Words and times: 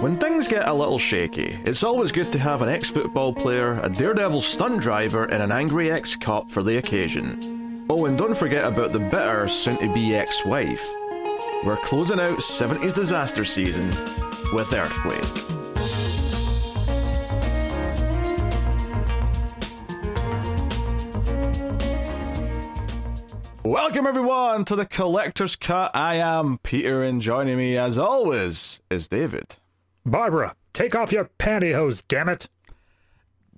When 0.00 0.16
things 0.20 0.46
get 0.46 0.68
a 0.68 0.72
little 0.72 0.98
shaky, 0.98 1.58
it's 1.64 1.82
always 1.82 2.12
good 2.12 2.30
to 2.30 2.38
have 2.38 2.62
an 2.62 2.68
ex 2.68 2.88
football 2.88 3.32
player, 3.32 3.80
a 3.80 3.88
daredevil 3.88 4.42
stunt 4.42 4.80
driver, 4.80 5.24
and 5.24 5.42
an 5.42 5.50
angry 5.50 5.90
ex 5.90 6.14
cop 6.14 6.52
for 6.52 6.62
the 6.62 6.76
occasion. 6.76 7.84
Oh, 7.90 8.06
and 8.06 8.16
don't 8.16 8.38
forget 8.38 8.64
about 8.64 8.92
the 8.92 9.00
bitter, 9.00 9.48
soon 9.48 9.76
to 9.78 9.92
be 9.92 10.14
ex 10.14 10.44
wife. 10.44 10.86
We're 11.64 11.80
closing 11.82 12.20
out 12.20 12.38
70s 12.38 12.94
disaster 12.94 13.44
season 13.44 13.88
with 14.52 14.72
Earthquake. 14.72 15.57
Welcome 23.98 24.16
everyone 24.16 24.64
to 24.66 24.76
the 24.76 24.86
Collector's 24.86 25.56
Cut. 25.56 25.90
I 25.92 26.14
am 26.18 26.58
Peter, 26.58 27.02
and 27.02 27.20
joining 27.20 27.56
me 27.56 27.76
as 27.76 27.98
always 27.98 28.80
is 28.88 29.08
David. 29.08 29.56
Barbara, 30.06 30.54
take 30.72 30.94
off 30.94 31.10
your 31.10 31.28
pantyhose, 31.40 32.04
damn 32.06 32.28
it. 32.28 32.48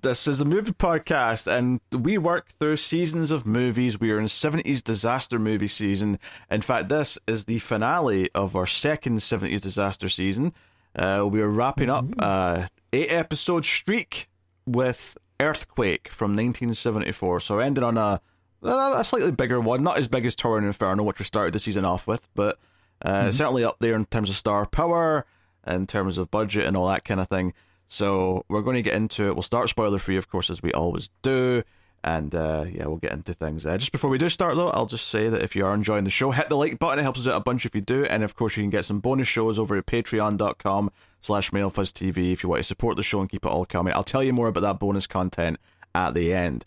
This 0.01 0.27
is 0.27 0.41
a 0.41 0.47
movie 0.47 0.73
podcast, 0.73 1.47
and 1.47 1.81
we 1.93 2.17
work 2.17 2.53
through 2.59 2.79
seasons 2.79 3.31
of 3.31 3.45
movies. 3.45 4.01
We 4.01 4.13
are 4.13 4.19
in 4.19 4.25
70s 4.25 4.83
disaster 4.83 5.39
movie 5.39 5.67
season. 5.67 6.19
In 6.51 6.63
fact, 6.63 6.89
this 6.89 7.19
is 7.27 7.45
the 7.45 7.59
finale 7.59 8.31
of 8.35 8.57
our 8.57 8.67
second 8.67 9.19
70s 9.19 9.61
disaster 9.61 10.09
season. 10.09 10.55
Uh, 10.97 11.29
we 11.31 11.43
are 11.43 11.51
wrapping 11.51 11.91
up 11.91 12.07
uh, 12.19 12.67
eight 12.95 13.13
episode 13.13 13.67
streak 13.67 14.31
with 14.67 15.19
Earthquake 15.39 16.09
from 16.09 16.31
1974. 16.31 17.41
So, 17.41 17.59
ending 17.59 17.85
on 17.85 17.99
a 17.99 18.23
a 18.63 19.05
slightly 19.05 19.31
bigger 19.31 19.61
one, 19.61 19.83
not 19.83 19.99
as 19.99 20.09
big 20.09 20.27
as 20.27 20.37
Towering 20.37 20.67
Inferno, 20.67 21.03
which 21.03 21.19
we 21.19 21.25
started 21.25 21.55
the 21.55 21.59
season 21.59 21.85
off 21.85 22.07
with, 22.07 22.29
but 22.35 22.59
uh, 23.03 23.31
certainly 23.31 23.65
up 23.65 23.77
there 23.81 23.95
in 23.95 24.05
terms 24.07 24.29
of 24.29 24.37
star 24.37 24.67
power, 24.67 25.25
in 25.67 25.87
terms 25.87 26.19
of 26.19 26.31
budget, 26.31 26.67
and 26.67 26.77
all 26.77 26.89
that 26.89 27.05
kind 27.05 27.21
of 27.21 27.29
thing. 27.29 27.53
So 27.87 28.45
we're 28.49 28.63
going 28.63 28.77
to 28.77 28.83
get 28.83 28.95
into 28.95 29.27
it. 29.27 29.35
We'll 29.35 29.43
start 29.43 29.69
spoiler 29.69 29.99
free, 29.99 30.17
of 30.17 30.29
course, 30.29 30.51
as 30.51 30.63
we 30.63 30.73
always 30.73 31.11
do. 31.23 31.65
And 32.03 32.35
uh, 32.35 32.65
yeah, 32.71 32.87
we'll 32.87 32.97
get 32.97 33.13
into 33.13 33.35
things. 33.35 33.67
Uh, 33.67 33.77
just 33.77 33.93
before 33.93 34.09
we 34.09 34.17
do 34.17 34.29
start, 34.29 34.57
though, 34.57 34.71
I'll 34.71 34.87
just 34.87 35.09
say 35.09 35.29
that 35.29 35.43
if 35.43 35.55
you 35.55 35.67
are 35.67 35.75
enjoying 35.75 36.05
the 36.05 36.11
show, 36.11 36.31
hit 36.31 36.49
the 36.49 36.57
like 36.57 36.79
button. 36.79 36.99
It 36.99 37.03
helps 37.03 37.21
us 37.21 37.27
out 37.27 37.37
a 37.37 37.41
bunch 37.41 37.67
if 37.67 37.75
you 37.75 37.81
do. 37.81 38.05
And 38.05 38.23
of 38.23 38.37
course, 38.37 38.57
you 38.57 38.63
can 38.63 38.71
get 38.71 38.85
some 38.85 39.01
bonus 39.01 39.29
shows 39.29 39.59
over 39.59 39.77
at 39.77 39.87
patreon.com 39.87 40.91
slash 41.21 41.51
mildfuzztv 41.51 42.33
if 42.33 42.43
you 42.43 42.49
want 42.49 42.61
to 42.61 42.65
support 42.65 42.97
the 42.97 43.03
show 43.03 43.21
and 43.21 43.29
keep 43.29 43.45
it 43.45 43.49
all 43.49 43.67
coming. 43.67 43.93
I'll 43.93 44.03
tell 44.03 44.23
you 44.23 44.33
more 44.33 44.49
about 44.49 44.63
that 44.63 44.79
bonus 44.79 45.07
content 45.07 45.59
at 45.95 46.15
the 46.15 46.33
end. 46.33 46.65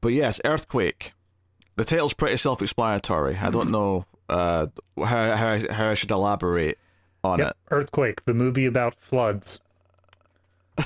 But 0.00 0.08
yes, 0.08 0.40
Earthquake. 0.44 1.12
The 1.76 1.84
title's 1.84 2.14
pretty 2.14 2.36
self 2.36 2.60
explanatory. 2.62 3.36
I 3.36 3.50
don't 3.50 3.70
know 3.70 4.04
uh, 4.28 4.66
how, 4.96 5.36
how, 5.36 5.48
I, 5.48 5.72
how 5.72 5.88
I 5.90 5.94
should 5.94 6.10
elaborate 6.10 6.78
on 7.24 7.38
Yep, 7.38 7.48
it. 7.50 7.56
Earthquake, 7.70 8.24
the 8.24 8.34
movie 8.34 8.66
about 8.66 8.94
floods. 8.96 9.60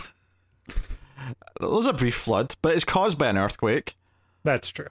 There's 1.60 1.86
a 1.86 1.92
brief 1.92 2.14
flood, 2.14 2.56
but 2.62 2.74
it's 2.74 2.84
caused 2.84 3.18
by 3.18 3.28
an 3.28 3.38
earthquake. 3.38 3.96
That's 4.44 4.68
true. 4.68 4.88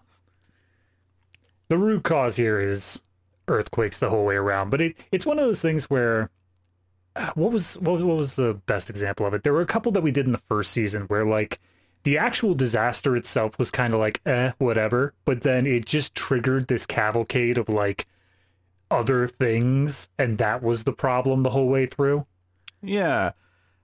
The 1.68 1.78
root 1.78 2.04
cause 2.04 2.36
here 2.36 2.60
is 2.60 3.02
earthquakes 3.48 4.00
the 4.00 4.10
whole 4.10 4.26
way 4.26 4.36
around, 4.36 4.70
but 4.70 4.82
it, 4.82 4.96
it's 5.12 5.26
one 5.26 5.40
of 5.40 5.46
those 5.46 5.62
things 5.62 5.90
where 5.90 6.30
uh, 7.16 7.32
what 7.36 7.52
was 7.52 7.78
what, 7.80 8.02
what 8.02 8.18
was 8.18 8.36
the 8.36 8.54
best 8.66 8.90
example 8.90 9.26
of 9.26 9.34
it? 9.34 9.44
There 9.44 9.54
were 9.54 9.62
a 9.62 9.66
couple 9.66 9.92
that 9.94 10.02
we 10.02 10.12
did 10.12 10.26
in 10.26 10.32
the 10.32 10.38
first 10.38 10.72
season 10.72 11.04
where 11.04 11.26
like 11.26 11.60
the 12.04 12.18
actual 12.18 12.54
disaster 12.54 13.16
itself 13.16 13.58
was 13.60 13.72
kind 13.72 13.94
of 13.94 14.00
like 14.00 14.22
eh 14.26 14.52
whatever, 14.58 15.14
but 15.26 15.42
then 15.42 15.66
it 15.66 15.86
just 15.86 16.16
triggered 16.16 16.68
this 16.68 16.86
cavalcade 16.86 17.58
of 17.58 17.70
like 17.70 18.08
other 18.90 19.28
things 19.28 20.10
and 20.20 20.38
that 20.38 20.62
was 20.62 20.84
the 20.84 20.94
problem 20.94 21.44
the 21.44 21.52
whole 21.52 21.68
way 21.68 21.86
through. 21.86 22.26
Yeah. 22.82 23.32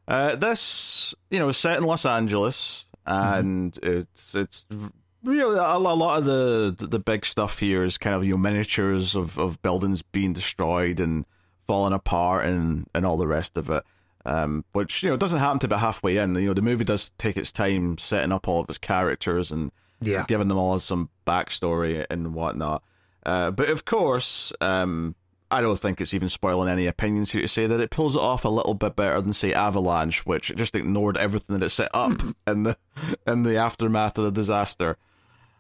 Uh, 0.08 0.36
this, 0.36 1.14
you 1.30 1.40
know, 1.40 1.50
is 1.50 1.58
set 1.58 1.78
in 1.78 1.84
Los 1.84 2.06
Angeles, 2.06 2.88
and 3.06 3.78
it's 3.84 4.36
it's 4.36 4.66
really 5.24 5.58
a, 5.58 5.62
a 5.62 5.78
lot 5.78 6.20
of 6.20 6.26
the 6.26 6.88
the 6.88 7.00
big 7.00 7.26
stuff 7.26 7.60
here 7.60 7.84
is 7.84 7.98
kind 7.98 8.16
of 8.16 8.24
you 8.24 8.32
know 8.32 8.38
miniatures 8.38 9.16
of, 9.16 9.38
of 9.38 9.62
buildings 9.62 10.02
being 10.02 10.34
destroyed 10.34 11.00
and 11.00 11.26
falling 11.66 11.94
apart 11.94 12.46
and 12.46 12.88
and 12.96 13.06
all 13.06 13.18
the 13.18 13.28
rest 13.28 13.58
of 13.58 13.70
it. 13.70 13.84
Um, 14.28 14.66
which 14.74 15.04
you 15.04 15.10
know 15.10 15.16
doesn't 15.16 15.40
happen 15.40 15.60
to 15.60 15.68
about 15.68 15.80
halfway 15.80 16.18
in. 16.18 16.36
You 16.36 16.48
know, 16.48 16.54
the 16.54 16.62
movie 16.62 16.84
does 16.84 17.12
take 17.18 17.38
its 17.38 17.52
time 17.52 17.98
setting 17.98 18.34
up 18.34 18.48
all 18.48 18.60
of 18.60 18.68
its 18.70 18.78
characters 18.78 19.52
and 19.54 19.72
Yeah. 20.02 20.26
giving 20.28 20.50
them 20.50 20.58
all 20.58 20.78
some 20.80 21.10
backstory 21.26 22.06
and 22.10 22.34
whatnot. 22.34 22.84
Uh, 23.26 23.52
but 23.52 23.70
of 23.70 23.86
course, 23.86 24.52
um, 24.60 25.16
I 25.50 25.62
don't 25.62 25.80
think 25.80 26.02
it's 26.02 26.14
even 26.14 26.28
spoiling 26.28 26.68
any 26.68 26.88
opinions 26.88 27.32
here 27.32 27.42
to 27.42 27.48
say 27.48 27.68
that 27.68 27.80
it 27.80 27.90
pulls 27.90 28.16
it 28.18 28.22
off 28.22 28.44
a 28.44 28.50
little 28.50 28.74
bit 28.74 28.98
better 28.98 29.22
than 29.22 29.32
say 29.32 29.54
Avalanche, 29.54 30.26
which 30.26 30.54
just 30.58 30.76
ignored 30.76 31.16
everything 31.18 31.58
that 31.58 31.66
it 31.66 31.70
set 31.70 31.90
up 31.94 32.12
in 32.48 32.64
the 32.64 32.78
in 33.26 33.44
the 33.44 33.56
aftermath 33.58 34.18
of 34.18 34.26
the 34.26 34.32
disaster. 34.32 34.98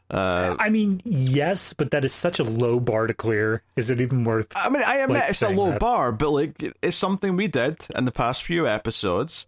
Uh, 0.10 0.56
I 0.58 0.70
mean, 0.70 1.02
yes, 1.04 1.74
but 1.74 1.92
that 1.92 2.06
is 2.06 2.14
such 2.14 2.40
a 2.40 2.44
low 2.44 2.80
bar 2.80 3.08
to 3.08 3.14
clear. 3.14 3.62
Is 3.76 3.90
it 3.90 4.00
even 4.00 4.24
worth? 4.24 4.48
I 4.56 4.70
mean, 4.70 4.84
I 4.86 4.98
admit 4.98 5.20
Like 5.22 5.30
it's 5.30 5.42
a 5.42 5.50
low 5.50 5.72
that. 5.72 5.80
bar, 5.80 6.12
but 6.14 6.30
like 6.32 6.74
it's 6.82 6.96
something 6.96 7.36
we 7.36 7.48
did 7.48 7.86
in 7.94 8.06
the 8.06 8.12
past 8.12 8.44
few 8.44 8.68
episodes, 8.68 9.48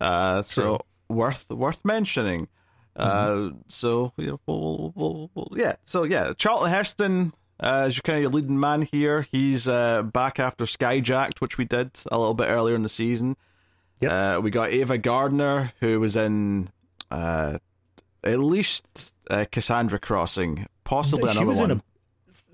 uh, 0.00 0.42
so 0.42 0.84
worth 1.08 1.48
worth 1.50 1.84
mentioning. 1.84 2.48
Uh, 2.94 3.50
so 3.68 4.12
you 4.16 4.26
know, 4.28 4.40
we'll, 4.46 4.92
we'll, 4.94 5.30
we'll, 5.34 5.48
yeah, 5.56 5.74
so 5.84 6.04
yeah, 6.04 6.32
Charlton 6.38 6.70
Heston 6.70 7.32
uh, 7.60 7.86
is 7.88 7.96
your 7.96 8.02
kind 8.02 8.16
of 8.16 8.22
your 8.22 8.30
leading 8.30 8.58
man 8.60 8.82
here. 8.82 9.26
He's 9.32 9.66
uh, 9.68 10.02
back 10.02 10.38
after 10.38 10.64
Skyjacked, 10.64 11.40
which 11.40 11.58
we 11.58 11.64
did 11.64 11.90
a 12.12 12.16
little 12.16 12.32
bit 12.34 12.46
earlier 12.46 12.74
in 12.74 12.82
the 12.82 12.88
season. 12.88 13.36
Yep. 14.00 14.10
Uh, 14.12 14.40
we 14.40 14.50
got 14.50 14.70
Ava 14.70 14.98
Gardner, 14.98 15.72
who 15.80 15.98
was 16.00 16.16
in 16.16 16.68
uh, 17.10 17.58
at 18.26 18.40
least 18.40 19.12
uh, 19.30 19.44
Cassandra 19.50 19.98
Crossing, 19.98 20.66
possibly 20.84 21.32
she 21.32 21.38
another 21.38 21.58
one. 21.58 21.70
a. 21.70 21.82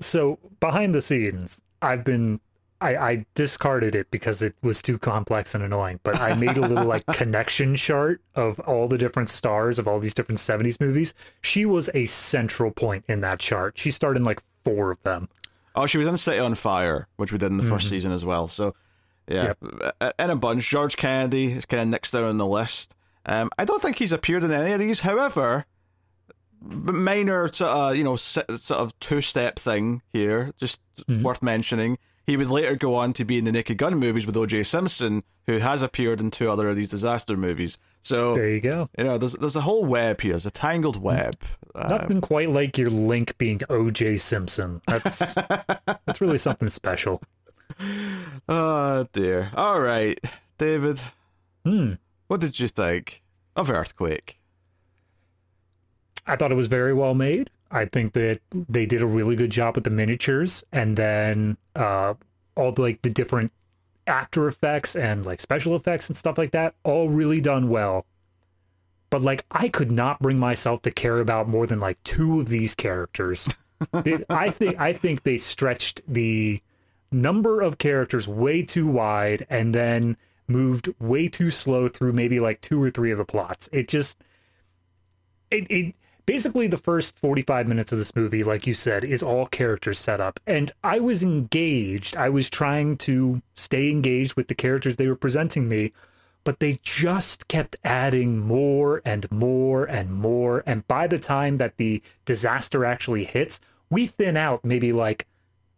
So 0.00 0.38
behind 0.60 0.94
the 0.94 1.00
scenes, 1.02 1.60
I've 1.80 2.04
been. 2.04 2.40
I, 2.80 2.96
I 2.96 3.26
discarded 3.36 3.94
it 3.94 4.10
because 4.10 4.42
it 4.42 4.56
was 4.60 4.82
too 4.82 4.98
complex 4.98 5.54
and 5.54 5.62
annoying. 5.62 6.00
But 6.02 6.20
I 6.20 6.34
made 6.34 6.58
a 6.58 6.62
little 6.66 6.84
like 6.84 7.06
connection 7.12 7.76
chart 7.76 8.20
of 8.34 8.58
all 8.60 8.88
the 8.88 8.98
different 8.98 9.28
stars 9.28 9.78
of 9.78 9.86
all 9.86 10.00
these 10.00 10.14
different 10.14 10.40
'70s 10.40 10.80
movies. 10.80 11.14
She 11.42 11.64
was 11.64 11.90
a 11.94 12.06
central 12.06 12.72
point 12.72 13.04
in 13.08 13.20
that 13.20 13.38
chart. 13.38 13.78
She 13.78 13.92
starred 13.92 14.16
in 14.16 14.24
like 14.24 14.42
four 14.64 14.90
of 14.90 15.00
them. 15.04 15.28
Oh, 15.76 15.86
she 15.86 15.96
was 15.96 16.08
in 16.08 16.16
City 16.16 16.40
on 16.40 16.56
Fire, 16.56 17.06
which 17.16 17.30
we 17.30 17.38
did 17.38 17.52
in 17.52 17.56
the 17.56 17.62
first 17.62 17.88
season 17.88 18.10
as 18.12 18.24
well. 18.24 18.46
So, 18.48 18.74
yeah, 19.28 19.54
Uh, 20.00 20.12
in 20.18 20.30
a 20.30 20.36
bunch. 20.36 20.68
George 20.68 20.96
Kennedy 20.96 21.52
is 21.52 21.64
kind 21.64 21.82
of 21.84 21.88
next 21.88 22.10
down 22.10 22.24
on 22.24 22.36
the 22.36 22.46
list. 22.46 22.94
Um, 23.26 23.50
I 23.58 23.64
don't 23.64 23.80
think 23.82 23.98
he's 23.98 24.12
appeared 24.12 24.44
in 24.44 24.50
any 24.52 24.72
of 24.72 24.80
these. 24.80 25.00
However, 25.00 25.64
minor 26.60 27.48
sort 27.52 27.70
of 27.70 27.96
you 27.96 28.04
know 28.04 28.16
sort 28.16 28.48
of 28.70 28.98
two 29.00 29.20
step 29.20 29.58
thing 29.58 30.02
here, 30.12 30.52
just 30.56 30.80
worth 31.08 31.42
mentioning. 31.42 31.98
He 32.24 32.36
would 32.36 32.50
later 32.50 32.76
go 32.76 32.94
on 32.94 33.12
to 33.14 33.24
be 33.24 33.36
in 33.38 33.44
the 33.44 33.50
Naked 33.50 33.78
Gun 33.78 33.96
movies 33.98 34.26
with 34.26 34.36
O.J. 34.36 34.62
Simpson, 34.62 35.24
who 35.46 35.58
has 35.58 35.82
appeared 35.82 36.20
in 36.20 36.30
two 36.30 36.48
other 36.52 36.68
of 36.68 36.76
these 36.76 36.88
disaster 36.88 37.36
movies. 37.36 37.78
So 38.02 38.34
There 38.36 38.48
you 38.48 38.60
go. 38.60 38.88
you 38.96 39.02
know, 39.02 39.18
there's 39.18 39.32
there's 39.32 39.56
a 39.56 39.60
whole 39.60 39.84
web 39.84 40.20
here. 40.20 40.32
There's 40.34 40.46
a 40.46 40.52
tangled 40.52 41.02
web. 41.02 41.34
Uh, 41.74 41.88
Nothing 41.88 42.20
quite 42.20 42.50
like 42.50 42.78
your 42.78 42.90
link 42.90 43.36
being 43.38 43.60
O.J. 43.68 44.18
Simpson. 44.18 44.80
That's 44.86 45.34
that's 45.34 46.20
really 46.20 46.38
something 46.38 46.68
special. 46.68 47.20
Oh 48.48 49.06
dear. 49.12 49.50
All 49.54 49.80
right, 49.80 50.18
David. 50.58 51.00
Hmm. 51.64 51.94
What 52.32 52.41
did 52.41 52.59
you 52.59 52.66
think 52.66 53.22
of 53.56 53.70
Earthquake? 53.70 54.41
I 56.26 56.34
thought 56.34 56.50
it 56.50 56.54
was 56.54 56.69
very 56.69 56.94
well 56.94 57.12
made. 57.12 57.50
I 57.70 57.84
think 57.84 58.15
that 58.15 58.41
they 58.54 58.87
did 58.87 59.03
a 59.03 59.06
really 59.06 59.37
good 59.37 59.50
job 59.50 59.75
with 59.75 59.84
the 59.84 59.91
miniatures 59.91 60.65
and 60.72 60.97
then 60.97 61.59
uh 61.76 62.15
all 62.54 62.72
the, 62.72 62.81
like 62.81 63.03
the 63.03 63.10
different 63.10 63.53
after 64.06 64.48
effects 64.48 64.96
and 64.96 65.26
like 65.26 65.40
special 65.40 65.76
effects 65.76 66.08
and 66.08 66.17
stuff 66.17 66.38
like 66.38 66.52
that 66.52 66.75
all 66.84 67.11
really 67.11 67.43
done 67.43 67.69
well. 67.69 68.06
But 69.11 69.20
like 69.20 69.44
I 69.50 69.69
could 69.69 69.93
not 69.93 70.19
bring 70.20 70.38
myself 70.38 70.81
to 70.82 70.90
care 70.90 71.19
about 71.19 71.50
more 71.50 71.67
than 71.67 71.81
like 71.81 72.02
two 72.02 72.40
of 72.40 72.49
these 72.49 72.75
characters. 72.75 73.46
It- 74.06 74.25
I 74.31 74.49
think 74.49 74.81
I 74.81 74.94
think 74.94 75.23
they 75.25 75.37
stretched 75.37 76.00
the 76.08 76.62
number 77.11 77.61
of 77.61 77.76
characters 77.76 78.26
way 78.26 78.62
too 78.62 78.87
wide 78.87 79.44
and 79.50 79.75
then 79.75 80.17
moved 80.48 80.92
way 80.98 81.28
too 81.28 81.50
slow 81.50 81.88
through 81.88 82.12
maybe 82.12 82.40
like 82.40 82.60
two 82.60 82.82
or 82.82 82.90
three 82.90 83.10
of 83.10 83.18
the 83.18 83.24
plots. 83.24 83.68
It 83.72 83.88
just 83.88 84.18
it, 85.50 85.66
it 85.70 85.94
basically 86.24 86.66
the 86.66 86.78
first 86.78 87.18
45 87.18 87.66
minutes 87.66 87.92
of 87.92 87.98
this 87.98 88.14
movie 88.14 88.42
like 88.42 88.66
you 88.66 88.74
said 88.74 89.04
is 89.04 89.22
all 89.22 89.46
characters 89.46 89.98
set 89.98 90.20
up. 90.20 90.40
And 90.46 90.72
i 90.82 90.98
was 90.98 91.22
engaged. 91.22 92.16
I 92.16 92.28
was 92.28 92.48
trying 92.50 92.96
to 92.98 93.42
stay 93.54 93.90
engaged 93.90 94.34
with 94.34 94.48
the 94.48 94.54
characters 94.54 94.96
they 94.96 95.08
were 95.08 95.16
presenting 95.16 95.68
me 95.68 95.92
but 96.44 96.58
they 96.58 96.80
just 96.82 97.46
kept 97.46 97.76
adding 97.84 98.36
more 98.36 99.00
and 99.04 99.30
more 99.30 99.84
and 99.84 100.12
more. 100.12 100.64
And 100.66 100.84
by 100.88 101.06
the 101.06 101.18
time 101.18 101.58
that 101.58 101.76
the 101.76 102.02
disaster 102.24 102.84
actually 102.84 103.24
hits 103.24 103.60
we 103.92 104.06
thin 104.06 104.38
out 104.38 104.64
maybe 104.64 104.90
like 104.90 105.26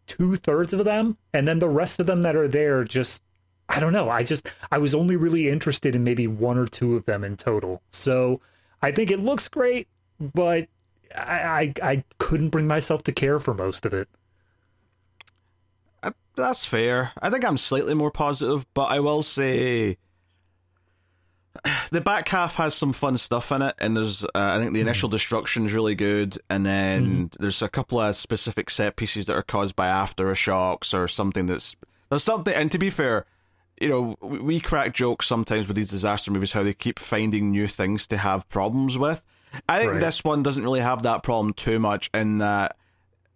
two 0.07 0.37
thirds 0.37 0.73
of 0.73 0.85
them, 0.85 1.19
and 1.33 1.49
then 1.49 1.59
the 1.59 1.69
rest 1.69 1.99
of 1.99 2.07
them 2.07 2.23
that 2.23 2.37
are 2.37 2.47
there 2.47 2.85
just 2.85 3.23
I 3.69 3.81
don't 3.81 3.93
know. 3.93 4.11
I 4.11 4.23
just 4.23 4.51
I 4.71 4.79
was 4.79 4.95
only 4.95 5.17
really 5.17 5.49
interested 5.49 5.97
in 5.97 6.05
maybe 6.05 6.27
one 6.27 6.59
or 6.59 6.67
two 6.67 6.97
of 6.97 7.05
them 7.05 7.25
in 7.25 7.37
total. 7.37 7.83
So 7.91 8.41
I 8.83 8.93
think 8.93 9.11
it 9.11 9.21
looks 9.21 9.49
great, 9.49 9.89
but 10.21 10.69
I 11.17 11.73
I, 11.83 11.91
I 11.91 12.05
couldn't 12.19 12.51
bring 12.51 12.67
myself 12.67 13.03
to 13.05 13.13
care 13.13 13.41
for 13.41 13.55
most 13.55 13.87
of 13.87 13.95
it. 13.95 14.09
Uh, 16.03 16.13
that's 16.37 16.65
fair. 16.65 17.13
I 17.23 17.31
think 17.31 17.45
I'm 17.45 17.57
slightly 17.57 17.95
more 17.95 18.11
positive, 18.11 18.67
but 18.75 18.85
I 18.85 19.01
will 19.01 19.23
say 19.23 19.97
the 21.91 22.01
back 22.01 22.29
half 22.29 22.57
has 22.57 22.75
some 22.75 22.93
fun 22.93 23.17
stuff 23.17 23.51
in 23.53 23.63
it, 23.63 23.75
and 23.79 23.97
there's 23.97 24.25
uh, 24.25 24.29
I 24.35 24.59
think 24.59 24.75
the 24.75 24.81
hmm. 24.81 24.89
initial 24.89 25.09
mm. 25.09 25.13
destruction 25.13 25.67
is 25.67 25.73
really 25.73 25.95
good, 25.95 26.39
and 26.51 26.67
then 26.67 27.29
mm. 27.29 27.37
there's 27.39 27.63
a 27.63 27.69
couple 27.69 28.01
of 28.01 28.15
specific 28.17 28.71
set 28.71 28.97
pieces 28.97 29.27
that 29.27 29.37
are 29.37 29.43
caused 29.43 29.77
by 29.77 29.89
aftershocks 29.89 30.93
or 30.93 31.09
something 31.09 31.47
that's 31.47 31.77
there's 32.11 32.25
something. 32.25 32.55
And 32.55 32.71
to 32.73 32.79
be 32.79 32.91
fair, 32.91 33.27
you 33.81 33.89
know, 33.89 34.17
we 34.21 34.61
crack 34.61 34.95
jokes 34.95 35.27
sometimes 35.27 35.67
with 35.67 35.77
these 35.77 35.91
disaster 35.91 36.31
movies 36.31 36.53
how 36.53 36.63
they 36.63 36.75
keep 36.75 36.99
finding 36.99 37.51
new 37.51 37.67
things 37.67 38.07
to 38.09 38.17
have 38.17 38.49
problems 38.49 38.97
with. 38.97 39.23
I 39.69 39.79
think 39.79 39.93
right. 39.93 40.01
this 40.01 40.25
one 40.25 40.43
doesn't 40.43 40.63
really 40.63 40.81
have 40.81 41.03
that 41.03 41.23
problem 41.23 41.53
too 41.53 41.79
much 41.79 42.11
in 42.13 42.39
that 42.39 42.77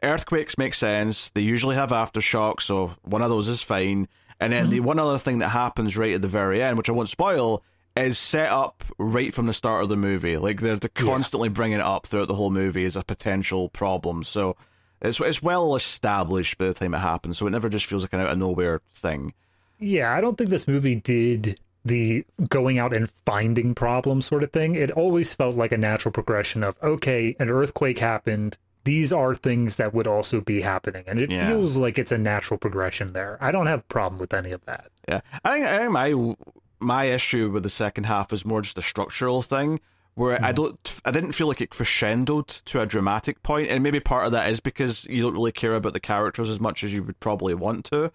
earthquakes 0.03 0.59
make 0.59 0.75
sense. 0.75 1.31
They 1.31 1.41
usually 1.41 1.77
have 1.77 1.91
aftershocks, 1.91 2.63
so 2.63 2.95
one 3.03 3.23
of 3.23 3.31
those 3.31 3.49
is 3.49 3.63
fine. 3.63 4.09
And 4.41 4.53
then 4.53 4.65
mm-hmm. 4.65 4.73
the 4.73 4.81
one 4.81 4.99
other 4.99 5.19
thing 5.19 5.41
that 5.41 5.49
happens 5.49 5.97
right 5.97 6.15
at 6.15 6.23
the 6.23 6.29
very 6.29 6.63
end, 6.63 6.79
which 6.79 6.89
I 6.89 6.93
won't 6.93 7.09
spoil, 7.09 7.63
is 7.97 8.19
set 8.19 8.51
up 8.51 8.85
right 8.99 9.35
from 9.35 9.47
the 9.47 9.53
start 9.53 9.83
of 9.83 9.89
the 9.89 9.97
movie. 9.97 10.37
Like 10.37 10.61
they're, 10.61 10.77
they're 10.77 10.91
constantly 10.91 11.49
yeah. 11.49 11.55
bringing 11.55 11.81
it 11.81 11.85
up 11.85 12.07
throughout 12.07 12.29
the 12.29 12.35
whole 12.35 12.51
movie 12.51 12.85
as 12.85 12.97
a 12.97 13.03
potential 13.03 13.69
problem. 13.69 14.23
So 14.23 14.57
it's 15.01 15.21
it's 15.21 15.43
well 15.43 15.75
established 15.75 16.59
by 16.59 16.67
the 16.67 16.75
time 16.75 16.95
it 16.95 16.99
happens. 16.99 17.39
So 17.39 17.47
it 17.47 17.51
never 17.51 17.69
just 17.69 17.87
feels 17.87 18.03
like 18.03 18.13
an 18.13 18.21
out 18.21 18.29
of 18.29 18.39
nowhere 18.39 18.81
thing. 18.93 19.35
Yeah, 19.79 20.15
I 20.15 20.21
don't 20.21 20.37
think 20.37 20.51
this 20.51 20.69
movie 20.69 20.97
did 20.97 21.59
the 21.85 22.25
going 22.49 22.79
out 22.79 22.95
and 22.95 23.11
finding 23.25 23.75
problems 23.75 24.27
sort 24.27 24.45
of 24.45 24.53
thing. 24.53 24.75
It 24.75 24.91
always 24.91 25.35
felt 25.35 25.57
like 25.57 25.73
a 25.73 25.79
natural 25.79 26.13
progression 26.13 26.63
of 26.63 26.77
okay, 26.83 27.37
an 27.39 27.49
earthquake 27.49 27.99
happened. 27.99 28.59
These 28.85 29.13
are 29.13 29.35
things 29.35 29.77
that 29.77 29.93
would 29.93 30.07
also 30.07 30.41
be 30.41 30.63
happening, 30.63 31.05
and 31.07 31.21
it 31.21 31.31
yeah. 31.31 31.47
feels 31.49 31.77
like 31.77 31.99
it's 31.99 32.13
a 32.13 32.19
natural 32.19 32.59
progression 32.59 33.13
there. 33.13 33.37
I 33.41 33.51
don't 33.51 33.67
have 33.67 33.81
a 33.81 33.85
problem 33.85 34.19
with 34.19 34.33
any 34.33 34.53
of 34.53 34.65
that. 34.65 34.91
Yeah, 35.09 35.21
I 35.45 35.53
think, 35.53 35.67
I 35.67 35.79
think 35.79 35.93
my 35.93 36.37
my 36.81 37.05
issue 37.05 37.51
with 37.51 37.63
the 37.63 37.71
second 37.71 38.05
half 38.05 38.33
is 38.33 38.45
more 38.45 38.63
just 38.63 38.79
a 38.79 38.83
structural 38.83 39.43
thing 39.43 39.81
where 40.15 40.37
mm. 40.37 40.45
I 40.45 40.53
don't 40.53 41.01
I 41.05 41.11
didn't 41.11 41.33
feel 41.33 41.47
like 41.47 41.61
it 41.61 41.71
crescendoed 41.71 42.63
to 42.65 42.81
a 42.81 42.87
dramatic 42.87 43.43
point 43.43 43.69
and 43.69 43.83
maybe 43.83 44.01
part 44.01 44.27
of 44.27 44.33
that 44.33 44.51
is 44.51 44.61
because 44.61 45.07
you 45.07 45.23
don't 45.23 45.35
really 45.35 45.53
care 45.53 45.75
about 45.75 45.93
the 45.93 46.01
characters 46.01 46.49
as 46.49 46.61
much 46.61 46.85
as 46.85 46.93
you 46.93 47.03
would 47.03 47.19
probably 47.21 47.55
want 47.55 47.85
to 47.87 48.13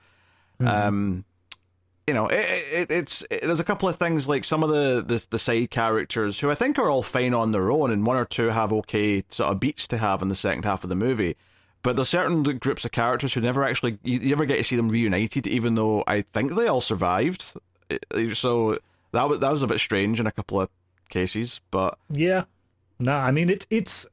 mm. 0.62 0.68
um 0.68 1.26
you 2.08 2.14
know, 2.14 2.28
it, 2.28 2.46
it, 2.72 2.92
it's 2.92 3.26
it, 3.30 3.42
there's 3.44 3.60
a 3.60 3.64
couple 3.64 3.88
of 3.88 3.96
things 3.96 4.28
like 4.28 4.44
some 4.44 4.64
of 4.64 4.70
the, 4.70 5.04
the 5.06 5.26
the 5.30 5.40
side 5.40 5.70
characters 5.72 6.40
who 6.40 6.52
I 6.52 6.56
think 6.56 6.78
are 6.78 6.90
all 6.90 7.04
fine 7.04 7.34
on 7.34 7.52
their 7.52 7.72
own, 7.72 7.92
and 7.92 8.06
one 8.06 8.18
or 8.18 8.26
two 8.26 8.48
have 8.48 8.74
okay 8.74 9.24
sort 9.30 9.52
of 9.52 9.60
beats 9.60 9.88
to 9.90 9.98
have 9.98 10.22
in 10.22 10.28
the 10.28 10.36
second 10.36 10.66
half 10.66 10.84
of 10.84 10.90
the 10.90 10.96
movie. 10.96 11.36
But 11.82 11.96
there's 11.96 12.10
certain 12.10 12.44
groups 12.44 12.86
of 12.86 12.92
characters 12.92 13.34
who 13.34 13.42
never 13.42 13.64
actually 13.64 14.00
you, 14.04 14.20
you 14.20 14.30
never 14.30 14.46
get 14.46 14.58
to 14.58 14.64
see 14.64 14.76
them 14.76 14.90
reunited, 14.90 15.48
even 15.48 15.76
though 15.76 16.04
I 16.08 16.22
think 16.22 16.56
they 16.56 16.68
all 16.68 16.82
survived. 16.82 17.54
So 18.34 18.78
that 19.12 19.30
was 19.30 19.40
that 19.40 19.52
was 19.52 19.64
a 19.64 19.68
bit 19.68 19.80
strange 19.80 20.20
in 20.20 20.28
a 20.28 20.32
couple 20.32 20.62
of 20.62 20.70
cases, 21.10 21.62
but 21.72 21.98
yeah, 22.10 22.46
no, 23.00 23.16
I 23.16 23.32
mean 23.32 23.50
it's 23.50 23.68
it's 23.70 24.08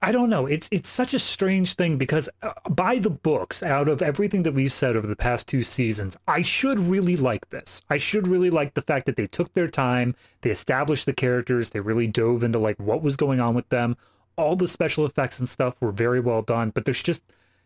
I 0.00 0.12
don't 0.12 0.30
know. 0.30 0.46
It's 0.46 0.68
it's 0.70 0.88
such 0.88 1.12
a 1.12 1.18
strange 1.18 1.74
thing 1.74 1.98
because 1.98 2.28
uh, 2.42 2.52
by 2.70 2.98
the 2.98 3.10
books, 3.10 3.64
out 3.64 3.88
of 3.88 4.00
everything 4.00 4.44
that 4.44 4.54
we've 4.54 4.72
said 4.72 4.96
over 4.96 5.08
the 5.08 5.16
past 5.16 5.48
two 5.48 5.62
seasons, 5.62 6.16
I 6.28 6.42
should 6.42 6.78
really 6.78 7.16
like 7.16 7.50
this. 7.50 7.82
I 7.90 7.98
should 7.98 8.28
really 8.28 8.50
like 8.50 8.74
the 8.74 8.82
fact 8.82 9.06
that 9.06 9.16
they 9.16 9.26
took 9.26 9.52
their 9.54 9.66
time, 9.66 10.14
they 10.42 10.50
established 10.50 11.06
the 11.06 11.12
characters, 11.12 11.70
they 11.70 11.80
really 11.80 12.06
dove 12.06 12.44
into 12.44 12.60
like 12.60 12.78
what 12.78 13.02
was 13.02 13.16
going 13.16 13.40
on 13.40 13.54
with 13.54 13.68
them. 13.70 13.96
All 14.36 14.54
the 14.54 14.68
special 14.68 15.04
effects 15.04 15.40
and 15.40 15.48
stuff 15.48 15.80
were 15.80 15.90
very 15.90 16.20
well 16.20 16.42
done, 16.42 16.70
but 16.70 16.84
there's 16.84 17.02
just 17.02 17.24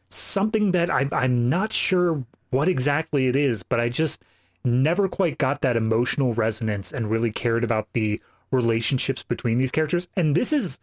something 0.08 0.72
that 0.72 0.90
I'm 0.90 1.10
I'm 1.12 1.46
not 1.46 1.72
sure 1.72 2.24
what 2.48 2.68
exactly 2.68 3.26
it 3.26 3.36
is, 3.36 3.62
but 3.62 3.78
I 3.78 3.90
just 3.90 4.22
never 4.64 5.06
quite 5.06 5.36
got 5.36 5.60
that 5.60 5.76
emotional 5.76 6.32
resonance 6.32 6.92
and 6.92 7.10
really 7.10 7.30
cared 7.32 7.64
about 7.64 7.88
the 7.92 8.22
relationships 8.50 9.22
between 9.22 9.58
these 9.58 9.70
characters. 9.70 10.08
And 10.16 10.34
this 10.34 10.52
is 10.52 10.78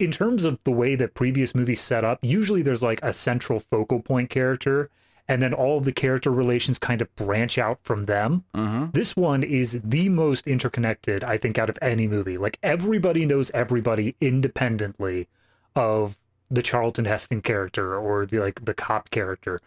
in 0.00 0.10
terms 0.10 0.44
of 0.44 0.58
the 0.64 0.70
way 0.70 0.94
that 0.94 1.14
previous 1.14 1.54
movies 1.54 1.80
set 1.80 2.04
up, 2.04 2.18
usually 2.22 2.62
there's 2.62 2.82
like 2.82 3.00
a 3.02 3.12
central 3.12 3.60
focal 3.60 4.00
point 4.00 4.30
character, 4.30 4.88
and 5.28 5.42
then 5.42 5.52
all 5.52 5.78
of 5.78 5.84
the 5.84 5.92
character 5.92 6.32
relations 6.32 6.78
kind 6.78 7.02
of 7.02 7.14
branch 7.16 7.58
out 7.58 7.78
from 7.82 8.06
them. 8.06 8.42
Mm-hmm. 8.54 8.90
This 8.92 9.14
one 9.14 9.42
is 9.42 9.80
the 9.84 10.08
most 10.08 10.46
interconnected, 10.46 11.22
I 11.22 11.36
think, 11.36 11.58
out 11.58 11.68
of 11.68 11.78
any 11.82 12.08
movie. 12.08 12.38
Like 12.38 12.58
everybody 12.62 13.26
knows 13.26 13.50
everybody 13.52 14.16
independently 14.20 15.28
of 15.76 16.18
the 16.50 16.62
Charlton 16.62 17.04
Heston 17.04 17.42
character 17.42 17.96
or 17.96 18.26
the 18.26 18.40
like 18.40 18.64
the 18.64 18.74
cop 18.74 19.10
character, 19.10 19.60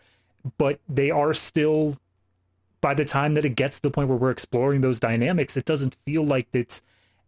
but 0.57 0.80
they 0.89 1.12
are 1.12 1.33
still. 1.33 1.95
By 2.81 2.94
the 2.94 3.06
time 3.06 3.35
that 3.35 3.45
it 3.45 3.56
gets 3.56 3.77
to 3.77 3.83
the 3.83 3.91
point 3.91 4.09
where 4.09 4.18
we're 4.18 4.30
exploring 4.30 4.81
those 4.81 5.00
dynamics, 5.00 5.56
it 5.56 5.63
doesn't 5.63 5.95
feel 6.06 6.21
like 6.21 6.50
it's 6.51 6.81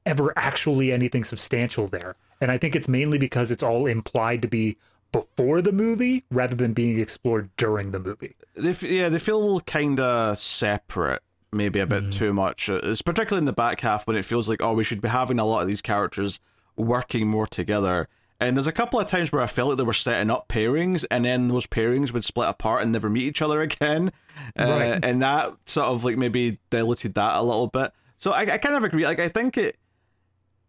ever 0.05 0.33
actually 0.35 0.91
anything 0.91 1.23
substantial 1.23 1.87
there. 1.87 2.17
And 2.41 2.51
I 2.51 2.57
think 2.57 2.75
it's 2.75 2.87
mainly 2.87 3.17
because 3.17 3.51
it's 3.51 3.63
all 3.63 3.85
implied 3.85 4.41
to 4.41 4.47
be 4.47 4.77
before 5.11 5.61
the 5.61 5.71
movie 5.71 6.25
rather 6.29 6.55
than 6.55 6.73
being 6.73 6.99
explored 6.99 7.49
during 7.55 7.91
the 7.91 7.99
movie. 7.99 8.35
They, 8.55 8.71
yeah, 8.87 9.09
they 9.09 9.19
feel 9.19 9.61
kind 9.61 9.99
of 9.99 10.37
separate, 10.37 11.21
maybe 11.53 11.79
a 11.79 11.87
bit 11.87 12.05
mm. 12.05 12.13
too 12.13 12.33
much. 12.33 12.67
It's 12.67 13.01
particularly 13.01 13.41
in 13.41 13.45
the 13.45 13.53
back 13.53 13.79
half 13.81 14.07
when 14.07 14.17
it 14.17 14.25
feels 14.25 14.49
like, 14.49 14.61
oh, 14.61 14.73
we 14.73 14.83
should 14.83 15.01
be 15.01 15.07
having 15.07 15.39
a 15.39 15.45
lot 15.45 15.61
of 15.61 15.67
these 15.67 15.81
characters 15.81 16.39
working 16.75 17.27
more 17.27 17.47
together. 17.47 18.09
And 18.39 18.57
there's 18.57 18.67
a 18.67 18.73
couple 18.73 18.99
of 18.99 19.07
times 19.07 19.31
where 19.31 19.41
I 19.41 19.47
felt 19.47 19.69
like 19.69 19.77
they 19.77 19.83
were 19.83 19.93
setting 19.93 20.29
up 20.29 20.49
pairings, 20.49 21.05
and 21.09 21.23
then 21.23 21.47
those 21.47 21.65
pairings 21.65 22.11
would 22.11 22.25
split 22.25 22.49
apart 22.49 22.83
and 22.83 22.91
never 22.91 23.09
meet 23.09 23.23
each 23.23 23.41
other 23.41 23.61
again. 23.61 24.11
Uh, 24.59 24.65
right. 24.65 24.91
Uh, 24.91 24.99
and 25.03 25.21
that 25.21 25.53
sort 25.65 25.87
of 25.87 26.03
like 26.03 26.17
maybe 26.17 26.59
diluted 26.69 27.13
that 27.13 27.37
a 27.37 27.41
little 27.41 27.67
bit. 27.67 27.93
So 28.17 28.31
I, 28.31 28.41
I 28.41 28.57
kind 28.57 28.75
of 28.75 28.83
agree. 28.83 29.05
Like 29.05 29.19
I 29.19 29.29
think 29.29 29.57
it 29.57 29.77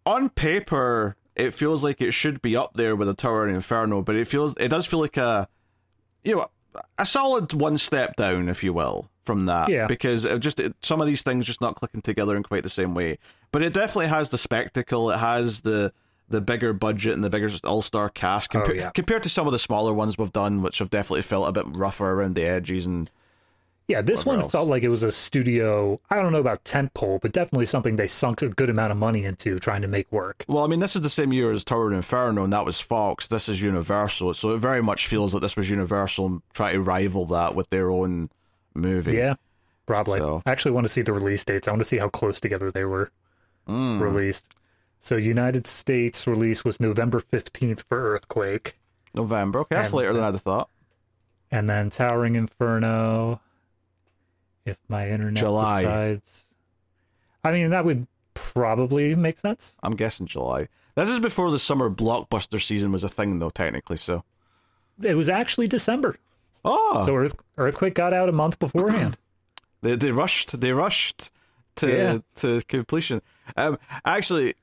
on 0.05 0.29
paper 0.29 1.17
it 1.37 1.55
feels 1.55 1.85
like 1.85 2.00
it 2.00 2.12
should 2.12 2.43
be 2.43 2.56
up 2.56 2.75
there 2.75 2.97
with 2.97 3.09
a 3.09 3.15
Towering 3.15 3.55
Inferno, 3.55 4.03
but 4.03 4.17
it 4.17 4.27
feels 4.27 4.55
it 4.59 4.69
does 4.69 4.87
feel 4.87 5.00
like 5.00 5.17
a 5.17 5.49
you 6.25 6.35
know 6.35 6.50
a 6.99 7.06
solid 7.06 7.53
one 7.53 7.79
step 7.79 8.17
down, 8.17 8.49
if 8.49 8.65
you 8.65 8.73
will, 8.73 9.11
from 9.25 9.47
that. 9.47 9.69
Yeah. 9.69 9.87
Because 9.87 10.25
it 10.25 10.38
just 10.40 10.59
it, 10.59 10.75
some 10.83 11.00
of 11.00 11.07
these 11.07 11.23
things 11.23 11.45
just 11.45 11.61
not 11.61 11.76
clicking 11.76 12.02
together 12.02 12.37
in 12.37 12.43
quite 12.43 12.62
the 12.62 12.69
same 12.69 12.95
way. 12.95 13.19
But 13.52 13.62
it 13.62 13.73
definitely 13.73 14.09
has 14.09 14.31
the 14.31 14.38
spectacle. 14.38 15.11
It 15.11 15.19
has 15.19 15.61
the 15.62 15.93
the 16.28 16.40
bigger 16.40 16.73
budget 16.73 17.12
and 17.12 17.23
the 17.23 17.31
bigger 17.31 17.49
all 17.62 17.83
star 17.83 18.09
cast 18.09 18.55
oh, 18.55 18.59
compa- 18.59 18.71
oh, 18.71 18.75
yeah. 18.75 18.90
compared 18.90 19.23
to 19.23 19.28
some 19.28 19.47
of 19.47 19.52
the 19.52 19.59
smaller 19.59 19.93
ones 19.93 20.19
we've 20.19 20.33
done, 20.33 20.62
which 20.62 20.78
have 20.81 20.90
definitely 20.90 21.23
felt 21.23 21.49
a 21.49 21.52
bit 21.52 21.66
rougher 21.69 22.11
around 22.12 22.35
the 22.35 22.45
edges 22.45 22.87
and 22.87 23.11
yeah, 23.88 24.02
this 24.02 24.26
one 24.26 24.40
else. 24.40 24.50
felt 24.50 24.69
like 24.69 24.83
it 24.83 24.88
was 24.88 25.05
a 25.05 25.12
studio. 25.12 26.00
I 26.11 26.16
don't 26.16 26.33
know 26.33 26.40
about 26.40 26.64
tentpole, 26.64 27.21
but 27.21 27.31
definitely 27.31 27.66
something 27.66 27.95
they 27.95 28.09
sunk 28.09 28.43
a 28.43 28.49
good 28.49 28.69
amount 28.69 28.90
of 28.90 28.99
money 28.99 29.25
into 29.25 29.61
trying 29.61 29.83
to 29.83 29.88
make 29.88 30.11
work. 30.11 30.45
Well, 30.49 30.64
I 30.64 30.66
mean, 30.66 30.81
this 30.81 30.97
is 30.97 31.02
the 31.02 31.09
same 31.09 31.33
year 31.33 31.52
as 31.52 31.62
Towering 31.62 31.97
Inferno, 31.97 32.43
and 32.43 32.52
that 32.52 32.64
was 32.64 32.81
Fox. 32.81 33.28
This 33.28 33.49
is 33.49 33.62
Universal, 33.62 34.35
so 34.35 34.50
it 34.50 34.59
very 34.59 34.83
much 34.83 35.07
feels 35.07 35.35
like 35.35 35.40
this 35.40 35.55
was 35.55 35.71
Universal 35.71 36.43
trying 36.52 36.75
to 36.75 36.83
rival 36.83 37.26
that 37.26 37.55
with 37.55 37.71
their 37.71 37.90
own 37.90 38.28
movie. 38.75 39.16
Yeah, 39.16 39.35
probably. 39.87 40.19
So. 40.19 40.43
I 40.45 40.50
actually 40.50 40.73
want 40.73 40.87
to 40.87 40.93
see 40.93 41.02
the 41.02 41.12
release 41.12 41.45
dates. 41.45 41.69
I 41.69 41.71
want 41.71 41.81
to 41.81 41.88
see 41.88 41.99
how 41.99 42.09
close 42.09 42.40
together 42.40 42.73
they 42.73 42.85
were 42.85 43.12
mm. 43.69 44.00
released. 44.00 44.52
So, 44.99 45.16
United 45.16 45.69
States 45.69 46.26
release 46.26 46.64
was 46.64 46.81
November 46.81 47.21
fifteenth 47.21 47.85
for 47.88 48.14
Earthquake. 48.14 48.78
November. 49.14 49.61
Okay, 49.61 49.76
that's 49.76 49.90
and, 49.90 49.99
later 49.99 50.12
than 50.12 50.25
I'd 50.25 50.35
have 50.35 50.43
thought. 50.43 50.69
And 51.52 51.71
then 51.71 51.90
Towering 51.90 52.35
Inferno 52.35 53.40
if 54.66 54.76
my 54.88 55.08
internet 55.08 55.42
July. 55.42 55.82
decides. 55.82 56.54
I 57.42 57.52
mean, 57.52 57.70
that 57.70 57.85
would 57.85 58.06
probably 58.35 59.14
make 59.14 59.38
sense. 59.38 59.76
I'm 59.82 59.94
guessing 59.94 60.26
July. 60.26 60.68
This 60.96 61.08
is 61.08 61.18
before 61.18 61.50
the 61.50 61.58
summer 61.58 61.88
blockbuster 61.88 62.61
season 62.61 62.90
was 62.90 63.04
a 63.04 63.08
thing, 63.08 63.38
though, 63.38 63.50
technically. 63.50 63.96
So 63.96 64.25
it 65.02 65.14
was 65.14 65.28
actually 65.28 65.68
December. 65.68 66.16
Oh, 66.64 67.02
so 67.04 67.14
Earth, 67.14 67.37
Earthquake 67.56 67.94
got 67.94 68.12
out 68.12 68.28
a 68.28 68.32
month 68.32 68.58
beforehand. 68.58 69.16
they 69.82 69.94
they 69.94 70.11
rushed. 70.11 70.61
They 70.61 70.73
rushed 70.73 71.30
to 71.76 71.88
yeah. 71.88 72.18
to 72.37 72.61
completion. 72.66 73.23
Um, 73.56 73.78
actually, 74.04 74.54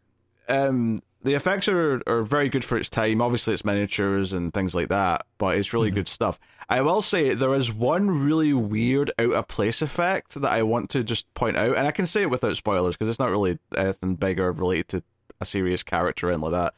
um, 0.50 1.02
the 1.24 1.34
effects 1.36 1.68
are, 1.68 2.02
are 2.06 2.24
very 2.24 2.50
good 2.50 2.64
for 2.64 2.78
its 2.78 2.90
time. 2.90 3.22
Obviously, 3.22 3.54
it's 3.54 3.66
miniatures 3.66 4.34
and 4.34 4.54
things 4.54 4.76
like 4.76 4.90
that, 4.90 5.26
but 5.38 5.58
it's 5.58 5.74
really 5.74 5.90
mm-hmm. 5.90 5.96
good 5.96 6.08
stuff. 6.08 6.40
I 6.70 6.82
will 6.82 7.02
say 7.02 7.34
there 7.34 7.56
is 7.56 7.72
one 7.72 8.26
really 8.26 8.54
weird 8.54 9.12
out 9.20 9.34
of 9.34 9.48
place 9.48 9.82
effect 9.82 10.36
that 10.36 10.52
I 10.52 10.64
want 10.64 10.90
to 10.92 11.04
just 11.04 11.32
point 11.34 11.58
out, 11.58 11.76
and 11.78 11.88
I 11.88 11.92
can 11.92 12.06
say 12.06 12.22
it 12.24 12.30
without 12.30 12.56
spoilers 12.56 12.96
because 12.96 13.10
it's 13.10 13.20
not 13.20 13.32
really 13.32 13.60
anything 13.76 14.16
bigger 14.16 14.52
related 14.52 14.88
to 14.90 15.04
a 15.42 15.46
serious 15.46 15.84
character 15.84 16.30
and 16.30 16.42
like 16.42 16.52
that. 16.52 16.74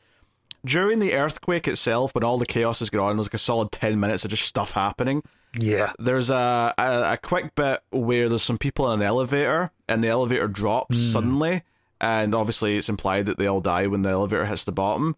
during 0.66 1.00
the 1.00 1.14
earthquake 1.14 1.68
itself, 1.68 2.14
when 2.16 2.24
all 2.24 2.38
the 2.38 2.46
chaos 2.46 2.82
is 2.82 2.90
going 2.90 3.08
on, 3.10 3.16
there's 3.16 3.28
like 3.28 3.36
a 3.36 3.38
solid 3.38 3.72
ten 3.72 4.00
minutes 4.00 4.25
of 4.25 4.32
just 4.32 4.44
stuff 4.44 4.72
happening. 4.72 5.22
Yeah. 5.58 5.94
There's 6.00 6.30
a, 6.30 6.74
a 6.78 7.14
a 7.14 7.18
quick 7.22 7.56
bit 7.56 7.82
where 7.92 8.28
there's 8.28 8.44
some 8.44 8.58
people 8.58 8.92
in 8.92 9.02
an 9.02 9.06
elevator, 9.06 9.72
and 9.88 10.04
the 10.04 10.10
elevator 10.10 10.48
drops 10.48 11.00
suddenly, 11.00 11.64
and 12.02 12.36
obviously 12.36 12.78
it's 12.78 12.90
implied 12.90 13.25
that 13.28 13.38
they 13.38 13.48
all 13.48 13.62
die 13.62 13.88
when 13.88 14.02
the 14.02 14.10
elevator 14.10 14.46
hits 14.46 14.64
the 14.64 14.72
bottom. 14.72 15.16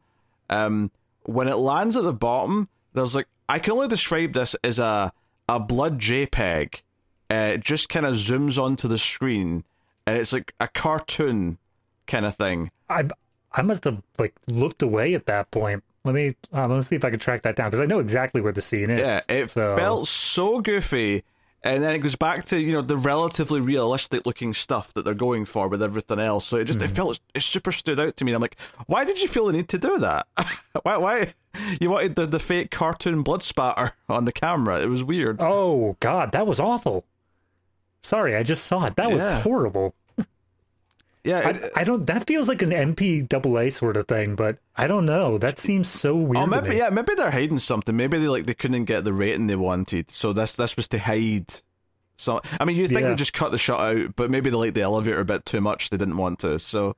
Um, 0.49 0.91
when 1.23 1.47
it 1.47 1.55
lands 1.55 1.97
at 1.97 2.03
the 2.03 2.13
bottom, 2.13 2.69
there's 2.93 3.15
like 3.15 3.27
I 3.49 3.59
can 3.59 3.73
only 3.73 3.87
describe 3.87 4.33
this 4.33 4.55
as 4.63 4.79
a 4.79 5.11
a 5.49 5.59
blood 5.59 5.99
JPEG. 5.99 6.81
Uh, 7.29 7.51
it 7.53 7.61
just 7.61 7.89
kind 7.89 8.05
of 8.05 8.15
zooms 8.15 8.61
onto 8.61 8.87
the 8.87 8.97
screen, 8.97 9.63
and 10.05 10.17
it's 10.17 10.31
like 10.31 10.53
a 10.59 10.67
cartoon 10.67 11.57
kind 12.05 12.25
of 12.25 12.35
thing. 12.35 12.71
I 12.89 13.05
I 13.51 13.61
must 13.61 13.83
have 13.83 14.01
like 14.17 14.33
looked 14.47 14.81
away 14.81 15.13
at 15.13 15.25
that 15.25 15.51
point. 15.51 15.83
Let 16.05 16.15
me 16.15 16.35
um, 16.53 16.71
let's 16.71 16.87
see 16.87 16.95
if 16.95 17.03
I 17.03 17.09
can 17.09 17.19
track 17.19 17.41
that 17.41 17.55
down 17.55 17.67
because 17.67 17.81
I 17.81 17.85
know 17.85 17.99
exactly 17.99 18.39
where 18.39 18.53
the 18.53 18.61
scene 18.61 18.89
is. 18.89 18.99
Yeah, 18.99 19.21
it 19.27 19.49
so, 19.49 19.75
felt 19.75 20.07
so 20.07 20.61
goofy, 20.61 21.23
and 21.67 21.83
then 21.83 21.93
it 21.93 21.99
goes 21.99 22.15
back 22.15 22.45
to 22.45 22.59
you 22.59 22.71
know 22.71 22.81
the 22.81 22.95
relatively 22.95 23.59
realistic 23.59 24.25
looking 24.25 24.53
stuff 24.53 24.93
that 24.93 25.03
they're 25.03 25.13
going 25.13 25.43
for 25.43 25.67
with 25.67 25.83
everything 25.83 26.17
else. 26.17 26.47
So 26.47 26.57
it 26.57 26.63
just 26.63 26.81
it 26.81 26.89
hmm. 26.89 26.95
felt 26.95 27.19
it 27.35 27.43
super 27.43 27.73
stood 27.73 27.99
out 27.99 28.15
to 28.17 28.25
me. 28.25 28.31
I'm 28.31 28.41
like, 28.41 28.55
why 28.85 29.03
did 29.03 29.21
you 29.21 29.27
feel 29.27 29.47
the 29.47 29.53
need 29.53 29.67
to 29.69 29.77
do 29.77 29.99
that? 29.99 30.27
why 30.83 30.97
why 30.97 31.33
you 31.81 31.89
wanted 31.89 32.15
the 32.15 32.25
the 32.25 32.39
fake 32.39 32.71
cartoon 32.71 33.21
blood 33.21 33.43
spatter 33.43 33.93
on 34.07 34.23
the 34.23 34.31
camera? 34.31 34.81
It 34.81 34.89
was 34.89 35.03
weird. 35.03 35.41
Oh 35.41 35.97
God, 35.99 36.31
that 36.31 36.47
was 36.47 36.59
awful. 36.59 37.03
Sorry, 38.01 38.35
I 38.35 38.43
just 38.43 38.65
saw 38.65 38.85
it. 38.85 38.95
That 38.95 39.11
was 39.11 39.25
horrible. 39.41 39.93
Yeah, 41.27 41.49
it- 41.49 41.71
I, 41.75 41.81
I 41.81 41.83
don't. 41.83 42.05
That 42.07 42.25
feels 42.25 42.47
like 42.47 42.61
an 42.61 42.71
MPAA 42.71 43.71
sort 43.71 43.97
of 43.97 44.07
thing, 44.07 44.35
but 44.35 44.57
I 44.75 44.87
don't 44.87 45.05
know. 45.05 45.37
That 45.37 45.59
seems 45.59 45.87
so 45.89 46.15
weird. 46.15 46.43
Oh, 46.43 46.45
maybe 46.47 46.77
yeah, 46.77 46.89
maybe 46.89 47.13
they're 47.15 47.31
hiding 47.31 47.59
something. 47.59 47.95
Maybe 47.95 48.17
they 48.17 48.27
like 48.27 48.45
they 48.45 48.53
couldn't 48.53 48.85
get 48.85 49.03
the 49.03 49.13
rating 49.13 49.47
they 49.47 49.55
wanted, 49.55 50.09
so 50.09 50.33
this 50.33 50.53
this 50.55 50.75
was 50.75 50.87
to 50.89 50.99
hide. 50.99 51.53
So 52.15 52.41
I 52.59 52.65
mean, 52.65 52.75
you 52.77 52.87
think 52.87 53.01
Yeah. 53.01 53.09
they 53.09 53.15
just 53.15 53.33
cut 53.33 53.51
the 53.51 53.57
shot 53.59 53.79
out, 53.79 54.15
but 54.15 54.31
maybe 54.31 54.49
they 54.49 54.55
like 54.55 54.73
the 54.73 54.81
elevator 54.81 55.19
a 55.19 55.25
bit 55.25 55.45
too 55.45 55.61
much. 55.61 55.89
They 55.91 55.97
didn't 55.97 56.17
want 56.17 56.39
to, 56.39 56.57
so 56.57 56.95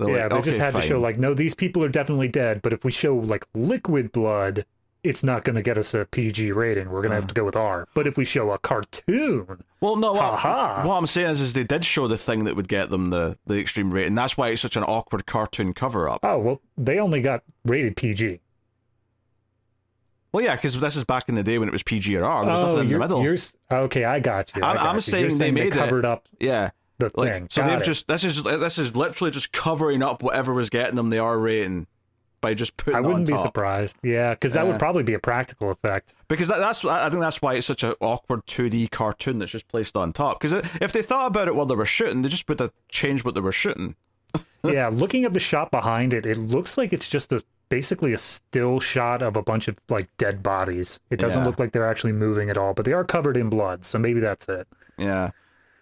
Yeah, 0.00 0.06
like, 0.06 0.30
they 0.30 0.36
just 0.42 0.48
"Okay, 0.56 0.64
had 0.64 0.74
to 0.74 0.80
show 0.80 0.98
like, 0.98 1.18
no, 1.18 1.34
these 1.34 1.54
people 1.54 1.84
are 1.84 1.90
definitely 1.90 2.28
dead. 2.28 2.62
But 2.62 2.72
if 2.72 2.84
we 2.84 2.90
show 2.90 3.14
like 3.16 3.46
liquid 3.54 4.12
blood, 4.12 4.64
it's 5.02 5.22
not 5.22 5.44
going 5.44 5.56
to 5.56 5.62
get 5.62 5.78
us 5.78 5.94
a 5.94 6.04
PG 6.04 6.52
rating. 6.52 6.90
We're 6.90 7.00
going 7.02 7.10
to 7.10 7.16
have 7.16 7.26
to 7.28 7.32
mm. 7.34 7.38
go 7.38 7.44
with 7.44 7.56
R. 7.56 7.86
But 7.94 8.06
if 8.06 8.16
we 8.16 8.24
show 8.24 8.50
a 8.50 8.58
cartoon, 8.58 9.64
Well, 9.80 9.96
no, 9.96 10.12
what, 10.12 10.20
Ha-ha. 10.20 10.82
what 10.86 10.94
I'm 10.96 11.06
saying 11.06 11.30
is, 11.30 11.40
is 11.40 11.52
they 11.54 11.64
did 11.64 11.84
show 11.84 12.06
the 12.06 12.16
thing 12.18 12.44
that 12.44 12.56
would 12.56 12.68
get 12.68 12.90
them 12.90 13.10
the 13.10 13.38
the 13.46 13.58
extreme 13.58 13.90
rating. 13.92 14.14
That's 14.14 14.36
why 14.36 14.48
it's 14.48 14.62
such 14.62 14.76
an 14.76 14.82
awkward 14.84 15.26
cartoon 15.26 15.72
cover 15.72 16.08
up. 16.08 16.20
oh 16.22 16.38
well, 16.38 16.60
they 16.76 16.98
only 16.98 17.20
got 17.20 17.42
rated 17.64 17.96
PG. 17.96 18.40
Well, 20.32 20.44
yeah, 20.44 20.54
because 20.54 20.78
this 20.78 20.96
is 20.96 21.02
back 21.04 21.28
in 21.28 21.34
the 21.34 21.42
day 21.42 21.58
when 21.58 21.68
it 21.68 21.72
was 21.72 21.82
PG 21.82 22.14
or 22.16 22.24
R. 22.24 22.44
There 22.44 22.54
was 22.54 22.64
oh, 22.64 22.68
nothing 22.74 22.86
in 22.88 22.92
the 22.92 22.98
middle. 23.00 23.22
you're 23.22 23.36
okay. 23.72 24.04
I 24.04 24.20
got 24.20 24.54
you. 24.54 24.62
I 24.62 24.74
I'm 24.76 24.96
you. 24.96 25.00
saying 25.00 25.30
You're 25.30 25.38
they 25.38 25.50
made 25.50 25.66
it- 25.68 25.72
covered 25.72 26.04
up 26.04 26.28
Yeah. 26.38 26.70
the 26.98 27.10
Like, 27.14 27.28
thing. 27.32 27.48
so 27.50 27.62
Got 27.62 27.68
they've 27.70 27.80
it. 27.80 27.84
just 27.84 28.06
this 28.06 28.22
is 28.22 28.34
just 28.36 28.44
this 28.60 28.78
is 28.78 28.94
literally 28.94 29.32
just 29.32 29.52
covering 29.52 30.02
up 30.04 30.22
whatever 30.22 30.52
was 30.54 30.70
getting 30.70 30.94
them 30.94 31.10
the 31.10 31.18
R 31.18 31.36
rating 31.38 31.88
by 32.40 32.54
just 32.54 32.76
putting 32.76 32.96
I 32.96 33.00
wouldn't 33.00 33.26
be 33.26 33.36
surprised. 33.36 33.96
Yeah, 34.02 34.34
because 34.34 34.52
that 34.54 34.64
Yeah. 34.64 34.70
would 34.72 34.78
probably 34.78 35.02
be 35.02 35.14
a 35.14 35.18
practical 35.18 35.70
effect. 35.70 36.14
because 36.28 36.48
that, 36.48 36.58
that's 36.58 36.84
I 36.84 37.08
think 37.10 37.20
that's 37.20 37.40
why 37.42 37.54
it's 37.54 37.66
such 37.66 37.82
an 37.82 37.94
awkward 38.00 38.46
2D 38.46 38.90
cartoon 38.90 39.38
that's 39.38 39.52
just 39.52 39.68
placed 39.68 39.96
on 39.96 40.12
top. 40.12 40.40
Because 40.40 40.52
if 40.80 40.92
they 40.92 41.02
thought 41.02 41.26
about 41.26 41.48
it 41.48 41.54
while 41.54 41.66
they 41.66 41.74
were 41.74 41.84
shooting, 41.86 42.22
they 42.22 42.28
just 42.28 42.48
would 42.48 42.60
have 42.60 42.72
changed 42.88 43.24
what 43.24 43.34
they 43.34 43.40
were 43.40 43.52
shooting. 43.52 43.94
yeah, 44.64 44.88
looking 44.92 45.24
at 45.24 45.32
the 45.32 45.40
shot 45.40 45.70
behind 45.70 46.12
it, 46.12 46.24
it 46.26 46.38
looks 46.38 46.78
like 46.78 46.92
it's 46.92 47.08
just 47.10 47.32
a 47.32 47.42
basically 47.68 48.12
a 48.12 48.18
still 48.18 48.80
shot 48.80 49.22
of 49.22 49.36
a 49.36 49.42
bunch 49.42 49.68
of 49.68 49.78
like 49.88 50.08
dead 50.16 50.42
bodies. 50.42 50.98
It 51.10 51.18
doesn't 51.20 51.40
Yeah. 51.40 51.46
look 51.46 51.58
like 51.60 51.72
they're 51.72 51.86
actually 51.88 52.12
moving 52.12 52.50
at 52.50 52.58
all, 52.58 52.74
but 52.74 52.84
they 52.84 52.92
are 52.92 53.04
covered 53.04 53.36
in 53.36 53.48
blood, 53.48 53.84
so 53.84 53.98
maybe 53.98 54.18
that's 54.20 54.48
it. 54.48 54.66
Yeah. 54.98 55.30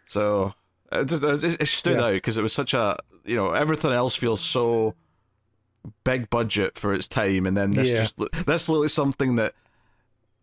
So 0.04 0.52
it 0.92 1.06
just 1.06 1.24
it, 1.24 1.60
it 1.60 1.66
stood 1.66 1.98
Yeah. 1.98 2.04
out 2.06 2.12
because 2.14 2.36
it 2.38 2.42
was 2.42 2.52
such 2.52 2.74
a 2.74 2.96
you 3.24 3.36
know 3.36 3.50
everything 3.50 3.92
else 3.92 4.14
feels 4.14 4.40
so 4.40 4.94
big 6.04 6.30
budget 6.30 6.78
for 6.78 6.92
its 6.92 7.08
time, 7.08 7.46
and 7.46 7.56
then 7.56 7.70
this 7.72 7.90
Yeah. 7.90 7.96
just 8.02 8.18
this 8.46 8.68
looks 8.68 8.92
something 8.92 9.36
that. 9.36 9.54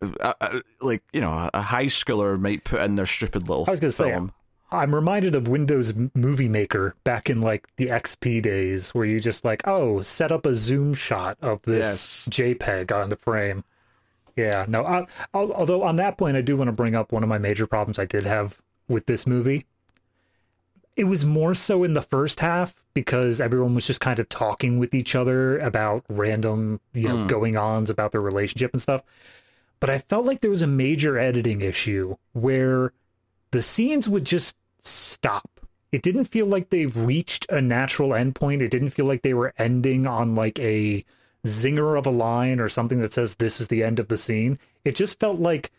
Uh, 0.01 0.33
uh, 0.41 0.59
like 0.81 1.01
you 1.13 1.21
know, 1.21 1.49
a 1.53 1.61
high 1.61 1.85
schooler 1.85 2.39
might 2.39 2.63
put 2.65 2.81
in 2.81 2.95
their 2.95 3.05
stupid 3.05 3.47
little 3.47 3.63
I 3.67 3.71
was 3.71 3.79
gonna 3.79 3.91
say. 3.93 4.19
I'm 4.71 4.93
reminded 4.93 5.35
of 5.35 5.47
Windows 5.47 5.93
Movie 6.13 6.49
Maker 6.49 6.95
back 7.03 7.29
in 7.29 7.39
like 7.41 7.67
the 7.77 7.85
XP 7.87 8.41
days, 8.41 8.93
where 8.93 9.05
you 9.05 9.19
just 9.19 9.45
like, 9.45 9.65
oh, 9.65 10.01
set 10.01 10.31
up 10.31 10.45
a 10.45 10.53
zoom 10.53 10.93
shot 10.93 11.37
of 11.41 11.61
this 11.61 12.27
JPEG 12.29 12.91
on 12.91 13.09
the 13.09 13.15
frame. 13.15 13.63
Yeah, 14.35 14.65
no. 14.67 14.85
I, 14.85 15.05
although 15.33 15.83
on 15.83 15.95
that 15.95 16.17
point, 16.17 16.35
I 16.35 16.41
do 16.41 16.57
want 16.57 16.67
to 16.67 16.73
bring 16.73 16.93
up 16.93 17.11
one 17.13 17.23
of 17.23 17.29
my 17.29 17.37
major 17.37 17.65
problems 17.65 17.97
I 17.97 18.05
did 18.05 18.25
have 18.25 18.57
with 18.89 19.05
this 19.05 19.25
movie. 19.25 19.65
It 20.95 21.05
was 21.05 21.25
more 21.25 21.53
so 21.55 21.83
in 21.83 21.93
the 21.93 22.01
first 22.01 22.39
half 22.39 22.73
because 22.93 23.41
everyone 23.41 23.75
was 23.75 23.85
just 23.85 23.99
kind 23.99 24.17
of 24.19 24.29
talking 24.29 24.79
with 24.79 24.93
each 24.93 25.13
other 25.13 25.57
about 25.59 26.05
random, 26.07 26.79
you 26.93 27.09
know, 27.09 27.17
Hmm. 27.23 27.27
going 27.27 27.57
ons 27.57 27.89
about 27.89 28.11
their 28.13 28.21
relationship 28.21 28.71
and 28.71 28.81
stuff. 28.81 29.03
But 29.81 29.89
I 29.89 29.99
felt 29.99 30.25
like 30.25 30.39
there 30.39 30.49
was 30.49 30.61
a 30.61 30.67
major 30.67 31.17
editing 31.17 31.59
issue 31.61 32.15
where 32.31 32.93
the 33.51 33.61
scenes 33.61 34.07
would 34.07 34.25
just 34.25 34.55
stop. 34.79 35.49
It 35.91 36.01
didn't 36.01 36.25
feel 36.25 36.45
like 36.45 36.69
they 36.69 36.85
reached 36.85 37.45
a 37.49 37.61
natural 37.61 38.09
endpoint. 38.09 38.61
It 38.61 38.71
didn't 38.71 38.89
feel 38.91 39.05
like 39.05 39.21
they 39.21 39.33
were 39.33 39.53
ending 39.57 40.07
on 40.07 40.33
like 40.33 40.59
a 40.59 41.03
zinger 41.45 41.97
of 41.97 42.05
a 42.05 42.09
line 42.09 42.59
or 42.59 42.69
something 42.69 43.01
that 43.01 43.13
says 43.13 43.35
this 43.35 43.59
is 43.61 43.67
the 43.67 43.83
end 43.83 43.99
of 43.99 44.07
the 44.07 44.17
scene. 44.17 44.57
It 44.83 44.95
just 44.95 45.19
felt 45.19 45.39
like 45.39 45.71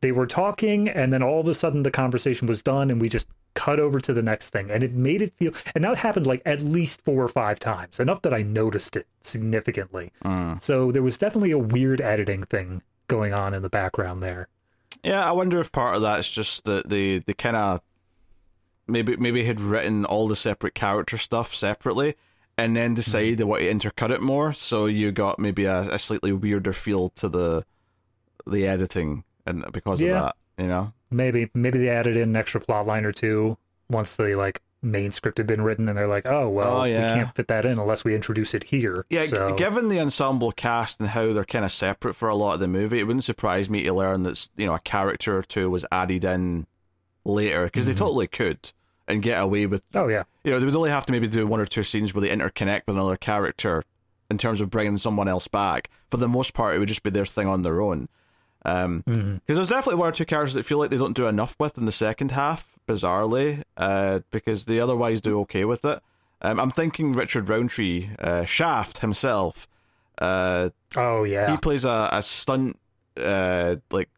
they 0.00 0.12
were 0.12 0.26
talking 0.26 0.88
and 0.88 1.12
then 1.12 1.22
all 1.22 1.40
of 1.40 1.46
a 1.46 1.54
sudden 1.54 1.82
the 1.82 1.90
conversation 1.90 2.46
was 2.48 2.62
done 2.62 2.90
and 2.90 3.00
we 3.00 3.08
just 3.08 3.26
cut 3.54 3.80
over 3.80 3.98
to 4.00 4.12
the 4.12 4.22
next 4.22 4.50
thing 4.50 4.70
and 4.70 4.82
it 4.84 4.92
made 4.92 5.20
it 5.22 5.32
feel 5.36 5.52
and 5.74 5.82
that 5.84 5.98
happened 5.98 6.26
like 6.26 6.40
at 6.46 6.60
least 6.60 7.02
four 7.04 7.22
or 7.24 7.28
five 7.28 7.58
times 7.58 7.98
enough 8.00 8.22
that 8.22 8.32
i 8.32 8.42
noticed 8.42 8.94
it 8.96 9.06
significantly 9.20 10.12
Mm. 10.24 10.60
so 10.62 10.90
there 10.92 11.02
was 11.02 11.18
definitely 11.18 11.50
a 11.50 11.58
weird 11.58 12.00
editing 12.00 12.42
thing 12.44 12.82
going 13.08 13.32
on 13.32 13.52
in 13.54 13.62
the 13.62 13.68
background 13.70 14.22
there 14.22 14.48
Yeah, 15.02 15.24
I 15.26 15.32
wonder 15.32 15.58
if 15.60 15.72
part 15.72 15.96
of 15.96 16.02
that's 16.02 16.28
just 16.28 16.64
that 16.64 16.88
the 16.88 17.18
the 17.26 17.34
kind 17.34 17.56
of 17.56 17.80
maybe 18.86 19.16
maybe 19.16 19.44
had 19.44 19.60
written 19.60 20.04
all 20.04 20.28
the 20.28 20.36
separate 20.36 20.74
character 20.74 21.16
stuff 21.18 21.54
separately, 21.54 22.14
and 22.58 22.76
then 22.76 22.94
decided 22.94 23.38
they 23.38 23.44
want 23.44 23.62
to 23.62 23.72
intercut 23.72 24.10
it 24.10 24.20
more. 24.20 24.52
So 24.52 24.86
you 24.86 25.12
got 25.12 25.38
maybe 25.38 25.64
a, 25.64 25.80
a 25.82 25.98
slightly 25.98 26.32
weirder 26.32 26.72
feel 26.72 27.08
to 27.10 27.28
the 27.28 27.64
the 28.46 28.66
editing, 28.66 29.24
and 29.46 29.64
because 29.72 30.00
Yeah. 30.02 30.16
of 30.16 30.22
that, 30.24 30.36
you 30.62 30.68
know. 30.68 30.92
Maybe 31.10 31.50
maybe 31.54 31.78
they 31.78 31.88
added 31.88 32.16
in 32.16 32.30
an 32.30 32.36
extra 32.36 32.60
plot 32.60 32.86
line 32.86 33.04
or 33.04 33.12
two 33.12 33.56
once 33.88 34.16
the 34.16 34.34
like 34.34 34.62
main 34.82 35.12
script 35.12 35.36
had 35.36 35.46
been 35.46 35.60
written 35.60 35.88
and 35.88 35.98
they're 35.98 36.08
like 36.08 36.26
oh 36.26 36.48
well 36.48 36.80
Oh, 36.80 36.84
yeah. 36.84 37.02
we 37.02 37.20
can't 37.20 37.36
fit 37.36 37.48
that 37.48 37.66
in 37.66 37.78
unless 37.78 38.02
we 38.02 38.14
introduce 38.14 38.54
it 38.54 38.64
here 38.64 39.04
Yeah, 39.10 39.26
so 39.26 39.54
given 39.54 39.88
the 39.88 40.00
ensemble 40.00 40.52
cast 40.52 41.00
and 41.00 41.10
how 41.10 41.32
they're 41.32 41.44
kind 41.44 41.66
of 41.66 41.72
separate 41.72 42.14
for 42.14 42.30
a 42.30 42.34
lot 42.34 42.54
of 42.54 42.60
the 42.60 42.68
movie, 42.68 42.98
it 42.98 43.06
wouldn't 43.06 43.24
surprise 43.24 43.68
me 43.68 43.82
to 43.82 43.92
learn 43.92 44.22
that 44.22 44.48
you 44.56 44.66
know 44.66 44.74
a 44.74 44.78
character 44.78 45.36
or 45.36 45.42
two 45.42 45.68
was 45.68 45.84
added 45.92 46.24
in 46.24 46.66
later 47.24 47.64
because 47.64 47.84
they 47.84 47.92
mm-hmm. 47.92 47.98
totally 47.98 48.26
could 48.26 48.72
and 49.06 49.22
get 49.22 49.42
away 49.42 49.66
with 49.66 49.82
oh 49.94 50.08
yeah 50.08 50.22
you 50.44 50.50
know, 50.50 50.58
they 50.58 50.64
would 50.64 50.76
only 50.76 50.90
have 50.90 51.06
to 51.06 51.12
maybe 51.12 51.28
do 51.28 51.46
one 51.46 51.60
or 51.60 51.66
two 51.66 51.82
scenes 51.82 52.14
where 52.14 52.22
they 52.22 52.34
interconnect 52.34 52.82
with 52.86 52.96
another 52.96 53.16
character 53.16 53.84
in 54.30 54.38
terms 54.38 54.60
of 54.60 54.70
bringing 54.70 54.96
someone 54.96 55.28
else 55.28 55.48
back. 55.48 55.90
For 56.10 56.16
the 56.16 56.28
most 56.28 56.54
part, 56.54 56.74
it 56.74 56.78
would 56.78 56.88
just 56.88 57.02
be 57.02 57.10
their 57.10 57.26
thing 57.26 57.46
on 57.46 57.62
their 57.62 57.80
own. 57.82 58.08
Um, 58.64 59.02
because 59.06 59.56
there's 59.56 59.68
definitely 59.70 59.98
one 60.00 60.08
or 60.08 60.12
two 60.12 60.26
characters 60.26 60.54
that 60.54 60.64
feel 60.64 60.78
like 60.78 60.90
they 60.90 60.98
don't 60.98 61.16
do 61.16 61.26
enough 61.26 61.56
with 61.58 61.78
in 61.78 61.86
the 61.86 61.92
second 61.92 62.30
half, 62.32 62.78
bizarrely, 62.86 63.62
uh, 63.76 64.20
because 64.30 64.66
they 64.66 64.78
otherwise 64.80 65.20
do 65.20 65.40
okay 65.40 65.64
with 65.64 65.84
it. 65.84 66.00
Um, 66.42 66.60
I'm 66.60 66.70
thinking 66.70 67.12
Richard 67.12 67.48
Roundtree, 67.48 68.10
uh, 68.18 68.44
Shaft 68.44 68.98
himself. 68.98 69.66
Uh, 70.18 70.68
oh 70.96 71.24
yeah 71.24 71.50
he 71.50 71.56
plays 71.56 71.86
a, 71.86 72.08
a 72.12 72.20
stunt, 72.22 72.78
uh, 73.16 73.76
like 73.90 74.10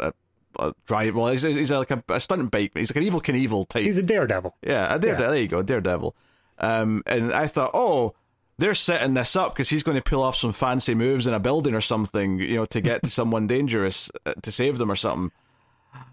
a, 0.00 0.12
a 0.58 0.74
drive. 0.86 1.14
Well, 1.14 1.28
he's, 1.28 1.42
he's 1.42 1.70
like 1.70 1.90
a, 1.90 2.02
a 2.08 2.20
stunt 2.20 2.50
bike. 2.50 2.72
He's 2.74 2.94
like 2.94 3.04
an 3.04 3.10
Evel 3.10 3.22
Knievel 3.22 3.68
type. 3.68 3.82
he's 3.82 3.98
a 3.98 4.02
daredevil 4.02 4.54
Yeah, 4.62 4.94
a 4.94 4.98
Daredevil. 4.98 5.30
There 5.32 5.40
you 5.42 5.48
go, 5.48 5.62
Daredevil. 5.62 6.14
Um, 6.58 7.02
and 7.06 7.32
I 7.32 7.46
thought, 7.46 7.72
oh, 7.74 8.14
they're 8.58 8.74
setting 8.74 9.14
this 9.14 9.34
up 9.36 9.54
because 9.54 9.68
he's 9.68 9.82
going 9.82 9.96
to 9.96 10.02
pull 10.02 10.22
off 10.22 10.36
some 10.36 10.52
fancy 10.52 10.94
moves 10.94 11.26
in 11.26 11.34
a 11.34 11.40
building 11.40 11.74
or 11.74 11.80
something, 11.80 12.38
you 12.38 12.56
know, 12.56 12.64
to 12.66 12.80
get 12.80 13.02
to 13.02 13.10
someone 13.20 13.46
dangerous 13.46 14.10
uh, 14.26 14.34
to 14.42 14.52
save 14.52 14.78
them 14.78 14.90
or 14.90 14.96
something. 14.96 15.30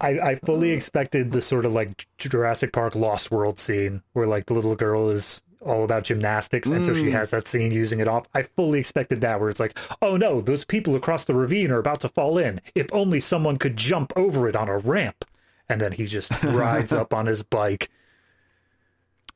I, 0.00 0.08
I 0.18 0.34
fully 0.36 0.70
expected 0.70 1.32
the 1.32 1.40
sort 1.40 1.64
of 1.64 1.72
like 1.72 2.06
Jurassic 2.18 2.72
Park 2.72 2.94
Lost 2.94 3.30
World 3.30 3.58
scene 3.58 4.02
where 4.12 4.26
like 4.26 4.46
the 4.46 4.54
little 4.54 4.76
girl 4.76 5.08
is 5.10 5.42
all 5.62 5.84
about 5.84 6.04
gymnastics 6.04 6.68
and 6.68 6.82
so 6.84 6.92
Mm. 6.92 7.00
she 7.02 7.10
has 7.10 7.30
that 7.30 7.46
scene 7.46 7.70
using 7.70 8.00
it 8.00 8.08
off. 8.08 8.26
I 8.34 8.42
fully 8.44 8.78
expected 8.78 9.20
that 9.20 9.40
where 9.40 9.50
it's 9.50 9.60
like, 9.60 9.78
oh 10.00 10.16
no, 10.16 10.40
those 10.40 10.64
people 10.64 10.96
across 10.96 11.24
the 11.24 11.34
ravine 11.34 11.70
are 11.70 11.78
about 11.78 12.00
to 12.00 12.08
fall 12.08 12.38
in. 12.38 12.60
If 12.74 12.86
only 12.92 13.20
someone 13.20 13.56
could 13.58 13.76
jump 13.76 14.12
over 14.16 14.48
it 14.48 14.56
on 14.56 14.68
a 14.68 14.78
ramp. 14.78 15.24
And 15.68 15.80
then 15.80 15.92
he 15.92 16.06
just 16.06 16.42
rides 16.42 16.92
up 16.94 17.14
on 17.14 17.26
his 17.26 17.42
bike. 17.42 17.90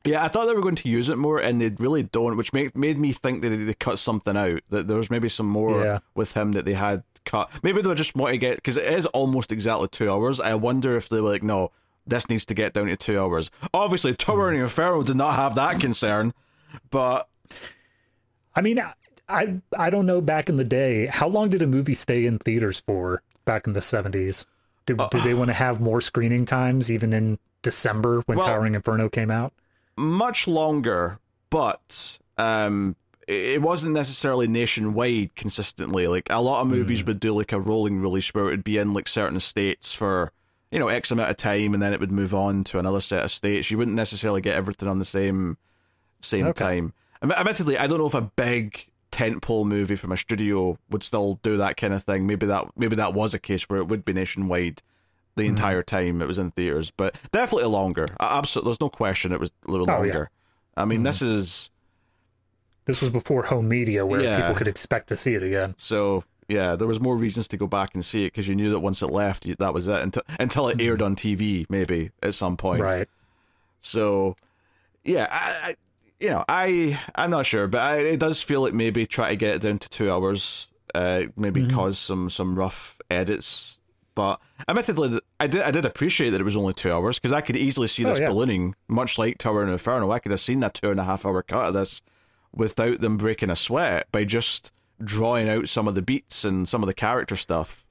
Yeah, 0.05 0.23
I 0.23 0.27
thought 0.27 0.45
they 0.45 0.53
were 0.53 0.61
going 0.61 0.75
to 0.75 0.89
use 0.89 1.09
it 1.09 1.17
more, 1.17 1.39
and 1.39 1.59
they 1.61 1.69
really 1.79 2.03
don't, 2.03 2.37
which 2.37 2.53
made 2.53 2.75
made 2.75 2.97
me 2.99 3.11
think 3.11 3.41
that 3.41 3.49
they 3.49 3.73
cut 3.73 3.99
something 3.99 4.37
out. 4.37 4.61
That 4.69 4.87
there 4.87 4.97
was 4.97 5.09
maybe 5.09 5.29
some 5.29 5.47
more 5.47 5.83
Yeah. 5.83 5.99
with 6.13 6.33
him 6.33 6.51
that 6.53 6.65
they 6.65 6.73
had 6.73 7.03
cut. 7.25 7.49
Maybe 7.63 7.81
they 7.81 7.87
were 7.87 7.95
just 7.95 8.15
want 8.15 8.33
to 8.33 8.37
get 8.37 8.55
because 8.57 8.77
it 8.77 8.85
is 8.93 9.05
almost 9.07 9.51
exactly 9.51 9.87
two 9.87 10.11
hours. 10.11 10.39
I 10.39 10.53
wonder 10.55 10.95
if 10.95 11.09
they 11.09 11.19
were 11.21 11.29
like, 11.31 11.43
no, 11.43 11.71
this 12.05 12.29
needs 12.29 12.45
to 12.45 12.53
get 12.53 12.73
down 12.73 12.85
to 12.87 12.95
two 12.95 13.19
hours. 13.19 13.49
Obviously, 13.73 14.13
Towering 14.15 14.59
Inferno 14.61 15.01
did 15.03 15.15
not 15.15 15.35
have 15.35 15.55
that 15.55 15.79
concern, 15.79 16.33
but 16.91 17.27
I 18.55 18.61
mean, 18.61 18.79
I- 18.79 18.93
I 19.27 19.59
I 19.75 19.89
don't 19.89 20.05
know. 20.05 20.21
Back 20.21 20.49
in 20.49 20.57
the 20.57 20.63
day, 20.63 21.07
how 21.07 21.27
long 21.27 21.49
did 21.49 21.63
a 21.63 21.67
movie 21.67 21.95
stay 21.95 22.27
in 22.27 22.37
theaters 22.37 22.83
for? 22.85 23.23
Back 23.43 23.65
in 23.65 23.73
the 23.73 23.81
seventies, 23.81 24.45
did 24.85 24.97
did 25.09 25.23
they 25.23 25.33
uh, 25.33 25.37
want 25.37 25.49
to 25.49 25.53
have 25.55 25.81
more 25.81 25.99
screening 25.99 26.45
times, 26.45 26.91
even 26.91 27.11
in 27.11 27.39
December 27.63 28.21
when 28.27 28.37
Well- 28.37 28.45
Towering 28.47 28.75
Inferno 28.75 29.09
came 29.09 29.31
out? 29.31 29.51
Much 29.97 30.47
longer, 30.47 31.19
but 31.49 32.19
um, 32.37 32.95
it 33.27 33.61
wasn't 33.61 33.93
necessarily 33.93 34.47
nationwide 34.47 35.35
consistently. 35.35 36.07
Like 36.07 36.27
a 36.29 36.41
lot 36.41 36.61
of 36.61 36.67
movies 36.67 37.03
would 37.05 37.19
do 37.19 37.33
like 37.35 37.51
a 37.51 37.59
rolling 37.59 38.01
release 38.01 38.33
where 38.33 38.45
it 38.47 38.51
would 38.51 38.63
be 38.63 38.77
in 38.77 38.93
like 38.93 39.07
certain 39.07 39.39
states 39.39 39.93
for 39.93 40.31
you 40.71 40.79
know 40.79 40.87
X 40.89 41.11
amount 41.11 41.29
of 41.29 41.37
time, 41.37 41.73
and 41.73 41.81
then 41.81 41.93
it 41.93 41.99
would 41.99 42.11
move 42.11 42.35
on 42.35 42.63
to 42.65 42.79
another 42.79 43.01
set 43.01 43.23
of 43.23 43.31
states. 43.31 43.71
You 43.71 43.77
wouldn't 43.77 43.95
necessarily 43.95 44.41
get 44.41 44.55
everything 44.55 44.89
on 44.89 44.99
the 44.99 45.05
same 45.05 45.57
same 46.21 46.47
Okay. 46.47 46.63
time. 46.65 46.93
Admittedly, 47.21 47.77
I 47.77 47.87
don't 47.87 47.97
know 47.99 48.07
if 48.07 48.13
a 48.13 48.21
big 48.21 48.87
tentpole 49.11 49.65
movie 49.65 49.95
from 49.95 50.11
a 50.11 50.17
studio 50.17 50.77
would 50.89 51.01
still 51.01 51.39
do 51.41 51.55
that 51.57 51.77
kind 51.77 51.93
of 51.93 52.03
thing. 52.03 52.27
Maybe 52.27 52.45
that 52.47 52.65
maybe 52.75 52.95
that 52.97 53.13
was 53.13 53.33
a 53.33 53.39
case 53.39 53.63
where 53.69 53.79
it 53.79 53.87
would 53.87 54.03
be 54.03 54.13
nationwide 54.13 54.81
the 55.35 55.43
Mm-hmm. 55.43 55.49
entire 55.49 55.83
time 55.83 56.21
it 56.21 56.27
was 56.27 56.39
in 56.39 56.51
theaters, 56.51 56.91
but 56.91 57.15
definitely 57.31 57.67
longer. 57.69 58.07
Absolutely, 58.19 58.69
there's 58.69 58.81
no 58.81 58.89
question 58.89 59.31
it 59.31 59.39
was 59.39 59.51
a 59.67 59.71
little 59.71 59.89
Oh, 59.89 59.93
yeah. 59.93 59.99
longer. 59.99 60.29
I 60.77 60.85
mean, 60.85 61.03
this 61.03 61.21
is 61.21 61.71
This 62.85 63.01
was 63.01 63.09
before 63.09 63.43
home 63.43 63.67
media, 63.67 64.05
where 64.05 64.21
Yeah. 64.21 64.37
people 64.41 64.55
could 64.55 64.67
expect 64.67 65.07
to 65.09 65.15
see 65.17 65.33
it 65.35 65.43
again. 65.43 65.75
so. 65.77 66.23
Yeah, 66.47 66.75
there 66.75 66.87
was 66.87 66.99
more 66.99 67.17
reasons 67.17 67.47
to 67.47 67.57
go 67.57 67.65
back 67.65 67.95
and 67.95 68.05
see 68.05 68.25
it 68.25 68.27
because 68.27 68.47
you 68.47 68.53
knew 68.55 68.69
that 68.69 68.79
once 68.79 69.01
it 69.01 69.07
left, 69.07 69.47
that 69.57 69.73
was 69.73 69.87
it 69.87 69.99
until 69.99 70.21
until 70.39 70.67
it 70.67 70.79
aired 70.79 71.01
on 71.01 71.15
TV, 71.15 71.65
maybe 71.69 72.11
at 72.21 72.35
some 72.35 72.55
point. 72.55 72.81
Mm-hmm. 72.83 72.87
Right. 72.99 73.09
So, 73.79 74.35
yeah, 75.03 75.27
I, 75.31 75.69
I 75.71 75.75
you 76.19 76.29
know, 76.29 76.45
I 76.47 76.99
I'm 77.15 77.31
not 77.31 77.47
sure, 77.47 77.65
but 77.65 77.81
I, 77.81 77.95
it 77.97 78.19
does 78.19 78.43
feel 78.43 78.61
like 78.61 78.75
maybe 78.75 79.07
try 79.07 79.29
to 79.31 79.35
get 79.35 79.55
it 79.55 79.61
down 79.63 79.79
to 79.79 79.89
two 79.89 80.11
hours, 80.11 80.67
uh, 80.93 81.23
maybe 81.35 81.61
Mm-hmm. 81.63 81.75
cause 81.75 81.97
some 81.97 82.29
some 82.29 82.53
rough 82.55 82.99
edits. 83.09 83.79
But 84.15 84.39
admittedly, 84.67 85.19
I 85.39 85.47
did 85.47 85.61
I 85.61 85.71
did 85.71 85.85
appreciate 85.85 86.29
that 86.31 86.41
it 86.41 86.45
was 86.45 86.55
only 86.57 86.73
two 86.73 86.91
hours 86.91 87.19
because 87.19 87.33
I 87.33 87.41
could 87.41 87.57
easily 87.57 87.87
see 87.87 88.05
Oh, 88.05 88.09
this 88.09 88.19
yeah. 88.19 88.27
ballooning, 88.27 88.75
much 88.87 89.17
like 89.17 89.37
Towering 89.37 89.71
Inferno. 89.71 90.09
I 90.11 90.19
could 90.19 90.31
have 90.31 90.39
seen 90.39 90.61
that 90.61 90.73
two 90.73 90.89
and 90.89 90.99
a 90.99 91.03
half 91.03 91.25
hour 91.25 91.43
cut 91.43 91.67
of 91.67 91.73
this 91.73 92.01
without 92.53 93.01
them 93.01 93.17
breaking 93.17 93.49
a 93.49 93.55
sweat 93.55 94.07
by 94.11 94.23
just 94.23 94.71
drawing 95.03 95.49
out 95.49 95.67
some 95.67 95.87
of 95.89 95.95
the 95.95 96.01
beats 96.01 96.45
and 96.45 96.67
some 96.67 96.81
of 96.81 96.87
the 96.87 96.93
character 96.93 97.35
stuff. 97.35 97.85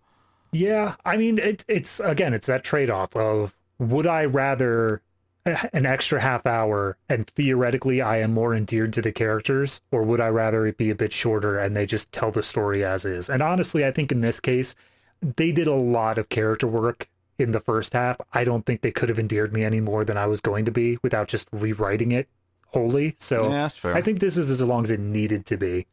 Yeah, 0.53 0.95
I 1.05 1.17
mean, 1.19 1.37
it, 1.39 1.65
it's 1.69 2.01
again, 2.01 2.33
it's 2.33 2.47
that 2.47 2.65
trade 2.65 2.89
off 2.89 3.15
of 3.15 3.55
would 3.79 4.07
I 4.07 4.25
rather 4.25 5.03
an 5.45 5.85
extra 5.85 6.23
half 6.23 6.47
hour 6.47 6.97
and 7.11 7.27
theoretically 7.27 8.01
I 8.01 8.19
am 8.21 8.33
more 8.33 8.55
endeared 8.55 8.95
to 8.95 9.03
the 9.03 9.13
characters, 9.13 9.83
or 9.91 10.03
would 10.05 10.21
I 10.21 10.29
rather 10.29 10.67
it 10.67 10.79
be 10.79 10.89
a 10.89 10.95
bit 10.95 11.13
shorter 11.13 11.59
and 11.59 11.77
they 11.77 11.85
just 11.85 12.13
tell 12.13 12.31
the 12.31 12.43
story 12.43 12.83
as 12.83 13.05
is? 13.05 13.29
And 13.29 13.43
honestly, 13.43 13.85
I 13.85 13.91
think 13.91 14.11
in 14.11 14.23
this 14.23 14.41
case, 14.41 14.75
they 15.21 15.53
did 15.53 15.67
a 15.67 15.75
lot 15.75 16.19
of 16.19 16.29
character 16.29 16.67
work 16.67 17.09
in 17.39 17.51
the 17.51 17.61
first 17.61 17.93
half. 17.93 18.17
I 18.33 18.45
don't 18.45 18.65
think 18.65 18.83
they 18.83 18.93
could 18.93 19.09
have 19.09 19.19
endeared 19.19 19.53
me 19.53 19.65
any 19.65 19.81
more 19.81 20.05
than 20.05 20.17
I 20.17 20.27
was 20.27 20.41
going 20.41 20.65
to 20.67 20.71
be 20.71 20.99
without 21.03 21.29
just 21.29 21.49
rewriting 21.53 22.13
it 22.13 22.29
wholly. 22.69 23.15
So 23.19 23.45
Yeah, 23.51 23.63
that's 23.63 23.77
fair. 23.77 23.95
I 23.95 24.03
think 24.03 24.21
this 24.21 24.37
is 24.37 24.51
as 24.51 24.63
long 24.63 24.85
as 24.85 24.91
it 24.91 25.01
needed 25.01 25.47
to 25.47 25.57
be. 25.57 25.87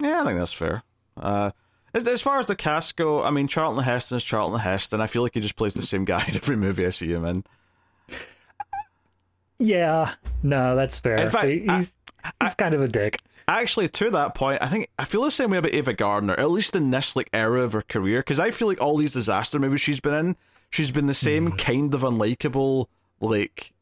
Yeah, 0.00 0.22
I 0.22 0.24
think 0.24 0.38
that's 0.38 0.52
fair. 0.52 0.82
Uh, 1.16 1.52
as, 1.92 2.06
as 2.08 2.20
far 2.20 2.38
as 2.40 2.46
the 2.46 2.56
cast 2.56 2.96
go, 2.96 3.22
I 3.22 3.30
mean, 3.30 3.46
Charlton 3.46 3.84
Heston 3.84 4.16
is 4.16 4.24
Charlton 4.24 4.58
Heston. 4.58 5.00
I 5.00 5.06
feel 5.06 5.22
like 5.22 5.34
he 5.34 5.40
just 5.40 5.54
plays 5.56 5.74
the 5.74 5.82
same 5.82 6.04
guy 6.04 6.24
in 6.26 6.34
every 6.34 6.56
movie 6.56 6.84
I 6.86 6.90
see 6.90 7.12
him 7.12 7.24
in. 7.24 7.44
Yeah, 9.58 10.14
no, 10.42 10.74
that's 10.74 10.98
fair. 11.00 11.18
In 11.18 11.30
fact, 11.30 11.46
He- 11.46 11.60
he's 11.60 11.94
he's 12.42 12.54
kind 12.56 12.74
of 12.74 12.80
a 12.82 12.88
dick. 12.88 13.20
Actually, 13.46 13.88
to 13.88 14.10
that 14.10 14.34
point, 14.34 14.62
I 14.62 14.68
think 14.68 14.88
I 14.98 15.04
feel 15.04 15.22
the 15.22 15.30
same 15.30 15.50
way 15.50 15.58
about 15.58 15.74
Ava 15.74 15.92
Gardner, 15.92 16.34
at 16.34 16.50
least 16.50 16.74
in 16.76 16.90
this 16.90 17.14
like 17.14 17.28
era 17.32 17.60
of 17.62 17.72
her 17.72 17.82
career, 17.82 18.20
because 18.20 18.40
I 18.40 18.50
feel 18.50 18.68
like 18.68 18.80
all 18.80 18.96
these 18.96 19.12
disaster 19.12 19.58
movies 19.58 19.80
she's 19.82 20.00
been 20.00 20.14
in, 20.14 20.36
she's 20.70 20.90
been 20.90 21.06
the 21.06 21.14
same 21.14 21.50
Hmm. 21.50 21.56
kind 21.56 21.94
of 21.94 22.00
unlikable 22.02 22.86
like 23.20 23.72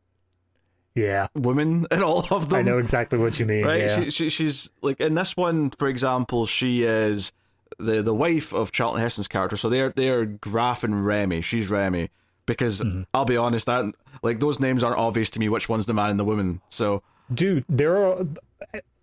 Yeah, 0.94 1.28
woman 1.34 1.86
in 1.90 2.02
all 2.02 2.26
of 2.30 2.48
them. 2.48 2.58
I 2.58 2.62
know 2.62 2.78
exactly 2.78 3.18
what 3.18 3.38
you 3.38 3.46
mean. 3.46 3.64
right? 3.64 3.82
Yeah. 3.82 4.00
She, 4.04 4.10
she, 4.10 4.28
she's 4.30 4.70
like 4.82 5.00
in 5.00 5.14
this 5.14 5.36
one, 5.36 5.70
for 5.70 5.88
example, 5.88 6.44
she 6.46 6.82
is 6.82 7.32
the 7.78 8.02
the 8.02 8.14
wife 8.14 8.52
of 8.52 8.72
Charlton 8.72 9.00
Heston's 9.00 9.28
character. 9.28 9.56
So 9.56 9.68
they're 9.70 9.90
they're 9.90 10.26
Graff 10.26 10.82
and 10.84 11.06
Remy. 11.06 11.40
She's 11.42 11.68
Remy 11.68 12.10
because 12.46 12.80
Mm-hmm. 12.80 13.02
I'll 13.14 13.24
be 13.24 13.36
honest, 13.36 13.66
that 13.66 13.94
like 14.24 14.40
those 14.40 14.58
names 14.58 14.82
aren't 14.82 14.98
obvious 14.98 15.30
to 15.30 15.38
me. 15.40 15.48
Which 15.48 15.68
one's 15.68 15.86
the 15.86 15.94
man 15.94 16.10
and 16.10 16.18
the 16.20 16.24
woman? 16.24 16.60
So 16.68 17.02
Dude, 17.32 17.64
there 17.68 17.96
are 17.96 18.26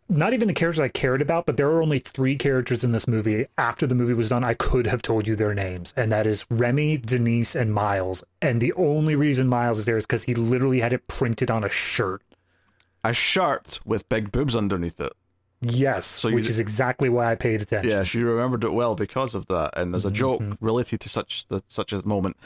not 0.10 0.34
even 0.34 0.48
the 0.48 0.54
characters 0.54 0.80
I 0.80 0.88
cared 0.88 1.22
about, 1.22 1.45
but 1.45 1.56
there 1.56 1.69
are 1.69 1.82
only 1.82 2.00
three 2.00 2.36
characters 2.36 2.84
in 2.84 2.91
this 2.91 3.08
movie. 3.08 3.45
After 3.58 3.86
the 3.86 3.95
movie 3.95 4.13
was 4.13 4.30
done, 4.30 4.43
I 4.43 4.56
could 4.56 4.88
have 4.88 5.02
told 5.02 5.28
you 5.28 5.36
their 5.36 5.54
names, 5.54 5.93
and 5.95 6.12
that 6.12 6.26
is 6.26 6.45
Remy, 6.50 6.98
Denise, 6.98 7.56
and 7.56 7.74
Miles. 7.74 8.24
And 8.41 8.60
the 8.60 8.74
only 8.74 9.15
reason 9.15 9.48
Miles 9.48 9.80
is 9.80 9.86
there 9.86 9.98
is 9.98 10.06
because 10.06 10.24
he 10.24 10.34
literally 10.34 10.80
had 10.80 10.93
it 10.93 11.08
printed 11.08 11.52
on 11.52 11.63
a 11.63 11.69
shirt. 11.69 12.24
a 13.04 13.13
shirt 13.13 13.80
with 13.86 14.10
big 14.10 14.32
boobs 14.32 14.56
underneath 14.56 15.00
it. 15.00 15.13
Yes, 15.62 16.24
you 16.24 16.34
which 16.34 16.45
d- 16.45 16.52
is 16.52 16.60
exactly 16.60 17.10
why 17.10 17.32
I 17.32 17.36
paid 17.36 17.62
attention. 17.62 17.91
Yeah, 17.91 18.04
she 18.04 18.24
remembered 18.24 18.63
it 18.63 18.72
well 18.72 18.95
because 18.95 19.36
of 19.36 19.45
that. 19.48 19.78
And 19.78 19.93
there's 19.93 20.06
a 20.06 20.08
mm-hmm. 20.08 20.15
joke 20.15 20.58
related 20.62 21.02
to 21.02 21.10
such 21.10 21.48
the, 21.48 21.62
such 21.67 21.91
a 21.91 22.06
moment. 22.08 22.38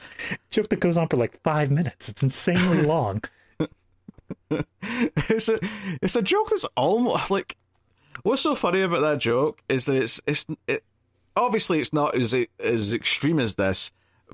Joke 0.49 0.69
that 0.69 0.79
goes 0.79 0.97
on 0.97 1.07
for 1.07 1.17
like 1.17 1.39
five 1.43 1.69
minutes. 1.69 2.09
It's 2.09 2.23
insanely 2.23 2.81
long. 2.87 3.21
it's 4.91 5.49
a 5.49 5.59
it's 6.01 6.15
a 6.15 6.21
joke 6.21 6.49
that's 6.49 6.65
almost 6.75 7.31
like 7.31 7.57
what's 8.23 8.41
so 8.41 8.55
funny 8.55 8.81
about 8.81 9.01
that 9.01 9.19
joke 9.19 9.61
is 9.69 9.85
that 9.85 9.95
it's 9.95 10.21
it's 10.27 10.45
it, 10.67 10.83
obviously 11.35 11.79
it's 11.79 11.93
not 11.93 12.15
as 12.15 12.35
as 12.59 12.93
extreme 12.93 13.39
as 13.39 13.55
this 13.55 13.91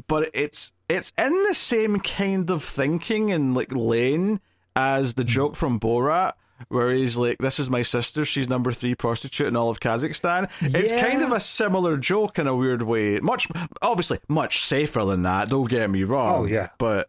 but 0.08 0.30
it's 0.34 0.74
it's 0.88 1.14
in 1.18 1.44
the 1.44 1.54
same 1.54 2.00
kind 2.00 2.50
of 2.50 2.64
thinking 2.64 3.32
and 3.32 3.56
like 3.56 3.74
lane 3.74 4.40
as 4.76 5.16
the 5.16 5.24
hmm. 5.24 5.30
joke 5.30 5.56
from 5.56 5.80
Borat 5.80 6.34
where 6.68 6.92
he's 6.92 7.18
like 7.18 7.38
this 7.40 7.60
is 7.60 7.70
my 7.70 7.82
sister 7.82 8.26
she's 8.26 8.50
number 8.50 8.72
3 8.72 8.94
prostitute 8.96 9.48
in 9.48 9.56
all 9.56 9.70
of 9.70 9.80
Kazakhstan 9.80 10.50
it's 10.62 10.92
kind 10.92 11.22
of 11.22 11.32
a 11.32 11.40
similar 11.40 11.98
joke 11.98 12.38
in 12.38 12.48
a 12.48 12.56
weird 12.56 12.82
way 12.84 13.18
much 13.22 13.48
obviously 13.82 14.20
much 14.28 14.62
safer 14.62 15.06
than 15.06 15.24
that 15.24 15.50
don't 15.50 15.70
get 15.70 15.90
me 15.90 16.04
wrong 16.04 16.44
Oh, 16.44 16.46
yeah. 16.46 16.70
but 16.78 17.08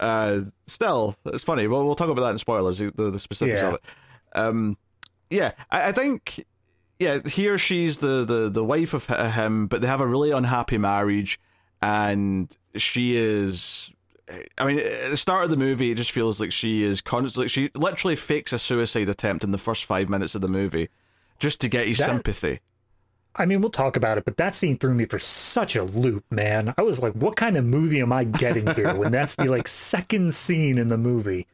uh, 0.00 0.40
still, 0.66 1.14
it's 1.26 1.44
funny. 1.44 1.66
Well, 1.68 1.84
we'll 1.84 1.94
talk 1.94 2.08
about 2.08 2.22
that 2.22 2.30
in 2.30 2.38
spoilers, 2.38 2.78
the, 2.78 2.90
the 3.10 3.18
specifics 3.18 3.60
Yeah. 3.60 3.68
of 3.68 3.74
it. 3.74 3.82
Um, 4.34 4.76
yeah, 5.28 5.52
I, 5.70 5.88
I 5.88 5.92
think, 5.92 6.44
yeah, 6.98 7.18
he 7.26 7.48
or 7.48 7.58
she's 7.58 7.98
the, 7.98 8.24
the, 8.24 8.48
the 8.48 8.64
wife 8.64 8.94
of 8.94 9.06
him, 9.06 9.66
but 9.66 9.80
they 9.82 9.86
have 9.86 10.00
a 10.00 10.06
really 10.06 10.30
unhappy 10.30 10.78
marriage, 10.78 11.38
and 11.82 12.54
she 12.76 13.16
is. 13.16 13.92
I 14.58 14.66
mean, 14.66 14.78
at 14.78 15.10
the 15.10 15.16
start 15.16 15.44
of 15.44 15.50
the 15.50 15.56
movie, 15.56 15.90
it 15.90 15.96
just 15.96 16.12
feels 16.12 16.40
like 16.40 16.52
she 16.52 16.82
is 16.84 17.00
constantly. 17.00 17.48
She 17.48 17.70
literally 17.74 18.16
fakes 18.16 18.52
a 18.52 18.58
suicide 18.58 19.08
attempt 19.08 19.44
in 19.44 19.50
the 19.50 19.58
first 19.58 19.84
five 19.84 20.08
minutes 20.08 20.34
of 20.34 20.40
the 20.40 20.48
movie, 20.48 20.88
just 21.38 21.60
to 21.60 21.68
get 21.68 21.88
his 21.88 21.98
That- 21.98 22.06
sympathy. 22.06 22.60
I 23.36 23.46
mean, 23.46 23.60
we'll 23.60 23.70
talk 23.70 23.96
about 23.96 24.18
it, 24.18 24.24
but 24.24 24.36
that 24.38 24.56
scene 24.56 24.76
threw 24.76 24.92
me 24.92 25.04
for 25.04 25.20
such 25.20 25.76
a 25.76 25.84
loop, 25.84 26.24
man. 26.32 26.74
I 26.76 26.82
was 26.82 27.00
like, 27.00 27.12
what 27.12 27.36
kind 27.36 27.56
of 27.56 27.64
movie 27.64 28.00
am 28.00 28.12
I 28.12 28.24
getting 28.24 28.66
here 28.74 28.92
when 28.96 29.12
that's 29.12 29.36
the 29.36 29.44
like 29.44 29.68
second 29.68 30.34
scene 30.34 30.78
in 30.78 30.88
the 30.88 30.98
movie? 30.98 31.46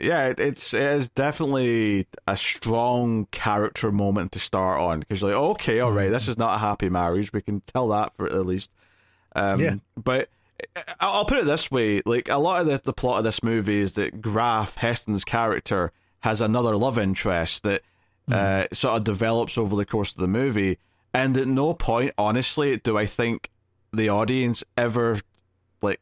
yeah, 0.00 0.28
it, 0.28 0.40
it's 0.40 0.72
it 0.74 0.82
is 0.82 1.08
definitely 1.10 2.06
a 2.26 2.36
strong 2.36 3.26
character 3.30 3.92
moment 3.92 4.32
to 4.32 4.38
start 4.40 4.80
on 4.80 5.00
because 5.00 5.20
you're 5.22 5.30
like, 5.30 5.40
okay, 5.40 5.78
all 5.80 5.92
right, 5.92 6.10
this 6.10 6.26
is 6.26 6.36
not 6.36 6.54
a 6.56 6.58
happy 6.58 6.88
marriage. 6.88 7.32
We 7.32 7.42
can 7.42 7.60
tell 7.60 7.88
that 7.88 8.14
for 8.16 8.26
at 8.26 8.44
least. 8.46 8.72
Um, 9.36 9.60
Yeah. 9.60 9.74
But 10.02 10.30
I'll 11.00 11.24
put 11.24 11.38
it 11.38 11.46
this 11.46 11.70
way: 11.70 12.02
like 12.04 12.28
a 12.28 12.36
lot 12.36 12.60
of 12.62 12.66
the, 12.66 12.80
the 12.82 12.92
plot 12.92 13.18
of 13.18 13.24
this 13.24 13.42
movie 13.42 13.80
is 13.80 13.94
that 13.94 14.20
Graff 14.20 14.76
Heston's 14.76 15.24
character 15.24 15.92
has 16.20 16.40
another 16.40 16.76
love 16.76 16.98
interest 16.98 17.62
that 17.62 17.82
uh, 18.30 18.66
sort 18.72 18.96
of 18.96 19.04
develops 19.04 19.58
over 19.58 19.74
the 19.74 19.86
course 19.86 20.12
of 20.12 20.18
the 20.18 20.28
movie, 20.28 20.78
and 21.12 21.36
at 21.36 21.48
no 21.48 21.74
point, 21.74 22.12
honestly, 22.16 22.76
do 22.76 22.96
I 22.96 23.06
think 23.06 23.50
the 23.92 24.08
audience 24.08 24.62
ever 24.76 25.18
like 25.82 26.00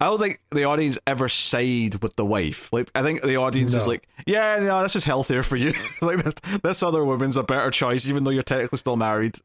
I 0.00 0.06
don't 0.06 0.18
think 0.18 0.40
the 0.50 0.64
audience 0.64 0.98
ever 1.06 1.28
side 1.28 1.96
with 2.02 2.16
the 2.16 2.24
wife. 2.24 2.72
Like, 2.72 2.90
I 2.94 3.02
think 3.02 3.22
the 3.22 3.36
audience 3.36 3.74
is 3.74 3.86
like, 3.86 4.08
yeah, 4.26 4.58
no, 4.60 4.82
this 4.82 4.94
is 4.94 5.02
healthier 5.02 5.42
for 5.42 5.56
you. 5.56 5.72
like, 6.02 6.22
this, 6.22 6.34
this 6.62 6.82
other 6.84 7.04
woman's 7.04 7.36
a 7.36 7.42
better 7.42 7.70
choice, 7.70 8.08
even 8.08 8.22
though 8.22 8.30
you're 8.30 8.44
technically 8.44 8.78
still 8.78 8.96
married. 8.96 9.36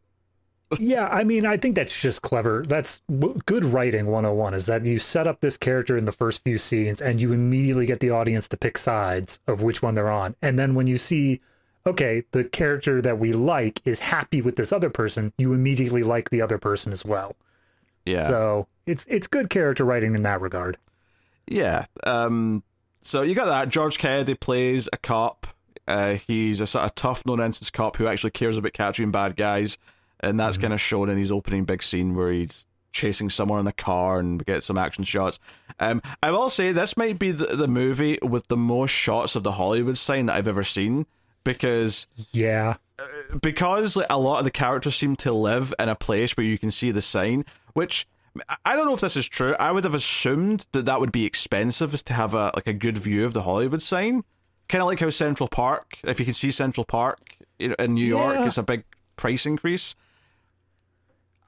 Yeah, 0.79 1.07
I 1.07 1.23
mean, 1.23 1.45
I 1.45 1.57
think 1.57 1.75
that's 1.75 1.99
just 1.99 2.21
clever. 2.21 2.65
That's 2.67 3.01
w- 3.09 3.39
good 3.45 3.63
writing 3.63 4.07
101 4.07 4.53
is 4.53 4.65
that 4.65 4.85
you 4.85 4.99
set 4.99 5.27
up 5.27 5.39
this 5.39 5.57
character 5.57 5.97
in 5.97 6.05
the 6.05 6.11
first 6.11 6.43
few 6.43 6.57
scenes 6.57 7.01
and 7.01 7.21
you 7.21 7.31
immediately 7.31 7.85
get 7.85 7.99
the 7.99 8.11
audience 8.11 8.47
to 8.49 8.57
pick 8.57 8.77
sides 8.77 9.39
of 9.47 9.61
which 9.61 9.81
one 9.81 9.95
they're 9.95 10.09
on. 10.09 10.35
And 10.41 10.59
then 10.59 10.75
when 10.75 10.87
you 10.87 10.97
see, 10.97 11.41
okay, 11.85 12.23
the 12.31 12.43
character 12.43 13.01
that 13.01 13.17
we 13.17 13.33
like 13.33 13.81
is 13.85 13.99
happy 13.99 14.41
with 14.41 14.57
this 14.57 14.73
other 14.73 14.89
person, 14.89 15.31
you 15.37 15.53
immediately 15.53 16.03
like 16.03 16.29
the 16.29 16.41
other 16.41 16.57
person 16.57 16.91
as 16.91 17.05
well. 17.05 17.35
Yeah. 18.05 18.23
So 18.23 18.67
it's 18.85 19.05
it's 19.09 19.27
good 19.27 19.49
character 19.49 19.85
writing 19.85 20.15
in 20.15 20.23
that 20.23 20.41
regard. 20.41 20.77
Yeah. 21.47 21.85
Um, 22.03 22.63
so 23.01 23.21
you 23.21 23.35
got 23.35 23.45
that. 23.45 23.69
George 23.69 23.97
Kennedy 23.97 24.35
plays 24.35 24.89
a 24.91 24.97
cop. 24.97 25.47
Uh, 25.87 26.15
he's 26.15 26.59
a 26.59 26.67
sort 26.67 26.83
of 26.83 26.95
tough, 26.95 27.25
no 27.25 27.35
nonsense 27.35 27.69
cop 27.69 27.95
who 27.95 28.07
actually 28.07 28.31
cares 28.31 28.57
about 28.57 28.73
catching 28.73 29.11
bad 29.11 29.37
guys, 29.37 29.77
and 30.19 30.39
that's 30.39 30.57
mm-hmm. 30.57 30.63
kind 30.63 30.73
of 30.73 30.81
shown 30.81 31.09
in 31.09 31.17
his 31.17 31.31
opening 31.31 31.65
big 31.65 31.83
scene 31.83 32.15
where 32.15 32.31
he's 32.31 32.65
chasing 32.91 33.29
someone 33.29 33.59
in 33.59 33.67
a 33.67 33.73
car 33.73 34.19
and 34.19 34.39
we 34.39 34.45
get 34.45 34.63
some 34.63 34.77
action 34.77 35.03
shots. 35.03 35.39
Um, 35.79 36.01
I 36.23 36.31
will 36.31 36.49
say 36.49 36.71
this 36.71 36.97
might 36.97 37.19
be 37.19 37.31
the, 37.31 37.55
the 37.55 37.67
movie 37.67 38.17
with 38.21 38.47
the 38.47 38.57
most 38.57 38.91
shots 38.91 39.35
of 39.35 39.43
the 39.43 39.53
Hollywood 39.53 39.97
sign 39.97 40.25
that 40.25 40.35
I've 40.35 40.47
ever 40.47 40.63
seen 40.63 41.05
because 41.43 42.07
yeah, 42.33 42.75
uh, 42.99 43.05
because 43.41 43.95
like, 43.95 44.07
a 44.09 44.17
lot 44.17 44.39
of 44.39 44.45
the 44.45 44.51
characters 44.51 44.95
seem 44.95 45.15
to 45.17 45.31
live 45.31 45.73
in 45.79 45.89
a 45.89 45.95
place 45.95 46.35
where 46.35 46.45
you 46.45 46.57
can 46.57 46.71
see 46.71 46.91
the 46.91 47.01
sign, 47.01 47.45
which 47.73 48.07
I 48.65 48.75
don't 48.75 48.85
know 48.85 48.93
if 48.93 49.01
this 49.01 49.15
is 49.15 49.27
true. 49.27 49.55
I 49.59 49.71
would 49.71 49.83
have 49.83 49.93
assumed 49.93 50.65
that 50.73 50.85
that 50.85 50.99
would 50.99 51.11
be 51.11 51.25
expensive, 51.25 51.93
is 51.93 52.03
to 52.03 52.13
have 52.13 52.33
a 52.33 52.51
like 52.55 52.67
a 52.67 52.73
good 52.73 52.97
view 52.97 53.25
of 53.25 53.33
the 53.33 53.43
Hollywood 53.43 53.81
sign, 53.81 54.23
kind 54.67 54.81
of 54.81 54.87
like 54.87 54.99
how 54.99 55.09
Central 55.09 55.47
Park. 55.47 55.97
If 56.03 56.19
you 56.19 56.25
can 56.25 56.33
see 56.33 56.51
Central 56.51 56.85
Park 56.85 57.19
in 57.59 57.93
New 57.93 58.05
York, 58.05 58.35
yeah. 58.35 58.47
it's 58.47 58.57
a 58.57 58.63
big 58.63 58.83
price 59.15 59.45
increase. 59.45 59.95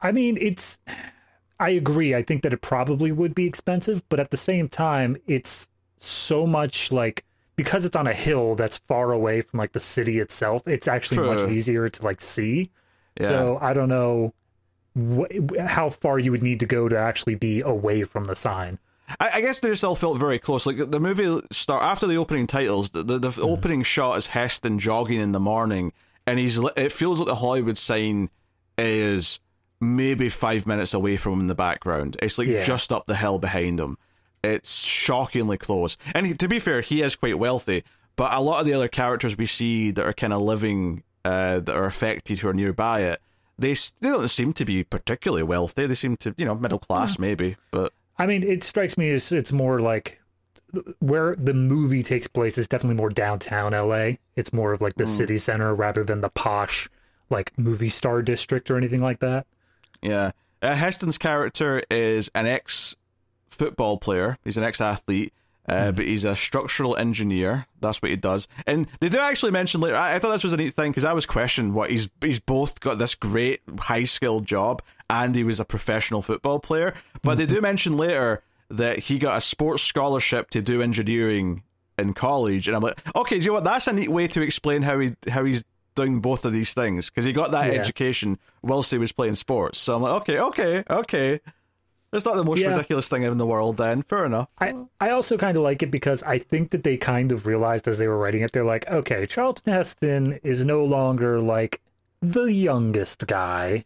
I 0.02 0.12
mean, 0.12 0.38
it's. 0.40 0.80
I 1.60 1.70
agree. 1.70 2.16
I 2.16 2.24
think 2.24 2.44
that 2.44 2.54
it 2.54 2.62
probably 2.62 3.12
would 3.12 3.36
be 3.36 3.46
expensive, 3.46 4.08
but 4.08 4.20
at 4.20 4.32
the 4.32 4.38
same 4.38 4.70
time, 4.70 5.18
it's 5.28 5.68
so 5.98 6.48
much 6.48 6.92
like 6.92 7.26
because 7.58 7.84
it's 7.84 7.98
on 7.98 8.08
a 8.08 8.14
hill 8.14 8.56
that's 8.56 8.78
far 8.78 9.12
away 9.12 9.42
from 9.42 9.58
like 9.58 9.74
the 9.74 9.80
city 9.82 10.20
itself. 10.20 10.66
It's 10.66 10.88
actually 10.88 11.18
True. 11.18 11.34
much 11.34 11.44
easier 11.52 11.90
to 11.90 12.04
like 12.04 12.22
see. 12.22 12.72
Yeah. 13.20 13.28
So 13.28 13.58
I 13.62 13.74
don't 13.74 13.90
know 13.90 14.34
wh- 14.98 15.60
how 15.60 15.90
far 15.90 16.20
you 16.20 16.32
would 16.32 16.44
need 16.44 16.62
to 16.62 16.66
go 16.66 16.88
to 16.88 16.98
actually 16.98 17.36
be 17.36 17.60
away 17.60 18.06
from 18.06 18.24
the 18.24 18.36
sign. 18.36 18.80
I, 19.20 19.30
I 19.36 19.42
guess 19.42 19.60
they 19.60 19.74
still 19.76 19.96
felt 19.96 20.18
very 20.20 20.40
close. 20.40 20.66
Like 20.66 20.78
the 20.90 21.00
movie 21.00 21.42
start 21.52 21.84
after 21.84 22.08
the 22.08 22.16
opening 22.16 22.48
titles, 22.48 22.92
the, 22.92 23.04
the, 23.04 23.20
the 23.20 23.30
mm. 23.32 23.44
opening 23.44 23.84
shot 23.84 24.18
is 24.18 24.28
Heston 24.28 24.80
jogging 24.80 25.20
in 25.20 25.34
the 25.34 25.40
morning, 25.40 25.92
and 26.26 26.40
he's 26.40 26.60
it 26.78 26.92
feels 26.92 27.20
like 27.20 27.28
the 27.28 27.36
Hollywood 27.36 27.78
sign 27.78 28.30
is 28.78 29.42
maybe 29.82 30.30
five 30.30 30.66
minutes 30.66 30.94
away 30.94 31.18
from 31.18 31.34
him 31.34 31.40
in 31.42 31.48
the 31.48 31.56
background. 31.56 32.18
It's 32.22 32.38
like 32.38 32.48
yeah. 32.48 32.64
just 32.64 32.92
up 32.92 33.06
the 33.06 33.16
hill 33.16 33.40
behind 33.40 33.80
him. 33.80 33.98
It's 34.44 34.74
shockingly 34.74 35.58
close. 35.58 35.98
And 36.14 36.26
he, 36.26 36.34
to 36.34 36.48
be 36.48 36.60
fair, 36.60 36.82
he 36.82 37.02
is 37.02 37.16
quite 37.16 37.40
wealthy, 37.40 37.84
but 38.16 38.34
a 38.34 38.42
lot 38.42 38.60
of 38.60 38.66
the 38.66 38.74
other 38.74 38.88
characters 38.88 39.38
we 39.38 39.46
see 39.46 39.92
that 39.92 40.06
are 40.06 40.14
kind 40.14 40.34
of 40.34 40.42
living, 40.42 41.04
uh, 41.26 41.60
that 41.60 41.76
are 41.76 41.86
affected 41.86 42.40
who 42.40 42.50
are 42.50 42.54
nearby 42.54 43.02
it, 43.02 43.22
they, 43.58 43.74
they 43.74 44.10
don't 44.10 44.30
seem 44.30 44.54
to 44.54 44.66
be 44.66 44.84
particularly 44.84 45.44
wealthy. 45.44 45.86
They 45.86 45.94
seem 45.94 46.16
to, 46.18 46.34
you 46.38 46.46
know, 46.46 46.56
middle 46.56 46.80
class 46.80 47.16
yeah. 47.16 47.22
maybe. 47.22 47.56
But 47.72 47.92
I 48.18 48.26
mean, 48.26 48.44
it 48.44 48.64
strikes 48.64 48.98
me 48.98 49.12
as 49.12 49.32
it's 49.32 49.52
more 49.52 49.80
like 49.80 50.22
where 51.00 51.36
the 51.36 51.54
movie 51.54 52.04
takes 52.04 52.28
place 52.28 52.58
is 52.58 52.68
definitely 52.68 52.96
more 52.96 53.10
downtown 53.10 53.72
LA. 53.72 54.12
It's 54.36 54.54
more 54.54 54.72
of 54.72 54.82
like 54.82 54.96
the 54.96 55.06
mm. 55.06 55.08
city 55.08 55.38
center 55.38 55.74
rather 55.74 56.04
than 56.04 56.22
the 56.22 56.30
posh 56.30 56.90
like 57.30 57.58
movie 57.58 57.90
star 57.90 58.22
district 58.22 58.72
or 58.72 58.78
anything 58.78 59.02
like 59.02 59.20
that. 59.20 59.46
Yeah. 60.02 60.32
Uh, 60.62 60.76
Heston's 60.76 61.18
character 61.18 61.84
is 61.90 62.30
an 62.36 62.48
ex 62.48 62.96
football 63.50 63.98
player. 63.98 64.38
He's 64.44 64.58
an 64.58 64.64
ex 64.64 64.82
athlete 64.82 65.34
uh, 65.70 65.92
mm. 65.92 65.96
but 65.96 66.06
he's 66.06 66.26
a 66.26 66.36
structural 66.36 66.98
engineer. 66.98 67.68
That's 67.80 68.02
what 68.02 68.10
he 68.10 68.18
does. 68.18 68.48
And 68.66 68.88
they 69.00 69.10
do 69.10 69.20
actually 69.20 69.52
mention 69.52 69.82
later. 69.82 69.96
I, 69.96 70.16
I 70.16 70.20
thought 70.20 70.32
this 70.32 70.44
was 70.44 70.54
a 70.54 70.58
neat 70.58 70.76
thing 70.76 70.92
because 70.92 71.06
I 71.06 71.14
was 71.14 71.26
questioning 71.26 71.74
what 71.74 71.92
he's 71.92 72.10
he's 72.22 72.40
both 72.40 72.80
got 72.80 72.98
this 72.98 73.16
great 73.16 73.62
high 73.80 74.04
skilled 74.04 74.46
job 74.46 74.82
and 75.10 75.36
he 75.36 75.44
was 75.44 75.60
a 75.60 75.66
professional 75.66 76.22
football 76.22 76.60
player. 76.60 76.96
But 77.22 77.38
they 77.38 77.46
do 77.46 77.56
mm-hmm. 77.56 77.64
mention 77.64 77.98
later 77.98 78.44
that 78.70 79.00
he 79.00 79.20
got 79.20 79.38
a 79.38 79.42
sports 79.42 79.84
scholarship 79.84 80.50
to 80.52 80.62
do 80.62 80.82
engineering 80.82 81.64
in 81.98 82.14
college, 82.14 82.68
and 82.68 82.78
I'm 82.78 82.82
like, 82.82 83.00
okay, 83.16 83.38
do 83.38 83.42
you 83.44 83.48
know 83.48 83.56
what? 83.56 83.64
That's 83.66 83.88
a 83.88 83.94
neat 83.94 84.10
way 84.10 84.28
to 84.28 84.42
explain 84.42 84.82
how 84.82 85.00
he 85.00 85.16
how 85.30 85.44
he's 85.44 85.64
doing 86.00 86.20
both 86.20 86.46
of 86.46 86.54
these 86.54 86.74
things 86.74 87.10
because 87.10 87.26
he 87.26 87.34
got 87.34 87.52
that 87.52 87.72
yeah. 87.72 87.80
education 87.80 88.38
whilst 88.62 88.92
he 88.92 88.98
was 88.98 89.12
playing 89.12 89.36
sports. 89.36 89.78
So 89.78 89.96
I'm 89.96 90.02
like, 90.02 90.14
okay, 90.22 90.40
okay, 90.40 90.84
okay. 90.90 91.40
It's 92.12 92.26
not 92.26 92.38
the 92.38 92.44
most 92.44 92.60
yeah. 92.60 92.70
ridiculous 92.70 93.08
thing 93.08 93.24
in 93.24 93.38
the 93.38 93.46
world, 93.46 93.78
then. 93.78 94.02
Fair 94.04 94.26
enough. 94.26 94.50
I, 94.60 94.74
I 95.00 95.12
also 95.12 95.38
kind 95.38 95.56
of 95.56 95.62
like 95.62 95.84
it 95.84 95.92
because 95.92 96.24
I 96.24 96.40
think 96.40 96.72
that 96.72 96.84
they 96.84 96.98
kind 96.98 97.32
of 97.32 97.46
realized 97.46 97.88
as 97.88 98.00
they 98.00 98.08
were 98.08 98.18
writing 98.18 98.42
it, 98.42 98.52
they're 98.52 98.64
like, 98.64 98.90
okay, 98.90 99.28
Charlton 99.28 99.72
Heston 99.72 100.40
is 100.42 100.66
no 100.66 100.84
longer 100.84 101.40
like 101.40 101.82
the 102.22 102.46
youngest 102.46 103.28
guy. 103.28 103.86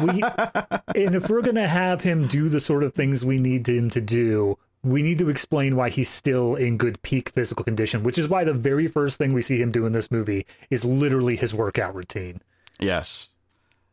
We, 0.00 0.22
and 0.96 1.14
if 1.14 1.28
we're 1.28 1.42
going 1.42 1.56
to 1.56 1.68
have 1.68 2.00
him 2.02 2.26
do 2.26 2.48
the 2.48 2.60
sort 2.60 2.84
of 2.84 2.94
things 2.94 3.24
we 3.24 3.38
need 3.38 3.68
him 3.68 3.90
to 3.90 4.00
do, 4.00 4.58
we 4.82 5.02
need 5.02 5.18
to 5.18 5.28
explain 5.28 5.76
why 5.76 5.90
he's 5.90 6.08
still 6.08 6.56
in 6.56 6.76
good 6.76 7.00
peak 7.02 7.30
physical 7.30 7.64
condition, 7.64 8.02
which 8.02 8.18
is 8.18 8.28
why 8.28 8.44
the 8.44 8.52
very 8.52 8.88
first 8.88 9.18
thing 9.18 9.32
we 9.32 9.42
see 9.42 9.60
him 9.60 9.70
do 9.70 9.86
in 9.86 9.92
this 9.92 10.10
movie 10.10 10.46
is 10.70 10.84
literally 10.84 11.36
his 11.36 11.54
workout 11.54 11.94
routine. 11.94 12.40
Yes. 12.78 13.30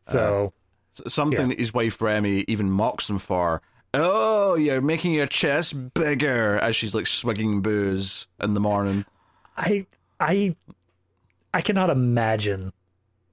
So. 0.02 0.46
Uh 0.46 0.60
something 1.08 1.40
yeah. 1.40 1.46
that 1.48 1.58
his 1.58 1.72
wife 1.72 2.00
Remy 2.00 2.44
even 2.48 2.70
mocks 2.70 3.08
him 3.08 3.18
for. 3.18 3.62
Oh, 3.92 4.54
you're 4.54 4.80
making 4.80 5.14
your 5.14 5.26
chest 5.26 5.94
bigger 5.94 6.56
as 6.58 6.76
she's 6.76 6.94
like 6.94 7.06
swigging 7.06 7.60
booze 7.60 8.26
in 8.40 8.54
the 8.54 8.60
morning. 8.60 9.04
I 9.56 9.86
I 10.18 10.54
I 11.52 11.60
cannot 11.60 11.90
imagine 11.90 12.72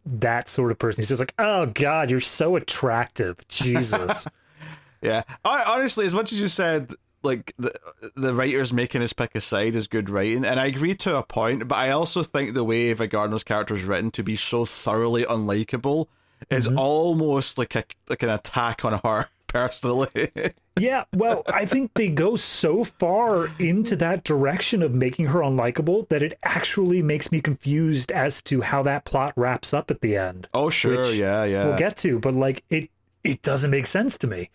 that 0.06 0.48
sort 0.48 0.72
of 0.72 0.80
person. 0.80 1.02
He's 1.02 1.10
just 1.10 1.20
like, 1.20 1.34
oh 1.38 1.68
god, 1.68 2.10
you're 2.10 2.20
so 2.20 2.56
attractive, 2.56 3.48
Jesus. 3.48 4.28
yeah, 5.02 5.24
I, 5.46 5.64
honestly, 5.64 6.06
as 6.06 6.14
much 6.14 6.32
as 6.32 6.40
you 6.40 6.48
said, 6.48 6.92
like 7.24 7.54
the 7.58 7.74
the 8.16 8.34
writers 8.34 8.72
making 8.72 9.02
his 9.02 9.14
pick 9.14 9.36
aside 9.36 9.76
is 9.76 9.88
good 9.88 10.10
writing, 10.10 10.46
and 10.46 10.60
I 10.60 10.68
agree 10.68 10.96
to 10.96 11.18
a 11.18 11.24
point. 11.24 11.68
But 11.68 11.76
I 11.76 11.92
also 11.92 12.24
think 12.24 12.54
the 12.54 12.64
way 12.64 12.90
Ava 12.90 13.08
Gardner's 13.08 13.44
character 13.44 13.76
is 13.76 13.84
written 13.84 14.12
to 14.12 14.24
be 14.24 14.36
so 14.36 14.66
thoroughly 14.66 15.24
unlikable 15.26 16.08
is 16.50 16.68
mm-hmm. 16.68 16.78
almost 16.78 17.58
like 17.58 17.76
a 17.76 17.84
like 18.10 18.24
an 18.24 18.30
attack 18.30 18.86
on 18.86 19.00
her 19.04 19.30
personally. 19.48 20.32
yeah, 20.80 21.06
well, 21.16 21.44
I 21.48 21.66
think 21.66 21.94
they 21.94 22.10
go 22.10 22.36
so 22.36 22.84
far 22.84 23.50
into 23.60 23.96
that 23.98 24.24
direction 24.24 24.84
of 24.84 24.94
making 24.94 25.28
her 25.28 25.40
unlikable 25.40 26.08
that 26.10 26.22
it 26.22 26.38
actually 26.44 27.02
makes 27.02 27.32
me 27.32 27.42
confused 27.42 28.12
as 28.12 28.42
to 28.44 28.62
how 28.62 28.84
that 28.84 29.06
plot 29.06 29.34
wraps 29.36 29.74
up 29.74 29.90
at 29.90 30.02
the 30.02 30.16
end. 30.18 30.48
Oh, 30.54 30.70
sure, 30.70 31.06
yeah, 31.06 31.44
yeah. 31.44 31.66
We'll 31.66 31.78
get 31.78 31.98
to, 31.98 32.20
but 32.20 32.34
like 32.34 32.64
it 32.70 32.90
it 33.24 33.42
doesn't 33.42 33.72
make 33.72 33.88
sense 33.88 34.18
to 34.20 34.28
me. 34.28 34.50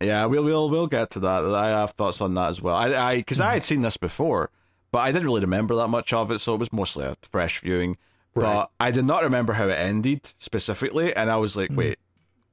Yeah, 0.00 0.26
we'll 0.26 0.44
we'll 0.44 0.68
we'll 0.68 0.86
get 0.86 1.10
to 1.10 1.20
that. 1.20 1.44
I 1.44 1.68
have 1.68 1.92
thoughts 1.92 2.20
on 2.20 2.34
that 2.34 2.50
as 2.50 2.60
well. 2.60 2.76
I 2.76 2.94
I 2.94 3.16
because 3.16 3.38
mm-hmm. 3.38 3.50
I 3.50 3.54
had 3.54 3.64
seen 3.64 3.82
this 3.82 3.96
before, 3.96 4.50
but 4.92 4.98
I 4.98 5.12
didn't 5.12 5.26
really 5.26 5.40
remember 5.40 5.74
that 5.76 5.88
much 5.88 6.12
of 6.12 6.30
it, 6.30 6.40
so 6.40 6.54
it 6.54 6.60
was 6.60 6.72
mostly 6.72 7.06
a 7.06 7.16
fresh 7.22 7.60
viewing. 7.60 7.96
Right. 8.34 8.54
But 8.54 8.70
I 8.78 8.90
did 8.90 9.06
not 9.06 9.22
remember 9.22 9.54
how 9.54 9.68
it 9.68 9.78
ended 9.78 10.26
specifically, 10.38 11.16
and 11.16 11.30
I 11.30 11.36
was 11.36 11.56
like, 11.56 11.70
mm. 11.70 11.76
wait, 11.76 11.98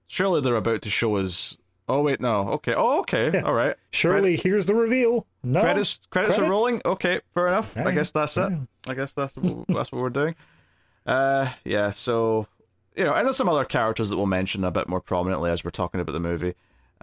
surely 0.07 0.39
they're 0.39 0.55
about 0.55 0.81
to 0.83 0.89
show 0.89 1.17
us. 1.17 1.57
Oh 1.89 2.01
wait, 2.01 2.21
no. 2.21 2.49
Okay. 2.51 2.73
Oh, 2.73 3.01
okay. 3.01 3.31
Yeah. 3.33 3.41
All 3.41 3.53
right. 3.53 3.75
Surely 3.91 4.37
Cred- 4.37 4.43
here's 4.43 4.65
the 4.65 4.75
reveal. 4.75 5.27
No 5.43 5.59
credits. 5.59 5.99
Credits, 6.09 6.35
credits? 6.35 6.39
are 6.39 6.49
rolling. 6.49 6.81
Okay, 6.85 7.19
fair 7.33 7.49
enough. 7.49 7.75
I 7.75 7.91
guess 7.91 8.11
that's 8.11 8.37
it. 8.37 8.53
I 8.87 8.93
guess 8.93 9.13
that's 9.13 9.33
that's 9.33 9.91
what 9.91 9.93
we're 9.93 10.09
doing. 10.09 10.35
Uh, 11.05 11.51
yeah. 11.65 11.89
So 11.89 12.47
you 12.95 13.03
know, 13.03 13.13
and 13.13 13.27
there's 13.27 13.35
some 13.35 13.49
other 13.49 13.65
characters 13.65 14.09
that 14.09 14.15
we'll 14.15 14.27
mention 14.27 14.63
a 14.63 14.71
bit 14.71 14.87
more 14.87 15.01
prominently 15.01 15.51
as 15.51 15.65
we're 15.65 15.71
talking 15.71 15.99
about 15.99 16.13
the 16.13 16.19
movie. 16.19 16.53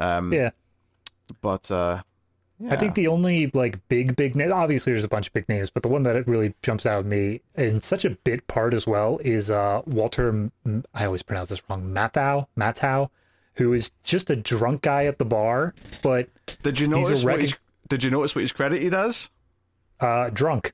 Um, 0.01 0.33
yeah. 0.33 0.51
But 1.41 1.71
uh, 1.71 2.03
yeah. 2.59 2.75
I 2.75 2.77
think 2.77 2.95
the 2.95 3.09
only 3.09 3.51
like 3.55 3.79
big 3.89 4.17
big 4.17 4.35
name 4.35 4.53
obviously 4.53 4.93
there's 4.93 5.05
a 5.05 5.09
bunch 5.09 5.29
of 5.29 5.33
big 5.33 5.49
names, 5.49 5.71
but 5.71 5.83
the 5.83 5.89
one 5.89 6.03
that 6.03 6.27
really 6.27 6.55
jumps 6.63 6.85
out 6.87 7.01
at 7.01 7.07
me 7.07 7.41
in 7.55 7.81
such 7.81 8.05
a 8.05 8.11
bit 8.11 8.47
part 8.49 8.75
as 8.75 8.87
well 8.87 9.19
is 9.25 9.51
uh 9.51 9.81
Walter 9.87 10.51
I 10.95 11.05
always 11.07 11.23
pronounce 11.23 11.49
this 11.51 11.63
wrong, 11.69 11.83
Matthau, 11.85 12.47
Matthau, 12.59 13.11
who 13.55 13.73
is 13.73 13.93
just 14.03 14.29
a 14.31 14.37
drunk 14.37 14.83
guy 14.83 15.05
at 15.07 15.19
the 15.19 15.25
bar, 15.25 15.75
but 16.03 16.29
Did 16.63 16.81
you 16.81 16.89
notice 16.89 17.23
rec- 17.25 17.41
what 17.41 17.59
Did 17.89 18.03
you 18.03 18.11
notice 18.11 18.35
what 18.35 18.43
his 18.43 18.53
credit 18.53 18.83
he 18.83 18.91
does? 18.91 19.31
Uh 20.01 20.29
drunk. 20.31 20.73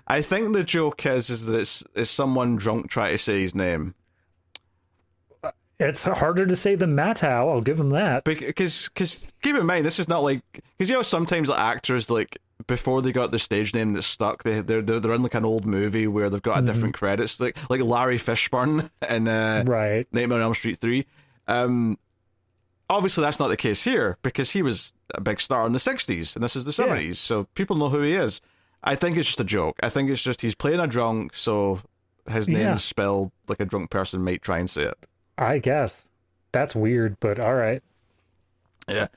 I 0.08 0.22
think 0.22 0.54
the 0.54 0.63
joke 0.63 1.06
is 1.06 1.30
is 1.30 1.46
that 1.46 1.60
it's 1.60 1.84
is 1.93 2.10
someone 2.10 2.56
drunk 2.56 2.89
trying 2.89 3.12
to 3.12 3.17
say 3.17 3.41
his 3.41 3.54
name. 3.54 3.93
It's 5.80 6.04
harder 6.04 6.48
to 6.48 6.56
say 6.56 6.74
than 6.74 6.96
Matthau. 6.96 7.52
I'll 7.52 7.62
give 7.62 7.80
him 7.80 7.91
that. 7.91 8.24
Because, 8.24 8.89
because 8.89 9.32
keep 9.43 9.56
in 9.56 9.65
mind, 9.67 9.86
this 9.86 10.00
is 10.00 10.08
not 10.08 10.24
like 10.24 10.41
because 10.78 10.89
you 10.89 10.96
know 10.96 11.04
sometimes 11.04 11.50
like, 11.50 11.60
actors 11.60 12.10
like 12.10 12.39
before 12.65 13.02
they 13.04 13.12
got 13.12 13.32
the 13.32 13.38
stage 13.38 13.76
name 13.76 13.93
that's 13.93 14.08
stuck, 14.08 14.43
they 14.43 14.62
they're 14.62 14.82
they're, 14.82 15.00
they're 15.00 15.13
in 15.13 15.22
like 15.22 15.36
an 15.36 15.46
old 15.46 15.65
movie 15.65 16.08
where 16.08 16.30
they've 16.30 16.41
got 16.41 16.63
a 16.63 16.65
different 16.65 16.96
credits, 16.96 17.39
like 17.39 17.58
like 17.70 17.82
Larry 17.82 18.17
Fishburne 18.17 18.89
and 19.08 19.28
uh, 19.28 19.63
Right. 19.67 20.08
Nightmare 20.12 20.39
on 20.39 20.43
Elm 20.46 20.54
Street 20.56 20.80
three. 20.80 21.06
Um, 21.48 22.00
obviously 22.89 23.24
that's 23.24 23.39
not 23.39 23.50
the 23.50 23.58
case 23.58 23.84
here 23.84 24.17
because 24.24 24.50
he 24.50 24.62
was 24.62 24.93
a 25.13 25.22
big 25.22 25.39
star 25.39 25.65
in 25.65 25.74
the 25.74 25.80
'60s 25.80 26.36
and 26.36 26.43
this 26.43 26.56
is 26.56 26.65
the 26.65 26.72
'70s, 26.72 27.15
so 27.17 27.43
people 27.54 27.76
know 27.76 27.89
who 27.89 28.02
he 28.02 28.13
is. 28.13 28.41
I 28.84 28.96
think 28.96 29.18
it's 29.18 29.28
just 29.28 29.40
a 29.40 29.44
joke. 29.44 29.76
I 29.84 29.90
think 29.90 30.10
it's 30.10 30.22
just 30.22 30.42
he's 30.42 30.56
playing 30.56 30.80
a 30.80 30.88
drunk, 30.88 31.34
so 31.36 31.82
his 32.30 32.48
name 32.48 32.60
Yeah. 32.60 32.74
is 32.76 32.84
spelled 32.84 33.32
like 33.48 33.60
a 33.60 33.66
drunk 33.66 33.90
person 33.90 34.24
might 34.24 34.42
try 34.42 34.60
and 34.60 34.70
say 34.70 34.84
it. 34.84 34.98
I 35.38 35.60
guess. 35.60 36.10
That's 36.52 36.76
weird, 36.76 37.18
but 37.20 37.40
all 37.40 37.56
right. 37.56 37.82
Yeah. 38.88 39.08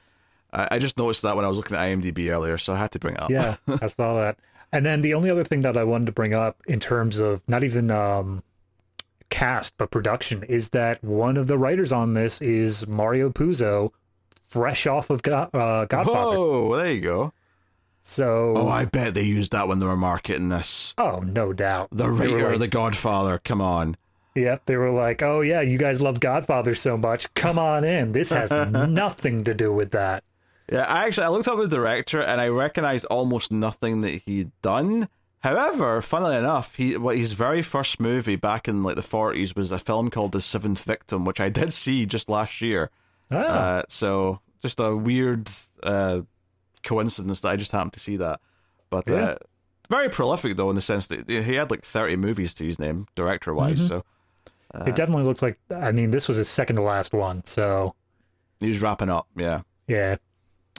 I 0.52 0.68
I 0.72 0.78
just 0.78 0.98
noticed 0.98 1.22
that 1.22 1.36
when 1.36 1.44
I 1.44 1.48
was 1.48 1.56
looking 1.56 1.76
at 1.76 1.82
IMDb 1.82 2.28
earlier, 2.30 2.58
so 2.58 2.72
I 2.74 2.78
had 2.78 2.90
to 2.92 2.98
bring 2.98 3.14
it 3.14 3.22
up. 3.22 3.30
Yeah, 3.30 3.56
I 3.82 3.86
saw 3.86 4.14
that. 4.14 4.38
And 4.72 4.84
then 4.86 5.02
the 5.02 5.14
only 5.14 5.30
other 5.30 5.44
thing 5.44 5.60
that 5.62 5.76
I 5.76 5.84
wanted 5.84 6.06
to 6.06 6.12
bring 6.12 6.34
up 6.34 6.56
in 6.66 6.78
terms 6.80 7.18
of 7.20 7.42
not 7.48 7.62
even 7.64 7.90
um, 7.90 8.42
cast 9.30 9.76
but 9.78 9.90
production 9.90 10.42
is 10.44 10.70
that 10.70 11.02
one 11.04 11.36
of 11.36 11.46
the 11.46 11.58
writers 11.58 11.92
on 11.92 12.12
this 12.12 12.40
is 12.40 12.86
Mario 12.86 13.30
Puzo, 13.30 13.90
fresh 14.46 14.86
off 14.86 15.10
of 15.10 15.22
Go- 15.22 15.50
uh, 15.54 15.84
Godfather. 15.86 16.36
Whoa, 16.36 16.76
there 16.76 16.92
you 16.92 17.00
go. 17.00 17.32
So, 18.10 18.54
Oh, 18.56 18.68
I 18.68 18.86
bet 18.86 19.14
they 19.14 19.22
used 19.22 19.52
that 19.52 19.68
when 19.68 19.78
they 19.78 19.86
were 19.86 19.96
marketing 19.96 20.48
this. 20.48 20.94
oh, 20.98 21.20
no 21.20 21.52
doubt. 21.52 21.90
The 21.92 21.98
They 21.98 22.08
were 22.08 22.12
writer 22.34 22.46
of 22.46 22.50
like- 22.52 22.58
The 22.60 22.68
Godfather, 22.68 23.38
come 23.44 23.60
on. 23.60 23.96
Yep, 24.34 24.62
they 24.66 24.76
were 24.76 24.90
like, 24.90 25.22
"Oh 25.22 25.40
yeah, 25.40 25.60
you 25.60 25.76
guys 25.76 26.00
love 26.00 26.20
Godfather 26.20 26.74
so 26.76 26.96
much. 26.96 27.32
Come 27.34 27.58
on 27.58 27.82
in. 27.84 28.12
This 28.12 28.30
has 28.30 28.50
nothing 28.70 29.42
to 29.44 29.54
do 29.54 29.72
with 29.72 29.90
that." 29.90 30.22
Yeah, 30.72 30.82
I 30.84 31.06
actually 31.06 31.24
I 31.24 31.28
looked 31.30 31.48
up 31.48 31.58
the 31.58 31.66
director 31.66 32.20
and 32.22 32.40
I 32.40 32.46
recognized 32.46 33.04
almost 33.06 33.50
nothing 33.50 34.02
that 34.02 34.22
he'd 34.26 34.50
done. 34.62 35.08
However, 35.40 36.00
funnily 36.00 36.36
enough, 36.36 36.76
he 36.76 36.96
what 36.96 37.16
his 37.16 37.32
very 37.32 37.60
first 37.62 37.98
movie 37.98 38.36
back 38.36 38.68
in 38.68 38.82
like 38.84 38.94
the 38.96 39.02
forties 39.02 39.56
was 39.56 39.72
a 39.72 39.78
film 39.80 40.10
called 40.10 40.30
The 40.32 40.40
Seventh 40.40 40.82
Victim, 40.84 41.24
which 41.24 41.40
I 41.40 41.48
did 41.48 41.72
see 41.72 42.06
just 42.06 42.28
last 42.28 42.60
year. 42.60 42.90
Oh, 43.32 43.36
Uh, 43.36 43.82
so 43.88 44.40
just 44.62 44.78
a 44.78 44.94
weird 44.96 45.48
uh, 45.82 46.20
coincidence 46.82 47.40
that 47.42 47.48
I 47.48 47.56
just 47.56 47.72
happened 47.72 47.92
to 47.94 48.00
see 48.00 48.16
that. 48.16 48.40
But 48.90 49.08
Yeah. 49.08 49.14
uh, 49.14 49.36
very 49.90 50.08
prolific 50.08 50.56
though 50.56 50.70
in 50.70 50.74
the 50.76 50.80
sense 50.80 51.06
that 51.08 51.28
he 51.28 51.54
had 51.54 51.70
like 51.70 51.84
thirty 51.84 52.16
movies 52.16 52.54
to 52.54 52.64
his 52.64 52.78
name, 52.78 53.06
director 53.14 53.52
wise. 53.54 53.80
Mhm. 53.80 53.88
So 53.88 54.04
it 54.86 54.94
definitely 54.94 55.24
looks 55.24 55.42
like. 55.42 55.58
I 55.74 55.90
mean, 55.92 56.10
this 56.12 56.28
was 56.28 56.36
his 56.36 56.48
second 56.48 56.76
to 56.76 56.82
last 56.82 57.12
one. 57.12 57.44
So 57.44 57.94
he 58.60 58.68
was 58.68 58.80
wrapping 58.80 59.10
up. 59.10 59.26
Yeah. 59.36 59.62
yeah, 59.88 60.16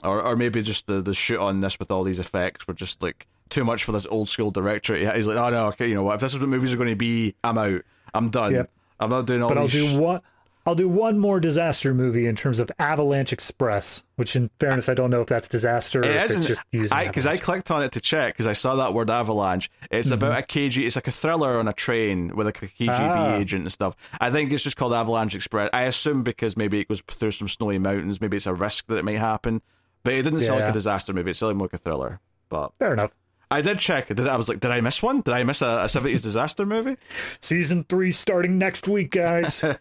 or 0.02 0.22
or 0.22 0.36
maybe 0.36 0.62
just 0.62 0.86
the 0.86 1.02
the 1.02 1.12
shoot 1.14 1.38
on 1.40 1.60
this 1.60 1.78
with 1.78 1.90
all 1.90 2.02
these 2.04 2.18
effects 2.18 2.66
were 2.66 2.74
just 2.74 3.02
like 3.02 3.26
too 3.50 3.64
much 3.64 3.84
for 3.84 3.92
this 3.92 4.06
old 4.06 4.28
school 4.30 4.50
director. 4.50 4.94
He's 4.96 5.26
like, 5.26 5.36
oh 5.36 5.50
no, 5.50 5.66
okay, 5.68 5.86
you 5.88 5.94
know 5.94 6.02
what? 6.04 6.14
If 6.14 6.20
this 6.22 6.32
is 6.32 6.40
what 6.40 6.48
movies 6.48 6.72
are 6.72 6.76
going 6.78 6.88
to 6.88 6.96
be, 6.96 7.34
I'm 7.44 7.58
out. 7.58 7.82
I'm 8.14 8.30
done. 8.30 8.52
Yep. 8.52 8.70
I'm 9.00 9.10
not 9.10 9.26
doing 9.26 9.42
all. 9.42 9.48
but 9.50 9.58
I'll 9.58 9.68
do 9.68 9.86
sh- 9.88 9.94
one. 9.94 10.20
I'll 10.64 10.74
do 10.76 10.88
one 10.88 11.18
more 11.18 11.40
disaster 11.40 11.92
movie 11.92 12.26
in 12.26 12.36
terms 12.36 12.60
of 12.60 12.70
Avalanche 12.78 13.32
Express, 13.32 14.04
which, 14.16 14.36
in 14.36 14.48
fairness, 14.60 14.88
I 14.88 14.94
don't 14.94 15.10
know 15.10 15.20
if 15.20 15.26
that's 15.26 15.48
disaster 15.48 16.00
or 16.00 16.04
It 16.04 16.16
if 16.16 16.30
it's 16.36 16.46
just 16.46 16.62
using. 16.70 16.96
Because 16.98 17.26
I 17.26 17.30
Avalanche. 17.30 17.42
clicked 17.42 17.70
on 17.72 17.82
it 17.82 17.92
to 17.92 18.00
check 18.00 18.34
because 18.34 18.46
I 18.46 18.52
saw 18.52 18.76
that 18.76 18.94
word 18.94 19.10
avalanche. 19.10 19.70
It's 19.90 20.06
Mm-hmm. 20.08 20.14
about 20.14 20.38
a 20.38 20.42
KG. 20.42 20.84
It's 20.86 20.94
like 20.96 21.08
a 21.08 21.12
thriller 21.12 21.58
on 21.58 21.66
a 21.66 21.72
train 21.72 22.36
with 22.36 22.46
like 22.46 22.62
a 22.62 22.68
KGB 22.68 22.88
Ah. 22.90 23.36
agent 23.38 23.62
and 23.62 23.72
stuff. 23.72 23.96
I 24.20 24.30
think 24.30 24.52
it's 24.52 24.62
just 24.62 24.76
called 24.76 24.92
Avalanche 24.94 25.34
Express. 25.34 25.68
I 25.72 25.82
assume 25.82 26.22
because 26.22 26.56
maybe 26.56 26.78
it 26.78 26.88
goes 26.88 27.02
through 27.08 27.32
some 27.32 27.48
snowy 27.48 27.78
mountains. 27.78 28.20
Maybe 28.20 28.36
it's 28.36 28.46
a 28.46 28.54
risk 28.54 28.86
that 28.86 28.96
it 28.98 29.04
might 29.04 29.18
happen. 29.18 29.62
But 30.04 30.14
it 30.14 30.22
didn't 30.22 30.40
sound 30.40 30.60
like 30.60 30.70
a 30.70 30.72
disaster 30.72 31.12
movie. 31.12 31.30
It 31.32 31.36
sounded 31.36 31.54
more 31.56 31.66
like 31.66 31.74
a 31.74 31.78
thriller. 31.78 32.20
But 32.48 32.72
Fair 32.78 32.92
enough. 32.92 33.12
I 33.52 33.60
did 33.60 33.78
check. 33.78 34.08
Did 34.08 34.26
I 34.26 34.36
was 34.36 34.48
like, 34.48 34.60
did 34.60 34.70
I 34.70 34.80
miss 34.80 35.02
one? 35.02 35.20
Did 35.20 35.34
I 35.34 35.44
miss 35.44 35.60
a, 35.60 35.84
70s 35.84 36.22
disaster 36.22 36.64
movie? 36.64 36.96
Season 37.40 37.84
three 37.84 38.10
starting 38.10 38.56
next 38.56 38.88
week, 38.88 39.10
guys. 39.10 39.62
I 39.62 39.76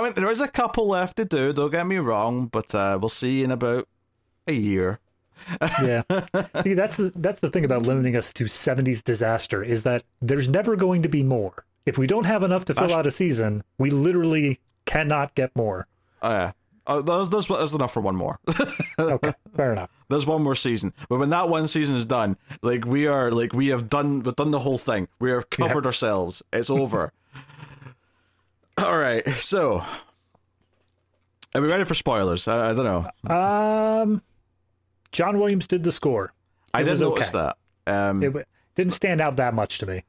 mean, 0.00 0.12
there 0.14 0.30
is 0.30 0.40
a 0.40 0.46
couple 0.46 0.86
left 0.86 1.16
to 1.16 1.24
do. 1.24 1.52
Don't 1.52 1.72
get 1.72 1.88
me 1.88 1.96
wrong, 1.96 2.46
but 2.46 2.72
uh, 2.72 2.98
we'll 3.00 3.08
see 3.08 3.42
in 3.42 3.50
about 3.50 3.88
a 4.46 4.52
year. 4.52 5.00
yeah. 5.82 6.02
See, 6.62 6.74
that's 6.74 6.96
the 6.96 7.12
that's 7.16 7.40
the 7.40 7.50
thing 7.50 7.64
about 7.64 7.82
limiting 7.82 8.14
us 8.16 8.32
to 8.34 8.44
'70s 8.44 9.02
disaster 9.02 9.62
is 9.64 9.82
that 9.82 10.04
there's 10.22 10.48
never 10.48 10.76
going 10.76 11.02
to 11.02 11.08
be 11.08 11.24
more. 11.24 11.66
If 11.84 11.98
we 11.98 12.06
don't 12.06 12.26
have 12.26 12.44
enough 12.44 12.64
to 12.66 12.74
fill 12.74 12.84
That's- 12.84 12.98
out 12.98 13.06
a 13.08 13.10
season, 13.10 13.64
we 13.76 13.90
literally 13.90 14.60
cannot 14.86 15.34
get 15.34 15.54
more. 15.56 15.88
Oh 16.22 16.30
yeah, 16.30 16.52
oh, 16.86 17.02
there's, 17.02 17.28
there's, 17.28 17.48
there's 17.48 17.74
enough 17.74 17.92
for 17.92 18.00
one 18.00 18.16
more. 18.16 18.38
Okay, 18.98 19.34
fair 19.56 19.72
enough. 19.72 19.90
There's 20.08 20.26
one 20.26 20.42
more 20.42 20.54
season, 20.54 20.92
but 21.08 21.18
when 21.18 21.30
that 21.30 21.48
one 21.48 21.66
season 21.66 21.96
is 21.96 22.06
done, 22.06 22.36
like 22.62 22.84
we 22.84 23.06
are, 23.06 23.30
like 23.30 23.52
we 23.52 23.68
have 23.68 23.88
done, 23.88 24.22
we've 24.22 24.36
done 24.36 24.50
the 24.50 24.58
whole 24.58 24.78
thing. 24.78 25.08
We 25.18 25.30
have 25.30 25.48
covered 25.50 25.86
ourselves. 25.86 26.42
It's 26.52 26.70
over. 26.70 27.12
All 28.78 28.98
right, 28.98 29.26
so 29.28 29.82
are 31.54 31.60
we 31.60 31.68
ready 31.68 31.84
for 31.84 31.94
spoilers? 31.94 32.48
I, 32.48 32.70
I 32.70 32.74
don't 32.74 32.84
know. 32.84 33.32
Um, 33.34 34.22
John 35.12 35.38
Williams 35.38 35.66
did 35.68 35.84
the 35.84 35.92
score. 35.92 36.32
I 36.72 36.82
didn't 36.82 37.00
notice 37.00 37.32
okay. 37.34 37.52
that. 37.86 37.92
Um, 37.92 38.22
It 38.22 38.26
w- 38.26 38.44
didn't 38.74 38.92
stand 38.92 39.20
out 39.20 39.36
that 39.36 39.54
much 39.54 39.78
to 39.78 39.86
me. 39.86 40.02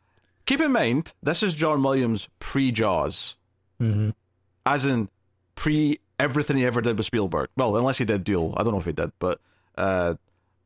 keep 0.48 0.62
in 0.62 0.72
mind, 0.72 1.14
this 1.22 1.44
is 1.44 1.54
John 1.54 1.84
Williams 1.84 2.28
pre 2.40 2.72
Jaws. 2.72 3.38
hmm 3.80 4.10
as 4.68 4.84
in 4.88 5.10
pre 5.54 6.00
everything 6.20 6.58
he 6.58 6.66
ever 6.66 6.82
did 6.82 6.98
with 6.98 7.06
Spielberg. 7.06 7.50
Well, 7.56 7.78
unless 7.78 8.00
he 8.00 8.06
did 8.06 8.24
Duel, 8.24 8.56
I 8.58 8.64
don't 8.64 8.74
know 8.74 8.80
if 8.80 8.86
he 8.86 8.94
did, 8.94 9.12
but 9.20 9.40
uh, 9.78 10.16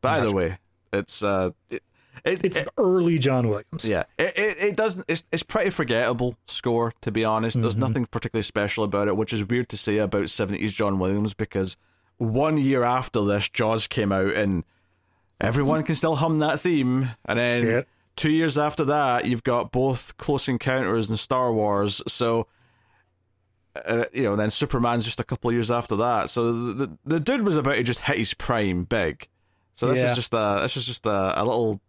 either 0.03 0.25
Gotcha. 0.25 0.35
way, 0.35 0.57
it's 0.93 1.21
uh, 1.23 1.51
it, 1.69 1.83
it, 2.25 2.43
It's 2.45 2.57
it- 2.57 2.67
early 2.77 3.17
John 3.17 3.47
Williams. 3.49 3.85
yeah, 3.85 4.03
it, 4.17 4.37
it 4.37 4.57
it 4.59 4.75
doesn't. 4.75 5.05
It's 5.07 5.23
it's 5.31 5.43
pretty 5.43 5.69
forgettable 5.69 6.35
score 6.47 6.93
to 7.01 7.11
be 7.11 7.23
honest. 7.25 7.59
There's 7.59 7.75
Mhm. 7.77 7.79
nothing 7.81 8.05
particularly 8.05 8.43
special 8.43 8.83
about 8.83 9.07
it, 9.07 9.15
which 9.17 9.33
is 9.33 9.43
weird 9.45 9.69
to 9.69 9.77
say 9.77 9.97
about 9.97 10.29
seventies 10.29 10.73
John 10.73 10.99
Williams 10.99 11.33
because 11.33 11.77
one 12.17 12.57
year 12.57 12.83
after 12.83 13.23
this, 13.23 13.47
Jaws 13.49 13.87
came 13.87 14.11
out 14.11 14.33
and 14.33 14.63
everyone 15.39 15.83
can 15.83 15.95
still 15.95 16.17
hum 16.17 16.39
that 16.39 16.59
theme, 16.59 17.11
and 17.25 17.39
then 17.39 17.65
Yeah. 17.67 17.81
two 18.17 18.31
years 18.31 18.57
after 18.57 18.83
that, 18.85 19.25
you've 19.25 19.43
got 19.43 19.71
both 19.71 20.17
Close 20.17 20.47
Encounters 20.49 21.09
and 21.09 21.17
Star 21.17 21.53
Wars. 21.53 22.01
So, 22.07 22.47
uh, 23.75 24.05
you 24.13 24.23
know, 24.23 24.35
then 24.35 24.49
Superman's 24.49 25.05
just 25.05 25.19
a 25.19 25.23
couple 25.23 25.49
of 25.49 25.53
years 25.53 25.71
after 25.71 25.95
that. 25.97 26.29
So 26.29 26.51
the, 26.51 26.73
the 26.73 26.97
the 27.05 27.19
dude 27.19 27.43
was 27.43 27.55
about 27.57 27.75
to 27.75 27.83
just 27.83 28.01
hit 28.01 28.17
his 28.17 28.33
prime 28.33 28.83
big. 28.83 29.27
So 29.75 29.87
this 29.87 29.99
Yeah. 29.99 30.11
is 30.11 30.15
just 30.15 30.33
a 30.33 30.59
this 30.61 30.75
is 30.77 30.85
just 30.85 31.05
a, 31.05 31.41
a 31.41 31.43
little 31.43 31.79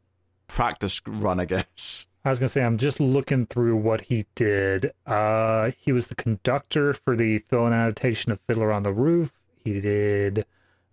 practice 0.47 1.01
run, 1.07 1.40
I 1.40 1.45
guess. 1.45 2.07
I 2.25 2.29
was 2.31 2.38
gonna 2.38 2.49
say 2.51 2.62
I'm 2.62 2.77
just 2.79 3.01
looking 3.01 3.47
through 3.47 3.77
what 3.77 4.03
he 4.03 4.27
did. 4.35 4.93
Uh, 5.07 5.71
he 5.79 5.90
was 5.93 6.09
the 6.09 6.14
conductor 6.14 6.93
for 6.93 7.16
the 7.16 7.38
film 7.38 7.73
adaptation 7.73 8.31
of 8.31 8.40
Fiddler 8.40 8.71
on 8.73 8.83
the 8.83 8.93
Roof. 8.93 9.33
He 9.64 9.81
did 9.81 10.45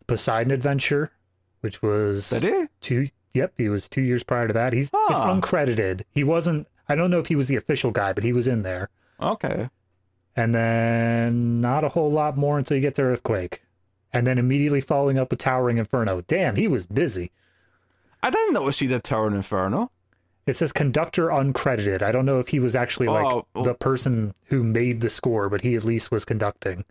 Poseidon 0.07 0.51
Adventure, 0.51 1.11
which 1.61 1.81
was 1.81 2.29
two. 2.81 3.09
Yep, 3.33 3.53
he 3.57 3.69
was 3.69 3.87
two 3.89 4.01
years 4.01 4.23
prior 4.23 4.47
to 4.47 4.53
that. 4.53 4.73
He's 4.73 4.85
it's 4.85 4.93
Ah. 5.21 5.33
uncredited. 5.39 6.03
He 6.09 6.23
wasn't. 6.23 6.67
I 6.89 6.95
don't 6.95 7.11
know 7.11 7.19
if 7.19 7.27
he 7.27 7.35
was 7.35 7.49
the 7.49 7.57
official 7.57 7.91
guy, 7.91 8.13
but 8.13 8.23
he 8.23 8.31
was 8.33 8.47
in 8.47 8.61
there. 8.63 8.89
Okay. 9.21 9.69
And 10.37 10.53
then 10.55 11.59
not 11.61 11.83
a 11.83 11.89
whole 11.89 12.11
lot 12.11 12.37
more 12.37 12.57
until 12.59 12.77
you 12.77 12.81
get 12.81 12.93
to 12.95 13.01
Earthquake, 13.01 13.63
and 14.13 14.25
then 14.27 14.37
immediately 14.37 14.79
following 14.81 15.17
up 15.17 15.31
with 15.31 15.39
Towering 15.39 15.79
Inferno. 15.79 16.21
Damn, 16.21 16.55
he 16.55 16.67
was 16.67 16.85
busy. 16.85 17.31
I 18.21 18.29
didn't 18.29 18.53
notice 18.53 18.77
he 18.79 18.87
did 18.87 19.03
Towering 19.03 19.35
Inferno. 19.35 19.89
It 20.45 20.55
says 20.55 20.71
conductor 20.71 21.27
uncredited. 21.27 22.01
I 22.03 22.11
don't 22.11 22.25
know 22.25 22.39
if 22.39 22.49
he 22.49 22.59
was 22.59 22.75
actually 22.75 23.07
like 23.07 23.25
Oh, 23.25 23.47
oh. 23.55 23.63
the 23.63 23.73
person 23.73 24.33
who 24.45 24.63
made 24.63 25.01
the 25.01 25.09
score, 25.09 25.49
but 25.49 25.61
he 25.61 25.75
at 25.75 25.83
least 25.83 26.11
was 26.11 26.23
conducting. 26.23 26.85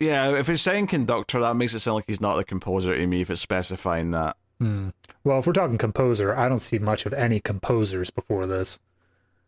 Yeah, 0.00 0.36
if 0.36 0.48
it's 0.48 0.62
saying 0.62 0.88
conductor, 0.88 1.40
that 1.40 1.56
makes 1.56 1.72
it 1.74 1.80
sound 1.80 1.94
like 1.96 2.04
he's 2.06 2.20
not 2.20 2.36
the 2.36 2.44
composer 2.44 2.94
to 2.94 3.06
me. 3.06 3.20
If 3.20 3.30
it's 3.30 3.40
specifying 3.40 4.10
that. 4.10 4.36
Hmm. 4.60 4.88
Well, 5.24 5.38
if 5.38 5.46
we're 5.46 5.52
talking 5.52 5.78
composer, 5.78 6.36
I 6.36 6.48
don't 6.48 6.58
see 6.60 6.78
much 6.78 7.06
of 7.06 7.12
any 7.12 7.40
composers 7.40 8.10
before 8.10 8.46
this. 8.46 8.78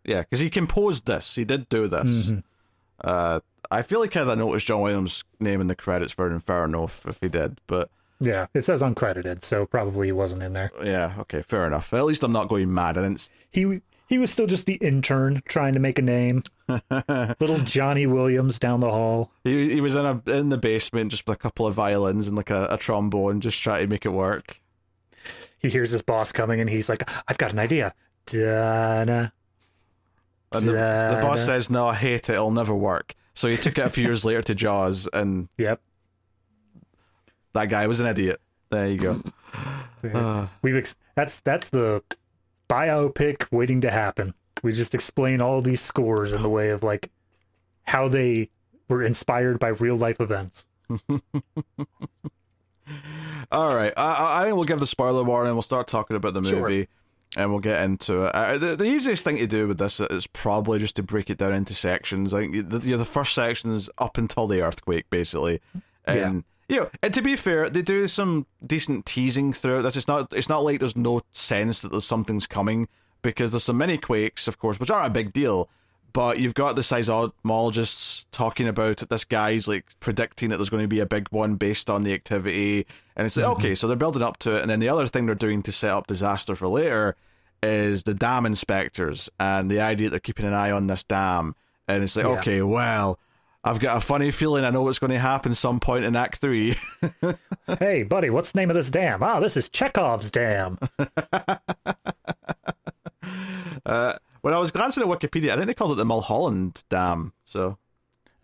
Yeah, 0.05 0.21
because 0.21 0.39
he 0.41 0.49
composed 0.51 1.07
this. 1.07 1.35
He 1.35 1.45
did 1.45 1.69
do 1.69 1.87
this. 1.89 2.31
Mhm. 2.31 2.43
Uh, 3.03 3.41
I 3.71 3.83
feel 3.83 4.01
like 4.01 4.17
I 4.17 4.35
noticed 4.35 4.67
John 4.67 4.81
Williams' 4.81 5.25
name 5.39 5.61
in 5.61 5.67
the 5.69 5.77
credits 5.77 6.13
for 6.13 6.39
fair 6.41 6.65
enough 6.65 7.07
if 7.07 7.19
he 7.21 7.29
did, 7.29 7.61
but 7.67 7.89
Yeah, 8.21 8.47
it 8.55 8.65
says 8.65 8.83
uncredited, 8.83 9.43
so 9.45 9.65
probably 9.67 10.09
he 10.09 10.13
wasn't 10.13 10.43
in 10.43 10.53
there. 10.53 10.71
yeah, 10.83 11.15
okay, 11.21 11.43
fair 11.43 11.67
enough. 11.67 11.93
At 11.93 12.05
least 12.05 12.23
I'm 12.25 12.33
not 12.33 12.49
going 12.49 12.73
mad. 12.73 12.99
I 12.99 13.03
didn't. 13.03 13.29
He 13.51 13.81
he 14.09 14.19
was 14.19 14.31
still 14.33 14.49
just 14.49 14.67
the 14.67 14.75
intern 14.75 15.41
trying 15.47 15.75
to 15.75 15.79
make 15.81 15.99
a 15.99 16.03
name. 16.03 16.43
Little 16.91 17.59
Johnny 17.59 18.07
Williams 18.09 18.59
down 18.59 18.81
the 18.81 18.91
hall. 18.91 19.31
he 19.45 19.73
he 19.75 19.81
was 19.81 19.95
in 19.95 20.05
a 20.05 20.21
in 20.27 20.49
the 20.49 20.59
basement 20.59 21.13
just 21.13 21.27
with 21.29 21.37
a 21.37 21.39
couple 21.39 21.67
of 21.67 21.75
violins 21.75 22.27
and 22.27 22.37
like 22.37 22.51
a, 22.51 22.67
a 22.71 22.77
trombone, 22.77 23.41
just 23.41 23.63
trying 23.63 23.83
to 23.83 23.87
make 23.89 24.05
it 24.05 24.11
work. 24.11 24.61
He 25.59 25.69
hears 25.69 25.91
his 25.93 26.03
boss 26.03 26.33
coming, 26.33 26.61
and 26.61 26.69
he's 26.69 26.89
like, 26.89 27.09
"I've 27.29 27.39
got 27.39 27.53
an 27.53 27.59
idea." 27.61 27.95
Da-na. 28.27 29.29
And 30.53 30.65
the, 30.67 30.73
the 30.73 31.19
boss 31.23 31.45
says, 31.45 31.71
"No, 31.71 31.87
I 31.89 31.95
hate 31.95 32.29
it. 32.29 32.31
It'll 32.31 32.51
never 32.51 32.75
work." 32.75 33.15
So 33.35 33.49
he 33.49 33.57
took 33.57 33.79
it 33.79 33.85
a 33.87 33.91
few 33.91 34.05
years 34.05 34.25
later 34.25 34.43
to 34.43 34.55
Jaws, 34.55 35.09
and 35.13 35.49
Yep. 35.59 35.81
that 37.55 37.67
guy 37.67 37.87
was 37.87 38.01
an 38.01 38.07
idiot. 38.07 38.41
There 38.71 38.87
you 38.89 38.97
go. 38.99 39.23
Uh, 40.13 40.47
We've 40.63 40.77
ex- 40.77 40.97
that's 41.15 41.41
that's 41.41 41.71
the 41.71 42.03
biopic 42.69 43.51
waiting 43.53 43.81
to 43.83 43.91
happen. 43.91 44.35
We 44.63 44.73
just 44.73 44.95
explain 44.95 45.41
all 45.41 45.61
these 45.63 45.81
scores 45.81 46.33
in 46.33 46.43
the 46.43 46.49
way 46.51 46.71
of 46.71 46.83
like 46.83 47.11
how 47.85 48.09
they 48.09 48.51
were 48.89 49.03
inspired 49.03 49.59
by 49.59 49.69
real 49.69 49.97
life 49.97 50.21
events. 50.21 50.67
all 53.53 53.75
right, 53.75 53.93
I, 53.97 54.41
I- 54.41 54.45
think 54.45 54.57
we'll 54.57 54.65
give 54.65 54.81
the 54.81 54.87
spoiler 54.87 55.23
warning. 55.25 55.53
We'll 55.55 55.63
start 55.63 55.87
talking 55.87 56.17
about 56.17 56.35
the 56.35 56.43
Sure. 56.43 56.61
And 57.37 57.51
we'll 57.51 57.61
get 57.61 57.83
into 57.85 58.25
it. 58.25 58.35
Uh, 58.35 58.59
the, 58.59 58.77
the 58.77 58.85
easiest 58.85 59.25
thing 59.25 59.37
to 59.39 59.47
do 59.47 59.69
with 59.69 59.79
this 59.79 60.01
is 60.01 60.27
probably 60.27 60.79
just 60.79 60.97
to 60.97 61.03
break 61.03 61.31
it 61.31 61.39
down 61.39 61.55
into 61.55 61.75
sections. 61.75 62.33
Like 62.33 62.51
the, 62.51 62.81
you 62.83 62.93
know, 62.93 62.97
the 62.97 63.05
first 63.05 63.35
section 63.35 63.73
is 63.73 63.89
up 63.99 64.19
until 64.19 64.47
the 64.47 64.63
earthquake, 64.63 65.09
basically, 65.11 65.61
and 66.07 66.45
you 66.69 66.81
know, 66.81 66.91
and 67.03 67.13
to 67.15 67.23
be 67.23 67.37
fair, 67.37 67.69
they 67.69 67.83
do 67.83 68.07
some 68.09 68.47
decent 68.65 69.07
teasing 69.07 69.53
throughout 69.53 69.83
this. 69.83 69.97
It's 69.97 70.09
not 70.09 70.33
it's 70.33 70.49
not 70.49 70.65
like 70.65 70.79
there's 70.81 70.97
no 70.97 71.21
sense 71.31 71.83
that 71.83 71.91
there's 71.91 72.05
something's 72.05 72.47
coming 72.47 72.89
because 73.23 73.53
there's 73.53 73.65
some 73.65 73.79
mini 73.79 73.99
quakes, 73.99 74.49
of 74.49 74.59
course, 74.59 74.81
which 74.81 74.91
aren't 74.91 75.07
a 75.07 75.11
big 75.11 75.33
deal. 75.33 75.69
But 76.13 76.39
you've 76.39 76.55
got 76.55 76.77
the 76.77 76.83
seismologists 76.83 78.27
talking 78.31 78.67
about 78.69 79.03
it. 79.03 79.09
This 79.09 79.25
guy's 79.25 79.69
like 79.69 79.87
predicting 80.01 80.49
that 80.51 80.57
there's 80.57 80.71
going 80.71 80.85
to 80.85 80.89
be 80.89 81.01
a 81.01 81.07
big 81.07 81.29
one 81.31 81.57
based 81.57 81.91
on 81.91 82.03
the 82.03 82.13
activity, 82.15 82.87
and 83.17 83.27
it's 83.27 83.37
like 83.37 83.47
okay, 83.47 83.75
so 83.75 83.87
they're 83.87 83.97
building 83.97 84.23
up 84.23 84.39
to 84.39 84.57
it. 84.57 84.63
And 84.63 84.71
then 84.71 84.81
the 84.81 84.89
other 84.89 85.07
thing 85.07 85.27
they're 85.27 85.35
doing 85.35 85.63
to 85.65 85.73
set 85.73 85.91
up 85.91 86.07
disaster 86.07 86.57
for 86.57 86.69
later 86.69 87.17
is 87.63 88.05
the 88.05 88.15
dam 88.15 88.47
inspectors 88.47 89.29
and 89.39 89.71
the 89.71 89.81
idea 89.81 90.07
that 90.09 90.11
they're 90.13 90.21
keeping 90.21 90.47
an 90.47 90.55
eye 90.55 90.71
on 90.71 90.87
this 90.87 91.05
dam. 91.05 91.55
And 91.87 92.03
it's 92.03 92.17
like 92.17 92.25
Yeah. 92.25 92.39
okay, 92.39 92.63
well, 92.63 93.19
I've 93.63 93.79
got 93.81 93.99
a 93.99 94.01
funny 94.01 94.31
feeling 94.31 94.65
I 94.65 94.71
know 94.71 94.83
what's 94.83 94.99
going 94.99 95.11
to 95.13 95.19
happen 95.19 95.55
some 95.55 95.81
point 95.81 96.05
in 96.05 96.17
Act 96.17 96.39
Three. 96.39 96.77
hey, 97.79 98.05
buddy, 98.05 98.31
what's 98.31 98.53
the 98.53 98.61
name 98.61 98.71
of 98.71 98.77
this 98.77 98.89
dam? 98.89 99.23
Ah, 99.23 99.39
this 99.41 99.57
is 99.57 99.69
Chekhov's 99.69 100.31
dam. 100.31 100.79
uh, 103.85 104.15
when 104.43 104.55
I 104.55 104.59
was 104.59 104.71
glancing 104.71 105.03
at 105.03 105.09
Wikipedia, 105.09 105.51
I 105.51 105.57
think 105.57 105.67
they 105.67 105.75
called 105.75 105.93
it 105.93 105.97
the 105.97 106.05
Mulholland 106.05 106.85
Dam. 106.89 107.33
So 107.45 107.79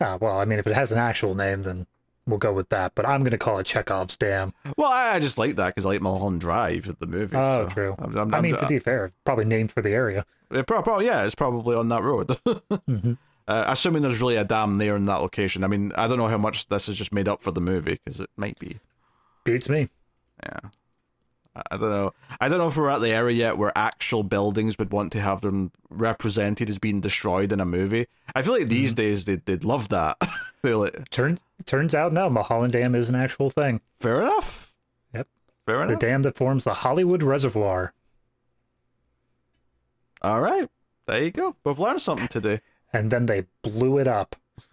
ah, 0.00 0.18
well, 0.20 0.38
I 0.38 0.44
mean, 0.44 0.58
if 0.58 0.66
it 0.66 0.74
has 0.74 0.92
an 0.92 0.98
actual 0.98 1.34
name, 1.34 1.62
then 1.62 1.86
we'll 2.26 2.38
go 2.38 2.52
with 2.52 2.68
that. 2.70 2.94
But 2.94 3.06
I'm 3.06 3.20
going 3.20 3.30
to 3.32 3.38
call 3.38 3.58
it 3.58 3.66
Chekhov's 3.66 4.16
dam. 4.16 4.52
Well, 4.76 4.90
I, 4.90 5.14
I 5.14 5.18
just 5.20 5.38
like 5.38 5.56
that 5.56 5.68
because 5.68 5.86
I 5.86 5.90
like 5.90 6.02
Mulholland 6.02 6.40
Drive, 6.40 6.88
at 6.88 7.00
the 7.00 7.06
movie. 7.06 7.36
Oh, 7.36 7.64
so 7.64 7.68
true. 7.68 7.94
I'm, 7.98 8.16
I'm, 8.16 8.34
I 8.34 8.36
I'm- 8.38 8.42
mean, 8.42 8.56
to 8.56 8.66
be 8.66 8.78
fair, 8.78 9.12
probably 9.24 9.44
named 9.44 9.72
for 9.72 9.82
the 9.82 9.90
area. 9.90 10.24
it 10.50 10.66
yeah, 10.68 11.24
it's 11.24 11.34
probably 11.34 11.76
on 11.76 11.88
that 11.88 12.02
road. 12.02 12.38
Mm-hmm. 12.88 13.12
uh, 13.48 13.64
assuming 13.68 14.02
there's 14.02 14.20
really 14.20 14.36
a 14.36 14.44
dam 14.44 14.78
there 14.78 14.96
in 14.96 15.06
that 15.06 15.16
location. 15.20 15.62
I 15.64 15.68
mean, 15.68 15.92
I 15.96 16.08
don't 16.08 16.18
know 16.18 16.28
how 16.28 16.38
much 16.38 16.68
this 16.68 16.88
is 16.88 16.96
just 16.96 17.12
made 17.12 17.28
up 17.28 17.42
for 17.42 17.50
the 17.52 17.60
movie 17.60 17.98
because 18.04 18.20
it 18.20 18.30
might 18.36 18.58
be. 18.58 18.78
Beats 19.44 19.68
me. 19.68 19.88
Yeah, 20.42 20.58
I, 21.70 21.76
don't 21.76 21.90
know. 21.90 22.12
I 22.40 22.48
don't 22.48 22.58
know 22.58 22.68
if 22.68 22.76
we're 22.76 22.90
at 22.90 23.00
the 23.00 23.10
area 23.10 23.36
yet 23.36 23.58
where 23.58 23.72
actual 23.76 24.22
buildings 24.22 24.78
would 24.78 24.90
want 24.92 25.12
to 25.12 25.20
have 25.20 25.40
them 25.40 25.72
represented 25.90 26.68
as 26.68 26.78
being 26.78 27.00
destroyed 27.00 27.52
in 27.52 27.60
a 27.60 27.64
movie. 27.64 28.06
I 28.34 28.42
feel 28.42 28.52
like 28.52 28.68
these 28.68 28.90
Mm-hmm. 28.90 28.96
days 28.96 29.24
they'd 29.24 29.44
they'd 29.46 29.64
love 29.64 29.88
that. 29.88 30.16
Like, 30.62 31.10
Turns 31.10 31.38
turns 31.64 31.94
out 31.94 32.12
no, 32.12 32.28
Mulholland 32.28 32.72
Dam 32.72 32.96
is 32.96 33.08
an 33.08 33.14
actual 33.14 33.50
thing. 33.50 33.80
fair 34.00 34.20
enough. 34.22 34.74
Yep. 35.14 35.28
Fair 35.64 35.82
enough. 35.82 36.00
The 36.00 36.06
dam 36.06 36.22
that 36.22 36.34
forms 36.36 36.64
the 36.64 36.74
Hollywood 36.74 37.22
Reservoir. 37.22 37.92
All 40.22 40.40
right. 40.40 40.68
There 41.06 41.22
you 41.22 41.30
go. 41.30 41.54
We've 41.62 41.78
learned 41.78 42.00
something 42.00 42.26
today. 42.26 42.62
And 42.92 43.12
then 43.12 43.26
they 43.26 43.44
blew 43.62 43.98
it 43.98 44.08
up. 44.08 44.34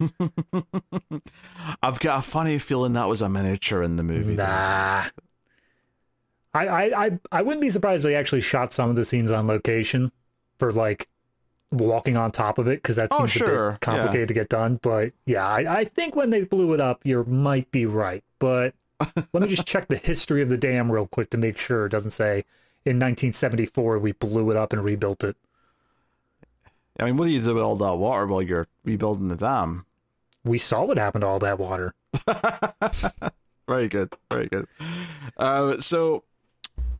I've 1.82 2.00
got 2.00 2.18
a 2.18 2.22
funny 2.22 2.58
feeling 2.58 2.94
that 2.94 3.06
was 3.08 3.22
a 3.22 3.28
miniature 3.28 3.82
in 3.82 3.94
the 3.96 4.02
movie. 4.02 4.34
though. 4.34 5.02
I, 6.54 6.66
I, 6.66 7.06
I, 7.06 7.18
I 7.32 7.42
wouldn't 7.42 7.60
be 7.60 7.70
surprised 7.70 8.04
if 8.04 8.10
they 8.10 8.14
actually 8.14 8.40
shot 8.40 8.72
some 8.72 8.88
of 8.90 8.96
the 8.96 9.04
scenes 9.04 9.30
on 9.30 9.46
location 9.46 10.12
for 10.58 10.72
like 10.72 11.08
walking 11.72 12.16
on 12.16 12.30
top 12.30 12.58
of 12.58 12.68
it 12.68 12.82
because 12.82 12.96
that 12.96 13.08
Oh, 13.10 13.26
seems 13.26 13.42
a 13.42 13.44
bit 13.72 13.80
complicated 13.80 14.28
to 14.28 14.34
get 14.34 14.48
done. 14.48 14.78
But 14.82 15.12
yeah, 15.26 15.46
I, 15.46 15.80
I 15.80 15.84
think 15.84 16.14
when 16.14 16.30
they 16.30 16.44
blew 16.44 16.72
it 16.72 16.80
up, 16.80 17.00
you 17.04 17.24
might 17.24 17.70
be 17.72 17.86
right. 17.86 18.22
But 18.38 18.74
let 19.32 19.42
me 19.42 19.48
just 19.48 19.66
check 19.66 19.88
the 19.88 19.96
history 19.96 20.42
of 20.42 20.48
the 20.48 20.56
dam 20.58 20.90
real 20.92 21.06
quick 21.08 21.30
to 21.30 21.38
make 21.38 21.58
sure 21.58 21.86
it 21.86 21.90
doesn't 21.90 22.12
say 22.12 22.44
in 22.84 22.96
1974 22.98 23.98
we 23.98 24.12
blew 24.12 24.50
it 24.50 24.56
up 24.56 24.72
and 24.72 24.84
rebuilt 24.84 25.24
it. 25.24 25.36
I 27.00 27.04
mean, 27.06 27.16
what 27.16 27.24
do 27.24 27.32
you 27.32 27.40
do 27.42 27.54
with 27.54 27.64
all 27.64 27.74
that 27.76 27.96
water 27.96 28.26
while 28.26 28.42
you're 28.42 28.68
rebuilding 28.84 29.26
the 29.28 29.36
dam? 29.36 29.84
We 30.44 30.58
saw 30.58 30.84
what 30.84 30.98
happened 30.98 31.22
to 31.22 31.26
all 31.28 31.40
that 31.40 31.58
water. 31.58 31.94
Very 33.66 33.88
good. 33.88 34.12
Very 34.30 34.46
good. 34.46 34.68
Uh, 35.36 35.80
so 35.80 36.22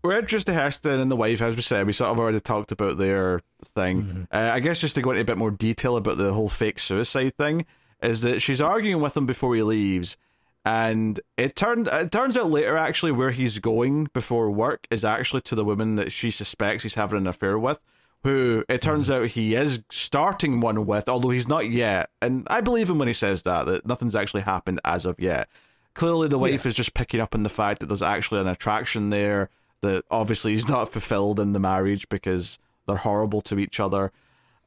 we're 0.05 0.21
to 0.23 0.53
Heston 0.53 1.01
and 1.01 1.11
the 1.11 1.17
wife, 1.17 1.41
as 1.41 1.57
we 1.57 1.63
said. 1.63 1.87
We 1.87 1.95
sort 1.95 2.11
of 2.11 2.19
already 2.19 2.39
talked 2.39 2.71
about 2.73 2.99
their 2.99 3.41
thing. 3.65 4.29
Uh, 4.31 4.51
I 4.53 4.61
guess 4.61 4.81
just 4.81 4.95
to 4.97 5.03
go 5.03 5.11
into 5.11 5.23
a 5.23 5.25
bit 5.25 5.39
more 5.39 5.51
detail 5.51 5.97
about 5.97 6.19
the 6.19 6.33
whole 6.33 6.51
fake 6.51 6.79
suicide 6.79 7.37
thing 7.39 7.65
is 8.03 8.21
that 8.21 8.43
she's 8.43 8.61
arguing 8.61 9.01
with 9.01 9.17
him 9.17 9.25
before 9.25 9.55
he 9.55 9.63
leaves. 9.63 10.19
And 10.67 11.19
it 11.37 11.57
turned 11.57 11.89
it 11.89 12.13
turns 12.13 12.37
out 12.37 12.51
later 12.51 12.77
actually 12.77 13.13
where 13.13 13.31
he's 13.31 13.59
going 13.59 14.09
before 14.13 14.51
work 14.51 14.87
is 14.91 15.05
actually 15.05 15.41
to 15.43 15.55
the 15.55 15.65
woman 15.65 15.95
that 15.97 16.13
she 16.13 16.31
suspects 16.31 16.83
he's 16.83 16.95
having 16.95 17.19
an 17.19 17.27
affair 17.27 17.59
with, 17.59 17.81
who 18.23 18.65
it 18.69 18.83
turns 18.83 19.11
out 19.11 19.29
he 19.29 19.55
is 19.55 19.83
starting 19.91 20.61
one 20.61 20.87
with, 20.87 21.09
although 21.09 21.31
he's 21.31 21.49
not 21.49 21.71
yet. 21.71 22.11
And 22.21 22.47
I 22.51 22.61
believe 22.61 22.89
him 22.91 22.99
when 22.99 23.09
he 23.09 23.15
says 23.15 23.43
that, 23.43 23.67
that 23.67 23.87
nothing's 23.87 24.17
actually 24.17 24.43
happened 24.43 24.81
as 24.85 25.07
of 25.07 25.19
yet. 25.19 25.49
Clearly 25.95 26.29
the 26.29 26.39
wife 26.39 26.67
is 26.67 26.75
just 26.75 26.95
picking 26.95 27.21
up 27.21 27.35
on 27.35 27.43
the 27.43 27.49
fact 27.49 27.81
that 27.81 27.87
there's 27.87 28.03
actually 28.03 28.41
an 28.41 28.49
attraction 28.49 29.11
there 29.11 29.49
that 29.83 30.05
obviously 30.11 30.55
is 30.55 30.69
not 30.69 30.91
fulfilled 30.91 31.39
in 31.41 31.53
the 31.53 31.61
marriage 31.61 32.09
because 32.09 32.59
they're 32.87 32.97
horrible 32.97 33.41
to 33.43 33.59
each 33.59 33.81
other. 33.81 34.13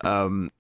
Um, 0.01 0.51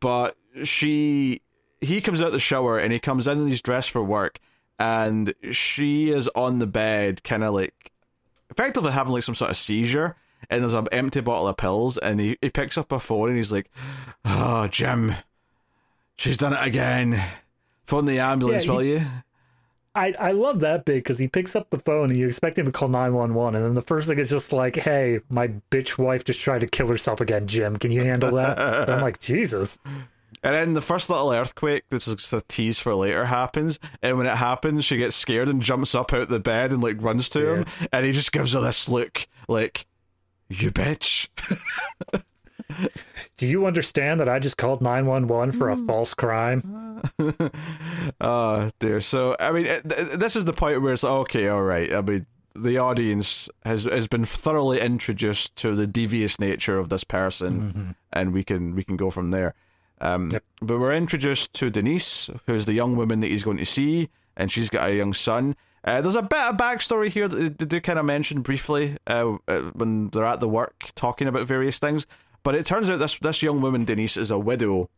but 0.00 0.36
she 0.64 1.40
he 1.80 2.00
comes 2.00 2.22
out 2.22 2.32
the 2.32 2.38
shower 2.38 2.78
and 2.78 2.92
he 2.92 2.98
comes 2.98 3.26
in 3.26 3.38
and 3.38 3.48
he's 3.48 3.60
dressed 3.62 3.90
for 3.90 4.02
work 4.02 4.38
and 4.78 5.34
she 5.50 6.10
is 6.10 6.28
on 6.34 6.58
the 6.58 6.66
bed 6.66 7.22
kind 7.24 7.44
of 7.44 7.52
like 7.54 7.92
effectively 8.50 8.90
having 8.92 9.12
like 9.12 9.22
some 9.22 9.34
sort 9.34 9.50
of 9.50 9.56
seizure 9.56 10.16
and 10.48 10.62
there's 10.62 10.72
an 10.74 10.88
empty 10.92 11.20
bottle 11.20 11.48
of 11.48 11.56
pills 11.56 11.98
and 11.98 12.20
he, 12.20 12.38
he 12.40 12.48
picks 12.50 12.78
up 12.78 12.90
a 12.92 12.98
phone 12.98 13.28
and 13.28 13.36
he's 13.36 13.52
like 13.52 13.70
oh 14.24 14.66
jim 14.68 15.14
she's 16.16 16.38
done 16.38 16.52
it 16.54 16.66
again 16.66 17.22
phone 17.86 18.06
the 18.06 18.18
ambulance 18.18 18.64
Yeah, 18.64 18.70
he- 18.72 18.76
will 18.76 18.84
you 18.84 19.06
I, 19.94 20.12
I 20.18 20.32
love 20.32 20.60
that 20.60 20.84
bit 20.84 20.96
because 20.96 21.18
he 21.18 21.28
picks 21.28 21.54
up 21.54 21.70
the 21.70 21.78
phone 21.78 22.10
and 22.10 22.18
you 22.18 22.26
expect 22.26 22.58
him 22.58 22.66
to 22.66 22.72
call 22.72 22.88
911 22.88 23.54
and 23.54 23.64
then 23.64 23.74
the 23.74 23.82
first 23.82 24.08
thing 24.08 24.18
is 24.18 24.28
just 24.28 24.52
like 24.52 24.74
hey 24.76 25.20
my 25.28 25.48
bitch 25.70 25.98
wife 25.98 26.24
just 26.24 26.40
tried 26.40 26.62
to 26.62 26.66
kill 26.66 26.88
herself 26.88 27.20
again 27.20 27.46
jim 27.46 27.76
can 27.76 27.90
you 27.92 28.02
handle 28.02 28.32
that 28.32 28.58
i'm 28.90 29.00
like 29.02 29.18
jesus 29.20 29.78
And 30.42 30.54
then 30.54 30.74
the 30.74 30.82
first 30.82 31.08
little 31.08 31.32
earthquake, 31.32 31.84
this 31.88 32.06
is 32.06 32.16
just 32.16 32.32
a 32.34 32.42
tease 32.48 32.78
for 32.78 32.94
later, 32.94 33.24
happens. 33.24 33.78
And 34.02 34.18
when 34.18 34.26
it 34.26 34.36
happens, 34.36 34.84
she 34.84 34.98
gets 34.98 35.16
scared 35.16 35.48
and 35.48 35.62
jumps 35.62 35.94
up 35.94 36.12
out 36.12 36.28
the 36.28 36.38
bed 36.38 36.70
and 36.70 36.82
like 36.82 37.02
runs 37.02 37.30
to 37.30 37.48
him. 37.48 37.66
And 37.92 38.04
he 38.04 38.12
just 38.12 38.30
gives 38.30 38.52
her 38.52 38.60
this 38.60 38.86
look 38.86 39.26
like, 39.48 39.86
you 40.50 40.70
bitch. 40.70 41.28
do 43.36 43.46
you 43.46 43.66
understand 43.66 44.20
that 44.20 44.28
i 44.28 44.38
just 44.38 44.56
called 44.56 44.80
911 44.80 45.52
for 45.52 45.70
a 45.70 45.76
false 45.76 46.14
crime 46.14 46.84
oh, 48.20 48.70
dear. 48.78 49.00
So, 49.00 49.36
I 49.38 49.52
mean, 49.52 49.66
this 49.84 50.36
is 50.36 50.44
the 50.44 50.52
point 50.52 50.80
where 50.82 50.92
it's 50.92 51.02
like, 51.02 51.12
okay, 51.12 51.48
all 51.48 51.62
right. 51.62 51.92
I 51.92 52.00
mean, 52.00 52.26
the 52.56 52.78
audience 52.78 53.48
has 53.64 53.84
has 53.84 54.06
been 54.06 54.24
thoroughly 54.24 54.80
introduced 54.80 55.56
to 55.56 55.74
the 55.74 55.86
devious 55.86 56.38
nature 56.38 56.78
of 56.78 56.88
this 56.88 57.04
person, 57.04 57.96
and 58.12 58.32
we 58.32 58.44
can 58.44 58.74
we 58.74 58.84
can 58.84 58.96
go 58.96 59.10
from 59.10 59.30
there. 59.32 59.54
Um, 60.00 60.30
Yep. 60.30 60.44
But 60.62 60.78
we're 60.78 60.92
introduced 60.92 61.52
to 61.54 61.70
Denise, 61.70 62.30
who's 62.46 62.66
the 62.66 62.72
young 62.72 62.96
woman 62.96 63.20
that 63.20 63.28
he's 63.30 63.44
going 63.44 63.58
to 63.58 63.64
see, 63.64 64.08
and 64.36 64.50
she's 64.50 64.68
got 64.68 64.88
a 64.88 64.94
young 64.94 65.12
son. 65.12 65.56
Uh, 65.84 66.00
there's 66.00 66.16
a 66.16 66.22
bit 66.22 66.38
of 66.38 66.56
backstory 66.56 67.08
here 67.08 67.28
that 67.28 67.58
they 67.58 67.66
do 67.66 67.80
kind 67.80 67.98
of 67.98 68.06
mention 68.06 68.40
briefly 68.40 68.96
uh, 69.06 69.36
uh, 69.48 69.60
when 69.74 70.08
they're 70.10 70.24
at 70.24 70.40
the 70.40 70.48
work 70.48 70.90
talking 70.94 71.28
about 71.28 71.46
various 71.46 71.78
things. 71.78 72.06
But 72.44 72.54
it 72.54 72.66
turns 72.66 72.88
out 72.88 73.00
this 73.00 73.18
this 73.18 73.42
young 73.42 73.60
woman 73.60 73.84
Denise 73.84 74.16
is 74.16 74.30
a 74.30 74.38
widow, 74.38 74.88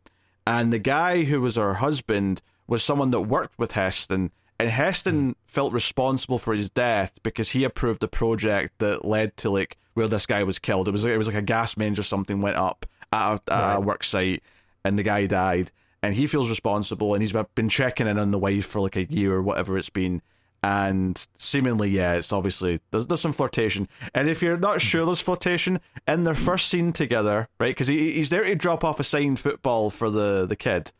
and 0.46 0.72
the 0.72 0.78
guy 0.78 1.22
who 1.24 1.40
was 1.40 1.56
her 1.56 1.74
husband 1.74 2.42
was 2.66 2.82
someone 2.82 3.12
that 3.12 3.22
worked 3.22 3.58
with 3.58 3.72
Heston, 3.72 4.32
and 4.58 4.68
Heston 4.68 5.28
hmm. 5.28 5.32
felt 5.46 5.72
responsible 5.72 6.38
for 6.38 6.52
his 6.52 6.68
death 6.68 7.12
because 7.22 7.50
he 7.50 7.64
approved 7.64 8.00
the 8.00 8.08
project 8.08 8.78
that 8.80 9.04
led 9.04 9.36
to 9.38 9.50
like 9.50 9.78
where 9.94 10.08
this 10.08 10.26
guy 10.26 10.42
was 10.42 10.58
killed. 10.58 10.88
It 10.88 10.90
was 10.90 11.06
it 11.06 11.16
was 11.16 11.28
like 11.28 11.36
a 11.36 11.42
gas 11.42 11.76
mains 11.76 11.98
or 11.98 12.02
something 12.02 12.40
went 12.40 12.56
up 12.56 12.84
at 13.12 13.40
a, 13.48 13.52
at 13.52 13.76
a 13.76 13.80
work 13.80 14.02
site, 14.02 14.42
and 14.84 14.98
the 14.98 15.04
guy 15.04 15.26
died, 15.26 15.70
and 16.02 16.14
he 16.14 16.26
feels 16.26 16.50
responsible, 16.50 17.14
and 17.14 17.22
he's 17.22 17.34
been 17.54 17.68
checking 17.68 18.08
in 18.08 18.18
on 18.18 18.32
the 18.32 18.38
wife 18.38 18.66
for 18.66 18.80
like 18.80 18.96
a 18.96 19.04
year 19.04 19.34
or 19.34 19.42
whatever 19.42 19.78
it's 19.78 19.88
been. 19.88 20.20
And 20.62 21.26
seemingly, 21.38 21.90
yeah, 21.90 22.14
it's 22.14 22.32
obviously 22.32 22.80
there's 22.90 23.06
there's 23.06 23.20
some 23.20 23.32
flirtation. 23.32 23.88
And 24.14 24.28
if 24.28 24.42
you're 24.42 24.56
not 24.56 24.80
sure 24.80 25.04
there's 25.06 25.20
flirtation 25.20 25.80
in 26.08 26.24
their 26.24 26.34
first 26.34 26.68
scene 26.68 26.92
together, 26.92 27.48
right? 27.60 27.70
Because 27.70 27.86
he, 27.88 28.12
he's 28.12 28.30
there 28.30 28.44
to 28.44 28.54
drop 28.54 28.82
off 28.84 28.98
a 29.00 29.04
signed 29.04 29.38
football 29.40 29.90
for 29.90 30.10
the 30.10 30.46
the 30.46 30.56
kid, 30.56 30.92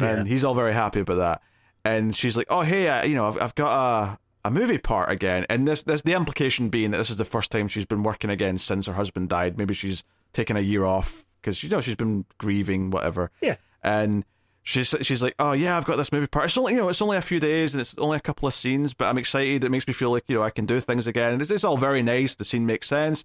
and 0.00 0.26
Yeah. 0.26 0.30
he's 0.30 0.44
all 0.44 0.54
very 0.54 0.72
happy 0.74 1.00
about 1.00 1.18
that. 1.18 1.42
And 1.84 2.14
she's 2.14 2.36
like, 2.36 2.46
"Oh, 2.50 2.62
hey, 2.62 2.88
uh, 2.88 3.04
you 3.04 3.14
know, 3.14 3.28
I've, 3.28 3.40
I've 3.40 3.54
got 3.54 3.72
a 4.14 4.18
a 4.44 4.50
movie 4.50 4.78
part 4.78 5.10
again." 5.10 5.46
And 5.48 5.66
this 5.66 5.82
this 5.82 6.02
the 6.02 6.12
implication 6.12 6.68
being 6.68 6.90
that 6.90 6.98
this 6.98 7.10
is 7.10 7.18
the 7.18 7.24
first 7.24 7.50
time 7.50 7.68
she's 7.68 7.86
been 7.86 8.02
working 8.02 8.30
again 8.30 8.58
since 8.58 8.86
her 8.86 8.94
husband 8.94 9.28
died. 9.30 9.56
Maybe 9.56 9.74
she's 9.74 10.04
taken 10.32 10.56
a 10.56 10.60
year 10.60 10.84
off 10.84 11.24
because 11.40 11.62
you 11.62 11.70
know 11.70 11.80
she's 11.80 11.96
been 11.96 12.24
grieving, 12.36 12.90
whatever 12.90 13.30
Yeah. 13.40 13.56
and 13.82 14.24
she's 14.62 14.94
she's 15.02 15.22
like, 15.22 15.34
"Oh 15.38 15.52
yeah, 15.52 15.76
I've 15.76 15.84
got 15.84 15.96
this 15.96 16.12
movie 16.12 16.26
part. 16.26 16.46
It's 16.46 16.56
only 16.56 16.74
you 16.74 16.80
know, 16.80 16.88
it's 16.88 17.02
only 17.02 17.16
a 17.16 17.22
few 17.22 17.40
days 17.40 17.74
and 17.74 17.80
it's 17.80 17.94
only 17.98 18.16
a 18.16 18.20
couple 18.20 18.46
of 18.46 18.54
scenes, 18.54 18.94
but 18.94 19.06
I'm 19.06 19.18
excited. 19.18 19.64
It 19.64 19.70
makes 19.70 19.86
me 19.86 19.94
feel 19.94 20.10
like 20.10 20.24
you 20.28 20.36
know 20.36 20.42
I 20.42 20.50
can 20.50 20.66
do 20.66 20.80
things 20.80 21.06
again. 21.06 21.34
And 21.34 21.42
it's, 21.42 21.50
it's 21.50 21.64
all 21.64 21.76
very 21.76 22.02
nice. 22.02 22.34
The 22.34 22.44
scene 22.44 22.66
makes 22.66 22.86
sense." 22.86 23.24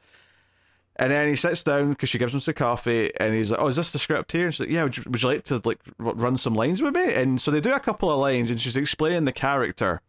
And 0.95 1.11
then 1.11 1.27
he 1.27 1.35
sits 1.35 1.63
down 1.63 1.89
because 1.89 2.09
she 2.09 2.19
gives 2.19 2.35
him 2.35 2.39
some 2.39 2.53
coffee, 2.53 3.11
and 3.19 3.33
he's 3.33 3.49
like, 3.49 3.59
"Oh, 3.59 3.67
is 3.67 3.75
this 3.75 3.91
the 3.91 3.99
script 3.99 4.31
here?" 4.31 4.45
And 4.45 4.53
she's 4.53 4.59
like, 4.61 4.69
"Yeah, 4.69 4.83
would 4.83 4.95
you, 4.95 5.03
would 5.07 5.21
you 5.23 5.29
like 5.29 5.43
to 5.45 5.59
like 5.65 5.79
r- 5.99 6.13
run 6.13 6.37
some 6.37 6.53
lines 6.53 6.81
with 6.83 6.93
me?" 6.93 7.13
And 7.13 7.41
so 7.41 7.49
they 7.49 7.61
do 7.61 7.73
a 7.73 7.79
couple 7.79 8.11
of 8.11 8.19
lines, 8.19 8.51
and 8.51 8.61
she's 8.61 8.77
explaining 8.77 9.25
the 9.25 9.31
character, 9.31 10.01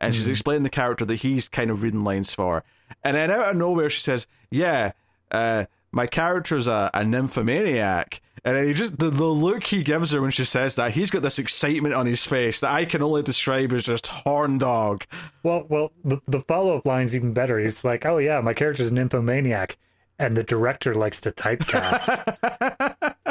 and 0.00 0.12
she's 0.12 0.26
explaining 0.26 0.64
the 0.64 0.70
character 0.70 1.04
that 1.04 1.16
he's 1.16 1.48
kind 1.48 1.70
of 1.70 1.84
reading 1.84 2.02
lines 2.02 2.32
for. 2.32 2.64
And 3.04 3.16
then 3.16 3.30
out 3.30 3.50
of 3.50 3.56
nowhere, 3.56 3.88
she 3.88 4.00
says, 4.00 4.26
"Yeah, 4.50 4.92
uh, 5.30 5.66
my 5.94 6.06
character's 6.06 6.66
a, 6.66 6.90
a 6.92 7.04
nymphomaniac." 7.04 8.20
And 8.46 8.66
he 8.66 8.74
just 8.74 8.98
the, 8.98 9.08
the 9.08 9.24
look 9.24 9.64
he 9.64 9.82
gives 9.82 10.10
her 10.10 10.20
when 10.20 10.30
she 10.30 10.44
says 10.44 10.74
that, 10.74 10.90
he's 10.90 11.10
got 11.10 11.22
this 11.22 11.38
excitement 11.38 11.94
on 11.94 12.04
his 12.04 12.24
face 12.24 12.60
that 12.60 12.72
I 12.72 12.84
can 12.84 13.00
only 13.00 13.22
describe 13.22 13.72
as 13.72 13.84
just 13.84 14.06
horn 14.06 14.58
dog. 14.58 15.04
Well, 15.42 15.64
well, 15.70 15.92
the, 16.04 16.20
the 16.26 16.40
follow 16.40 16.76
up 16.76 16.86
line's 16.86 17.16
even 17.16 17.32
better. 17.32 17.58
He's 17.58 17.84
like, 17.84 18.04
"Oh 18.04 18.18
yeah, 18.18 18.40
my 18.42 18.52
character's 18.52 18.88
an 18.88 18.96
nymphomaniac," 18.96 19.78
and 20.18 20.36
the 20.36 20.44
director 20.44 20.92
likes 20.94 21.20
to 21.22 21.30
typecast. 21.30 23.14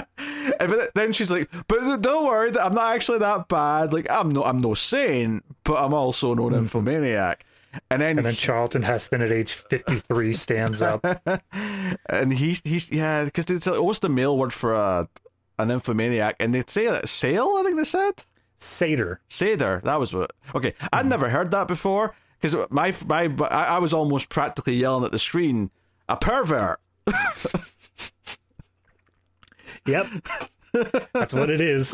And 0.59 0.71
but 0.71 0.91
then 0.93 1.11
she's 1.11 1.31
like, 1.31 1.49
"But 1.67 2.01
don't 2.01 2.25
worry, 2.25 2.51
I'm 2.59 2.73
not 2.73 2.95
actually 2.95 3.19
that 3.19 3.47
bad. 3.47 3.93
Like 3.93 4.09
I'm 4.09 4.31
no, 4.31 4.43
I'm 4.43 4.59
no 4.59 4.73
saint, 4.73 5.43
but 5.63 5.75
I'm 5.75 5.93
also 5.93 6.33
no 6.33 6.47
hmm. 6.47 6.55
nymphomaniac." 6.55 7.45
And 7.89 8.01
then, 8.01 8.17
and 8.17 8.25
then 8.25 8.35
Charlton 8.35 8.83
Heston 8.83 9.21
at 9.21 9.31
age 9.31 9.51
fifty 9.51 9.97
three 9.97 10.33
stands 10.33 10.81
up. 10.81 11.05
and 12.09 12.33
he's 12.33 12.61
he's 12.63 12.91
yeah, 12.91 13.25
because 13.25 13.45
it's 13.45 13.67
what's 13.67 13.99
the 13.99 14.09
male 14.09 14.37
word 14.37 14.53
for 14.53 14.73
a 14.73 15.07
an 15.59 15.67
nymphomaniac? 15.67 16.35
and 16.39 16.53
they 16.53 16.63
say 16.67 16.87
that 16.87 17.07
sale. 17.07 17.55
I 17.57 17.63
think 17.63 17.77
they 17.77 17.83
said 17.83 18.25
Satyr. 18.57 19.19
satyr. 19.27 19.81
That 19.83 19.99
was 19.99 20.13
what. 20.13 20.31
Okay, 20.53 20.73
I'd 20.91 21.05
never 21.07 21.29
heard 21.29 21.51
that 21.51 21.67
before 21.67 22.15
because 22.39 22.55
my 22.69 22.93
my 23.05 23.31
I, 23.49 23.63
I 23.63 23.77
was 23.79 23.93
almost 23.93 24.29
practically 24.29 24.75
yelling 24.75 25.03
at 25.03 25.11
the 25.11 25.19
screen, 25.19 25.71
"A 26.07 26.15
pervert." 26.17 26.79
Yep, 29.85 30.07
that's 31.13 31.33
what 31.33 31.49
it 31.49 31.59
is. 31.59 31.93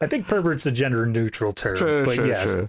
I 0.00 0.06
think 0.06 0.28
pervert's 0.28 0.64
the 0.64 0.70
gender 0.72 1.04
neutral 1.06 1.52
term, 1.52 1.76
True, 1.76 2.04
but 2.04 2.14
true, 2.14 2.28
yes, 2.28 2.44
true. 2.44 2.68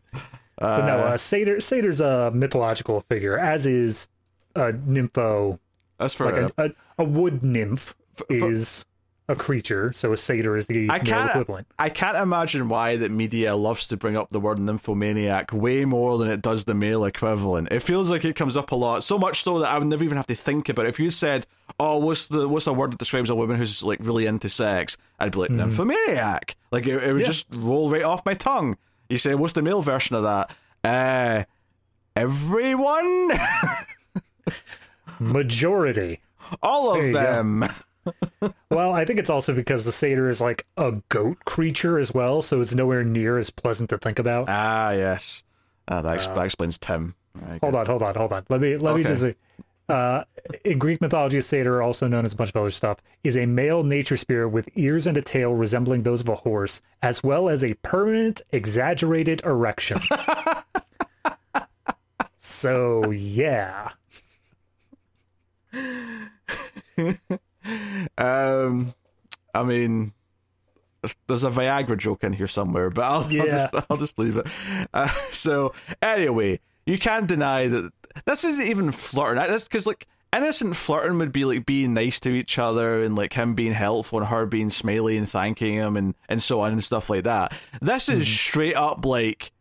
But 0.57 0.85
no, 0.85 0.97
uh, 0.99 1.17
satyr 1.17 1.59
satyr's 1.59 1.99
a 1.99 2.31
mythological 2.33 3.01
figure, 3.01 3.37
as 3.37 3.65
is 3.65 4.07
a 4.55 4.71
nympho. 4.73 5.59
That's 5.99 6.13
fair 6.13 6.31
Like 6.31 6.51
a, 6.57 6.63
a, 6.97 7.03
a 7.03 7.05
wood 7.05 7.43
nymph 7.43 7.95
is 8.29 8.85
a 9.27 9.35
creature, 9.35 9.91
so 9.91 10.13
a 10.13 10.17
satyr 10.17 10.55
is 10.55 10.67
the 10.67 10.87
I 10.89 10.97
male 10.97 11.05
can't. 11.05 11.29
equivalent. 11.31 11.67
I 11.79 11.89
can't 11.89 12.15
imagine 12.15 12.69
why 12.69 12.95
that 12.97 13.09
media 13.11 13.55
loves 13.55 13.87
to 13.87 13.97
bring 13.97 14.15
up 14.15 14.29
the 14.29 14.39
word 14.39 14.59
nymphomaniac 14.59 15.51
way 15.51 15.83
more 15.83 16.17
than 16.19 16.29
it 16.29 16.41
does 16.43 16.65
the 16.65 16.75
male 16.75 17.03
equivalent. 17.05 17.69
It 17.71 17.79
feels 17.81 18.11
like 18.11 18.23
it 18.23 18.35
comes 18.35 18.55
up 18.55 18.71
a 18.71 18.75
lot, 18.75 19.03
so 19.03 19.17
much 19.17 19.41
so 19.41 19.59
that 19.59 19.69
I 19.71 19.77
would 19.79 19.87
never 19.87 20.03
even 20.03 20.17
have 20.17 20.27
to 20.27 20.35
think 20.35 20.69
about 20.69 20.85
it. 20.85 20.89
If 20.89 20.99
you 20.99 21.09
said, 21.11 21.47
"Oh, 21.79 21.97
what's 21.97 22.27
the 22.27 22.47
what's 22.47 22.67
a 22.67 22.73
word 22.73 22.91
that 22.91 22.99
describes 22.99 23.29
a 23.31 23.35
woman 23.35 23.57
who's 23.57 23.81
like 23.81 23.99
really 24.01 24.27
into 24.27 24.47
sex?" 24.47 24.95
I'd 25.19 25.31
be 25.31 25.39
like 25.39 25.49
nymphomaniac. 25.49 26.55
Like 26.71 26.85
it, 26.87 27.01
it 27.03 27.11
would 27.11 27.21
Yeah. 27.21 27.25
just 27.25 27.47
roll 27.51 27.89
right 27.89 28.03
off 28.03 28.25
my 28.25 28.33
tongue. 28.35 28.77
You 29.09 29.17
say, 29.17 29.35
"What's 29.35 29.53
the 29.53 29.61
male 29.61 29.81
version 29.81 30.15
of 30.15 30.23
that?" 30.23 30.51
Uh, 30.83 31.43
everyone, 32.15 33.31
Majority. 35.19 36.21
all 36.61 36.99
of 36.99 37.13
them. 37.13 37.65
Well, 38.69 38.93
I 38.93 39.03
think 39.03 39.17
it's 39.17 39.31
also 39.31 39.51
because 39.55 39.83
the 39.83 39.91
satyr 39.91 40.29
is 40.29 40.39
like 40.39 40.67
a 40.77 41.01
goat 41.09 41.43
creature 41.45 41.97
as 41.97 42.13
well, 42.13 42.43
so 42.43 42.61
it's 42.61 42.75
nowhere 42.75 43.03
near 43.03 43.39
as 43.39 43.49
pleasant 43.49 43.89
to 43.89 43.97
think 43.97 44.19
about. 44.19 44.45
Ah, 44.47 44.91
yes. 44.91 45.43
Ah, 45.87 46.01
that, 46.03 46.13
ex- 46.13 46.27
that 46.27 46.45
explains 46.45 46.77
Tim. 46.77 47.15
Right, 47.33 47.59
hold 47.61 47.73
on, 47.73 47.87
hold 47.87 48.03
on, 48.03 48.13
hold 48.13 48.31
on. 48.31 48.45
Let 48.47 48.61
me 48.61 48.77
let 48.77 48.95
me 48.95 49.01
just. 49.01 49.25
Uh, 49.87 50.23
in 50.63 50.79
Greek 50.79 50.99
mythology, 50.99 51.37
a 51.37 51.41
satyr, 51.41 51.81
also 51.81 52.07
known 52.07 52.25
as 52.25 52.33
a 52.33 52.35
bunch 52.35 52.49
of 52.49 52.55
other 52.55 52.71
stuff, 52.71 52.97
is 53.23 53.37
a 53.37 53.45
male 53.45 53.83
nature 53.83 54.17
spirit 54.17 54.49
with 54.49 54.67
ears 54.75 55.05
and 55.05 55.17
a 55.17 55.21
tail 55.21 55.53
resembling 55.53 56.03
those 56.03 56.21
of 56.21 56.29
a 56.29 56.35
horse, 56.35 56.81
as 57.01 57.23
well 57.23 57.49
as 57.49 57.63
a 57.63 57.75
permanent, 57.75 58.41
exaggerated 58.51 59.41
erection. 59.45 59.99
so, 62.37 63.11
yeah. 63.11 63.91
Um, 68.17 68.93
I 69.53 69.63
mean, 69.63 70.13
there's 71.27 71.43
a 71.43 71.49
Viagra 71.49 71.97
joke 71.97 72.23
in 72.23 72.33
here 72.33 72.47
somewhere, 72.47 72.89
but 72.89 73.03
I'll, 73.03 73.23
I'll 73.23 73.47
just 73.47 73.75
I'll 73.89 73.97
just 73.97 74.19
leave 74.19 74.37
it. 74.37 74.47
Uh, 74.93 75.07
so 75.31 75.73
anyway, 76.01 76.59
you 76.85 76.97
can't 76.97 77.27
deny 77.27 77.67
that 77.67 77.91
this 78.25 78.43
isn't 78.43 78.67
even 78.67 78.91
flirting. 78.91 79.43
That's 79.43 79.65
because 79.65 79.85
like 79.85 80.07
innocent 80.35 80.75
flirting 80.75 81.17
would 81.19 81.31
be 81.31 81.45
like 81.45 81.65
being 81.65 81.93
nice 81.93 82.19
to 82.21 82.31
each 82.31 82.57
other 82.59 83.01
and 83.01 83.15
like 83.15 83.33
him 83.33 83.55
being 83.55 83.73
helpful 83.73 84.19
and 84.19 84.27
her 84.27 84.45
being 84.45 84.69
smiley 84.69 85.17
and 85.17 85.29
thanking 85.29 85.73
him 85.73 85.97
and 85.97 86.15
and 86.29 86.41
so 86.41 86.61
on 86.61 86.71
and 86.71 86.83
stuff 86.83 87.09
like 87.09 87.23
that. 87.23 87.53
This 87.81 88.09
is 88.09 88.25
mm-hmm. 88.25 88.33
straight 88.33 88.75
up 88.75 89.05
like. 89.05 89.51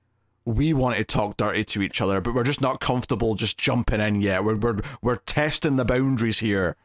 We 0.47 0.75
want 0.75 0.99
to 0.99 1.05
talk 1.05 1.39
dirty 1.39 1.65
to 1.65 1.81
each 1.81 2.03
other, 2.03 2.21
but 2.21 2.35
we're 2.35 2.45
just 2.45 2.61
not 2.61 2.79
comfortable 2.79 3.35
just 3.35 3.57
jumping 3.57 4.03
in 4.03 4.21
yet. 4.21 4.45
We're 4.45 4.57
we're 4.57 4.81
we're 5.01 5.17
testing 5.17 5.77
the 5.77 5.87
boundaries 5.87 6.41
here. 6.41 6.77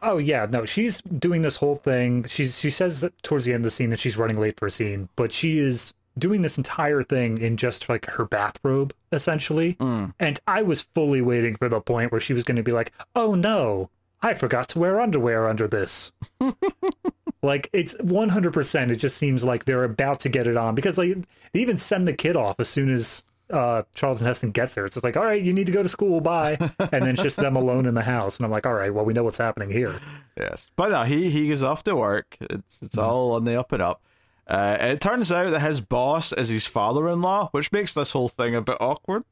Oh 0.00 0.18
yeah, 0.18 0.46
no, 0.48 0.64
she's 0.64 1.02
doing 1.02 1.42
this 1.42 1.56
whole 1.56 1.76
thing. 1.76 2.24
She's 2.24 2.58
she 2.58 2.70
says 2.70 3.06
towards 3.22 3.44
the 3.44 3.52
end 3.52 3.60
of 3.60 3.64
the 3.64 3.70
scene 3.70 3.90
that 3.90 3.98
she's 3.98 4.16
running 4.16 4.38
late 4.38 4.58
for 4.58 4.66
a 4.66 4.70
scene, 4.70 5.10
but 5.16 5.32
she 5.32 5.58
is 5.58 5.92
doing 6.18 6.42
this 6.42 6.56
entire 6.58 7.02
thing 7.02 7.38
in 7.38 7.56
just 7.56 7.88
like 7.88 8.06
her 8.12 8.24
bathrobe, 8.24 8.94
essentially. 9.12 9.76
And 10.20 10.38
I 10.46 10.62
was 10.62 10.82
fully 10.94 11.20
waiting 11.22 11.56
for 11.56 11.68
the 11.68 11.80
point 11.80 12.12
where 12.12 12.20
she 12.20 12.32
was 12.32 12.44
going 12.44 12.56
to 12.56 12.62
be 12.62 12.72
like, 12.72 12.92
"Oh 13.14 13.34
no, 13.34 13.90
I 14.22 14.34
forgot 14.34 14.68
to 14.70 14.78
wear 14.78 15.00
underwear 15.00 15.48
under 15.48 15.66
this." 15.66 16.12
like 17.42 17.68
it's 17.72 17.94
100%. 17.96 18.90
It 18.90 18.96
just 18.96 19.16
seems 19.16 19.44
like 19.44 19.64
they're 19.64 19.84
about 19.84 20.20
to 20.20 20.28
get 20.28 20.46
it 20.46 20.56
on 20.56 20.74
because 20.74 20.98
like 20.98 21.16
they 21.52 21.60
even 21.60 21.78
send 21.78 22.06
the 22.08 22.12
kid 22.14 22.36
off 22.36 22.58
as 22.58 22.68
soon 22.68 22.90
as 22.90 23.24
uh 23.50 23.82
Charlton 23.94 24.26
Heston 24.26 24.50
gets 24.52 24.74
there. 24.74 24.84
It's 24.86 24.94
just 24.94 25.04
like, 25.04 25.16
all 25.16 25.24
right, 25.24 25.42
you 25.42 25.52
need 25.52 25.66
to 25.66 25.72
go 25.72 25.82
to 25.82 25.88
school, 25.88 26.20
bye. 26.20 26.56
And 26.78 27.04
then 27.04 27.08
it's 27.08 27.22
just 27.22 27.36
them 27.36 27.56
alone 27.62 27.86
in 27.86 27.94
the 27.94 28.02
house. 28.02 28.38
And 28.38 28.46
I'm 28.46 28.50
like, 28.50 28.66
all 28.66 28.72
right, 28.74 28.92
well, 28.92 29.04
we 29.04 29.12
know 29.12 29.24
what's 29.24 29.38
happening 29.38 29.70
here. 29.70 29.94
Yes, 30.36 30.66
but 30.76 30.88
no, 30.90 31.02
he 31.04 31.28
he 31.30 31.48
goes 31.48 31.62
off 31.62 31.84
to 31.84 31.94
work. 31.94 32.36
It's 32.40 32.80
it's 32.82 32.96
all 32.98 33.32
on 33.32 33.44
the 33.44 33.58
up 33.58 33.72
and 33.72 33.82
up. 33.82 34.02
Uh, 34.46 34.76
it 34.80 35.00
turns 35.00 35.32
out 35.32 35.50
that 35.50 35.60
his 35.60 35.80
boss 35.80 36.32
is 36.32 36.48
his 36.48 36.66
father-in-law, 36.66 37.48
which 37.52 37.72
makes 37.72 37.94
this 37.94 38.10
whole 38.10 38.28
thing 38.28 38.54
a 38.54 38.60
bit 38.60 38.76
awkward. 38.80 39.24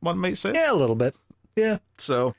One 0.00 0.18
might 0.18 0.38
say. 0.38 0.52
Yeah, 0.54 0.72
a 0.72 0.74
little 0.74 0.96
bit. 0.96 1.14
Yeah. 1.56 1.78
So, 1.98 2.34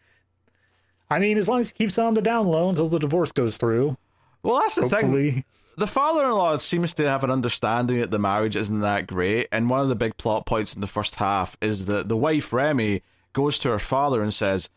I 1.09 1.19
mean, 1.19 1.37
as 1.37 1.47
long 1.47 1.59
as 1.59 1.69
he 1.69 1.73
keeps 1.73 1.97
on 1.97 2.15
the 2.15 2.21
down 2.21 2.47
low 2.47 2.69
until 2.69 2.87
the 2.87 2.99
divorce 2.99 3.31
goes 3.31 3.57
through, 3.57 3.97
well, 4.43 4.59
that's 4.59 4.75
the 4.75 4.89
thing. 4.89 5.43
The 5.77 5.87
father-in-law 5.87 6.57
seems 6.57 6.93
to 6.95 7.07
have 7.07 7.23
an 7.23 7.31
understanding 7.31 7.99
that 7.99 8.09
the 8.09 8.19
marriage 8.19 8.55
isn't 8.55 8.79
that 8.79 9.07
great, 9.07 9.47
and 9.51 9.69
one 9.69 9.81
of 9.81 9.89
the 9.89 9.95
big 9.95 10.15
plot 10.17 10.45
points 10.45 10.73
in 10.73 10.81
the 10.81 10.87
first 10.87 11.15
half 11.15 11.57
is 11.61 11.85
that 11.87 12.07
the 12.07 12.15
wife 12.15 12.53
Remy 12.53 13.01
goes 13.33 13.59
to 13.59 13.69
her 13.69 13.79
father 13.79 14.21
and 14.21 14.33
says, 14.33 14.69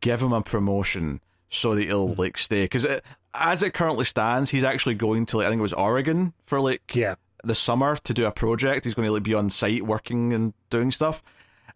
"Give 0.00 0.20
him 0.20 0.32
a 0.32 0.42
promotion 0.42 1.20
so 1.54 1.74
that 1.74 1.84
he'll 1.84 2.14
like 2.14 2.36
stay." 2.36 2.64
Because 2.64 2.86
as 3.34 3.62
it 3.62 3.74
currently 3.74 4.04
stands, 4.04 4.50
he's 4.50 4.64
actually 4.64 4.94
going 4.94 5.26
to 5.26 5.38
like 5.38 5.46
I 5.46 5.50
think 5.50 5.58
it 5.60 5.62
was 5.62 5.72
Oregon 5.72 6.32
for 6.46 6.60
like 6.60 6.82
Yeah. 6.94 7.14
the 7.42 7.54
summer 7.54 7.96
to 7.96 8.14
do 8.14 8.26
a 8.26 8.30
project. 8.32 8.84
He's 8.84 8.94
going 8.94 9.06
to 9.06 9.12
like 9.12 9.22
be 9.22 9.34
on 9.34 9.50
site 9.50 9.82
working 9.82 10.32
and 10.32 10.54
doing 10.70 10.90
stuff. 10.90 11.22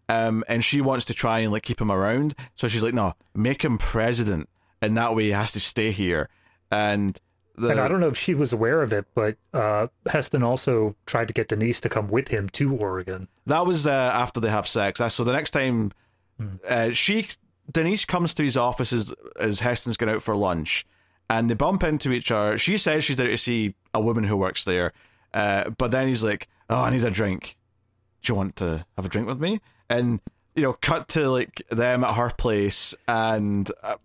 Um, 0.07 0.43
and 0.47 0.63
she 0.65 0.81
wants 0.81 1.05
to 1.05 1.13
try 1.13 1.39
and 1.39 1.51
like 1.51 1.63
keep 1.63 1.79
him 1.79 1.91
around. 1.91 2.33
So 2.55 2.67
she's 2.67 2.81
like, 2.83 2.93
no, 2.95 3.13
make 3.35 3.63
him 3.63 3.77
president, 3.77 4.49
and 4.81 4.97
that 4.97 5.15
way 5.15 5.23
he 5.25 5.31
has 5.31 5.51
to 5.51 5.59
stay 5.59 5.91
here. 5.91 6.29
And 6.71 7.19
the, 7.55 7.69
And 7.69 7.79
I 7.79 7.87
don't 7.87 7.99
know 7.99 8.07
if 8.07 8.17
she 8.17 8.33
was 8.33 8.51
aware 8.53 8.81
of 8.81 8.91
it, 8.93 9.05
but 9.13 9.35
uh, 9.53 9.87
Heston 10.09 10.41
also 10.43 10.95
tried 11.05 11.27
to 11.27 11.33
get 11.33 11.49
Denise 11.49 11.79
to 11.81 11.89
come 11.89 12.07
with 12.07 12.29
him 12.29 12.47
to 12.49 12.75
Oregon. 12.75 13.27
that 13.45 13.65
was 13.67 13.85
uh, 13.85 13.91
after 13.91 14.39
they 14.39 14.49
have 14.49 14.67
sex. 14.67 14.99
So 15.13 15.23
the 15.23 15.33
next 15.33 15.51
time 15.51 15.91
uh, 16.67 16.89
she 16.91 17.27
Denise 17.71 18.05
comes 18.05 18.33
to 18.35 18.43
his 18.43 18.57
office 18.57 18.93
as, 18.93 19.13
as 19.39 19.59
Heston's 19.59 19.97
going 19.97 20.13
out 20.13 20.23
for 20.23 20.35
lunch, 20.35 20.85
and 21.29 21.49
they 21.49 21.53
bump 21.53 21.83
into 21.83 22.11
each 22.11 22.31
other. 22.31 22.57
She 22.57 22.77
says 22.77 23.03
she's 23.03 23.17
there 23.17 23.27
to 23.27 23.37
see 23.37 23.75
a 23.93 24.01
woman 24.01 24.23
who 24.23 24.37
works 24.37 24.63
there, 24.63 24.93
uh, 25.33 25.69
but 25.71 25.91
then 25.91 26.07
he's 26.07 26.23
like, 26.23 26.47
"Oh, 26.69 26.81
I 26.81 26.89
need 26.89 27.03
a 27.03 27.11
drink." 27.11 27.57
"Do 28.21 28.31
you 28.31 28.35
want 28.35 28.55
to 28.57 28.85
have 28.95 29.05
a 29.05 29.09
drink 29.09 29.27
with 29.27 29.39
me?" 29.39 29.61
And 29.89 30.19
you 30.55 30.63
know, 30.63 30.73
cut 30.73 31.07
to 31.09 31.29
like 31.29 31.61
them 31.69 32.03
at 32.03 32.15
her 32.15 32.31
place, 32.31 32.95
and 33.07 33.71
uh, 33.83 33.95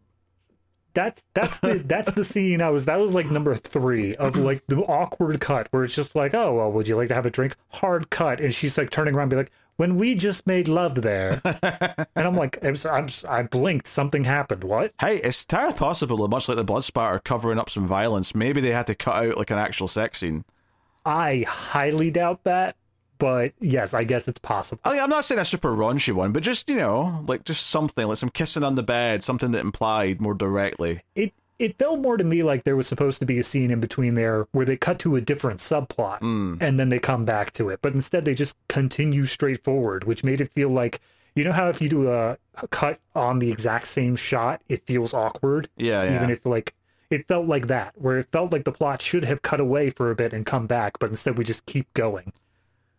that's 0.95 1.25
that's 1.35 1.59
the 1.59 1.75
that's 1.87 2.13
the 2.13 2.25
scene 2.25 2.63
I 2.63 2.71
was 2.71 2.87
that 2.87 2.99
was 2.99 3.15
like 3.15 3.31
number 3.31 3.55
three 3.55 4.17
of 4.17 4.37
like 4.37 4.65
the 4.69 4.79
awkward 4.79 5.41
cut 5.41 5.69
where 5.71 5.85
it's 5.85 5.95
just 5.95 6.15
like 6.15 6.33
oh 6.33 6.55
well 6.55 6.73
would 6.73 6.89
you 6.89 6.97
like 6.97 7.09
to 7.09 7.15
have 7.15 7.27
a 7.27 7.31
drink 7.31 7.57
hard 7.71 8.11
cut 8.11 8.41
and 8.41 8.55
she's 8.55 8.79
like 8.79 8.91
turning 8.91 9.15
around 9.15 9.25
and 9.25 9.31
be 9.31 9.37
like 9.37 9.51
when 9.77 9.97
we 9.97 10.15
just 10.15 10.47
made 10.47 10.69
love 10.69 10.97
there. 11.03 11.41
And 12.17 12.29
I'm 12.29 12.37
like 12.37 12.59
I'm, 12.65 12.77
I'm 12.91 13.09
I 13.29 13.43
blinked. 13.43 13.87
Something 13.87 14.25
happened. 14.25 14.63
What? 14.65 14.93
Hey 15.01 15.17
it's 15.19 15.43
entirely 15.43 15.75
possible 15.75 16.17
that 16.19 16.29
much 16.29 16.49
like 16.49 16.57
the 16.57 16.65
blood 16.65 16.85
spatter 16.85 17.19
covering 17.19 17.59
up 17.59 17.69
some 17.69 17.87
violence 17.87 18.35
maybe 18.35 18.61
they 18.61 18.71
had 18.71 18.87
to 18.87 18.95
cut 18.95 19.25
out 19.25 19.37
like 19.37 19.51
an 19.51 19.59
actual 19.59 19.89
sex 19.89 20.19
scene. 20.19 20.45
I 21.05 21.45
highly 21.49 22.11
doubt 22.11 22.45
that 22.45 22.77
but 23.19 23.53
yes, 23.61 23.95
I 23.95 24.05
guess 24.05 24.29
it's 24.29 24.39
possible. 24.39 24.81
I 24.85 24.99
am 24.99 25.11
not 25.11 25.25
saying 25.25 25.41
a 25.41 25.45
super 25.45 25.75
raunchy 25.75 26.13
one, 26.13 26.33
but 26.33 26.43
just 26.43 26.69
you 26.69 26.77
know, 26.77 27.25
like 27.27 27.45
just 27.45 27.69
something 27.69 28.07
like 28.07 28.19
some 28.19 28.29
kissing 28.29 28.63
on 28.63 28.75
the 28.75 28.83
bed, 28.83 29.23
something 29.23 29.53
that 29.53 29.61
implied 29.61 30.21
more 30.21 30.35
directly. 30.35 31.03
It 31.15 31.33
it 31.59 31.79
felt 31.79 32.01
more 32.01 32.17
to 32.17 32.25
me 32.25 32.43
like 32.43 32.65
there 32.65 32.77
was 32.77 32.87
supposed 32.87 33.21
to 33.21 33.27
be 33.27 33.39
a 33.39 33.45
scene 33.45 33.71
in 33.71 33.81
between 33.81 34.15
there 34.15 34.47
where 34.53 34.67
they 34.67 34.77
cut 34.77 34.99
to 35.01 35.17
a 35.17 35.21
different 35.21 35.61
subplot 35.61 36.21
mm. 36.21 36.57
and 36.61 36.81
then 36.81 36.89
they 36.89 36.99
come 36.99 37.25
back 37.25 37.53
to 37.53 37.69
it, 37.69 37.81
but 37.83 37.93
instead 37.93 38.25
they 38.25 38.35
just 38.35 38.57
continue 38.69 39.25
straight 39.25 39.63
forward, 39.63 40.05
which 40.05 40.25
made 40.25 40.41
it 40.41 40.53
feel 40.53 40.69
like 40.69 41.01
you 41.35 41.45
know 41.45 41.53
how 41.53 41.69
if 41.69 41.83
you 41.83 41.89
do 41.89 42.11
a, 42.11 42.39
a 42.57 42.69
cut 42.69 42.99
on 43.15 43.41
the 43.41 43.51
exact 43.51 43.87
same 43.87 44.15
shot, 44.17 44.63
it 44.69 44.87
feels 44.87 45.13
awkward. 45.13 45.69
Yeah, 45.77 46.05
yeah. 46.05 46.17
Even 46.17 46.31
if 46.31 46.47
like 46.47 46.75
it 47.11 47.27
felt 47.29 47.47
like 47.47 47.67
that, 47.69 47.93
where 47.97 48.19
it 48.19 48.27
felt 48.31 48.53
like 48.53 48.65
the 48.65 48.73
plot 48.73 49.03
should 49.03 49.25
have 49.25 49.43
cut 49.43 49.61
away 49.61 49.91
for 49.91 50.11
a 50.11 50.15
bit 50.15 50.33
and 50.33 50.47
come 50.47 50.67
back, 50.67 50.99
but 50.99 51.11
instead 51.11 51.37
we 51.37 51.45
just 51.45 51.67
keep 51.67 51.93
going. 51.95 52.33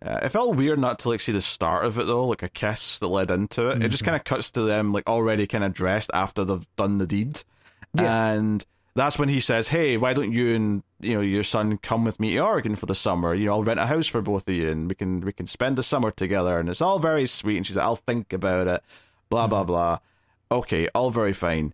Uh, 0.06 0.20
it 0.24 0.30
felt 0.30 0.56
weird 0.56 0.78
not 0.78 1.00
to 1.00 1.10
like 1.10 1.20
see 1.20 1.32
the 1.32 1.42
start 1.42 1.86
of 1.86 1.98
it 1.98 2.06
though, 2.06 2.28
like 2.28 2.44
a 2.44 2.50
kiss 2.50 3.00
that 3.00 3.08
led 3.08 3.32
into 3.32 3.70
it. 3.70 3.76
Mm-hmm. 3.76 3.82
It 3.84 3.90
just 3.90 4.04
mm-hmm. 4.04 4.12
kind 4.12 4.20
of 4.20 4.26
cuts 4.26 4.52
to 4.52 4.62
them 4.62 4.92
like 4.92 5.08
already 5.08 5.48
kind 5.48 5.64
of 5.64 5.74
dressed 5.74 6.12
after 6.14 6.44
they've 6.44 6.68
done 6.76 6.98
the 6.98 7.08
deed, 7.08 7.42
yeah. 8.00 8.32
and 8.32 8.66
that's 8.96 9.20
when 9.20 9.30
he 9.30 9.40
says, 9.40 9.68
"Hey, 9.70 9.98
why 9.98 10.14
don't 10.14 10.32
you 10.32 10.56
and 10.56 10.84
you 11.00 11.16
know 11.16 11.22
your 11.22 11.44
son 11.44 11.78
come 11.78 12.06
with 12.06 12.20
me 12.20 12.34
to 12.34 12.40
Oregon 12.40 12.76
for 12.76 12.86
the 12.86 12.96
summer? 12.96 13.34
You 13.34 13.48
know, 13.48 13.54
I'll 13.54 13.64
rent 13.64 13.80
a 13.80 13.86
house 13.86 14.08
for 14.08 14.22
both 14.22 14.48
of 14.48 14.54
you, 14.54 14.70
and 14.70 14.90
we 14.90 14.96
can 14.96 15.22
we 15.22 15.34
can 15.34 15.48
spend 15.48 15.78
the 15.78 15.84
summer 15.84 16.12
together." 16.12 16.60
And 16.60 16.70
it's 16.70 16.82
all 16.82 17.00
very 17.00 17.26
sweet. 17.26 17.58
And 17.58 17.66
she's 17.66 17.76
like, 17.76 17.86
"I'll 17.86 17.96
think 17.96 18.34
about 18.34 18.68
it." 18.68 18.84
Blah 19.30 19.44
mm-hmm. 19.44 19.50
blah 19.50 19.64
blah. 19.64 20.00
Okay, 20.52 20.88
all 20.96 21.10
very 21.10 21.34
fine. 21.34 21.74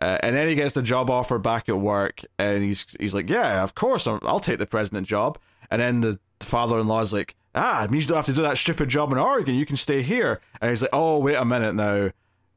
Uh, 0.00 0.18
and 0.22 0.34
then 0.34 0.48
he 0.48 0.54
gets 0.54 0.74
the 0.74 0.82
job 0.82 1.10
offer 1.10 1.38
back 1.38 1.68
at 1.68 1.78
work, 1.78 2.22
and 2.38 2.62
he's 2.62 2.96
he's 2.98 3.14
like, 3.14 3.28
"Yeah, 3.28 3.62
of 3.62 3.74
course, 3.74 4.06
I'll, 4.06 4.20
I'll 4.22 4.40
take 4.40 4.58
the 4.58 4.66
president 4.66 5.06
job." 5.06 5.38
And 5.70 5.80
then 5.80 6.00
the 6.00 6.18
father-in-law's 6.40 7.12
like, 7.12 7.36
ah, 7.54 7.84
it 7.84 7.90
means 7.90 8.04
you 8.04 8.08
don't 8.08 8.16
have 8.16 8.26
to 8.26 8.32
do 8.32 8.42
that 8.42 8.58
stupid 8.58 8.88
job 8.88 9.12
in 9.12 9.18
Oregon. 9.18 9.54
You 9.54 9.66
can 9.66 9.76
stay 9.76 10.02
here. 10.02 10.40
And 10.60 10.70
he's 10.70 10.82
like, 10.82 10.90
oh, 10.92 11.18
wait 11.18 11.34
a 11.34 11.44
minute 11.44 11.74
now. 11.74 12.10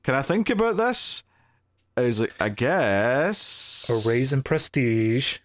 Can 0.03 0.15
I 0.15 0.21
think 0.21 0.49
about 0.49 0.77
this? 0.77 1.23
And 1.95 2.05
he's 2.05 2.19
like, 2.19 2.33
I 2.39 2.49
guess. 2.49 3.89
A 3.89 4.07
raise 4.07 4.33
in 4.33 4.41
prestige. 4.41 5.39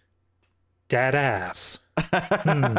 Dad 0.87 1.15
ass. 1.15 1.79
hmm. 1.99 2.77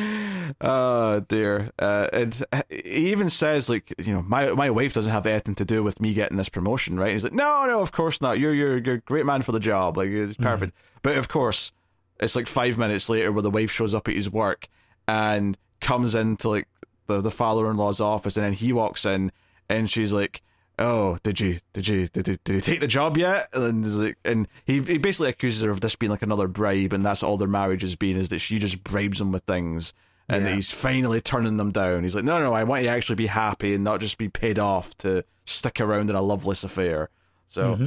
oh 0.60 1.20
dear 1.28 1.70
uh, 1.78 2.08
and 2.12 2.44
he 2.68 3.10
even 3.10 3.28
says 3.28 3.68
like 3.68 3.92
you 3.98 4.12
know 4.12 4.22
my 4.22 4.50
my 4.52 4.70
wife 4.70 4.92
doesn't 4.94 5.12
have 5.12 5.26
anything 5.26 5.54
to 5.54 5.64
do 5.64 5.82
with 5.82 6.00
me 6.00 6.14
getting 6.14 6.36
this 6.36 6.48
promotion 6.48 6.98
right 6.98 7.12
he's 7.12 7.24
like 7.24 7.32
no 7.32 7.64
no 7.66 7.80
of 7.80 7.92
course 7.92 8.20
not 8.20 8.38
you're 8.38 8.54
you're 8.54 8.78
you're 8.78 8.94
a 8.96 9.00
great 9.00 9.26
man 9.26 9.42
for 9.42 9.52
the 9.52 9.60
job 9.60 9.96
like 9.96 10.08
it's 10.08 10.36
hmm. 10.36 10.42
perfect 10.42 10.74
mm. 10.74 10.98
but 11.02 11.16
of 11.16 11.28
course 11.28 11.72
it's 12.20 12.36
like 12.36 12.46
five 12.46 12.78
minutes 12.78 13.08
later 13.08 13.32
where 13.32 13.42
the 13.42 13.50
wife 13.50 13.70
shows 13.70 13.94
up 13.94 14.08
at 14.08 14.14
his 14.14 14.30
work 14.30 14.68
and 15.08 15.58
comes 15.80 16.14
into 16.14 16.48
like 16.48 16.68
the, 17.06 17.20
the 17.20 17.30
father-in-law's 17.30 18.00
office 18.00 18.36
and 18.36 18.46
then 18.46 18.52
he 18.52 18.72
walks 18.72 19.04
in 19.04 19.32
and 19.68 19.90
she's 19.90 20.12
like 20.12 20.42
oh 20.82 21.18
did 21.22 21.40
you 21.40 21.58
did 21.72 21.88
you 21.88 22.08
did 22.08 22.24
did 22.24 22.48
you 22.48 22.60
take 22.60 22.80
the 22.80 22.86
job 22.86 23.16
yet 23.16 23.48
and 23.54 23.86
like, 23.98 24.16
and 24.24 24.48
he, 24.64 24.80
he 24.82 24.98
basically 24.98 25.30
accuses 25.30 25.62
her 25.62 25.70
of 25.70 25.80
this 25.80 25.96
being 25.96 26.10
like 26.10 26.22
another 26.22 26.48
bribe 26.48 26.92
and 26.92 27.04
that's 27.04 27.22
all 27.22 27.36
their 27.36 27.48
marriage 27.48 27.82
has 27.82 27.96
been 27.96 28.16
is 28.16 28.28
that 28.28 28.38
she 28.38 28.58
just 28.58 28.82
bribes 28.84 29.20
him 29.20 29.32
with 29.32 29.44
things 29.44 29.92
and 30.28 30.46
yeah. 30.46 30.54
he's 30.54 30.70
finally 30.70 31.20
turning 31.20 31.56
them 31.56 31.70
down 31.70 32.02
he's 32.02 32.14
like 32.14 32.24
no 32.24 32.38
no 32.38 32.52
i 32.52 32.64
want 32.64 32.82
you 32.82 32.88
to 32.88 32.94
actually 32.94 33.16
be 33.16 33.26
happy 33.26 33.74
and 33.74 33.84
not 33.84 34.00
just 34.00 34.18
be 34.18 34.28
paid 34.28 34.58
off 34.58 34.96
to 34.98 35.24
stick 35.44 35.80
around 35.80 36.10
in 36.10 36.16
a 36.16 36.22
loveless 36.22 36.64
affair 36.64 37.08
so 37.46 37.74
mm-hmm. 37.74 37.86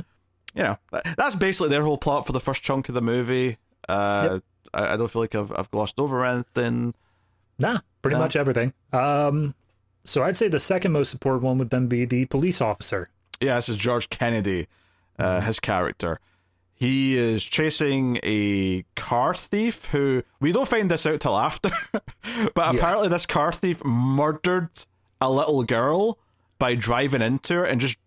you 0.56 0.64
know 0.64 0.78
that's 1.18 1.36
basically 1.36 1.70
their 1.70 1.84
whole 1.84 1.98
plot 1.98 2.26
for 2.26 2.34
the 2.34 2.40
first 2.40 2.64
chunk 2.64 2.90
of 2.90 2.96
the 2.96 3.02
movie 3.02 3.58
uh, 3.88 4.30
yep. 4.34 4.44
I, 4.74 4.94
I, 4.94 4.98
don't 4.98 5.10
feel 5.10 5.22
like 5.22 5.36
I've 5.36 5.52
I've 5.56 5.72
glossed 5.72 6.00
over 6.00 6.26
anything. 6.26 6.94
Nah, 7.60 7.80
pretty 8.02 8.16
nah. 8.16 8.24
much 8.24 8.36
everything. 8.36 8.74
Um, 8.92 9.56
so 10.06 10.24
I'd 10.24 10.38
say 10.38 10.48
the 10.48 10.60
second 10.60 10.92
most 10.92 11.14
important 11.14 11.44
one 11.44 11.58
would 11.58 11.70
then 11.70 11.88
be 11.88 12.06
the 12.06 12.26
police 12.26 12.62
officer. 12.62 13.10
Yeah, 13.42 13.56
this 13.56 13.70
is 13.70 13.76
George 13.76 14.10
Kennedy, 14.10 14.68
uh, 15.20 15.24
mm-hmm. 15.24 15.46
his 15.46 15.60
character. 15.60 16.20
He 16.74 17.18
is 17.18 17.44
chasing 17.44 18.20
a 18.22 18.84
car 18.96 19.34
thief 19.34 19.86
who 19.86 20.24
we 20.40 20.52
don't 20.52 20.68
find 20.68 20.92
this 20.92 21.06
out 21.06 21.22
till 21.22 21.38
after, 21.38 21.72
but 21.92 22.04
yeah. 22.58 22.72
apparently 22.72 23.08
this 23.08 23.26
car 23.26 23.52
thief 23.52 23.84
murdered 23.84 24.70
a 25.22 25.32
little 25.32 25.64
girl 25.64 26.20
by 26.60 26.76
driving 26.76 27.22
into 27.22 27.56
her 27.56 27.66
and 27.66 27.80
just 27.80 27.98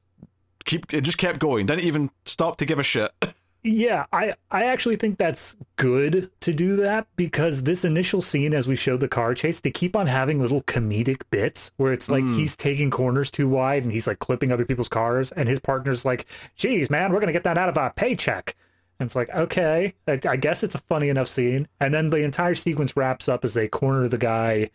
keep 0.64 0.92
it 0.92 1.00
just 1.00 1.18
kept 1.18 1.38
going. 1.38 1.66
Didn't 1.66 1.84
even 1.84 2.10
stop 2.26 2.58
to 2.58 2.66
give 2.66 2.78
a 2.78 2.82
shit. 2.82 3.10
Yeah, 3.64 4.06
I, 4.12 4.34
I 4.50 4.64
actually 4.64 4.96
think 4.96 5.18
that's 5.18 5.56
good 5.76 6.30
to 6.40 6.54
do 6.54 6.76
that 6.76 7.08
because 7.16 7.64
this 7.64 7.84
initial 7.84 8.22
scene, 8.22 8.54
as 8.54 8.68
we 8.68 8.76
show 8.76 8.96
the 8.96 9.08
car 9.08 9.34
chase, 9.34 9.60
they 9.60 9.72
keep 9.72 9.96
on 9.96 10.06
having 10.06 10.40
little 10.40 10.62
comedic 10.62 11.22
bits 11.30 11.72
where 11.76 11.92
it's 11.92 12.08
like 12.08 12.22
mm. 12.22 12.36
he's 12.36 12.56
taking 12.56 12.90
corners 12.90 13.30
too 13.30 13.48
wide 13.48 13.82
and 13.82 13.90
he's 13.90 14.06
like 14.06 14.20
clipping 14.20 14.52
other 14.52 14.64
people's 14.64 14.88
cars, 14.88 15.32
and 15.32 15.48
his 15.48 15.58
partner's 15.58 16.04
like, 16.04 16.26
geez, 16.54 16.88
man, 16.88 17.12
we're 17.12 17.18
going 17.18 17.28
to 17.28 17.32
get 17.32 17.44
that 17.44 17.58
out 17.58 17.68
of 17.68 17.76
our 17.76 17.92
paycheck. 17.92 18.54
And 19.00 19.06
it's 19.06 19.16
like, 19.16 19.30
okay, 19.30 19.94
I, 20.06 20.18
I 20.28 20.36
guess 20.36 20.62
it's 20.62 20.74
a 20.74 20.78
funny 20.78 21.08
enough 21.08 21.28
scene. 21.28 21.68
And 21.80 21.92
then 21.92 22.10
the 22.10 22.18
entire 22.18 22.54
sequence 22.54 22.96
wraps 22.96 23.28
up 23.28 23.44
as 23.44 23.54
they 23.54 23.68
corner 23.68 24.08
the 24.08 24.18
guy 24.18 24.70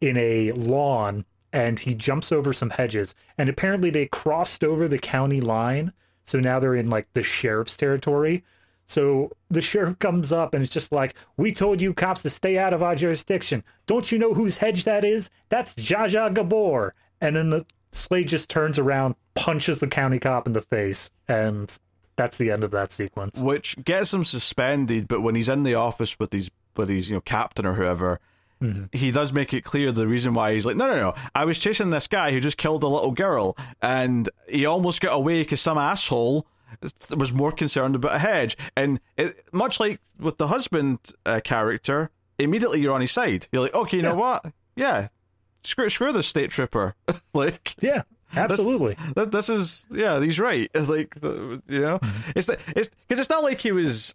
in 0.00 0.16
a 0.16 0.52
lawn 0.52 1.24
and 1.52 1.78
he 1.78 1.94
jumps 1.94 2.32
over 2.32 2.52
some 2.52 2.70
hedges. 2.70 3.14
And 3.36 3.48
apparently 3.48 3.90
they 3.90 4.06
crossed 4.06 4.64
over 4.64 4.88
the 4.88 4.98
county 4.98 5.40
line 5.40 5.92
so 6.28 6.38
now 6.40 6.60
they're 6.60 6.74
in 6.74 6.90
like 6.90 7.10
the 7.14 7.22
sheriff's 7.22 7.74
territory. 7.74 8.44
So 8.84 9.32
the 9.48 9.62
sheriff 9.62 9.98
comes 9.98 10.30
up 10.30 10.52
and 10.52 10.62
it's 10.62 10.72
just 10.72 10.92
like, 10.92 11.14
We 11.38 11.52
told 11.52 11.80
you 11.80 11.94
cops 11.94 12.20
to 12.22 12.30
stay 12.30 12.58
out 12.58 12.74
of 12.74 12.82
our 12.82 12.94
jurisdiction. 12.94 13.64
Don't 13.86 14.12
you 14.12 14.18
know 14.18 14.34
whose 14.34 14.58
hedge 14.58 14.84
that 14.84 15.04
is? 15.04 15.30
That's 15.48 15.74
Zsa 15.74 16.34
Gabor. 16.34 16.94
And 17.22 17.34
then 17.34 17.48
the 17.48 17.64
Slade 17.92 18.28
just 18.28 18.50
turns 18.50 18.78
around, 18.78 19.14
punches 19.34 19.80
the 19.80 19.86
county 19.86 20.18
cop 20.18 20.46
in 20.46 20.52
the 20.52 20.60
face, 20.60 21.10
and 21.26 21.74
that's 22.16 22.36
the 22.36 22.50
end 22.50 22.62
of 22.62 22.70
that 22.72 22.92
sequence. 22.92 23.40
Which 23.40 23.82
gets 23.82 24.12
him 24.12 24.24
suspended, 24.24 25.08
but 25.08 25.22
when 25.22 25.34
he's 25.34 25.48
in 25.48 25.62
the 25.62 25.74
office 25.74 26.18
with 26.18 26.32
his 26.32 26.50
with 26.76 26.90
his, 26.90 27.08
you 27.08 27.16
know, 27.16 27.22
captain 27.22 27.64
or 27.64 27.72
whoever, 27.72 28.20
Mm-hmm. 28.62 28.84
He 28.92 29.10
does 29.10 29.32
make 29.32 29.54
it 29.54 29.62
clear 29.62 29.92
the 29.92 30.06
reason 30.06 30.34
why 30.34 30.54
he's 30.54 30.66
like, 30.66 30.76
no, 30.76 30.86
no, 30.86 30.96
no. 30.96 31.14
I 31.34 31.44
was 31.44 31.58
chasing 31.58 31.90
this 31.90 32.06
guy 32.06 32.32
who 32.32 32.40
just 32.40 32.56
killed 32.56 32.82
a 32.82 32.88
little 32.88 33.12
girl, 33.12 33.56
and 33.80 34.28
he 34.48 34.66
almost 34.66 35.00
got 35.00 35.14
away 35.14 35.42
because 35.42 35.60
some 35.60 35.78
asshole 35.78 36.46
was 37.16 37.32
more 37.32 37.52
concerned 37.52 37.96
about 37.96 38.14
a 38.14 38.18
hedge. 38.18 38.56
And 38.76 39.00
it, 39.16 39.42
much 39.52 39.80
like 39.80 40.00
with 40.18 40.38
the 40.38 40.48
husband 40.48 40.98
uh, 41.24 41.40
character, 41.42 42.10
immediately 42.38 42.80
you're 42.80 42.94
on 42.94 43.00
his 43.00 43.12
side. 43.12 43.46
You're 43.52 43.62
like, 43.62 43.74
okay, 43.74 43.98
you 43.98 44.02
yeah. 44.02 44.08
know 44.10 44.16
what? 44.16 44.46
Yeah, 44.76 45.08
screw, 45.62 45.88
screw 45.88 46.12
the 46.12 46.22
state 46.22 46.50
trooper. 46.50 46.94
like, 47.34 47.74
yeah. 47.80 48.02
Absolutely. 48.36 48.94
This, 49.16 49.28
this, 49.28 49.48
is 49.48 49.86
yeah. 49.90 50.20
He's 50.20 50.38
right. 50.38 50.70
Like 50.74 51.14
you 51.22 51.80
know, 51.80 51.98
mm-hmm. 51.98 52.30
it's 52.36 52.48
it's 52.76 52.90
because 52.90 53.20
it's 53.20 53.30
not 53.30 53.42
like 53.42 53.58
he 53.58 53.72
was 53.72 54.12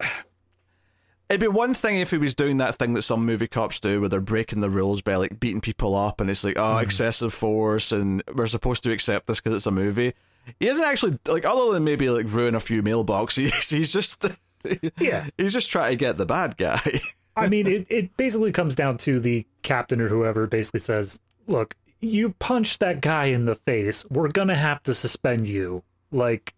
It'd 1.29 1.41
be 1.41 1.47
one 1.47 1.73
thing 1.73 1.99
if 1.99 2.11
he 2.11 2.17
was 2.17 2.35
doing 2.35 2.57
that 2.57 2.75
thing 2.75 2.93
that 2.93 3.01
some 3.01 3.25
movie 3.25 3.47
cops 3.47 3.79
do 3.79 3.99
where 3.99 4.09
they're 4.09 4.21
breaking 4.21 4.59
the 4.59 4.69
rules 4.69 5.01
by 5.01 5.15
like 5.15 5.39
beating 5.39 5.61
people 5.61 5.95
up 5.95 6.21
and 6.21 6.29
it's 6.29 6.43
like, 6.43 6.57
oh, 6.57 6.75
mm. 6.75 6.83
excessive 6.83 7.33
force 7.33 7.91
and 7.91 8.21
we're 8.35 8.45
supposed 8.45 8.83
to 8.83 8.91
accept 8.91 9.27
this 9.27 9.39
because 9.39 9.55
it's 9.55 9.65
a 9.65 9.71
movie. 9.71 10.13
He 10.59 10.67
isn't 10.67 10.83
actually, 10.83 11.17
like, 11.27 11.45
other 11.45 11.71
than 11.71 11.83
maybe 11.83 12.09
like 12.09 12.27
ruin 12.29 12.55
a 12.55 12.59
few 12.59 12.83
mailboxes, 12.83 13.69
he's 13.69 13.91
just, 13.91 14.25
yeah, 14.99 15.27
he's 15.37 15.53
just 15.53 15.69
trying 15.69 15.91
to 15.91 15.95
get 15.95 16.17
the 16.17 16.25
bad 16.25 16.57
guy. 16.57 16.99
I 17.35 17.47
mean, 17.47 17.65
it, 17.65 17.87
it 17.89 18.15
basically 18.15 18.51
comes 18.51 18.75
down 18.75 18.97
to 18.97 19.19
the 19.19 19.45
captain 19.63 20.01
or 20.01 20.07
whoever 20.07 20.45
basically 20.45 20.81
says, 20.81 21.19
look, 21.47 21.75
you 21.99 22.31
punched 22.37 22.79
that 22.81 23.01
guy 23.01 23.25
in 23.25 23.45
the 23.45 23.55
face. 23.55 24.05
We're 24.09 24.27
going 24.27 24.49
to 24.49 24.55
have 24.55 24.83
to 24.83 24.93
suspend 24.93 25.47
you, 25.47 25.83
like, 26.11 26.53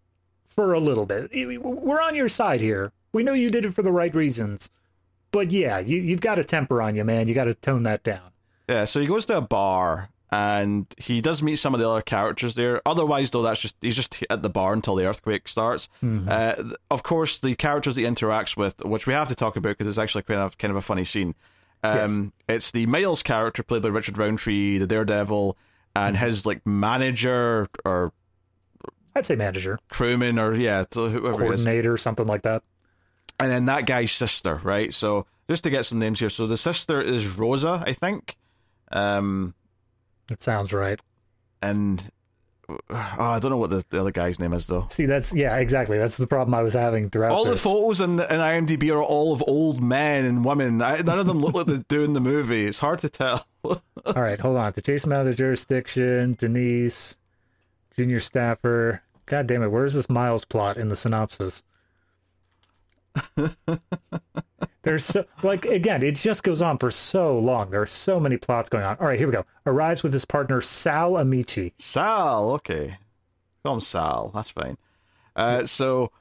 for 0.48 0.74
a 0.74 0.80
little 0.80 1.06
bit. 1.06 1.32
We're 1.62 2.02
on 2.02 2.16
your 2.16 2.28
side 2.28 2.60
here. 2.60 2.92
We 3.16 3.24
know 3.24 3.32
you 3.32 3.50
did 3.50 3.64
it 3.64 3.74
for 3.74 3.82
the 3.82 3.94
right 3.94 4.14
reasons. 4.14 4.70
But 5.32 5.50
yeah, 5.50 5.80
you, 5.80 6.02
you've 6.02 6.20
got 6.20 6.38
a 6.38 6.44
temper 6.44 6.82
on 6.82 6.96
you, 6.98 7.06
man. 7.06 7.30
You 7.30 7.34
got 7.34 7.46
to 7.46 7.54
tone 7.54 7.84
that 7.84 8.04
down. 8.04 8.32
Yeah, 8.68 8.84
so 8.84 9.00
he 9.00 9.08
goes 9.08 9.26
to 9.28 9.38
a 9.38 9.42
bar 9.42 10.10
and 10.34 10.86
he 10.98 11.22
does 11.22 11.42
meet 11.42 11.56
some 11.56 11.74
of 11.74 11.80
the 11.80 11.90
other 11.90 12.02
characters 12.02 12.56
there. 12.56 12.82
Otherwise, 12.86 13.32
though, 13.32 13.42
that's 13.42 13.62
just 13.62 13.78
he's 13.80 13.96
just 13.96 14.22
at 14.30 14.42
the 14.42 14.50
bar 14.50 14.74
until 14.74 14.96
the 14.96 15.06
earthquake 15.06 15.48
starts. 15.48 15.88
Mm-hmm. 16.04 16.28
Uh, 16.30 16.76
of 16.92 17.04
course, 17.04 17.40
the 17.40 17.56
characters 17.56 17.96
he 17.96 18.04
interacts 18.04 18.58
with, 18.58 18.84
which 18.84 19.08
we 19.08 19.14
have 19.14 19.30
to 19.30 19.36
talk 19.36 19.56
about 19.56 19.78
because 19.78 19.88
it's 19.88 19.98
actually 19.98 20.24
kind 20.24 20.42
of 20.42 20.58
kind 20.58 20.72
of 20.72 20.76
a 20.76 20.82
funny 20.82 21.06
scene. 21.06 21.36
Um, 21.84 22.34
It's 22.50 22.72
the 22.72 22.86
Miles 22.86 23.24
character 23.24 23.64
played 23.64 23.82
by 23.82 23.90
Richard 23.90 24.18
Roundtree, 24.18 24.78
the 24.78 24.88
Daredevil, 24.88 25.56
and 25.96 26.18
his 26.18 26.46
like 26.46 26.66
manager 26.66 27.70
or 27.86 28.12
I'd 29.16 29.26
say 29.26 29.38
manager, 29.38 29.80
crewman 29.88 30.38
or 30.38 30.54
yeah, 30.54 30.84
whoever 30.94 31.38
coordinator, 31.38 31.96
something 31.96 32.28
like 32.28 32.42
that. 32.42 32.62
And 33.40 33.52
then 33.52 33.66
that 33.66 33.86
guy's 33.86 34.12
sister, 34.12 34.60
right? 34.64 34.94
So 34.94 35.26
just 35.50 35.64
to 35.64 35.70
get 35.70 35.86
some 35.86 36.00
names 36.00 36.20
here, 36.20 36.30
so 36.30 36.48
the 36.48 36.58
sister 36.58 37.02
is 37.02 37.28
Rosa, 37.28 37.84
I 37.86 37.94
think, 37.94 38.38
um, 38.92 39.54
That 40.28 40.42
sounds 40.42 40.74
right. 40.74 41.00
and 41.62 42.12
oh, 42.70 42.80
I 42.90 43.40
don't 43.40 43.52
know 43.52 43.58
what 43.58 43.70
the, 43.70 43.86
the 43.90 44.02
other 44.02 44.12
guy's 44.12 44.40
name 44.40 44.54
is 44.54 44.68
though. 44.68 44.88
See, 44.90 45.06
that's 45.06 45.34
yeah, 45.36 45.58
exactly. 45.58 45.98
That's 45.98 46.18
the 46.18 46.28
problem 46.28 46.54
I 46.56 46.64
was 46.64 46.74
having 46.74 47.10
throughout. 47.10 47.32
All 47.32 47.46
the 47.46 47.58
photos 47.58 48.02
in, 48.02 48.14
in 48.14 48.18
IMDb 48.20 48.92
are 48.92 49.04
all 49.04 49.34
of 49.34 49.44
old 49.48 49.82
men 49.84 50.26
and 50.26 50.44
women. 50.44 50.82
I, 50.82 50.98
none 51.02 51.20
of 51.20 51.28
them 51.28 51.40
look 51.42 51.54
like 51.56 51.68
they 51.68 51.84
do 51.88 52.04
in 52.04 52.14
the 52.14 52.22
movie. 52.22 52.66
It's 52.66 52.80
hard 52.80 53.00
to 53.00 53.10
tell. 53.10 53.46
All 53.64 53.82
right, 54.16 54.40
hold 54.40 54.58
on. 54.58 54.74
To 54.74 54.82
chase 54.82 55.04
him 55.04 55.12
out 55.12 55.22
of 55.22 55.26
the 55.26 55.34
jurisdiction, 55.34 56.36
Denise, 56.38 57.16
junior 57.98 58.20
staffer. 58.20 59.02
God 59.26 59.48
damn 59.48 59.64
it, 59.64 59.70
where's 59.70 59.96
this 59.96 60.08
Miles 60.10 60.46
plot 60.46 60.78
in 60.78 60.90
the 60.90 60.96
synopsis? 60.96 61.64
There's 64.84 65.04
so 65.06 65.26
like 65.42 65.66
again, 65.66 66.04
it 66.04 66.16
just 66.16 66.44
goes 66.44 66.62
on 66.62 66.78
for 66.78 66.92
so 66.92 67.40
long. 67.40 67.72
There 67.72 67.82
are 67.82 67.88
so 67.88 68.20
many 68.20 68.38
plots 68.38 68.70
going 68.70 68.84
on. 68.84 68.98
All 69.00 69.08
right, 69.08 69.18
here 69.18 69.28
we 69.28 69.34
go. 69.34 69.46
Arrives 69.66 70.04
with 70.04 70.14
his 70.14 70.26
partner 70.26 70.62
Sal 70.62 71.18
Amici. 71.18 71.74
Sal, 71.78 72.52
okay. 72.52 72.98
Call 73.64 73.76
him 73.76 73.82
Sal. 73.82 74.32
That's 74.34 74.50
fine. 74.50 74.78
Uh, 75.36 75.66
so 75.66 76.12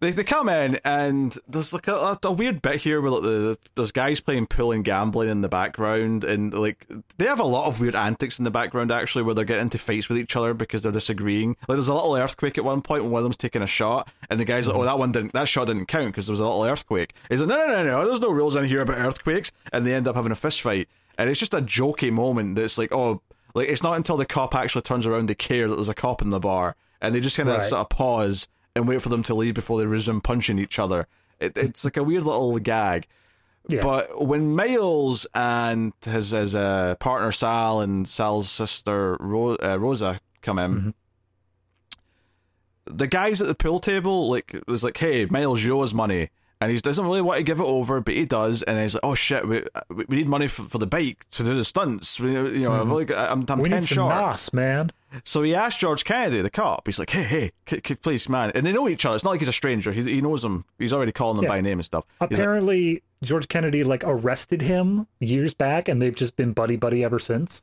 they 0.00 0.10
they 0.10 0.24
come 0.24 0.48
in 0.48 0.78
and 0.84 1.36
there's 1.48 1.72
like 1.72 1.88
a, 1.88 2.18
a 2.22 2.32
weird 2.32 2.62
bit 2.62 2.76
here 2.76 3.00
where 3.00 3.10
like 3.10 3.22
the 3.22 3.58
there's 3.74 3.92
guys 3.92 4.20
playing 4.20 4.46
pool 4.46 4.72
and 4.72 4.84
gambling 4.84 5.28
in 5.28 5.40
the 5.40 5.48
background 5.48 6.24
and 6.24 6.52
like 6.52 6.86
they 7.18 7.26
have 7.26 7.40
a 7.40 7.44
lot 7.44 7.66
of 7.66 7.80
weird 7.80 7.94
antics 7.94 8.38
in 8.38 8.44
the 8.44 8.50
background 8.50 8.90
actually 8.90 9.22
where 9.22 9.34
they're 9.34 9.44
getting 9.44 9.62
into 9.62 9.78
fights 9.78 10.08
with 10.08 10.18
each 10.18 10.36
other 10.36 10.54
because 10.54 10.82
they're 10.82 10.92
disagreeing. 10.92 11.50
Like 11.68 11.76
there's 11.76 11.88
a 11.88 11.94
little 11.94 12.16
earthquake 12.16 12.58
at 12.58 12.64
one 12.64 12.82
point 12.82 13.02
when 13.04 13.12
one 13.12 13.20
of 13.20 13.24
them's 13.24 13.36
taking 13.36 13.62
a 13.62 13.66
shot 13.66 14.08
and 14.30 14.38
the 14.38 14.44
guy's 14.44 14.66
like, 14.66 14.74
mm-hmm. 14.74 14.82
"Oh, 14.82 14.86
that 14.86 14.98
one 14.98 15.12
didn't 15.12 15.32
that 15.32 15.48
shot 15.48 15.66
didn't 15.66 15.86
count 15.86 16.08
because 16.08 16.26
there 16.26 16.32
was 16.32 16.40
a 16.40 16.46
little 16.46 16.64
earthquake." 16.64 17.14
He's 17.28 17.40
like, 17.40 17.48
"No, 17.48 17.56
no, 17.56 17.66
no, 17.66 17.84
no. 17.84 18.06
There's 18.06 18.20
no 18.20 18.30
rules 18.30 18.56
in 18.56 18.64
here 18.64 18.80
about 18.82 18.98
earthquakes," 18.98 19.52
and 19.72 19.86
they 19.86 19.94
end 19.94 20.08
up 20.08 20.16
having 20.16 20.32
a 20.32 20.36
fist 20.36 20.60
fight. 20.62 20.88
And 21.18 21.30
it's 21.30 21.40
just 21.40 21.54
a 21.54 21.62
jokey 21.62 22.12
moment 22.12 22.56
that's 22.56 22.76
like, 22.76 22.92
oh, 22.92 23.22
like 23.54 23.68
it's 23.68 23.82
not 23.82 23.94
until 23.96 24.16
the 24.18 24.26
cop 24.26 24.54
actually 24.54 24.82
turns 24.82 25.06
around 25.06 25.28
to 25.28 25.34
care 25.34 25.66
that 25.68 25.74
there's 25.76 25.88
a 25.88 25.94
cop 25.94 26.20
in 26.20 26.28
the 26.28 26.38
bar, 26.40 26.76
and 27.00 27.14
they 27.14 27.20
just 27.20 27.36
kind 27.36 27.48
of 27.48 27.56
Right. 27.58 27.68
sort 27.68 27.80
of 27.80 27.88
pause 27.88 28.48
and 28.76 28.86
wait 28.86 29.02
for 29.02 29.08
them 29.08 29.22
to 29.24 29.34
leave 29.34 29.54
before 29.54 29.80
they 29.80 29.86
resume 29.86 30.20
punching 30.20 30.58
each 30.60 30.78
other. 30.78 31.08
It, 31.40 31.56
it's 31.58 31.84
like 31.84 31.96
a 31.96 32.04
weird 32.04 32.22
little 32.22 32.56
gag. 32.58 33.08
Yeah. 33.68 33.80
But 33.82 34.24
when 34.24 34.54
Miles 34.54 35.26
and 35.34 35.92
his 36.04 36.30
his 36.30 36.54
uh, 36.54 36.94
partner 37.00 37.32
Sal 37.32 37.80
and 37.80 38.06
Sal's 38.08 38.48
sister 38.48 39.16
Ro- 39.18 39.56
uh, 39.60 39.76
Rosa 39.78 40.20
come 40.42 40.58
in, 40.60 40.74
Mm-hmm. 40.74 40.90
the 42.96 43.06
guys 43.08 43.40
at 43.40 43.48
the 43.48 43.54
pool 43.54 43.80
table 43.80 44.30
like 44.30 44.60
was 44.68 44.84
like, 44.84 44.96
"Hey, 44.96 45.26
Miles, 45.26 45.64
you 45.64 45.76
owe 45.76 45.82
us 45.82 45.92
money," 45.92 46.30
and 46.60 46.72
he 46.72 46.78
doesn't 46.78 47.04
really 47.04 47.20
want 47.20 47.38
to 47.38 47.42
give 47.42 47.60
it 47.60 47.64
over, 47.66 48.00
but 48.00 48.14
he 48.14 48.24
does, 48.24 48.62
and 48.62 48.80
he's 48.80 48.94
like, 48.94 49.04
"Oh 49.04 49.14
shit, 49.14 49.46
we 49.46 49.62
we 50.08 50.16
need 50.16 50.28
money 50.28 50.48
for, 50.48 50.62
for 50.64 50.78
the 50.78 50.86
bike 50.86 51.26
to 51.32 51.44
do 51.44 51.54
the 51.54 51.64
stunts. 51.64 52.18
We, 52.18 52.32
you 52.32 52.60
know, 52.60 52.72
I've 52.72 52.90
only 52.90 53.04
got, 53.04 53.30
I'm, 53.30 53.40
I'm 53.40 53.46
Mm-hmm. 53.46 53.60
We 53.62 53.68
ten 53.68 53.78
need 53.80 53.86
some 53.86 53.96
short." 53.96 54.14
nos, 54.14 54.52
man. 54.52 54.90
So 55.24 55.42
he 55.42 55.54
asked 55.54 55.80
George 55.80 56.04
Kennedy, 56.04 56.42
the 56.42 56.50
cop. 56.50 56.86
He's 56.86 56.98
like, 56.98 57.10
"Hey, 57.10 57.22
hey, 57.24 57.52
c- 57.68 57.80
c- 57.86 57.94
please, 57.96 58.28
man," 58.28 58.52
and 58.54 58.64
they 58.66 58.72
know 58.72 58.88
each 58.88 59.04
other. 59.04 59.14
It's 59.14 59.24
not 59.24 59.30
like 59.32 59.40
he's 59.40 59.48
a 59.48 59.52
stranger. 59.52 59.92
He 59.92 60.02
he 60.02 60.20
knows 60.20 60.44
him. 60.44 60.64
He's 60.78 60.92
already 60.92 61.12
calling 61.12 61.36
them 61.36 61.44
Yeah. 61.44 61.50
by 61.50 61.60
name 61.60 61.78
and 61.78 61.84
stuff. 61.84 62.04
He's 62.08 62.20
like, 62.22 62.32
Apparently, 62.32 63.02
George 63.22 63.48
Kennedy 63.48 63.84
like 63.84 64.02
arrested 64.04 64.62
him 64.62 65.06
years 65.20 65.52
back, 65.54 65.88
and 65.88 66.00
they've 66.00 66.14
just 66.16 66.36
been 66.36 66.52
buddy 66.52 66.76
buddy 66.76 67.04
ever 67.04 67.18
since. 67.18 67.62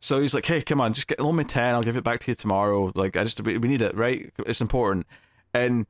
So 0.00 0.20
he's 0.20 0.34
like, 0.34 0.44
"Hey, 0.46 0.60
come 0.62 0.80
on, 0.80 0.92
just 0.92 1.06
get 1.08 1.18
loan 1.18 1.36
me 1.36 1.44
ten. 1.44 1.74
I'll 1.74 1.82
give 1.82 1.96
it 1.96 2.04
back 2.04 2.20
to 2.20 2.30
you 2.30 2.34
tomorrow. 2.34 2.92
Like, 2.94 3.16
I 3.16 3.24
just 3.24 3.40
we 3.40 3.58
we 3.58 3.68
need 3.68 3.82
it, 3.82 3.96
right? 3.96 4.32
It's 4.46 4.60
important." 4.60 5.06
And 5.54 5.86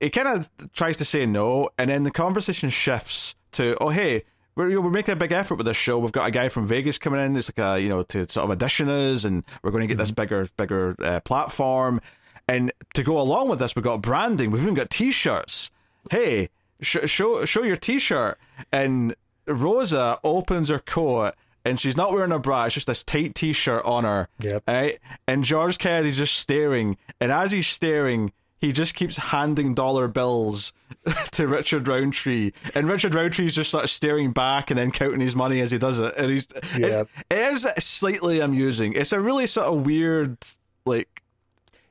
he 0.00 0.10
kind 0.10 0.28
of 0.28 0.50
tries 0.72 0.96
to 0.96 1.04
say 1.04 1.26
no, 1.26 1.68
and 1.78 1.90
then 1.90 2.02
the 2.02 2.10
conversation 2.10 2.70
shifts 2.70 3.36
to, 3.52 3.76
"Oh, 3.80 3.90
hey, 3.90 4.24
we're 4.56 4.68
you 4.68 4.76
know, 4.76 4.80
we're 4.80 4.90
making 4.90 5.12
a 5.12 5.16
big 5.16 5.32
effort 5.32 5.56
with 5.56 5.66
this 5.66 5.76
show. 5.76 5.98
We've 5.98 6.12
got 6.12 6.28
a 6.28 6.30
guy 6.30 6.48
from 6.48 6.66
Vegas 6.66 6.98
coming 6.98 7.20
in. 7.24 7.36
It's 7.36 7.50
like 7.56 7.76
a 7.76 7.80
you 7.80 7.88
know 7.88 8.02
to 8.04 8.28
sort 8.28 8.44
of 8.44 8.50
audition 8.50 8.88
us, 8.88 9.24
and 9.24 9.44
we're 9.62 9.70
going 9.70 9.82
to 9.82 9.86
get 9.86 9.98
this 9.98 10.10
bigger 10.10 10.48
bigger 10.56 10.96
uh, 11.02 11.20
platform. 11.20 12.00
And 12.48 12.72
to 12.94 13.02
go 13.02 13.20
along 13.20 13.48
with 13.48 13.60
this, 13.60 13.76
we've 13.76 13.84
got 13.84 14.02
branding. 14.02 14.50
We've 14.50 14.62
even 14.62 14.74
got 14.74 14.90
T-shirts. 14.90 15.70
Hey, 16.10 16.48
sh- 16.80 17.06
show 17.06 17.44
show 17.44 17.62
your 17.62 17.76
T-shirt." 17.76 18.38
And 18.72 19.14
Rosa 19.46 20.18
opens 20.24 20.68
her 20.68 20.78
coat. 20.78 21.34
And 21.62 21.78
she's 21.78 21.94
not 21.94 22.14
wearing 22.14 22.32
a 22.32 22.38
bra, 22.38 22.64
it's 22.64 22.74
just 22.74 22.86
this 22.86 23.04
tight 23.04 23.34
t 23.34 23.52
shirt 23.52 23.84
on 23.84 24.04
her. 24.04 24.28
Yep. 24.38 24.62
Right? 24.66 24.98
And 25.26 25.44
George 25.44 25.76
Kennedy's 25.76 26.16
just 26.16 26.38
staring. 26.38 26.96
And 27.20 27.30
as 27.30 27.52
he's 27.52 27.66
staring, 27.66 28.32
he 28.60 28.72
just 28.72 28.94
keeps 28.94 29.16
handing 29.16 29.74
dollar 29.74 30.06
bills 30.08 30.72
to 31.32 31.46
Richard 31.48 31.88
Roundtree. 31.88 32.52
And 32.74 32.88
Richard 32.88 33.14
Roundtree's 33.14 33.54
just 33.54 33.70
sort 33.70 33.84
of 33.84 33.90
staring 33.90 34.32
back 34.32 34.70
and 34.70 34.78
then 34.78 34.90
counting 34.90 35.20
his 35.20 35.34
money 35.34 35.60
as 35.60 35.70
he 35.70 35.78
does 35.78 35.98
it. 36.00 36.14
And 36.16 36.30
he's 36.30 36.46
Yep. 36.76 37.08
it's, 37.30 37.84
slightly 37.84 38.40
amusing. 38.40 38.92
It's 38.92 39.12
a 39.12 39.20
really 39.20 39.46
sort 39.46 39.66
of 39.68 39.86
weird 39.86 40.36
like 40.84 41.22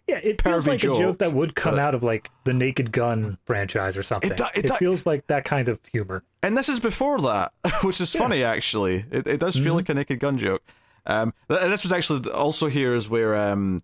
Yeah, 0.07 0.19
it 0.23 0.41
feels 0.41 0.67
like 0.67 0.79
a 0.83 0.87
joke, 0.87 0.97
joke 0.97 1.17
that 1.19 1.33
would 1.33 1.55
come 1.55 1.75
but- 1.75 1.79
out 1.81 1.95
of 1.95 2.03
like 2.03 2.29
the 2.43 2.53
Naked 2.53 2.91
Gun 2.91 3.37
franchise 3.45 3.97
or 3.97 4.03
something. 4.03 4.31
It 4.31 4.37
do- 4.37 4.43
it 4.55 4.65
it 4.65 4.71
feels 4.77 5.05
like 5.05 5.25
that 5.27 5.45
kind 5.45 5.67
of 5.67 5.79
humor. 5.91 6.23
And 6.43 6.55
this 6.57 6.69
is 6.69 6.79
before 6.79 7.19
that, 7.21 7.51
which 7.83 7.99
is 7.99 8.13
funny 8.13 8.43
actually. 8.43 9.05
It, 9.11 9.25
it 9.27 9.39
does 9.39 9.55
feel 9.55 9.73
like 9.73 9.89
a 9.89 9.93
Naked 9.93 10.19
Gun 10.19 10.37
joke. 10.37 10.63
Um, 11.05 11.33
th- 11.49 11.61
this 11.61 11.81
was 11.83 11.91
actually 11.91 12.29
also 12.31 12.67
here 12.67 12.93
is 12.93 13.09
where 13.09 13.35
um, 13.35 13.81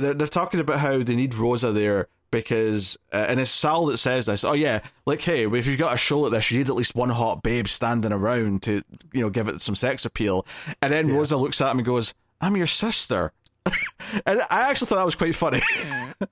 they're 0.00 0.14
they're 0.14 0.26
talking 0.26 0.60
about 0.60 0.78
how 0.78 1.02
they 1.02 1.16
need 1.16 1.34
Rosa 1.34 1.72
there 1.72 2.08
because 2.30 2.96
uh, 3.12 3.26
and 3.28 3.40
it's 3.40 3.50
Sal 3.50 3.86
that 3.86 3.96
says 3.98 4.26
this. 4.26 4.44
Oh 4.44 4.52
yeah, 4.52 4.80
like 5.06 5.20
hey, 5.20 5.46
if 5.46 5.66
you've 5.66 5.78
got 5.78 5.94
a 5.94 5.98
show 5.98 6.20
like 6.20 6.32
this, 6.32 6.50
you 6.50 6.58
need 6.58 6.68
at 6.68 6.74
least 6.76 6.94
one 6.94 7.10
hot 7.10 7.42
babe 7.42 7.66
standing 7.66 8.12
around 8.12 8.62
to 8.64 8.82
you 9.12 9.20
know 9.20 9.30
give 9.30 9.48
it 9.48 9.60
some 9.60 9.74
sex 9.74 10.04
appeal. 10.04 10.46
And 10.82 10.92
then 10.92 11.08
Rosa 11.08 11.36
looks 11.36 11.60
at 11.60 11.70
him 11.70 11.78
and 11.78 11.86
goes, 11.86 12.14
"I'm 12.40 12.56
your 12.56 12.66
sister." 12.66 13.32
and 14.26 14.40
I 14.50 14.70
actually 14.70 14.86
thought 14.86 14.96
that 14.96 15.04
was 15.04 15.14
quite 15.14 15.34
funny. 15.34 15.62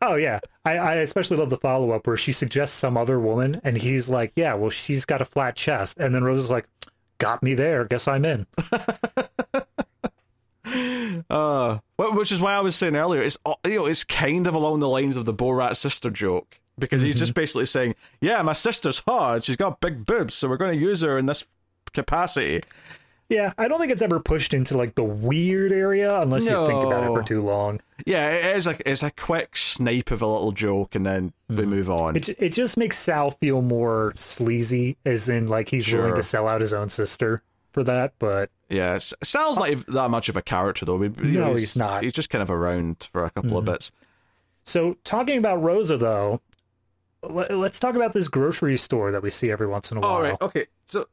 Oh 0.02 0.16
yeah, 0.16 0.40
I, 0.64 0.78
I 0.78 0.94
especially 0.96 1.36
love 1.36 1.48
the 1.48 1.58
follow 1.58 1.92
up 1.92 2.08
where 2.08 2.16
she 2.16 2.32
suggests 2.32 2.76
some 2.76 2.96
other 2.96 3.20
woman, 3.20 3.60
and 3.62 3.78
he's 3.78 4.08
like, 4.08 4.32
"Yeah, 4.34 4.54
well, 4.54 4.70
she's 4.70 5.04
got 5.04 5.20
a 5.20 5.24
flat 5.24 5.54
chest," 5.54 5.98
and 6.00 6.12
then 6.12 6.24
Rosa's 6.24 6.50
like, 6.50 6.66
"Got 7.18 7.40
me 7.40 7.54
there. 7.54 7.84
Guess 7.84 8.08
I'm 8.08 8.24
in." 8.24 8.46
Uh, 11.30 11.78
which 11.98 12.30
is 12.30 12.40
why 12.40 12.54
I 12.54 12.60
was 12.60 12.76
saying 12.76 12.94
earlier, 12.94 13.22
it's 13.22 13.38
uh, 13.46 13.54
you 13.64 13.76
know, 13.76 13.86
it's 13.86 14.04
kind 14.04 14.46
of 14.46 14.54
along 14.54 14.80
the 14.80 14.88
lines 14.88 15.16
of 15.16 15.24
the 15.24 15.34
Borat 15.34 15.76
sister 15.76 16.10
joke 16.10 16.60
because 16.78 17.02
he's 17.02 17.18
just 17.18 17.34
basically 17.34 17.66
saying, 17.66 17.94
"Yeah, 18.20 18.42
my 18.42 18.52
sister's 18.52 19.00
hot. 19.00 19.44
She's 19.44 19.56
got 19.56 19.80
big 19.80 20.04
boobs, 20.04 20.34
so 20.34 20.48
we're 20.48 20.56
going 20.56 20.78
to 20.78 20.84
use 20.84 21.00
her 21.00 21.18
in 21.18 21.26
this 21.26 21.44
capacity." 21.92 22.62
Yeah, 23.28 23.52
I 23.58 23.66
don't 23.66 23.80
think 23.80 23.90
it's 23.90 24.02
ever 24.02 24.20
pushed 24.20 24.54
into 24.54 24.76
like 24.76 24.94
the 24.94 25.02
weird 25.02 25.72
area 25.72 26.20
unless 26.20 26.46
you 26.46 26.66
think 26.66 26.84
about 26.84 27.02
it 27.02 27.08
for 27.08 27.24
too 27.24 27.40
long. 27.40 27.80
Yeah, 28.04 28.30
it 28.30 28.56
is 28.56 28.66
a 28.68 28.88
it's 28.88 29.02
a 29.02 29.10
quick 29.10 29.56
snipe 29.56 30.10
of 30.10 30.22
a 30.22 30.26
little 30.26 30.52
joke, 30.52 30.94
and 30.94 31.04
then 31.04 31.32
we 31.48 31.66
move 31.66 31.90
on. 31.90 32.16
It 32.16 32.28
it 32.28 32.50
just 32.50 32.76
makes 32.76 32.98
Sal 32.98 33.32
feel 33.32 33.62
more 33.62 34.12
sleazy, 34.14 34.96
as 35.04 35.28
in 35.28 35.46
like 35.46 35.70
he's 35.70 35.90
willing 35.92 36.14
to 36.14 36.22
sell 36.22 36.46
out 36.46 36.60
his 36.60 36.72
own 36.72 36.88
sister 36.88 37.42
for 37.76 37.84
that. 37.84 38.14
But 38.18 38.50
yeah, 38.70 38.98
Sal's 38.98 39.58
not 39.58 39.86
that 39.88 40.10
much 40.10 40.30
of 40.30 40.36
a 40.36 40.42
character 40.42 40.86
though. 40.86 40.96
We- 40.96 41.10
No, 41.10 41.48
know, 41.48 41.54
he's 41.54 41.76
not. 41.76 42.04
He's 42.04 42.14
just 42.14 42.30
kind 42.30 42.40
of 42.40 42.50
around 42.50 43.08
for 43.12 43.26
a 43.26 43.30
couple 43.30 43.58
of 43.58 43.64
mm-hmm. 43.64 43.72
bits. 43.74 43.92
so 44.64 44.96
talking 45.04 45.36
about 45.36 45.62
Rosa 45.62 45.98
though, 45.98 46.40
let, 47.22 47.54
let's 47.54 47.78
talk 47.78 47.94
about 47.94 48.14
this 48.14 48.28
grocery 48.28 48.78
store 48.78 49.10
that 49.10 49.22
we 49.22 49.28
see 49.28 49.50
every 49.50 49.66
once 49.66 49.92
in 49.92 49.98
a 49.98 50.00
while. 50.00 50.10
All 50.10 50.22
right, 50.22 50.36
okay. 50.40 50.66
So 50.86 51.04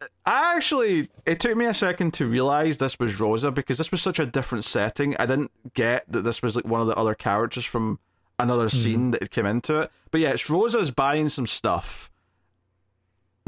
uh, 0.00 0.06
I 0.24 0.56
actually 0.56 1.10
it 1.26 1.38
took 1.38 1.54
me 1.54 1.66
a 1.66 1.74
second 1.74 2.14
to 2.14 2.24
realize 2.24 2.78
this 2.78 2.98
was 2.98 3.20
Rosa 3.20 3.50
because 3.50 3.76
this 3.76 3.90
was 3.90 4.00
such 4.00 4.18
a 4.18 4.24
different 4.24 4.64
setting. 4.64 5.14
I 5.18 5.26
didn't 5.26 5.50
get 5.74 6.10
that 6.10 6.22
this 6.22 6.40
was 6.40 6.56
like 6.56 6.64
one 6.64 6.80
of 6.80 6.86
the 6.86 6.96
other 6.96 7.14
characters 7.14 7.66
from 7.66 7.98
another 8.38 8.68
mm-hmm. 8.68 8.82
scene 8.82 9.10
that 9.10 9.20
had 9.22 9.30
came 9.30 9.44
into 9.44 9.80
it. 9.80 9.90
But 10.12 10.22
yeah, 10.22 10.30
it's 10.30 10.48
Rosa's 10.48 10.90
buying 10.90 11.28
some 11.28 11.46
stuff. 11.46 12.10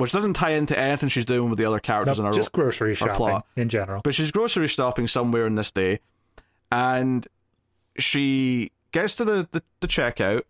Which 0.00 0.12
doesn't 0.12 0.34
tie 0.34 0.50
into 0.50 0.78
anything 0.78 1.08
she's 1.08 1.24
doing 1.24 1.50
with 1.50 1.58
the 1.58 1.64
other 1.64 1.78
characters 1.78 2.18
Nope, 2.18 2.26
in 2.26 2.32
her 2.32 2.36
just 2.36 2.52
grocery 2.52 2.94
shopping 2.94 3.14
plot. 3.16 3.46
in 3.56 3.68
general. 3.68 4.00
but 4.02 4.14
she's 4.14 4.30
grocery 4.30 4.68
shopping 4.68 5.06
somewhere 5.06 5.46
in 5.46 5.54
this 5.54 5.70
day, 5.70 6.00
and 6.72 7.26
she 7.98 8.72
gets 8.92 9.16
to 9.16 9.24
the, 9.24 9.48
the, 9.52 9.62
the 9.80 9.86
checkout, 9.86 10.42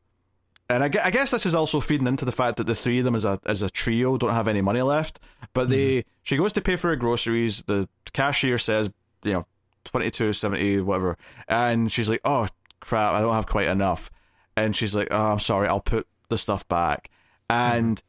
and 0.69 0.85
I, 0.85 0.91
I 1.05 1.11
guess 1.11 1.33
this 1.33 1.47
is 1.47 1.55
also 1.55 1.81
feeding 1.81 2.07
into 2.07 2.25
the 2.25 2.33
fact 2.33 2.57
that 2.59 2.67
the 2.67 2.75
three 2.75 2.99
of 3.01 3.05
them 3.05 3.15
as 3.15 3.25
a 3.25 3.41
as 3.45 3.63
a 3.63 3.71
trio 3.71 4.17
don't 4.17 4.35
have 4.35 4.49
any 4.49 4.61
money 4.61 4.83
left. 4.83 5.19
But 5.53 5.69
they 5.69 5.99
mm-hmm. 5.99 6.09
she 6.23 6.37
goes 6.37 6.53
to 6.55 6.61
pay 6.61 6.77
for 6.77 6.89
her 6.89 6.97
groceries. 6.97 7.65
The 7.65 7.89
cashier 8.13 8.57
says, 8.57 8.91
you 9.25 9.33
know, 9.33 9.47
twenty 9.85 10.11
two 10.11 10.33
seventy 10.33 10.81
whatever, 10.81 11.19
and 11.49 11.91
she's 11.91 12.09
like, 12.09 12.21
oh 12.25 12.47
crap, 12.79 13.15
I 13.15 13.21
don't 13.21 13.35
have 13.35 13.47
quite 13.47 13.67
enough, 13.67 14.11
and 14.57 14.77
she's 14.77 14.95
like, 14.95 15.09
oh 15.11 15.33
I'm 15.33 15.41
sorry, 15.41 15.67
I'll 15.67 15.81
put 15.81 16.07
the 16.29 16.39
stuff 16.39 16.67
back, 16.69 17.11
mm-hmm. 17.51 17.77
and 17.77 18.03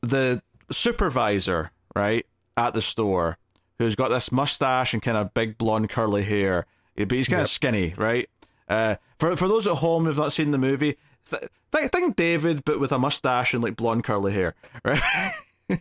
the 0.00 0.42
supervisor, 0.70 1.70
right, 1.96 2.26
at 2.56 2.74
the 2.74 2.80
store, 2.82 3.38
who's 3.78 3.94
got 3.96 4.08
this 4.08 4.30
mustache 4.32 4.92
and 4.92 5.02
kind 5.02 5.16
of 5.16 5.34
big 5.34 5.58
blonde 5.58 5.88
curly 5.90 6.22
hair, 6.22 6.66
but 6.96 7.10
he's 7.10 7.28
kind 7.28 7.38
Yep. 7.40 7.46
of 7.46 7.50
skinny, 7.50 7.94
right? 7.96 8.28
Uh, 8.68 8.96
for 9.18 9.36
for 9.36 9.48
those 9.48 9.66
at 9.66 9.76
home 9.76 10.04
who've 10.04 10.16
not 10.16 10.32
seen 10.32 10.50
the 10.50 10.58
movie, 10.58 10.96
th- 11.30 11.42
th- 11.74 11.90
think 11.90 12.16
David, 12.16 12.64
but 12.64 12.78
with 12.80 12.92
a 12.92 12.98
mustache 12.98 13.54
and 13.54 13.62
like 13.62 13.76
blonde 13.76 14.04
curly 14.04 14.32
hair, 14.32 14.54
right? 14.84 15.32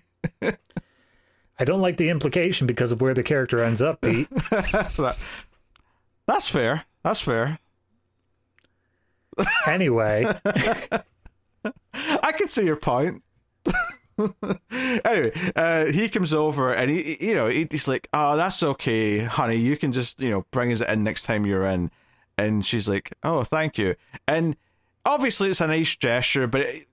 I 0.41 1.63
don't 1.63 1.81
like 1.81 1.97
the 1.97 2.09
implication 2.09 2.65
because 2.65 2.91
of 2.91 3.01
where 3.01 3.13
the 3.13 3.21
character 3.23 3.63
ends 3.63 3.81
up, 3.81 4.01
Pete. 4.01 4.27
That- 4.49 5.17
That's 6.27 6.47
fair. 6.49 6.85
That's 7.03 7.21
fair. 7.21 7.59
anyway, 9.67 10.25
I 11.93 12.31
can 12.33 12.47
see 12.47 12.63
your 12.65 12.75
point. 12.75 13.23
anyway, 14.71 15.31
uh, 15.55 15.85
he 15.87 16.09
comes 16.09 16.33
over 16.33 16.73
and 16.73 16.89
he, 16.91 17.17
you 17.25 17.33
know, 17.35 17.47
he, 17.47 17.67
he's 17.69 17.87
like, 17.87 18.07
"Oh, 18.13 18.35
that's 18.37 18.61
okay, 18.63 19.19
honey. 19.19 19.55
You 19.57 19.77
can 19.77 19.91
just, 19.91 20.19
you 20.21 20.29
know, 20.29 20.45
bring 20.51 20.71
us 20.71 20.81
in 20.81 21.03
next 21.03 21.23
time 21.23 21.45
you're 21.45 21.65
in." 21.65 21.91
And 22.37 22.65
she's 22.65 22.87
like, 22.89 23.13
"Oh, 23.23 23.43
thank 23.43 23.77
you." 23.77 23.95
And 24.27 24.55
obviously, 25.05 25.49
it's 25.49 25.61
a 25.61 25.67
nice 25.67 25.95
gesture, 25.95 26.47
but 26.47 26.61
it, 26.61 26.87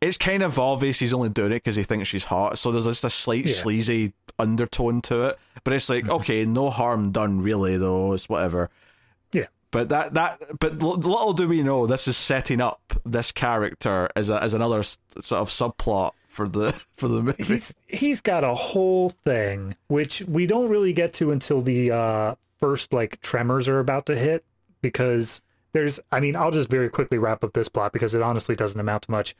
it's 0.00 0.16
kind 0.18 0.42
of 0.42 0.58
obvious 0.58 0.98
he's 0.98 1.14
only 1.14 1.28
doing 1.28 1.52
it 1.52 1.56
because 1.62 1.76
he 1.76 1.82
thinks 1.84 2.08
she's 2.08 2.24
hot. 2.24 2.58
So 2.58 2.72
there's 2.72 2.86
just 2.86 3.04
a 3.04 3.10
slight 3.10 3.46
Yeah. 3.46 3.54
sleazy 3.54 4.12
undertone 4.38 5.00
to 5.02 5.26
it. 5.26 5.38
But 5.64 5.74
it's 5.74 5.88
like, 5.88 6.08
okay, 6.08 6.44
no 6.44 6.70
harm 6.70 7.12
done, 7.12 7.40
really. 7.40 7.76
Though 7.76 8.12
it's 8.12 8.28
whatever. 8.28 8.70
yeah. 9.32 9.46
But 9.70 9.88
that 9.90 10.12
that 10.14 10.58
but 10.60 10.82
little 10.82 11.32
do 11.32 11.48
we 11.48 11.62
know 11.62 11.86
this 11.86 12.06
is 12.08 12.16
setting 12.16 12.60
up 12.60 12.80
this 13.06 13.32
character 13.32 14.08
as 14.14 14.28
a, 14.28 14.42
as 14.42 14.52
another 14.54 14.82
sort 14.82 15.32
of 15.40 15.48
subplot 15.48 16.12
for 16.32 16.48
the 16.48 16.72
for 16.96 17.08
the 17.08 17.22
movie. 17.22 17.44
he's 17.44 17.74
he's 17.86 18.20
got 18.20 18.42
a 18.42 18.54
whole 18.54 19.10
thing 19.10 19.76
which 19.88 20.22
we 20.22 20.46
don't 20.46 20.68
really 20.68 20.92
get 20.92 21.12
to 21.12 21.30
until 21.30 21.60
the 21.60 21.90
uh 21.90 22.34
first 22.58 22.92
like 22.92 23.20
tremors 23.20 23.68
are 23.68 23.78
about 23.78 24.06
to 24.06 24.16
hit 24.16 24.44
because 24.80 25.42
there's 25.72 26.00
i 26.10 26.18
mean 26.20 26.34
i'll 26.34 26.50
just 26.50 26.70
very 26.70 26.88
quickly 26.88 27.18
wrap 27.18 27.44
up 27.44 27.52
this 27.52 27.68
plot 27.68 27.92
because 27.92 28.14
it 28.14 28.22
honestly 28.22 28.56
doesn't 28.56 28.80
amount 28.80 29.02
to 29.04 29.10
much. 29.10 29.36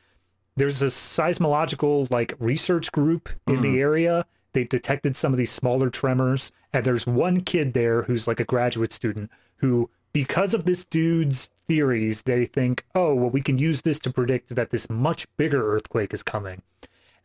There's 0.55 0.83
a 0.83 0.87
seismological 0.87 2.11
like 2.11 2.35
research 2.39 2.91
group 2.91 3.29
in 3.47 3.61
the 3.61 3.79
area. 3.81 4.23
They 4.53 4.65
detected 4.65 5.17
some 5.17 5.33
of 5.33 5.39
these 5.39 5.49
smaller 5.49 5.89
tremors 5.89 6.51
and 6.73 6.85
there's 6.85 7.07
one 7.07 7.41
kid 7.41 7.73
there 7.73 8.03
who's 8.03 8.27
like 8.27 8.39
a 8.39 8.45
graduate 8.45 8.93
student 8.93 9.31
who 9.57 9.89
because 10.13 10.53
of 10.53 10.65
this 10.65 10.85
dude's 10.85 11.49
theories 11.67 12.23
they 12.23 12.45
think 12.45 12.85
oh 12.93 13.13
well 13.15 13.29
we 13.29 13.41
can 13.41 13.57
use 13.57 13.81
this 13.83 13.97
to 13.99 14.11
predict 14.11 14.55
that 14.55 14.69
this 14.69 14.89
much 14.89 15.25
bigger 15.37 15.73
earthquake 15.73 16.13
is 16.13 16.21
coming 16.23 16.61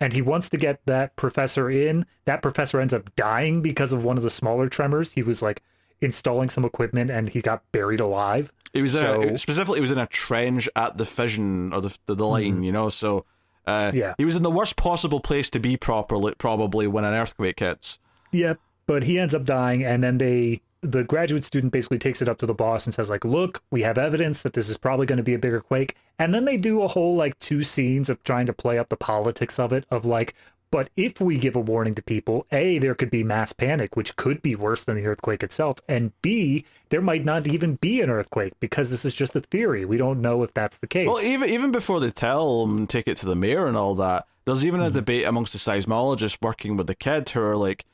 and 0.01 0.13
he 0.13 0.23
wants 0.23 0.49
to 0.49 0.57
get 0.57 0.81
that 0.87 1.17
professor 1.17 1.69
in. 1.69 2.07
That 2.25 2.41
professor 2.41 2.81
ends 2.81 2.95
up 2.95 3.13
dying 3.17 3.63
because 3.63 3.93
of 3.93 4.05
one 4.05 4.17
of 4.17 4.23
the 4.23 4.31
smaller 4.31 4.69
tremors. 4.69 5.11
He 5.11 5.25
was 5.25 5.43
like 5.43 5.61
installing 6.01 6.49
some 6.51 6.65
equipment 6.65 7.11
and 7.11 7.29
he 7.29 7.41
got 7.41 7.65
buried 7.73 7.99
alive. 7.99 8.53
It 8.73 8.83
was 8.83 8.93
So- 8.97 9.23
a, 9.23 9.37
specifically 9.37 9.79
it 9.79 9.81
was 9.81 9.91
in 9.91 9.99
a 9.99 10.07
trench 10.07 10.69
at 10.77 10.99
the 10.99 11.05
fissure 11.05 11.43
or 11.75 11.81
the 11.81 11.99
the, 12.07 12.15
the 12.15 12.25
line, 12.25 12.63
you 12.63 12.71
know. 12.71 12.91
So 12.91 13.25
uh, 13.67 13.91
Yeah. 13.93 14.15
he 14.19 14.25
was 14.25 14.37
in 14.37 14.45
the 14.45 14.53
worst 14.53 14.77
possible 14.77 15.19
place 15.19 15.51
to 15.51 15.59
be 15.59 15.77
properly 15.77 16.33
probably 16.39 16.87
when 16.87 17.05
an 17.05 17.13
earthquake 17.15 17.59
hits. 17.59 17.99
Yep. 18.31 18.61
But 18.87 19.03
he 19.03 19.19
ends 19.19 19.35
up 19.35 19.43
dying 19.45 19.85
and 19.85 20.01
then 20.05 20.19
they 20.19 20.61
the 20.81 21.05
graduate 21.05 21.45
student 21.45 21.73
basically 21.73 21.99
takes 21.99 22.23
it 22.23 22.29
up 22.29 22.39
to 22.39 22.47
the 22.47 22.55
boss 22.55 22.87
and 22.87 22.95
says 22.95 23.11
like, 23.11 23.25
"Look, 23.25 23.63
we 23.71 23.83
have 23.83 23.99
evidence 23.99 24.43
that 24.43 24.53
this 24.53 24.69
is 24.69 24.77
probably 24.77 25.07
going 25.07 25.17
to 25.19 25.23
be 25.23 25.35
a 25.35 25.39
bigger 25.39 25.61
quake." 25.61 25.97
And 26.19 26.35
then 26.35 26.45
they 26.45 26.57
do 26.57 26.83
a 26.83 26.89
whole 26.89 27.17
like 27.17 27.39
two 27.39 27.63
scenes 27.63 28.09
of 28.11 28.23
trying 28.23 28.47
to 28.47 28.53
play 28.53 28.79
up 28.79 28.89
the 28.89 28.97
politics 28.97 29.59
of 29.59 29.73
it 29.73 29.85
of 29.91 30.05
like, 30.05 30.35
but 30.71 30.91
if 30.97 31.21
we 31.21 31.39
give 31.39 31.57
a 31.57 31.61
warning 31.61 31.95
to 31.95 32.03
people, 32.03 32.47
A, 32.53 32.79
there 32.79 32.95
could 32.95 33.11
be 33.11 33.25
mass 33.25 33.53
panic, 33.53 33.97
which 33.97 34.17
could 34.17 34.43
be 34.43 34.55
worse 34.55 34.85
than 34.85 34.97
the 34.97 35.07
earthquake 35.07 35.43
itself, 35.43 35.79
and 35.89 36.13
B, 36.21 36.65
there 36.91 37.01
might 37.01 37.25
not 37.25 37.47
even 37.47 37.77
be 37.77 38.03
an 38.03 38.11
earthquake 38.11 38.53
because 38.61 38.91
this 38.91 39.05
is 39.05 39.15
just 39.15 39.35
a 39.35 39.41
theory. 39.41 39.85
We 39.85 39.97
don't 39.97 40.21
know 40.21 40.43
if 40.43 40.53
that's 40.53 40.79
the 40.79 40.87
case. 40.87 41.09
Well, 41.09 41.23
even 41.23 41.49
even 41.49 41.73
before 41.73 42.01
they 42.01 42.11
tell 42.11 42.65
him 42.65 42.87
take 42.87 43.09
it 43.09 43.17
to 43.19 43.27
the 43.27 43.35
mayor 43.35 43.67
and 43.67 43.77
all 43.77 43.95
that, 43.97 44.27
there's 44.45 44.67
even 44.67 44.81
a 44.81 44.85
mm-hmm. 44.85 44.95
debate 44.95 45.25
amongst 45.25 45.55
the 45.55 45.59
seismologists 45.59 46.39
working 46.43 46.77
with 46.77 46.87
the 46.87 46.95
kid 46.95 47.29
who 47.31 47.41
are 47.41 47.57
like, 47.57 47.85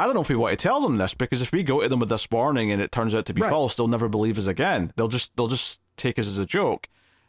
I 0.00 0.04
don't 0.04 0.14
know 0.14 0.22
if 0.22 0.28
we 0.28 0.36
want 0.36 0.58
to 0.58 0.62
tell 0.62 0.80
them 0.80 0.96
this 0.98 1.14
because 1.14 1.42
if 1.42 1.52
we 1.52 1.62
go 1.62 1.80
to 1.82 1.88
them 1.88 2.00
with 2.00 2.08
this 2.08 2.28
warning 2.30 2.72
and 2.72 2.80
it 2.80 2.90
turns 2.90 3.14
out 3.14 3.26
to 3.26 3.34
be 3.34 3.42
Right. 3.42 3.50
false, 3.50 3.76
they'll 3.76 3.86
never 3.88 4.08
believe 4.08 4.38
us 4.38 4.46
again. 4.46 4.92
They'll 4.96 5.08
just 5.08 5.36
they'll 5.36 5.48
just 5.48 5.80
take 5.96 6.18
us 6.18 6.26
as 6.26 6.38
a 6.38 6.46
joke. 6.46 6.88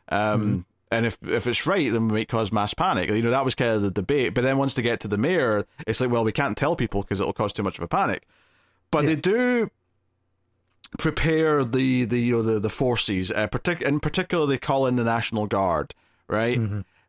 Um, 0.09 0.65
And 0.93 1.05
if 1.05 1.17
if 1.25 1.47
it's 1.47 1.65
right, 1.65 1.89
then 1.91 2.07
we 2.09 2.13
might 2.19 2.27
cause 2.29 2.51
mass 2.51 2.73
panic. 2.73 3.09
You 3.09 3.21
know 3.21 3.31
that 3.31 3.45
was 3.45 3.55
kind 3.55 3.71
of 3.71 3.81
the 3.81 3.91
debate. 3.91 4.33
But 4.33 4.41
then 4.43 4.57
once 4.57 4.73
they 4.73 4.81
get 4.81 4.99
to 5.01 5.07
the 5.07 5.17
mayor, 5.17 5.65
it's 5.87 6.01
like, 6.01 6.09
well, 6.11 6.23
we 6.25 6.33
can't 6.33 6.57
tell 6.57 6.75
people 6.75 7.01
because 7.01 7.19
it'll 7.21 7.31
cause 7.33 7.53
too 7.53 7.63
much 7.63 7.77
of 7.77 7.83
a 7.83 7.87
panic. 7.87 8.23
But 8.91 9.05
they 9.05 9.15
do 9.15 9.69
prepare 10.99 11.63
the 11.63 12.05
the 12.05 12.19
you 12.19 12.31
know 12.33 12.41
the 12.41 12.59
the 12.59 12.69
forces. 12.69 13.31
Uh, 13.31 13.47
partic- 13.47 13.81
in 13.81 13.99
particular, 13.99 14.45
they 14.45 14.57
call 14.57 14.85
in 14.87 14.95
the 14.95 15.03
National 15.03 15.47
Guard, 15.47 15.93
right? 16.27 16.59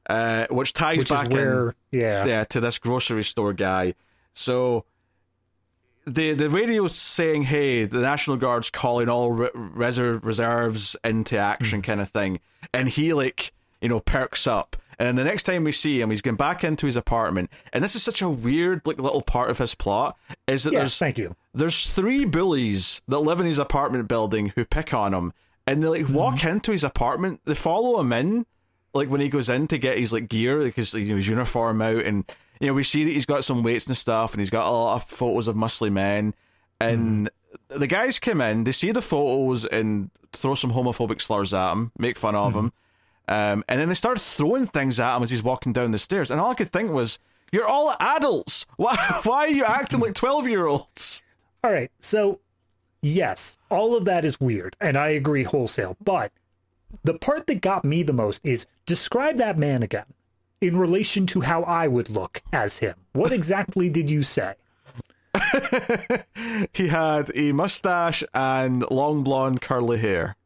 Uh, 0.09 0.47
which 0.51 0.73
ties 0.73 0.99
which 0.99 1.09
back 1.11 1.31
where, 1.31 1.71
in 1.93 2.01
yeah, 2.01 2.25
yeah, 2.27 2.45
to 2.45 2.61
this 2.61 2.79
grocery 2.79 3.25
store 3.25 3.53
guy. 3.53 3.95
So 4.33 4.85
the 6.07 6.33
the 6.33 6.49
radio's 6.49 6.97
saying, 6.97 7.45
"Hey, 7.45 7.85
the 7.85 8.01
National 8.01 8.37
Guard's 8.37 8.71
calling 8.71 9.09
all 9.09 9.33
re- 9.33 9.51
reserve 9.55 10.25
reserves 10.25 10.97
into 11.05 11.39
action," 11.39 11.81
hmm. 11.81 11.85
kind 11.85 12.01
of 12.01 12.09
thing, 12.09 12.41
and 12.73 12.89
he 12.89 13.13
like 13.13 13.53
you 13.81 13.89
know 13.89 14.01
perks 14.01 14.47
up. 14.47 14.77
And 14.99 15.19
the 15.19 15.25
next 15.25 15.45
time 15.45 15.65
we 15.65 15.73
see 15.73 16.01
him, 16.01 16.11
he's 16.11 16.21
going 16.21 16.37
back 16.37 16.63
into 16.63 16.87
his 16.87 16.97
apartment, 16.97 17.51
and 17.73 17.83
this 17.83 17.97
is 17.97 18.03
such 18.03 18.23
a 18.23 18.29
weird 18.29 18.87
like 18.87 18.99
little 18.99 19.23
part 19.23 19.51
of 19.51 19.59
his 19.59 19.75
plot 19.75 20.17
is 20.47 20.65
that 20.65 20.73
yeah. 20.73 20.81
there's 20.81 20.99
Thank 20.99 21.19
you. 21.19 21.35
there's 21.55 21.89
three 21.89 22.25
bullies 22.25 23.03
that 23.09 23.19
live 23.19 23.41
in 23.41 23.47
his 23.47 23.59
apartment 23.59 24.07
building 24.07 24.53
who 24.55 24.65
pick 24.65 24.93
on 24.95 25.15
him, 25.15 25.33
and 25.67 25.83
they 25.83 25.89
like 25.89 26.09
walk 26.09 26.37
mm-hmm. 26.37 26.49
into 26.49 26.73
his 26.73 26.85
apartment. 26.85 27.41
They 27.45 27.55
follow 27.55 28.01
him 28.01 28.13
in, 28.13 28.47
like 28.95 29.09
when 29.09 29.21
he 29.21 29.29
goes 29.29 29.49
in 29.49 29.69
to 29.69 29.79
get 29.79 29.99
his 29.99 30.13
like 30.13 30.29
gear, 30.29 30.63
like 30.63 30.75
his, 30.75 30.95
you 30.95 31.07
know, 31.07 31.17
his 31.17 31.29
uniform 31.29 31.81
out, 31.81 32.05
and 32.05 32.25
you 32.63 32.69
know 32.69 32.75
we 32.75 32.85
see 32.85 33.03
that 33.03 33.11
he's 33.11 33.27
got 33.27 33.43
some 33.43 33.65
weights 33.65 33.89
and 33.89 33.97
stuff, 33.97 34.33
and 34.33 34.41
he's 34.41 34.49
got 34.49 34.69
a 34.69 34.71
lot 34.71 34.95
of 34.95 35.11
photos 35.11 35.49
of 35.49 35.57
muscly 35.57 35.91
men, 35.91 36.33
and 36.81 37.29
the 37.69 37.89
guys 37.89 38.21
come 38.21 38.41
in, 38.41 38.63
they 38.63 38.71
see 38.71 38.93
the 38.93 39.03
photos 39.03 39.65
and 39.65 40.11
throw 40.33 40.55
some 40.55 40.73
homophobic 40.73 41.21
slurs 41.21 41.53
at 41.53 41.73
him, 41.73 41.91
make 41.99 42.17
fun 42.17 42.37
of 42.37 42.55
him, 42.55 42.73
um, 43.27 43.65
and 43.69 43.81
then 43.81 43.89
they 43.89 43.95
start 43.95 44.21
throwing 44.21 44.65
things 44.65 45.01
at 45.01 45.17
him 45.17 45.25
as 45.25 45.31
he's 45.31 45.43
walking 45.43 45.73
down 45.73 45.91
the 45.91 45.99
stairs, 45.99 46.31
and 46.31 46.41
all 46.41 46.53
I 46.53 46.55
could 46.55 46.73
think 46.73 46.91
was. 46.91 47.19
You're 47.51 47.69
all 47.69 47.95
adults. 48.01 48.65
Why? 48.77 49.21
Why 49.25 49.45
are 49.45 49.49
you 49.49 49.65
acting 49.65 50.01
like 50.01 50.15
twelve 50.15 50.49
year 50.49 50.67
olds? 50.67 51.23
All 51.63 51.71
right. 51.71 51.91
So, 52.01 52.41
yes, 53.03 53.59
all 53.71 53.95
of 53.95 54.07
that 54.07 54.25
is 54.25 54.41
weird, 54.41 54.75
and 54.81 54.97
I 54.97 55.09
agree 55.09 55.45
wholesale. 55.45 55.99
But 56.03 56.33
the 57.05 57.13
part 57.13 57.47
that 57.49 57.61
got 57.61 57.85
me 57.85 58.03
the 58.03 58.15
most 58.15 58.41
is 58.43 58.65
describe 58.87 59.37
that 59.37 59.59
man 59.59 59.83
again 59.83 60.07
in 60.63 60.77
relation 60.79 61.27
to 61.27 61.41
how 61.43 61.63
I 61.65 61.89
would 61.89 62.09
look 62.09 62.41
as 62.53 62.79
him. 62.79 62.95
What 63.13 63.33
exactly 63.33 63.91
did 63.91 64.09
you 64.11 64.23
say? 64.23 64.55
he 66.73 66.89
had 66.89 67.31
a 67.35 67.53
mustache 67.53 68.23
and 68.35 68.85
long 68.91 69.23
blonde 69.23 69.61
curly 69.61 69.99
hair. 69.99 70.37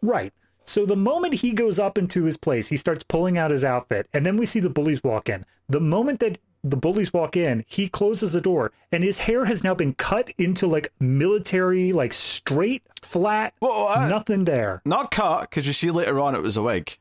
Right. 0.00 0.32
So 0.64 0.86
the 0.86 0.96
moment 0.96 1.34
he 1.34 1.52
goes 1.52 1.78
up 1.78 1.98
into 1.98 2.24
his 2.24 2.36
place, 2.36 2.68
he 2.68 2.76
starts 2.76 3.02
pulling 3.02 3.36
out 3.38 3.50
his 3.50 3.64
outfit, 3.64 4.06
and 4.12 4.24
then 4.24 4.36
we 4.36 4.46
see 4.46 4.60
the 4.60 4.70
bullies 4.70 5.02
walk 5.02 5.28
in. 5.28 5.44
The 5.68 5.80
moment 5.80 6.20
that 6.20 6.38
the 6.64 6.76
bullies 6.76 7.12
walk 7.12 7.36
in, 7.36 7.64
he 7.66 7.88
closes 7.88 8.32
the 8.32 8.40
door, 8.40 8.70
and 8.92 9.02
his 9.02 9.18
hair 9.18 9.46
has 9.46 9.64
now 9.64 9.74
been 9.74 9.94
cut 9.94 10.30
into 10.38 10.68
like 10.68 10.92
military, 11.00 11.92
like 11.92 12.12
straight, 12.12 12.82
flat, 13.02 13.54
Well, 13.60 13.88
I- 13.88 14.08
nothing 14.08 14.44
there. 14.44 14.82
Not 14.84 15.10
cut, 15.10 15.50
because 15.50 15.66
you 15.66 15.72
see 15.72 15.90
later 15.90 16.20
on 16.20 16.34
it 16.36 16.42
was 16.42 16.56
a 16.56 16.62
wig. 16.62 16.96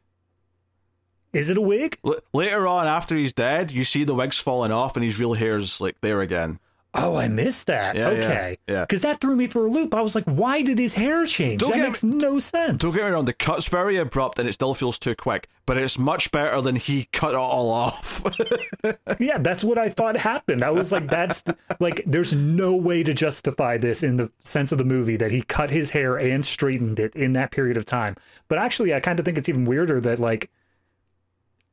Is 1.34 1.49
it 1.49 1.57
a 1.57 1.61
wig? 1.61 1.97
L- 2.05 2.19
later 2.34 2.67
on, 2.67 2.88
after 2.88 3.15
he's 3.15 3.34
dead, 3.34 3.71
you 3.71 3.84
see 3.84 4.03
the 4.03 4.15
wig's 4.15 4.39
falling 4.39 4.71
off 4.71 4.95
and 4.95 5.03
his 5.03 5.19
real 5.19 5.34
hair's 5.34 5.79
like 5.79 5.95
there 6.01 6.21
again. 6.21 6.59
Oh, 6.93 7.15
I 7.15 7.29
missed 7.29 7.67
that. 7.67 7.95
Yeah, 7.95 8.11
yeah, 8.11 8.17
okay. 8.17 8.57
yeah. 8.67 8.82
Because 8.82 9.01
that 9.03 9.21
threw 9.21 9.38
me 9.38 9.47
for 9.47 9.65
a 9.65 9.69
loop. 9.69 9.93
I 9.93 10.01
was 10.01 10.13
like, 10.13 10.25
why 10.25 10.61
did 10.61 10.77
his 10.77 10.93
hair 10.93 11.25
change? 11.25 11.61
Don't 11.61 11.71
that 11.71 11.79
makes 11.84 12.03
no 12.03 12.38
sense. 12.38 12.82
Don't 12.82 12.93
get 12.93 13.05
me 13.05 13.11
wrong, 13.11 13.23
the 13.23 13.32
cut's 13.32 13.67
very 13.67 13.95
abrupt 13.95 14.39
and 14.39 14.49
it 14.49 14.51
still 14.51 14.73
feels 14.73 14.99
too 14.99 15.15
quick, 15.15 15.47
but 15.65 15.77
it's 15.77 15.97
much 15.97 16.32
better 16.32 16.59
than 16.59 16.75
he 16.75 17.07
cut 17.13 17.29
it 17.29 17.38
all 17.38 17.69
off. 17.69 18.21
yeah, 19.19 19.38
that's 19.38 19.63
what 19.63 19.77
I 19.77 19.88
thought 19.88 20.17
happened. 20.17 20.65
I 20.65 20.71
was 20.71 20.91
like, 20.91 21.09
that's 21.09 21.43
like, 21.79 22.03
there's 22.05 22.34
no 22.34 22.75
way 22.75 23.03
to 23.03 23.13
justify 23.13 23.77
this 23.77 24.03
in 24.03 24.17
the 24.17 24.29
sense 24.43 24.73
of 24.73 24.77
the 24.77 24.84
movie 24.84 25.15
that 25.15 25.32
he 25.32 25.43
cut 25.43 25.69
his 25.69 25.91
hair 25.91 26.17
and 26.17 26.43
straightened 26.43 26.99
it 26.99 27.15
in 27.15 27.32
that 27.34 27.51
period 27.51 27.77
of 27.77 27.86
time. 27.86 28.17
But 28.49 28.57
actually, 28.57 28.93
I 28.93 28.99
kind 28.99 29.17
of 29.17 29.23
think 29.23 29.38
it's 29.38 29.47
even 29.47 29.63
weirder 29.63 30.01
that 30.01 30.19
like, 30.19 30.49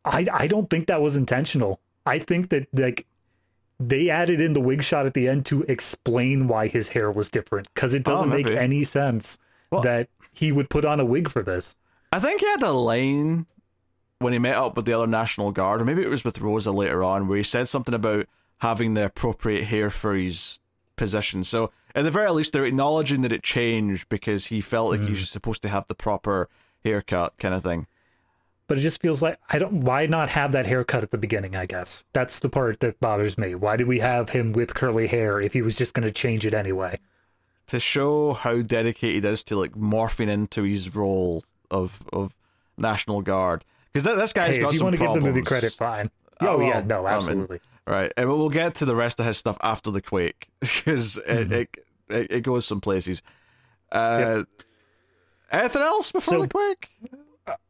I 0.05 0.27
I 0.33 0.47
don't 0.47 0.69
think 0.71 0.87
that 0.87 1.03
was 1.03 1.17
intentional. 1.17 1.81
I 2.07 2.19
think 2.19 2.51
that 2.51 2.69
like 2.73 3.07
they 3.81 4.11
added 4.11 4.41
in 4.41 4.55
the 4.55 4.61
wig 4.61 4.83
shot 4.83 5.07
at 5.07 5.15
the 5.15 5.29
end 5.29 5.47
to 5.47 5.63
explain 5.65 6.49
why 6.49 6.69
his 6.69 6.89
hair 6.89 7.13
was 7.13 7.31
different 7.31 7.73
because 7.75 7.95
it 7.95 8.03
doesn't 8.03 8.29
make 8.29 8.47
Oh, 8.47 8.51
maybe. 8.51 8.59
any 8.59 8.85
sense 8.85 9.39
Well- 9.71 9.83
that 9.83 10.09
he 10.33 10.53
would 10.53 10.71
put 10.71 10.85
on 10.85 11.01
a 11.01 11.05
wig 11.05 11.29
for 11.29 11.43
this. 11.43 11.77
I 12.13 12.21
think 12.21 12.41
he 12.41 12.47
had 12.47 12.63
a 12.63 12.73
line 12.73 13.47
when 14.19 14.33
he 14.33 14.39
met 14.39 14.55
up 14.55 14.77
with 14.77 14.87
the 14.87 14.93
other 14.95 15.07
National 15.07 15.53
Guard, 15.53 15.83
or 15.83 15.85
maybe 15.85 16.03
it 16.03 16.09
was 16.09 16.25
with 16.25 16.41
Rosa 16.41 16.73
later 16.73 17.05
on, 17.05 17.29
where 17.29 17.37
he 17.37 17.43
said 17.43 17.69
something 17.69 17.95
about 17.95 18.27
having 18.59 18.95
the 18.95 19.05
appropriate 19.05 19.65
hair 19.65 19.91
for 19.91 20.15
his 20.15 20.59
position. 20.97 21.45
So 21.45 21.71
at 21.95 22.03
the 22.03 22.11
very 22.11 22.31
least, 22.31 22.53
they're 22.53 22.65
acknowledging 22.65 23.21
that 23.23 23.33
it 23.33 23.43
changed 23.43 24.09
because 24.09 24.47
he 24.47 24.61
felt 24.61 24.91
like 24.91 25.01
mm. 25.01 25.07
he 25.07 25.13
was 25.13 25.29
supposed 25.29 25.63
to 25.63 25.69
have 25.69 25.87
the 25.87 25.95
proper 25.95 26.49
haircut, 26.85 27.37
kind 27.39 27.55
of 27.55 27.63
thing. 27.63 27.87
But 28.69 28.79
it 28.79 28.83
just 28.83 29.01
feels 29.01 29.23
like 29.23 29.39
I 29.49 29.59
don't. 29.59 29.81
Why 29.81 30.07
not 30.07 30.29
have 30.29 30.53
that 30.53 30.67
haircut 30.67 31.03
at 31.03 31.11
the 31.11 31.19
beginning? 31.19 31.57
I 31.57 31.67
guess 31.67 32.05
that's 32.13 32.39
the 32.39 32.51
part 32.51 32.81
that 32.81 33.01
bothers 33.01 33.39
me. 33.39 33.55
Why 33.55 33.77
did 33.77 33.89
we 33.89 33.99
have 33.99 34.31
him 34.31 34.53
with 34.53 34.75
curly 34.75 35.07
hair 35.07 35.41
if 35.41 35.55
he 35.55 35.63
was 35.63 35.77
just 35.77 35.95
going 35.95 36.07
to 36.07 36.13
change 36.13 36.45
it 36.45 36.53
anyway? 36.53 36.99
To 37.69 37.81
show 37.81 38.35
how 38.35 38.61
dedicated 38.61 39.25
he 39.25 39.31
is 39.31 39.43
to 39.45 39.57
like 39.57 39.73
morphing 39.73 40.29
into 40.29 40.63
his 40.63 40.95
role 40.95 41.45
of 41.71 42.03
of 42.13 42.37
National 42.77 43.23
Guard 43.23 43.65
because 43.93 44.05
that 44.05 44.17
this 44.17 44.33
guy's 44.35 44.57
hey, 44.57 44.63
got 44.63 44.69
if 44.69 44.75
you 44.75 44.85
want 44.85 44.97
to 44.97 45.03
give 45.03 45.15
the 45.15 45.21
movie 45.21 45.43
credit, 45.43 45.73
fine. 45.73 46.11
Oh, 46.41 46.57
oh 46.57 46.61
yeah, 46.61 46.83
no, 46.83 47.07
absolutely. 47.07 47.61
I 47.87 47.91
mean, 47.91 48.01
right, 48.01 48.13
and 48.17 48.29
we'll 48.29 48.51
get 48.51 48.75
to 48.77 48.85
the 48.85 48.95
rest 48.95 49.19
of 49.19 49.27
his 49.27 49.39
stuff 49.39 49.57
after 49.63 49.91
the 49.91 50.03
quake 50.03 50.49
because 50.61 51.19
mm-hmm. 51.27 51.53
it, 51.53 51.77
it, 52.09 52.33
it 52.33 52.41
goes 52.43 52.67
some 52.67 52.81
places. 52.81 53.23
Uh, 53.91 54.37
yep. 54.39 54.47
Anything 55.51 55.83
else 55.83 56.13
before 56.13 56.35
so, 56.35 56.43
the 56.43 56.49
quake? 56.49 56.91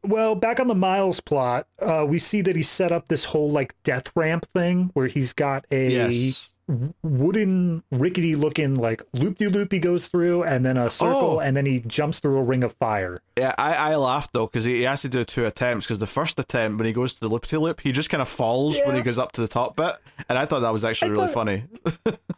Well, 0.03 0.35
back 0.35 0.59
on 0.59 0.67
the 0.67 0.75
Miles 0.75 1.19
plot, 1.19 1.67
uh, 1.79 2.05
we 2.07 2.19
see 2.19 2.41
that 2.41 2.55
he 2.55 2.63
set 2.63 2.91
up 2.91 3.07
this 3.07 3.25
whole 3.25 3.49
like 3.49 3.75
death 3.83 4.11
ramp 4.15 4.45
thing 4.53 4.91
where 4.93 5.07
he's 5.07 5.33
got 5.33 5.65
a 5.71 5.89
yes 5.89 6.53
wooden 7.01 7.83
rickety 7.91 8.35
looking 8.35 8.75
like 8.75 9.01
loop 9.13 9.37
de 9.37 9.47
loop 9.47 9.71
he 9.71 9.79
goes 9.79 10.07
through 10.07 10.43
and 10.43 10.63
then 10.63 10.77
a 10.77 10.89
circle 10.89 11.37
oh. 11.37 11.39
and 11.39 11.57
then 11.57 11.65
he 11.65 11.79
jumps 11.79 12.19
through 12.19 12.37
a 12.37 12.43
ring 12.43 12.63
of 12.63 12.73
fire 12.73 13.19
yeah 13.37 13.55
i, 13.57 13.73
I 13.73 13.95
laughed 13.95 14.33
though 14.33 14.45
because 14.45 14.65
he, 14.65 14.75
he 14.75 14.81
has 14.83 15.01
to 15.01 15.09
do 15.09 15.25
two 15.25 15.45
attempts 15.45 15.87
because 15.87 15.97
the 15.97 16.07
first 16.07 16.37
attempt 16.37 16.77
when 16.77 16.85
he 16.85 16.93
goes 16.93 17.15
to 17.15 17.21
the 17.21 17.27
loop 17.27 17.47
de 17.47 17.59
loop 17.59 17.81
he 17.81 17.91
just 17.91 18.09
kind 18.09 18.21
of 18.21 18.29
falls 18.29 18.77
yeah. 18.77 18.85
when 18.85 18.95
he 18.95 19.01
goes 19.01 19.17
up 19.17 19.31
to 19.33 19.41
the 19.41 19.47
top 19.47 19.75
bit 19.75 19.95
and 20.27 20.37
i 20.37 20.45
thought 20.45 20.59
that 20.59 20.73
was 20.73 20.85
actually 20.85 21.09
I 21.09 21.11
really 21.11 21.27
thought, 21.27 21.33
funny 21.33 21.63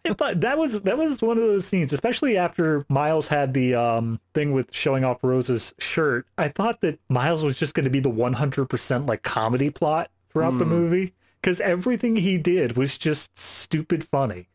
i 0.05 0.13
thought 0.13 0.39
that 0.39 0.57
was 0.57 0.81
that 0.81 0.97
was 0.97 1.21
one 1.21 1.37
of 1.37 1.43
those 1.43 1.65
scenes 1.65 1.91
especially 1.91 2.37
after 2.37 2.85
miles 2.87 3.27
had 3.27 3.53
the 3.53 3.75
um 3.75 4.19
thing 4.33 4.53
with 4.53 4.73
showing 4.73 5.03
off 5.03 5.23
Rosa's 5.23 5.73
shirt 5.77 6.25
i 6.37 6.47
thought 6.47 6.79
that 6.81 6.99
miles 7.09 7.43
was 7.43 7.59
just 7.59 7.73
going 7.73 7.83
to 7.83 7.89
be 7.89 7.99
the 7.99 8.09
100% 8.09 9.09
like 9.09 9.23
comedy 9.23 9.69
plot 9.69 10.09
throughout 10.29 10.53
mm. 10.53 10.59
the 10.59 10.65
hmm. 10.65 10.71
movie 10.71 11.13
because 11.41 11.59
everything 11.61 12.15
he 12.15 12.37
did 12.37 12.77
was 12.77 12.97
just 12.97 13.37
stupid 13.37 14.03
funny. 14.03 14.47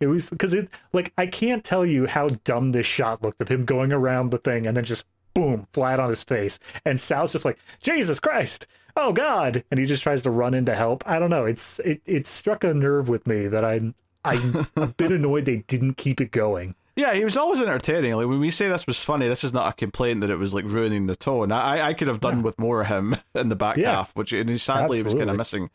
It 0.00 0.06
was 0.06 0.30
because 0.30 0.54
it 0.54 0.70
like 0.92 1.12
I 1.18 1.26
can't 1.26 1.62
tell 1.62 1.84
you 1.84 2.06
how 2.06 2.28
dumb 2.44 2.72
this 2.72 2.86
shot 2.86 3.22
looked 3.22 3.40
of 3.40 3.48
him 3.48 3.64
going 3.66 3.92
around 3.92 4.30
the 4.30 4.38
thing 4.38 4.66
and 4.66 4.76
then 4.76 4.84
just 4.84 5.04
boom 5.34 5.66
flat 5.72 6.00
on 6.00 6.08
his 6.08 6.24
face. 6.24 6.58
And 6.84 6.98
Sal's 6.98 7.32
just 7.32 7.44
like 7.44 7.58
Jesus 7.80 8.18
Christ, 8.18 8.66
oh 8.96 9.12
God, 9.12 9.62
and 9.70 9.78
he 9.78 9.86
just 9.86 10.02
tries 10.02 10.22
to 10.22 10.30
run 10.30 10.54
in 10.54 10.64
to 10.66 10.74
help. 10.74 11.04
I 11.06 11.18
don't 11.18 11.30
know. 11.30 11.44
It's 11.44 11.80
it 11.80 12.00
it 12.06 12.26
struck 12.26 12.64
a 12.64 12.72
nerve 12.72 13.08
with 13.08 13.26
me 13.26 13.46
that 13.48 13.64
I 13.64 13.92
I'm 14.24 14.66
a 14.76 14.86
bit 14.96 15.12
annoyed 15.12 15.44
they 15.44 15.58
didn't 15.58 15.98
keep 15.98 16.20
it 16.20 16.30
going. 16.30 16.74
Yeah, 16.96 17.14
he 17.14 17.24
was 17.24 17.36
always 17.36 17.60
entertaining. 17.60 18.14
Like 18.14 18.26
when 18.26 18.40
we 18.40 18.50
say 18.50 18.68
this 18.68 18.86
was 18.86 18.98
funny, 18.98 19.28
this 19.28 19.44
is 19.44 19.52
not 19.52 19.68
a 19.68 19.72
complaint 19.74 20.22
that 20.22 20.30
it 20.30 20.36
was 20.36 20.54
like 20.54 20.64
ruining 20.64 21.06
the 21.06 21.16
tone. 21.16 21.52
I 21.52 21.88
I 21.88 21.94
could 21.94 22.08
have 22.08 22.20
done 22.20 22.38
yeah. 22.38 22.42
with 22.44 22.58
more 22.58 22.80
of 22.80 22.86
him 22.86 23.16
in 23.34 23.50
the 23.50 23.56
back 23.56 23.76
yeah. 23.76 23.96
half, 23.96 24.16
which 24.16 24.32
and 24.32 24.48
sadly 24.60 25.00
Absolutely. 25.00 25.04
was 25.04 25.14
kind 25.14 25.30
of 25.30 25.36
missing. 25.36 25.70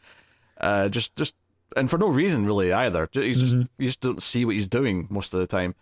Uh, 0.60 0.90
just 0.90 1.16
just 1.16 1.36
and 1.76 1.90
for 1.90 1.98
no 1.98 2.08
reason 2.08 2.46
really 2.46 2.72
either. 2.72 3.10
You 3.14 3.34
just 3.34 3.56
mm-hmm. 3.56 3.64
you 3.78 3.88
just 3.88 4.02
don't 4.02 4.22
see 4.22 4.46
what 4.46 4.56
he's 4.56 4.68
doing 4.68 5.08
most 5.10 5.34
of 5.34 5.40
the 5.40 5.48
time. 5.48 5.76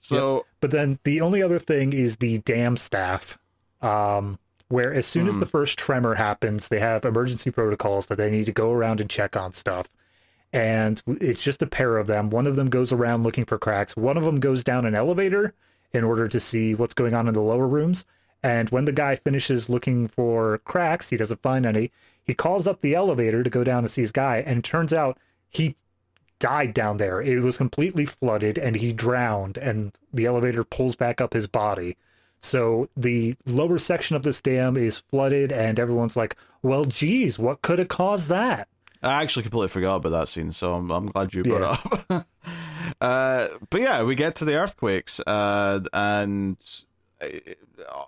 So, 0.00 0.36
yep. 0.36 0.44
but 0.60 0.70
then 0.70 0.98
the 1.04 1.20
only 1.20 1.42
other 1.42 1.58
thing 1.58 1.92
is 1.92 2.16
the 2.16 2.38
dam 2.38 2.76
staff, 2.76 3.38
um, 3.82 4.38
where 4.68 4.92
as 4.92 5.06
soon 5.06 5.26
mm. 5.26 5.28
as 5.28 5.38
the 5.38 5.46
first 5.46 5.78
tremor 5.78 6.14
happens, 6.14 6.68
they 6.68 6.80
have 6.80 7.04
emergency 7.04 7.50
protocols 7.50 8.06
that 8.06 8.16
they 8.16 8.30
need 8.30 8.46
to 8.46 8.52
go 8.52 8.72
around 8.72 9.00
and 9.00 9.10
check 9.10 9.36
on 9.36 9.52
stuff. 9.52 9.88
And 10.52 11.00
it's 11.06 11.42
just 11.42 11.62
a 11.62 11.66
pair 11.66 11.98
of 11.98 12.06
them. 12.06 12.30
One 12.30 12.46
of 12.46 12.56
them 12.56 12.70
goes 12.70 12.92
around 12.92 13.22
looking 13.22 13.44
for 13.44 13.58
cracks. 13.58 13.96
One 13.96 14.16
of 14.16 14.24
them 14.24 14.40
goes 14.40 14.64
down 14.64 14.86
an 14.86 14.94
elevator 14.94 15.54
in 15.92 16.02
order 16.02 16.26
to 16.28 16.40
see 16.40 16.74
what's 16.74 16.94
going 16.94 17.14
on 17.14 17.28
in 17.28 17.34
the 17.34 17.40
lower 17.40 17.68
rooms. 17.68 18.04
And 18.42 18.68
when 18.70 18.86
the 18.86 18.92
guy 18.92 19.16
finishes 19.16 19.68
looking 19.68 20.08
for 20.08 20.58
cracks, 20.58 21.10
he 21.10 21.16
doesn't 21.16 21.42
find 21.42 21.66
any. 21.66 21.92
He 22.24 22.34
calls 22.34 22.66
up 22.66 22.80
the 22.80 22.94
elevator 22.94 23.42
to 23.42 23.50
go 23.50 23.64
down 23.64 23.82
to 23.82 23.88
see 23.88 24.02
his 24.02 24.12
guy, 24.12 24.38
and 24.38 24.58
it 24.58 24.64
turns 24.64 24.92
out 24.92 25.18
he 25.48 25.76
died 26.40 26.74
down 26.74 26.96
there. 26.96 27.20
It 27.20 27.40
was 27.40 27.58
completely 27.58 28.04
flooded 28.04 28.58
and 28.58 28.74
he 28.74 28.92
drowned, 28.92 29.56
and 29.58 29.96
the 30.12 30.26
elevator 30.26 30.64
pulls 30.64 30.96
back 30.96 31.20
up 31.20 31.34
his 31.34 31.46
body. 31.46 31.96
So 32.40 32.88
the 32.96 33.34
lower 33.46 33.78
section 33.78 34.16
of 34.16 34.22
this 34.22 34.40
dam 34.40 34.76
is 34.76 34.98
flooded, 34.98 35.52
and 35.52 35.78
everyone's 35.78 36.16
like, 36.16 36.36
well, 36.62 36.86
geez, 36.86 37.38
what 37.38 37.62
could 37.62 37.78
have 37.78 37.88
caused 37.88 38.28
that? 38.30 38.66
I 39.02 39.22
actually 39.22 39.42
completely 39.42 39.68
forgot 39.68 39.96
about 39.96 40.10
that 40.10 40.28
scene, 40.28 40.50
so 40.50 40.74
I'm, 40.74 40.90
I'm 40.90 41.06
glad 41.06 41.32
you 41.32 41.42
brought 41.42 41.80
yeah. 41.84 41.92
it 41.92 42.10
up. 42.10 42.26
uh, 43.00 43.48
but 43.68 43.80
yeah, 43.80 44.02
we 44.02 44.14
get 44.14 44.36
to 44.36 44.44
the 44.44 44.54
earthquakes, 44.56 45.20
uh, 45.26 45.80
and 45.92 46.56
uh, 47.20 47.26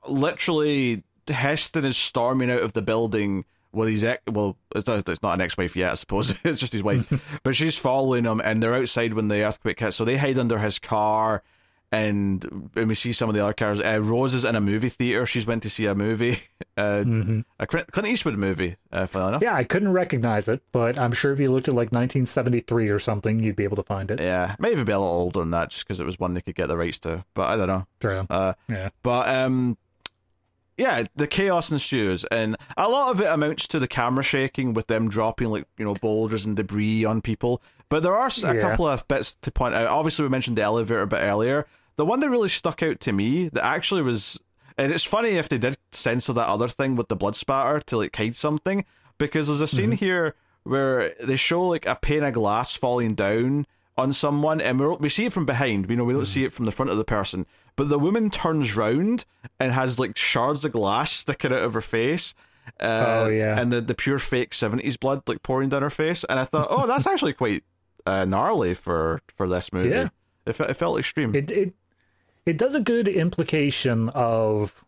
literally 0.06 1.02
Heston 1.28 1.84
is 1.84 1.96
storming 1.96 2.50
out 2.50 2.62
of 2.62 2.72
the 2.72 2.82
building 2.82 3.44
well, 3.72 3.88
he's 3.88 4.04
ex- 4.04 4.22
well, 4.30 4.56
it's 4.74 4.86
not, 4.86 5.08
it's 5.08 5.22
not 5.22 5.34
an 5.34 5.40
ex-wife 5.40 5.76
yet, 5.76 5.92
I 5.92 5.94
suppose. 5.94 6.30
it's 6.44 6.60
just 6.60 6.72
his 6.72 6.82
wife, 6.82 7.12
but 7.42 7.56
she's 7.56 7.78
following 7.78 8.24
him, 8.24 8.40
and 8.42 8.62
they're 8.62 8.74
outside 8.74 9.14
when 9.14 9.28
the 9.28 9.44
earthquake 9.44 9.80
hits. 9.80 9.96
So 9.96 10.04
they 10.04 10.16
hide 10.16 10.38
under 10.38 10.58
his 10.58 10.78
car, 10.78 11.42
and, 11.90 12.70
and 12.74 12.88
we 12.88 12.94
see 12.94 13.12
some 13.12 13.28
of 13.28 13.34
the 13.34 13.42
other 13.42 13.52
cars. 13.52 13.80
Uh, 13.80 14.00
Rosa 14.02 14.38
is 14.38 14.44
in 14.44 14.56
a 14.56 14.60
movie 14.60 14.88
theater. 14.88 15.26
She's 15.26 15.46
went 15.46 15.62
to 15.64 15.70
see 15.70 15.86
a 15.86 15.94
movie, 15.94 16.38
uh, 16.76 17.02
mm-hmm. 17.04 17.40
a 17.58 17.66
Clint 17.66 18.08
Eastwood 18.08 18.36
movie. 18.36 18.76
Uh, 18.92 19.06
enough. 19.14 19.42
Yeah, 19.42 19.54
I 19.54 19.64
couldn't 19.64 19.92
recognize 19.92 20.48
it, 20.48 20.62
but 20.72 20.98
I'm 20.98 21.12
sure 21.12 21.32
if 21.32 21.38
you 21.38 21.50
looked 21.50 21.68
at 21.68 21.74
like 21.74 21.92
1973 21.92 22.88
or 22.88 22.98
something, 22.98 23.40
you'd 23.40 23.56
be 23.56 23.64
able 23.64 23.76
to 23.76 23.82
find 23.82 24.10
it. 24.10 24.20
Yeah, 24.20 24.56
maybe 24.58 24.82
be 24.84 24.92
a 24.92 24.98
little 24.98 25.14
older 25.14 25.40
than 25.40 25.50
that, 25.50 25.70
just 25.70 25.86
because 25.86 26.00
it 26.00 26.04
was 26.04 26.18
one 26.18 26.34
they 26.34 26.40
could 26.40 26.54
get 26.54 26.68
the 26.68 26.76
rights 26.76 26.98
to. 27.00 27.24
But 27.34 27.50
I 27.50 27.56
don't 27.56 27.68
know. 27.68 27.86
True. 28.00 28.26
Uh, 28.28 28.54
yeah. 28.68 28.88
But 29.02 29.28
um, 29.28 29.76
yeah, 30.82 31.04
the 31.14 31.28
chaos 31.28 31.70
ensues, 31.70 32.24
and 32.24 32.56
a 32.76 32.88
lot 32.88 33.12
of 33.12 33.20
it 33.20 33.26
amounts 33.26 33.68
to 33.68 33.78
the 33.78 33.86
camera 33.86 34.24
shaking 34.24 34.74
with 34.74 34.88
them 34.88 35.08
dropping 35.08 35.50
like 35.50 35.64
you 35.78 35.84
know 35.84 35.94
boulders 35.94 36.44
and 36.44 36.56
debris 36.56 37.04
on 37.04 37.22
people. 37.22 37.62
But 37.88 38.02
there 38.02 38.16
are 38.16 38.26
a 38.26 38.54
yeah. 38.54 38.60
couple 38.60 38.88
of 38.88 39.06
bits 39.06 39.36
to 39.42 39.52
point 39.52 39.74
out. 39.74 39.86
Obviously, 39.86 40.24
we 40.24 40.28
mentioned 40.28 40.58
the 40.58 40.62
elevator 40.62 41.02
a 41.02 41.06
bit 41.06 41.20
earlier. 41.20 41.66
The 41.94 42.04
one 42.04 42.18
that 42.18 42.30
really 42.30 42.48
stuck 42.48 42.82
out 42.82 42.98
to 43.00 43.12
me 43.12 43.48
that 43.50 43.64
actually 43.64 44.02
was, 44.02 44.40
and 44.76 44.90
it's 44.90 45.04
funny 45.04 45.30
if 45.30 45.48
they 45.48 45.58
did 45.58 45.78
censor 45.92 46.32
that 46.32 46.48
other 46.48 46.66
thing 46.66 46.96
with 46.96 47.06
the 47.06 47.16
blood 47.16 47.36
spatter 47.36 47.78
to 47.78 47.98
like 47.98 48.16
hide 48.16 48.34
something, 48.34 48.84
because 49.18 49.46
there's 49.46 49.60
a 49.60 49.68
scene 49.68 49.90
mm-hmm. 49.90 50.04
here 50.04 50.34
where 50.64 51.14
they 51.20 51.36
show 51.36 51.62
like 51.68 51.86
a 51.86 51.94
pane 51.94 52.24
of 52.24 52.34
glass 52.34 52.74
falling 52.74 53.14
down 53.14 53.66
on 53.96 54.12
someone, 54.12 54.60
and 54.60 54.80
we 54.80 54.88
we 54.96 55.08
see 55.08 55.26
it 55.26 55.32
from 55.32 55.46
behind. 55.46 55.86
We 55.86 55.94
know 55.94 56.02
we 56.02 56.12
don't 56.12 56.22
mm-hmm. 56.22 56.32
see 56.32 56.44
it 56.44 56.52
from 56.52 56.64
the 56.64 56.72
front 56.72 56.90
of 56.90 56.96
the 56.96 57.04
person, 57.04 57.46
but 57.76 57.88
the 57.88 57.98
woman 57.98 58.30
turns 58.30 58.76
round 58.76 59.24
and 59.58 59.72
has 59.72 59.98
like 59.98 60.16
shards 60.16 60.64
of 60.64 60.72
glass 60.72 61.12
sticking 61.12 61.52
out 61.52 61.62
of 61.62 61.74
her 61.74 61.80
face. 61.80 62.34
Uh, 62.78 63.24
oh 63.24 63.28
yeah, 63.28 63.60
and 63.60 63.72
the 63.72 63.80
the 63.80 63.94
pure 63.94 64.18
fake 64.18 64.54
seventies 64.54 64.96
blood 64.96 65.22
like 65.26 65.42
pouring 65.42 65.68
down 65.68 65.82
her 65.82 65.90
face, 65.90 66.24
and 66.28 66.38
I 66.38 66.44
thought, 66.44 66.68
oh, 66.70 66.86
that's 66.86 67.06
actually 67.08 67.32
quite 67.32 67.64
uh, 68.06 68.24
gnarly 68.24 68.74
for 68.74 69.20
for 69.36 69.48
this 69.48 69.72
movie. 69.72 69.90
Yeah. 69.90 70.08
It, 70.46 70.58
it 70.58 70.74
felt 70.74 70.98
extreme. 70.98 71.34
It 71.34 71.50
it 71.50 71.74
it 72.46 72.58
does 72.58 72.74
a 72.74 72.80
good 72.80 73.08
implication 73.08 74.08
of 74.10 74.84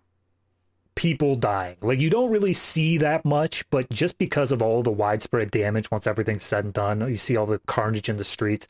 people 0.94 1.34
dying. 1.34 1.76
Like 1.80 2.00
you 2.00 2.10
don't 2.10 2.30
really 2.30 2.54
see 2.54 2.98
that 2.98 3.24
much, 3.24 3.68
but 3.70 3.88
just 3.90 4.18
because 4.18 4.52
of 4.52 4.62
all 4.62 4.82
the 4.82 4.90
widespread 4.90 5.50
damage 5.50 5.90
once 5.90 6.06
everything's 6.06 6.42
said 6.42 6.64
and 6.64 6.74
done, 6.74 7.00
you 7.08 7.16
see 7.16 7.36
all 7.36 7.46
the 7.46 7.58
carnage 7.66 8.08
in 8.08 8.16
the 8.16 8.24
streets 8.24 8.68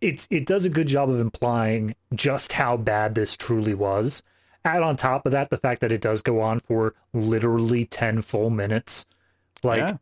it's 0.00 0.28
it 0.30 0.46
does 0.46 0.64
a 0.64 0.70
good 0.70 0.86
job 0.86 1.10
of 1.10 1.20
implying 1.20 1.94
just 2.14 2.52
how 2.52 2.76
bad 2.76 3.14
this 3.14 3.36
truly 3.36 3.74
was. 3.74 4.22
Add 4.64 4.82
on 4.82 4.96
top 4.96 5.24
of 5.26 5.32
that 5.32 5.50
the 5.50 5.56
fact 5.56 5.80
that 5.80 5.92
it 5.92 6.00
does 6.00 6.22
go 6.22 6.40
on 6.40 6.60
for 6.60 6.94
literally 7.12 7.84
10 7.84 8.22
full 8.22 8.50
minutes. 8.50 9.06
Like 9.62 9.80
yeah. 9.80 9.96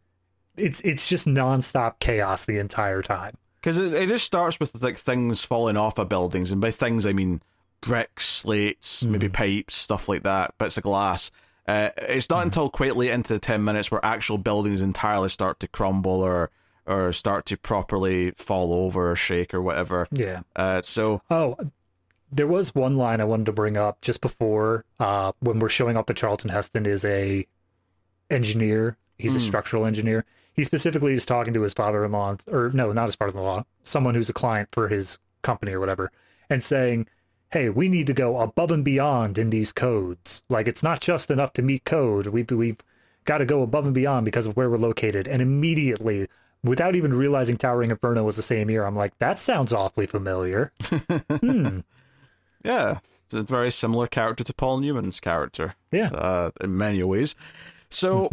it's 0.57 0.81
it's 0.83 1.09
just 1.09 1.27
nonstop 1.27 1.99
chaos 2.01 2.45
the 2.47 2.59
entire 2.59 3.03
time. 3.03 3.37
Because 3.61 3.79
it, 3.79 3.93
it 3.93 4.09
just 4.09 4.25
starts 4.25 4.61
with 4.61 4.83
like 4.83 4.97
things 4.97 5.45
falling 5.45 5.77
off 5.77 5.99
of 5.99 6.09
buildings, 6.09 6.53
and 6.53 6.61
by 6.61 6.71
things 6.71 7.07
I 7.07 7.13
mean 7.13 7.41
bricks, 7.81 8.27
slates, 8.27 9.03
mm. 9.03 9.11
maybe 9.11 9.29
pipes, 9.29 9.75
stuff 9.75 10.09
like 10.09 10.23
that, 10.23 10.57
bits 10.59 10.77
of 10.77 10.83
glass. 10.83 11.31
Uh, 11.67 11.91
it's 11.97 12.31
not 12.31 12.41
mm. 12.41 12.45
until 12.45 12.71
quite 12.71 12.97
late 12.97 13.11
into 13.11 13.33
the 13.33 13.39
10 13.41 13.65
minutes 13.65 13.91
where 13.91 14.05
actual 14.05 14.39
buildings 14.39 14.83
entirely 14.83 15.29
start 15.29 15.59
to 15.61 15.69
crumble 15.69 16.23
or 16.23 16.51
or 16.87 17.13
start 17.13 17.47
to 17.47 17.57
properly 17.57 18.33
fall 18.33 18.73
over 18.73 19.11
or 19.11 19.17
shake 19.17 19.53
or 19.53 19.63
whatever. 19.63 20.07
Yeah. 20.13 20.43
Uh, 20.55 20.83
so. 20.83 21.23
Oh, 21.31 21.57
there 22.31 22.47
was 22.47 22.75
one 22.75 22.97
line 22.97 23.21
I 23.21 23.25
wanted 23.25 23.47
to 23.47 23.53
bring 23.53 23.77
up 23.77 24.01
just 24.01 24.21
before 24.21 24.85
uh, 24.99 25.33
when 25.41 25.59
we're 25.59 25.69
showing 25.69 25.97
off 25.97 26.07
that 26.07 26.17
Charlton 26.17 26.51
Heston 26.51 26.87
is 26.87 27.05
a 27.05 27.47
engineer. 28.31 28.97
He's 29.19 29.33
mm. 29.33 29.37
a 29.37 29.39
hmm. 29.39 29.47
structural 29.47 29.87
engineer. 29.87 30.25
He 30.53 30.65
specifically 30.65 31.13
is 31.13 31.27
talking 31.27 31.55
to 31.55 31.63
his 31.63 31.75
father-in-law, 31.75 32.37
or 32.49 32.71
no, 32.73 32.93
not 32.93 33.07
his 33.07 33.17
father-in-law, 33.17 33.65
someone 33.83 34.15
who's 34.15 34.31
a 34.31 34.35
client 34.35 34.71
for 34.73 34.89
his 34.89 35.19
company 35.43 35.73
or 35.73 35.81
whatever, 35.81 36.11
and 36.49 36.63
saying, 36.63 37.07
"Hey, 37.51 37.69
we 37.69 37.89
need 37.89 38.07
to 38.07 38.15
go 38.15 38.41
above 38.41 38.71
and 38.71 38.85
beyond 38.85 39.39
in 39.39 39.51
these 39.51 39.73
codes. 39.73 40.43
Like 40.49 40.67
it's 40.67 40.83
not 40.83 41.01
just 41.01 41.31
enough 41.31 41.53
to 41.55 41.63
meet 41.63 41.85
code. 41.85 42.29
We've 42.29 42.51
we've 42.51 42.79
got 43.27 43.39
to 43.39 43.45
go 43.45 43.63
above 43.63 43.85
and 43.85 43.95
beyond 43.95 44.25
because 44.25 44.47
of 44.47 44.57
where 44.57 44.71
we're 44.71 44.79
located. 44.79 45.29
And 45.29 45.43
immediately, 45.43 46.27
without 46.69 46.95
even 46.95 47.15
realizing 47.15 47.57
Towering 47.57 47.91
Inferno 47.91 48.25
was 48.25 48.37
the 48.37 48.43
same 48.43 48.71
year, 48.71 48.85
I'm 48.85 48.97
like, 48.97 49.17
that 49.19 49.39
sounds 49.39 49.73
awfully 49.73 50.07
familiar. 50.07 50.73
hmm. 51.31 51.81
Yeah, 52.65 52.99
it's 53.25 53.35
a 53.35 53.43
very 53.43 53.71
similar 53.71 54.07
character 54.07 54.45
to 54.45 54.55
Paul 54.55 54.79
Newman's 54.79 55.21
character. 55.21 55.75
Yeah. 55.91 56.09
uh, 56.09 56.51
in 56.61 56.77
many 56.77 57.03
ways. 57.03 57.35
So, 57.91 58.31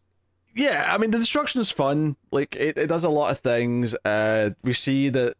yeah, 0.54 0.88
I 0.92 0.98
mean, 0.98 1.10
the 1.10 1.18
destruction 1.18 1.60
is 1.60 1.70
fun. 1.70 2.16
Like, 2.30 2.56
it, 2.56 2.78
it 2.78 2.86
does 2.86 3.04
a 3.04 3.08
lot 3.08 3.30
of 3.30 3.38
things. 3.38 3.94
Uh, 4.04 4.50
we 4.62 4.72
see 4.72 5.08
that 5.10 5.34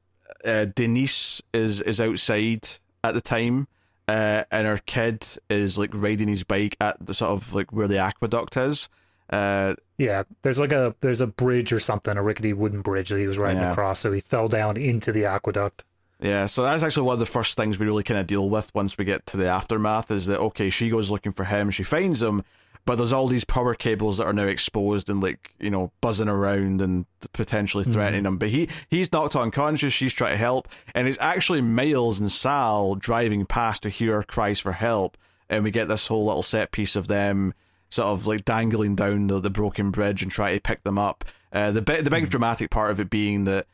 uh, 0.45 0.67
Denise 0.67 1.43
is 1.53 1.81
is 1.81 2.01
outside 2.01 2.69
at 3.03 3.15
the 3.15 3.21
time, 3.21 3.69
uh, 4.07 4.45
and 4.51 4.67
her 4.67 4.81
kid 4.87 5.27
is 5.51 5.79
like 5.79 5.91
riding 5.93 6.29
his 6.29 6.45
bike 6.45 6.77
at 6.81 7.05
the 7.05 7.15
sort 7.15 7.33
of 7.33 7.55
like 7.55 7.73
where 7.73 7.89
the 7.89 7.99
aqueduct 7.99 8.57
is. 8.57 8.89
Uh, 9.31 9.75
Yeah, 9.99 10.23
there's 10.43 10.59
like 10.61 10.73
a 10.73 10.95
there's 11.01 11.21
a 11.21 11.27
bridge 11.27 11.73
or 11.73 11.81
something, 11.81 12.17
a 12.17 12.23
rickety 12.23 12.53
wooden 12.53 12.81
bridge 12.83 13.09
that 13.11 13.19
he 13.19 13.27
was 13.27 13.39
riding 13.39 13.61
Yeah. 13.63 13.73
across, 13.73 13.99
so 14.01 14.13
he 14.13 14.21
fell 14.21 14.49
down 14.49 14.77
into 14.77 15.13
the 15.13 15.25
aqueduct. 15.27 15.85
Yeah, 16.21 16.47
so 16.47 16.63
that's 16.63 16.83
actually 16.83 17.05
one 17.07 17.13
of 17.15 17.21
the 17.21 17.27
first 17.27 17.57
things 17.57 17.79
we 17.79 17.87
really 17.87 18.03
kind 18.03 18.19
of 18.19 18.27
deal 18.27 18.49
with 18.49 18.75
once 18.75 18.99
we 18.99 19.05
get 19.05 19.25
to 19.27 19.37
the 19.37 19.47
aftermath 19.47 20.11
is 20.11 20.27
that 20.27 20.41
okay, 20.41 20.71
she 20.71 20.89
goes 20.91 21.11
looking 21.11 21.33
for 21.33 21.45
him, 21.45 21.71
she 21.71 21.83
finds 21.85 22.23
him, 22.23 22.43
but 22.87 22.97
there's 22.97 23.13
all 23.13 23.29
these 23.29 23.45
power 23.45 23.75
cables 23.75 24.19
that 24.19 24.25
are 24.27 24.33
now 24.33 24.47
exposed 24.47 25.11
and 25.11 25.21
like 25.23 25.53
you 25.61 25.71
know 25.71 25.93
buzzing 26.01 26.29
around 26.29 26.81
and 26.81 27.05
potentially 27.33 27.85
threatening 27.85 28.25
him. 28.25 28.39
But 28.39 28.49
he 28.49 28.69
he's 28.89 29.13
knocked 29.13 29.37
unconscious. 29.37 29.93
She's 29.93 30.13
trying 30.13 30.33
to 30.33 30.39
help, 30.39 30.69
and 30.95 31.07
it's 31.07 31.19
actually 31.21 31.61
Miles 31.61 32.19
and 32.19 32.33
Sal 32.33 32.95
driving 32.95 33.45
past 33.47 33.83
to 33.83 33.89
hear 33.91 34.15
her 34.15 34.23
cries 34.23 34.59
for 34.59 34.73
help, 34.73 35.19
and 35.51 35.63
we 35.65 35.71
get 35.71 35.87
this 35.89 36.07
whole 36.07 36.25
little 36.27 36.43
set 36.43 36.71
piece 36.73 36.97
of 36.97 37.09
them 37.09 37.53
sort 37.91 38.09
of 38.09 38.27
like 38.27 38.45
dangling 38.45 38.95
down 38.95 39.27
the, 39.29 39.41
the 39.41 39.51
broken 39.51 39.91
bridge 39.91 40.23
and 40.23 40.31
try 40.31 40.55
to 40.55 40.61
pick 40.61 40.83
them 40.83 40.99
up. 40.99 41.25
Uh, 41.53 41.71
the 41.71 41.81
the 41.81 42.11
big 42.11 42.29
dramatic 42.29 42.71
part 42.71 42.91
of 42.91 43.01
it 43.01 43.09
being 43.11 43.45
that 43.45 43.67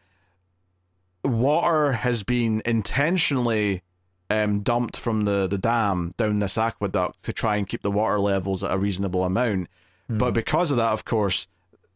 water 1.25 1.93
has 1.93 2.23
been 2.23 2.62
intentionally 2.65 3.83
um, 4.31 4.61
dumped 4.61 4.97
from 4.97 5.25
the, 5.25 5.47
the 5.47 5.59
dam 5.59 6.12
down 6.17 6.39
this 6.39 6.59
aqueduct 6.59 7.25
to 7.25 7.33
try 7.33 7.57
and 7.57 7.69
keep 7.69 7.83
the 7.83 7.91
water 7.91 8.21
levels 8.21 8.62
at 8.62 8.71
a 8.73 8.79
reasonable 8.79 9.25
amount. 9.25 9.69
But 10.09 10.33
because 10.35 10.71
of 10.71 10.77
that, 10.77 10.93
of 10.93 11.05
course, 11.07 11.49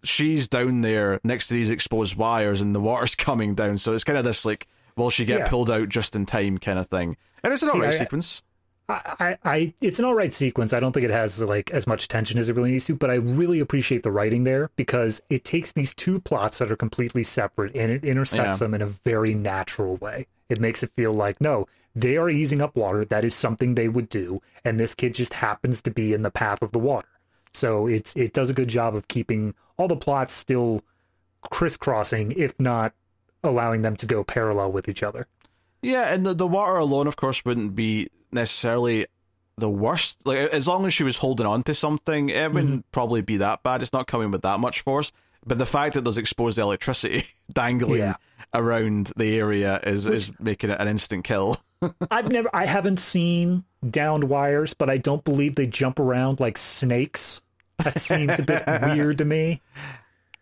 she's 0.02 0.48
down 0.48 0.80
there 0.80 1.20
next 1.24 1.48
to 1.48 1.54
these 1.54 1.68
exposed 1.68 2.16
wires 2.16 2.62
and 2.62 2.74
the 2.74 2.80
water's 2.80 3.14
coming 3.14 3.54
down. 3.54 3.76
So 3.78 3.92
it's 3.92 4.04
kind 4.04 4.18
of 4.18 4.24
this 4.24 4.44
like, 4.46 4.66
will 4.96 5.10
she 5.10 5.24
get 5.26 5.40
Yeah. 5.40 5.48
pulled 5.48 5.70
out 5.70 5.88
just 5.90 6.16
in 6.16 6.24
time 6.26 6.56
kind 6.58 6.78
of 6.78 6.86
thing. 6.86 7.16
And 7.44 7.52
it's 7.52 7.62
an 7.62 7.68
alright 7.68 7.92
sequence. 7.94 8.42
I, 8.88 9.36
I, 9.44 9.74
it's 9.82 9.98
an 9.98 10.06
all 10.06 10.14
right 10.14 10.32
sequence. 10.32 10.72
I 10.72 10.80
don't 10.80 10.92
think 10.92 11.04
it 11.04 11.10
has 11.10 11.42
like 11.42 11.70
as 11.72 11.86
much 11.86 12.08
tension 12.08 12.38
as 12.38 12.48
it 12.48 12.56
really 12.56 12.70
needs 12.72 12.86
to, 12.86 12.96
but 12.96 13.10
I 13.10 13.16
really 13.16 13.60
appreciate 13.60 14.02
the 14.02 14.10
writing 14.10 14.44
there 14.44 14.70
because 14.76 15.20
it 15.28 15.44
takes 15.44 15.72
these 15.72 15.92
two 15.92 16.18
plots 16.20 16.58
that 16.58 16.72
are 16.72 16.76
completely 16.76 17.22
separate 17.22 17.76
and 17.76 17.92
it 17.92 18.02
intersects 18.04 18.60
Yeah. 18.60 18.66
them 18.66 18.74
in 18.74 18.80
a 18.82 18.86
very 18.86 19.34
natural 19.34 19.96
way. 19.96 20.26
It 20.48 20.58
makes 20.60 20.82
it 20.82 20.90
feel 20.96 21.12
like 21.12 21.38
no, 21.38 21.66
they 21.94 22.16
are 22.16 22.30
easing 22.30 22.62
up 22.62 22.76
water. 22.76 23.04
That 23.04 23.24
is 23.24 23.34
something 23.34 23.74
they 23.74 23.88
would 23.88 24.08
do, 24.08 24.40
and 24.64 24.80
this 24.80 24.94
kid 24.94 25.14
just 25.14 25.34
happens 25.34 25.82
to 25.82 25.90
be 25.90 26.14
in 26.14 26.22
the 26.22 26.30
path 26.30 26.62
of 26.62 26.72
the 26.72 26.78
water. 26.78 27.08
So 27.52 27.86
it's 27.86 28.16
it 28.16 28.32
does 28.32 28.48
a 28.48 28.54
good 28.54 28.68
job 28.68 28.94
of 28.94 29.08
keeping 29.08 29.54
all 29.76 29.88
the 29.88 29.96
plots 29.96 30.32
still 30.32 30.82
crisscrossing, 31.50 32.32
if 32.32 32.58
not 32.58 32.94
allowing 33.44 33.82
them 33.82 33.96
to 33.96 34.06
go 34.06 34.24
parallel 34.24 34.72
with 34.72 34.88
each 34.88 35.02
other. 35.02 35.26
Yeah, 35.82 36.12
and 36.12 36.26
the, 36.26 36.34
the 36.34 36.46
water 36.46 36.76
alone, 36.76 37.06
of 37.06 37.16
course, 37.16 37.44
wouldn't 37.44 37.74
be 37.74 38.08
necessarily 38.32 39.06
the 39.56 39.68
worst. 39.68 40.18
Like 40.24 40.38
as 40.38 40.66
long 40.66 40.86
as 40.86 40.94
she 40.94 41.04
was 41.04 41.18
holding 41.18 41.46
on 41.46 41.62
to 41.64 41.74
something, 41.74 42.28
it 42.28 42.52
wouldn't 42.52 42.72
mm-hmm. 42.72 42.90
probably 42.92 43.20
be 43.20 43.38
that 43.38 43.62
bad. 43.62 43.82
It's 43.82 43.92
not 43.92 44.06
coming 44.06 44.30
with 44.30 44.42
that 44.42 44.60
much 44.60 44.80
force. 44.80 45.12
But 45.46 45.58
the 45.58 45.66
fact 45.66 45.94
that 45.94 46.04
there's 46.04 46.18
exposed 46.18 46.58
electricity 46.58 47.24
dangling 47.52 48.00
Yeah. 48.00 48.16
around 48.52 49.12
the 49.16 49.38
area 49.38 49.80
is 49.82 50.06
is 50.06 50.30
making 50.40 50.70
it 50.70 50.80
an 50.80 50.88
instant 50.88 51.24
kill. 51.24 51.60
I've 52.10 52.30
never, 52.30 52.50
I 52.52 52.66
haven't 52.66 52.98
seen 52.98 53.64
downed 53.88 54.24
wires, 54.24 54.74
but 54.74 54.90
I 54.90 54.98
don't 54.98 55.24
believe 55.24 55.54
they 55.54 55.66
jump 55.66 56.00
around 56.00 56.40
like 56.40 56.58
snakes. 56.58 57.40
That 57.78 58.00
seems 58.00 58.38
a 58.38 58.42
bit 58.42 58.64
weird 58.82 59.18
to 59.18 59.24
me. 59.24 59.62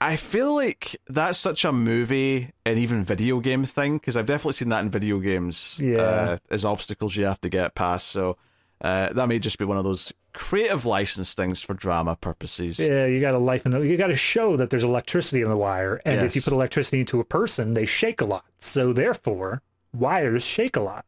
I 0.01 0.17
feel 0.17 0.55
like 0.55 0.97
that's 1.09 1.39
such 1.39 1.65
a 1.65 1.73
movie 1.73 2.53
and 2.65 2.79
even 2.79 3.03
video 3.03 3.41
game 3.41 3.65
thing 3.65 3.97
because 3.97 4.17
I've 4.17 4.27
definitely 4.27 4.53
seen 4.53 4.69
that 4.69 4.81
in 4.81 4.91
video 4.91 5.19
games. 5.21 5.81
Yeah. 5.83 5.99
uh, 5.99 6.37
as 6.51 6.65
obstacles 6.65 7.17
you 7.17 7.25
have 7.25 7.41
to 7.41 7.49
get 7.49 7.75
past. 7.75 8.09
So 8.09 8.37
uh, 8.83 9.13
that 9.15 9.27
may 9.27 9.39
just 9.39 9.59
be 9.59 9.65
one 9.65 9.79
of 9.79 9.85
those 9.85 10.13
creative 10.35 10.85
license 10.85 11.35
things 11.35 11.63
for 11.63 11.73
drama 11.73 12.15
purposes. 12.17 12.79
Yeah, 12.79 13.07
you 13.07 13.21
got 13.21 13.33
to 13.33 13.39
life 13.39 13.65
in, 13.65 13.73
the, 13.73 13.81
you 13.81 13.97
got 13.97 14.09
to 14.09 14.17
show 14.17 14.57
that 14.59 14.69
there's 14.69 14.85
electricity 14.85 15.41
in 15.41 15.49
the 15.49 15.57
wire, 15.57 16.01
and 16.05 16.25
if 16.25 16.37
you 16.37 16.43
put 16.43 16.53
electricity 16.53 17.01
into 17.01 17.19
a 17.21 17.25
person, 17.25 17.73
they 17.73 17.87
shake 17.87 18.21
a 18.21 18.27
lot. 18.27 18.45
So 18.59 18.93
therefore, 18.93 19.63
wires 19.95 20.45
shake 20.45 20.77
a 20.77 20.81
lot. 20.81 21.07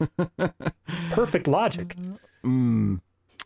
Perfect 1.10 1.46
logic. 1.46 1.94
Mm, 2.42 3.00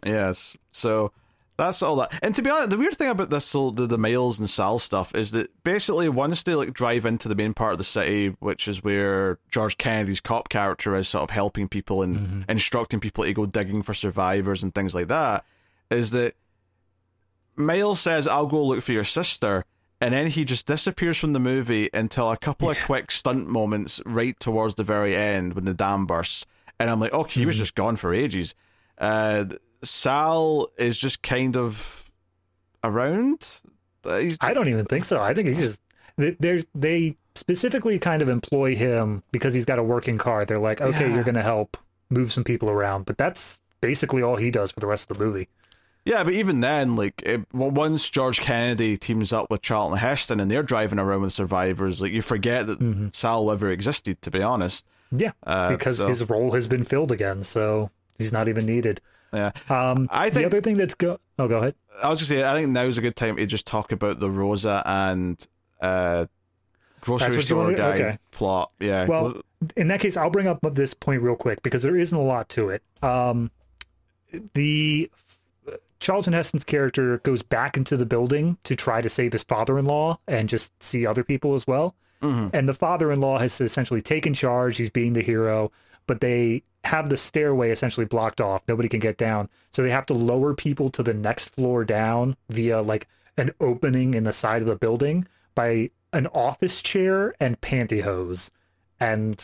yes. 0.06 0.56
So 0.70 1.10
that's 1.58 1.82
all 1.82 1.96
that. 1.96 2.12
And 2.22 2.34
to 2.36 2.42
be 2.42 2.50
honest, 2.50 2.70
the 2.70 2.78
weird 2.78 2.94
thing 2.94 3.08
about 3.08 3.30
this 3.30 3.50
the, 3.50 3.70
the 3.70 3.98
Miles 3.98 4.38
and 4.38 4.48
Sal 4.48 4.78
stuff 4.78 5.14
is 5.14 5.32
that 5.32 5.50
basically 5.64 6.08
once 6.08 6.42
they 6.44 6.54
like 6.54 6.72
drive 6.72 7.04
into 7.04 7.28
the 7.28 7.34
main 7.34 7.52
part 7.52 7.72
of 7.72 7.78
the 7.78 7.84
city, 7.84 8.28
which 8.38 8.68
is 8.68 8.84
where 8.84 9.38
George 9.50 9.76
Kennedy's 9.76 10.20
cop 10.20 10.48
character 10.48 10.94
is 10.94 11.08
sort 11.08 11.24
of 11.24 11.30
helping 11.30 11.68
people 11.68 12.02
and 12.02 12.44
instructing 12.48 13.00
people 13.00 13.24
to 13.24 13.32
go 13.32 13.44
digging 13.44 13.82
for 13.82 13.92
survivors 13.92 14.62
and 14.62 14.72
things 14.74 14.94
like 14.94 15.08
that, 15.08 15.44
is 15.90 16.12
that 16.12 16.36
Miles 17.56 18.00
says, 18.00 18.28
I'll 18.28 18.46
go 18.46 18.64
look 18.64 18.82
for 18.82 18.92
your 18.92 19.04
sister. 19.04 19.64
And 20.00 20.14
then 20.14 20.28
he 20.28 20.44
just 20.44 20.64
disappears 20.64 21.18
from 21.18 21.32
the 21.32 21.40
movie 21.40 21.90
until 21.92 22.30
a 22.30 22.36
couple 22.36 22.70
of 22.70 22.80
quick 22.84 23.10
stunt 23.10 23.48
moments 23.48 24.00
right 24.06 24.38
towards 24.38 24.76
the 24.76 24.84
very 24.84 25.16
end 25.16 25.54
when 25.54 25.64
the 25.64 25.74
dam 25.74 26.06
bursts. 26.06 26.46
And 26.78 26.88
I'm 26.88 27.00
like, 27.00 27.12
okay, 27.12 27.40
he 27.40 27.46
was 27.46 27.58
just 27.58 27.74
gone 27.74 27.96
for 27.96 28.14
ages. 28.14 28.54
Uh, 28.96 29.46
Sal 29.82 30.68
is 30.78 30.96
just 30.98 31.22
kind 31.22 31.56
of 31.56 32.10
around. 32.84 33.60
Uh, 34.04 34.18
He's, 34.18 34.38
I 34.40 34.54
don't 34.54 34.68
even 34.68 34.84
think 34.86 35.04
so. 35.04 35.20
I 35.20 35.34
think 35.34 35.48
he's 35.48 35.58
just 35.60 35.80
they- 36.16 36.36
there's 36.40 36.64
they 36.74 37.16
specifically 37.34 37.98
kind 37.98 38.22
of 38.22 38.28
employ 38.28 38.74
him 38.74 39.22
because 39.32 39.54
he's 39.54 39.64
got 39.64 39.78
a 39.78 39.82
working 39.82 40.18
car. 40.18 40.44
They're 40.44 40.58
like, 40.58 40.80
okay, 40.80 41.08
Yeah. 41.08 41.14
you're 41.14 41.24
going 41.24 41.34
to 41.36 41.42
help 41.42 41.76
move 42.10 42.32
some 42.32 42.42
people 42.44 42.68
around, 42.70 43.06
but 43.06 43.16
that's 43.18 43.60
basically 43.80 44.22
all 44.22 44.36
he 44.36 44.50
does 44.50 44.72
for 44.72 44.80
the 44.80 44.86
rest 44.86 45.10
of 45.10 45.18
the 45.18 45.24
movie. 45.24 45.48
yeah, 46.04 46.24
but 46.24 46.32
even 46.32 46.60
then, 46.60 46.96
like 46.96 47.22
it, 47.24 47.42
well, 47.52 47.70
once 47.70 48.08
George 48.08 48.40
Kennedy 48.40 48.96
teams 48.96 49.32
up 49.32 49.50
with 49.50 49.60
Charlton 49.62 49.98
Heston 49.98 50.40
and 50.40 50.50
they're 50.50 50.62
driving 50.62 50.98
around 50.98 51.22
with 51.22 51.32
survivors, 51.32 52.00
like 52.00 52.12
you 52.12 52.22
forget 52.22 52.66
that 52.66 53.10
Sal 53.12 53.50
ever 53.52 53.70
existed. 53.70 54.20
To 54.22 54.30
be 54.30 54.42
honest, 54.42 54.86
Yeah, 55.12 55.32
Uh, 55.46 55.70
because 55.70 55.98
so- 55.98 56.08
his 56.08 56.28
role 56.28 56.52
has 56.52 56.66
been 56.66 56.82
filled 56.82 57.12
again, 57.12 57.42
so 57.42 57.90
he's 58.16 58.32
not 58.32 58.48
even 58.48 58.64
needed. 58.66 59.00
Yeah. 59.32 59.50
Um, 59.68 60.08
I 60.10 60.28
the 60.28 60.34
think- 60.36 60.46
other 60.46 60.60
thing 60.60 60.76
that's 60.76 60.94
go 60.94 61.18
oh 61.38 61.48
go 61.48 61.58
ahead. 61.58 61.74
I 62.02 62.08
was 62.08 62.20
gonna 62.20 62.40
say, 62.40 62.44
I 62.48 62.54
think 62.54 62.70
now's 62.70 62.96
a 62.98 63.00
good 63.00 63.16
time 63.16 63.36
to 63.36 63.46
just 63.46 63.66
talk 63.66 63.90
about 63.92 64.20
the 64.20 64.30
Rosa 64.30 64.82
and 64.86 65.44
uh, 65.80 66.26
grocery 67.00 67.42
store 67.42 67.72
guy 67.74 67.94
okay. 67.94 68.18
plot. 68.30 68.70
Yeah. 68.78 69.06
Well, 69.06 69.40
in 69.76 69.88
that 69.88 70.00
case, 70.00 70.16
I'll 70.16 70.30
bring 70.30 70.46
up 70.46 70.60
this 70.74 70.94
point 70.94 71.22
real 71.22 71.34
quick 71.34 71.62
because 71.62 71.82
there 71.82 71.96
isn't 71.96 72.16
a 72.16 72.22
lot 72.22 72.48
to 72.50 72.68
it. 72.68 72.82
Um, 73.02 73.50
the 74.54 75.10
Charlton 76.00 76.32
Heston's 76.32 76.64
character 76.64 77.18
goes 77.18 77.42
back 77.42 77.76
into 77.76 77.96
the 77.96 78.06
building 78.06 78.58
to 78.64 78.76
try 78.76 79.00
to 79.00 79.08
save 79.08 79.32
his 79.32 79.42
father-in-law 79.42 80.18
and 80.28 80.48
just 80.48 80.80
see 80.82 81.04
other 81.06 81.24
people 81.24 81.54
as 81.54 81.66
well. 81.66 81.96
Mhm. 82.22 82.50
And 82.52 82.68
the 82.68 82.74
father-in-law 82.74 83.38
has 83.38 83.60
essentially 83.60 84.00
taken 84.00 84.34
charge. 84.34 84.76
He's 84.76 84.90
being 84.90 85.14
the 85.14 85.22
hero, 85.22 85.70
but 86.06 86.20
they 86.20 86.62
have 86.88 87.10
the 87.10 87.16
stairway 87.16 87.70
essentially 87.70 88.06
blocked 88.06 88.40
off. 88.40 88.62
Nobody 88.66 88.88
can 88.88 89.00
get 89.00 89.16
down, 89.16 89.48
so 89.72 89.82
they 89.82 89.90
have 89.90 90.06
to 90.06 90.14
lower 90.14 90.54
people 90.54 90.90
to 90.90 91.02
the 91.02 91.14
next 91.14 91.54
floor 91.54 91.84
down 91.84 92.36
via 92.48 92.80
like 92.80 93.06
an 93.36 93.52
opening 93.60 94.14
in 94.14 94.24
the 94.24 94.32
side 94.32 94.62
of 94.62 94.68
the 94.68 94.76
building 94.76 95.26
by 95.54 95.90
an 96.12 96.26
office 96.28 96.82
chair 96.82 97.34
and 97.40 97.60
pantyhose, 97.60 98.50
and 98.98 99.42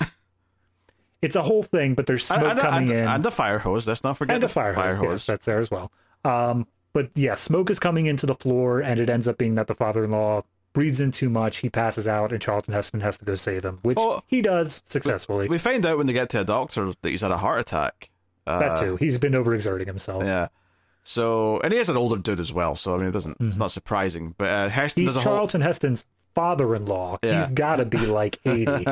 it's 1.22 1.36
a 1.36 1.42
whole 1.42 1.62
thing. 1.62 1.94
But 1.94 2.06
there's 2.06 2.24
smoke 2.24 2.42
and, 2.42 2.58
coming 2.58 2.90
and, 2.90 2.98
in 2.98 3.08
and 3.08 3.26
a 3.26 3.30
fire 3.30 3.58
hose. 3.58 3.86
Let's 3.86 4.04
not 4.04 4.16
forget 4.16 4.34
and 4.34 4.42
the 4.42 4.46
a 4.46 4.48
fire 4.48 4.72
hose. 4.72 4.96
fire 4.96 5.10
Yes, 5.10 5.26
that's 5.26 5.44
there 5.44 5.58
as 5.58 5.70
well. 5.70 5.92
Um, 6.24 6.66
but 6.92 7.10
yeah, 7.14 7.34
smoke 7.34 7.70
is 7.70 7.78
coming 7.78 8.06
into 8.06 8.24
the 8.26 8.34
floor, 8.34 8.80
and 8.80 9.00
it 9.00 9.10
ends 9.10 9.28
up 9.28 9.36
being 9.36 9.56
that 9.56 9.66
the 9.66 9.74
father-in-law 9.74 10.44
breathes 10.74 11.00
in 11.00 11.10
too 11.10 11.30
much. 11.30 11.58
He 11.58 11.70
passes 11.70 12.06
out, 12.06 12.30
and 12.32 12.42
Charlton 12.42 12.74
Heston 12.74 13.00
has 13.00 13.16
to 13.18 13.24
go 13.24 13.34
save 13.34 13.64
him, 13.64 13.78
which 13.82 13.96
Oh. 13.98 14.22
he 14.26 14.42
does 14.42 14.82
successfully. 14.84 15.48
We 15.48 15.56
find 15.56 15.86
out 15.86 15.96
when 15.96 16.06
they 16.06 16.12
get 16.12 16.28
to 16.30 16.40
a 16.40 16.44
doctor 16.44 16.92
that 17.00 17.08
he's 17.08 17.22
had 17.22 17.30
a 17.30 17.38
heart 17.38 17.60
attack. 17.60 18.10
Uh, 18.46 18.58
that 18.58 18.78
too. 18.78 18.96
He's 18.96 19.16
been 19.16 19.32
overexerting 19.32 19.86
himself. 19.86 20.22
Yeah. 20.24 20.48
So, 21.02 21.60
and 21.60 21.72
he 21.72 21.78
is 21.78 21.88
an 21.88 21.96
older 21.96 22.16
dude 22.16 22.40
as 22.40 22.52
well. 22.52 22.74
So 22.76 22.94
I 22.94 22.98
mean, 22.98 23.06
it 23.08 23.12
doesn't. 23.12 23.36
It's 23.40 23.56
not 23.56 23.70
surprising. 23.70 24.34
But 24.36 24.48
uh, 24.48 24.68
Heston 24.68 25.04
Mm-hmm. 25.04 25.08
He's 25.08 25.16
a 25.16 25.20
whole. 25.20 25.36
Charlton 25.36 25.60
Heston's 25.62 26.04
father-in-law. 26.34 27.18
Yeah. 27.22 27.38
He's 27.38 27.48
got 27.48 27.76
to 27.76 27.84
be 27.86 27.98
like 28.06 28.38
eighty. 28.44 28.84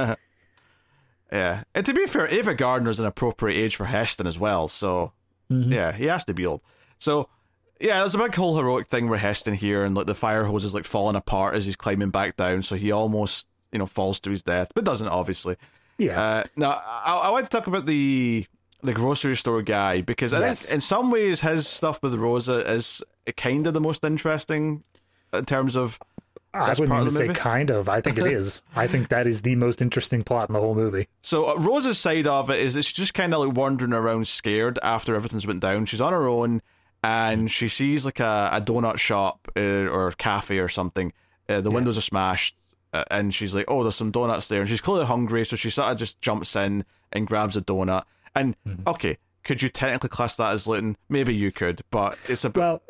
Yeah. 1.32 1.64
And 1.74 1.86
to 1.86 1.94
be 1.94 2.06
fair, 2.06 2.28
Ava 2.28 2.54
Gardner's 2.54 3.00
an 3.00 3.06
appropriate 3.06 3.56
age 3.56 3.76
for 3.76 3.86
Heston 3.86 4.26
as 4.26 4.38
well. 4.38 4.68
So 4.68 5.12
Mhm. 5.50 5.72
yeah, 5.72 5.92
he 5.92 6.04
has 6.06 6.24
to 6.26 6.34
be 6.34 6.46
old. 6.46 6.62
So 6.98 7.28
Yeah, 7.82 7.98
there's 7.98 8.14
a 8.14 8.18
big 8.18 8.34
whole 8.34 8.56
heroic 8.56 8.86
thing 8.88 9.08
where 9.08 9.18
Heston 9.18 9.54
here, 9.54 9.84
and 9.84 9.94
like 9.96 10.06
the 10.06 10.14
fire 10.14 10.44
hose 10.44 10.64
is 10.64 10.72
like 10.74 10.84
falling 10.84 11.16
apart 11.16 11.54
as 11.56 11.64
he's 11.64 11.76
climbing 11.76 12.10
back 12.10 12.36
down, 12.36 12.62
so 12.62 12.76
he 12.76 12.92
almost 12.92 13.48
you 13.72 13.78
know 13.78 13.86
falls 13.86 14.20
to 14.20 14.30
his 14.30 14.42
death, 14.42 14.68
but 14.74 14.84
doesn't 14.84 15.08
obviously. 15.08 15.56
Yeah. 15.98 16.20
Uh, 16.22 16.44
now 16.56 16.80
I, 16.86 17.14
I 17.24 17.30
want 17.30 17.44
to 17.44 17.50
talk 17.50 17.66
about 17.66 17.86
the 17.86 18.46
the 18.82 18.92
grocery 18.92 19.36
store 19.36 19.62
guy 19.62 20.00
because 20.00 20.32
I 20.32 20.40
Yes. 20.40 20.62
think 20.62 20.74
in 20.74 20.80
some 20.80 21.10
ways 21.10 21.40
his 21.40 21.66
stuff 21.68 22.02
with 22.02 22.14
Rosa 22.14 22.68
is 22.70 23.02
kind 23.36 23.66
of 23.66 23.74
the 23.74 23.80
most 23.80 24.04
interesting 24.04 24.82
in 25.32 25.44
terms 25.44 25.76
of 25.76 25.98
I 26.54 26.68
wouldn't 26.70 26.92
even 26.92 27.08
say 27.10 27.28
kind 27.28 27.70
of. 27.70 27.88
I 27.88 28.00
think 28.00 28.18
it 28.18 28.26
is. 28.32 28.60
I 28.76 28.86
think 28.86 29.08
that 29.08 29.26
is 29.26 29.42
the 29.42 29.56
most 29.56 29.80
interesting 29.80 30.22
plot 30.22 30.48
in 30.50 30.52
the 30.52 30.60
whole 30.60 30.74
movie. 30.74 31.08
So 31.22 31.50
uh, 31.50 31.54
Rosa's 31.56 31.98
side 31.98 32.26
of 32.26 32.50
it 32.50 32.58
is 32.60 32.74
that 32.74 32.82
she's 32.82 32.96
just 32.96 33.14
kind 33.14 33.32
of 33.34 33.40
like 33.46 33.56
wandering 33.56 33.92
around 33.92 34.28
scared 34.28 34.78
after 34.82 35.14
everything's 35.14 35.46
went 35.46 35.60
down. 35.60 35.86
She's 35.86 36.00
on 36.00 36.12
her 36.12 36.26
own 36.28 36.60
and 37.02 37.50
she 37.50 37.68
sees 37.68 38.04
like 38.04 38.20
a, 38.20 38.50
a 38.52 38.60
donut 38.60 38.98
shop 38.98 39.48
uh, 39.56 39.60
or 39.60 40.12
cafe 40.12 40.58
or 40.58 40.68
something. 40.68 41.12
Uh, 41.48 41.60
the 41.60 41.70
windows 41.70 41.98
are 41.98 42.02
smashed 42.02 42.56
uh, 42.92 43.04
and 43.10 43.34
she's 43.34 43.54
like, 43.54 43.64
"Oh, 43.68 43.82
there's 43.82 43.96
some 43.96 44.10
donuts 44.10 44.48
there." 44.48 44.60
And 44.60 44.68
she's 44.68 44.80
clearly 44.80 45.06
hungry, 45.06 45.44
so 45.44 45.56
she 45.56 45.70
sort 45.70 45.90
of 45.92 45.98
just 45.98 46.20
jumps 46.20 46.54
in 46.56 46.84
and 47.12 47.26
grabs 47.26 47.56
a 47.56 47.60
donut. 47.62 48.02
And 48.34 48.54
okay, 48.86 49.18
could 49.44 49.62
you 49.62 49.68
technically 49.68 50.08
class 50.08 50.36
that 50.36 50.52
as 50.52 50.66
looting? 50.66 50.96
Maybe 51.08 51.34
you 51.34 51.50
could, 51.52 51.82
but 51.90 52.16
it's 52.28 52.44
a 52.44 52.50
bit. 52.50 52.60
Well, 52.60 52.82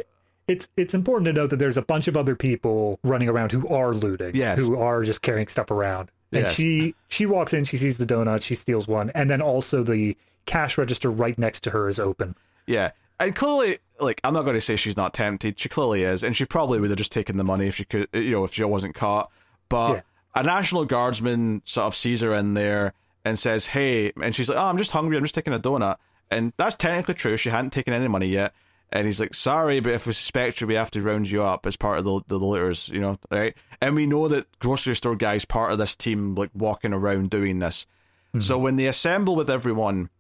it's 0.49 0.69
it's 0.77 0.93
important 0.93 1.27
to 1.27 1.33
note 1.33 1.51
that 1.51 1.57
there's 1.59 1.79
a 1.79 1.83
bunch 1.83 2.09
of 2.09 2.17
other 2.17 2.35
people 2.37 2.99
running 3.05 3.29
around 3.29 3.53
who 3.53 3.67
are 3.69 3.95
looting, 3.95 4.35
Yes. 4.35 4.59
who 4.59 4.77
are 4.79 5.03
just 5.03 5.23
carrying 5.23 5.47
stuff 5.49 5.71
around. 5.71 6.11
And 6.33 6.43
Yes. 6.47 6.55
she 6.55 6.95
she 7.09 7.27
walks 7.27 7.55
in, 7.55 7.65
she 7.65 7.77
sees 7.79 7.97
the 7.99 8.07
donut, 8.07 8.43
she 8.43 8.55
steals 8.55 8.87
one, 8.89 9.11
and 9.15 9.31
then 9.31 9.41
also 9.41 9.83
the 9.83 10.17
cash 10.47 10.77
register 10.79 11.11
right 11.11 11.39
next 11.39 11.61
to 11.61 11.71
her 11.71 11.89
is 11.89 11.99
open. 12.01 12.35
Yeah. 12.67 12.91
And 13.21 13.35
clearly, 13.35 13.79
like, 14.01 14.21
I'm 14.25 14.35
not 14.35 14.43
going 14.43 14.55
to 14.55 14.61
say 14.61 14.77
she's 14.77 14.97
not 14.97 15.15
tempted. 15.15 15.59
She 15.59 15.69
clearly 15.69 16.03
is, 16.03 16.23
and 16.23 16.37
she 16.37 16.45
probably 16.45 16.81
would 16.81 16.91
have 16.91 16.97
just 16.99 17.13
taken 17.13 17.37
the 17.37 17.45
money 17.45 17.69
if 17.69 17.77
she 17.77 17.85
could, 17.85 18.09
you 18.13 18.31
know, 18.33 18.45
if 18.45 18.55
she 18.55 18.65
wasn't 18.65 18.95
caught. 18.95 19.31
But 19.69 19.95
Yeah. 19.95 20.01
a 20.35 20.43
national 20.43 20.85
guardsman 20.87 21.63
sort 21.65 21.87
of 21.87 21.95
sees 21.97 22.21
her 22.21 22.35
in 22.35 22.55
there 22.55 22.95
and 23.25 23.39
says, 23.39 23.67
"Hey," 23.67 24.13
and 24.21 24.35
she's 24.35 24.49
like, 24.49 24.59
"Oh, 24.59 24.65
I'm 24.65 24.79
just 24.79 24.91
hungry. 24.91 25.17
I'm 25.17 25.25
just 25.25 25.35
taking 25.35 25.53
a 25.53 25.61
donut." 25.61 25.97
And 26.31 26.53
that's 26.57 26.75
technically 26.77 27.15
true. 27.15 27.37
She 27.37 27.51
hadn't 27.51 27.71
taken 27.71 27.95
any 27.95 28.09
money 28.09 28.27
yet. 28.27 28.53
And 28.95 29.07
he's 29.07 29.21
like, 29.21 29.33
"Sorry, 29.35 29.81
but 29.81 29.93
if 29.93 30.07
we 30.07 30.13
suspect 30.13 30.61
you, 30.61 30.67
we 30.67 30.75
have 30.75 30.91
to 30.91 31.01
round 31.03 31.31
you 31.31 31.43
up 31.43 31.65
as 31.65 31.77
part 31.77 31.99
of 31.99 32.05
the 32.05 32.21
the 32.27 32.37
looters, 32.39 32.89
you 32.89 33.01
know, 33.01 33.17
right?" 33.31 33.55
And 33.81 33.95
we 33.95 34.07
know 34.07 34.29
that 34.29 34.47
grocery 34.59 34.95
store 34.97 35.17
guy's 35.17 35.45
part 35.45 35.73
of 35.73 35.79
this 35.79 35.95
team, 35.97 36.35
like 36.35 36.51
walking 36.55 36.93
around 36.93 37.31
doing 37.31 37.59
this. 37.61 37.87
Mm-hmm. 38.35 38.41
So 38.41 38.59
when 38.59 38.77
they 38.77 38.87
assemble 38.87 39.37
with 39.37 39.49
everyone, 39.49 40.11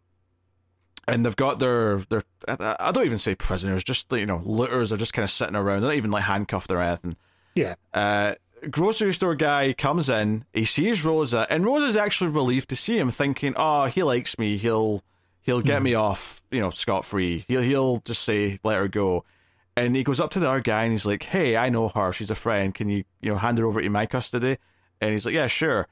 and 1.09 1.27
they've 1.27 1.37
got 1.37 1.59
their 1.59 1.99
their 2.09 2.23
I 2.49 2.93
don't 2.93 3.07
even 3.07 3.19
say 3.19 3.35
prisoners, 3.35 3.85
just 3.85 4.13
you 4.13 4.27
know 4.27 4.43
looters. 4.45 4.91
They're 4.91 4.99
just 4.99 5.13
kind 5.13 5.25
of 5.25 5.31
sitting 5.31 5.57
around. 5.57 5.83
They're 5.83 5.91
not 5.91 5.97
even 5.97 6.11
like 6.11 6.25
handcuffed 6.25 6.71
or 6.71 6.81
anything. 6.81 7.17
Yeah. 7.55 7.75
Uh, 7.93 8.35
grocery 8.71 9.13
store 9.13 9.35
guy 9.35 9.73
comes 9.73 10.09
in. 10.09 10.45
He 10.53 10.65
sees 10.65 11.05
Rosa, 11.05 11.47
and 11.51 11.65
Rosa's 11.65 11.97
actually 11.97 12.31
relieved 12.31 12.69
to 12.71 12.77
see 12.77 12.99
him, 12.99 13.11
thinking, 13.11 13.55
"Oh, 13.57 13.87
he 13.87 14.03
likes 14.03 14.39
me. 14.39 14.57
He'll 14.57 15.03
he'll 15.41 15.61
get 15.61 15.83
me 15.83 15.95
off, 15.95 16.43
you 16.51 16.61
know, 16.61 16.71
scot 16.71 17.05
free. 17.05 17.45
He'll 17.49 17.63
he'll 17.63 17.99
just 18.05 18.23
say 18.23 18.59
let 18.63 18.79
her 18.79 18.89
go." 18.89 19.25
And 19.75 19.97
he 19.97 20.05
goes 20.05 20.21
up 20.21 20.31
to 20.33 20.39
the 20.39 20.49
other 20.49 20.61
guy 20.61 20.83
and 20.83 20.93
he's 20.93 21.07
like, 21.07 21.25
"Hey, 21.25 21.57
I 21.57 21.69
know 21.71 21.89
her. 21.89 22.13
She's 22.13 22.31
a 22.31 22.35
friend. 22.35 22.75
Can 22.75 22.89
you 22.89 23.05
you 23.21 23.31
know 23.31 23.39
hand 23.39 23.59
her 23.59 23.67
over 23.67 23.81
to 23.81 23.91
my 23.91 24.07
custody?" 24.07 24.59
And 25.01 25.13
he's 25.13 25.27
like, 25.27 25.35
"Yeah, 25.35 25.47
sure." 25.47 25.89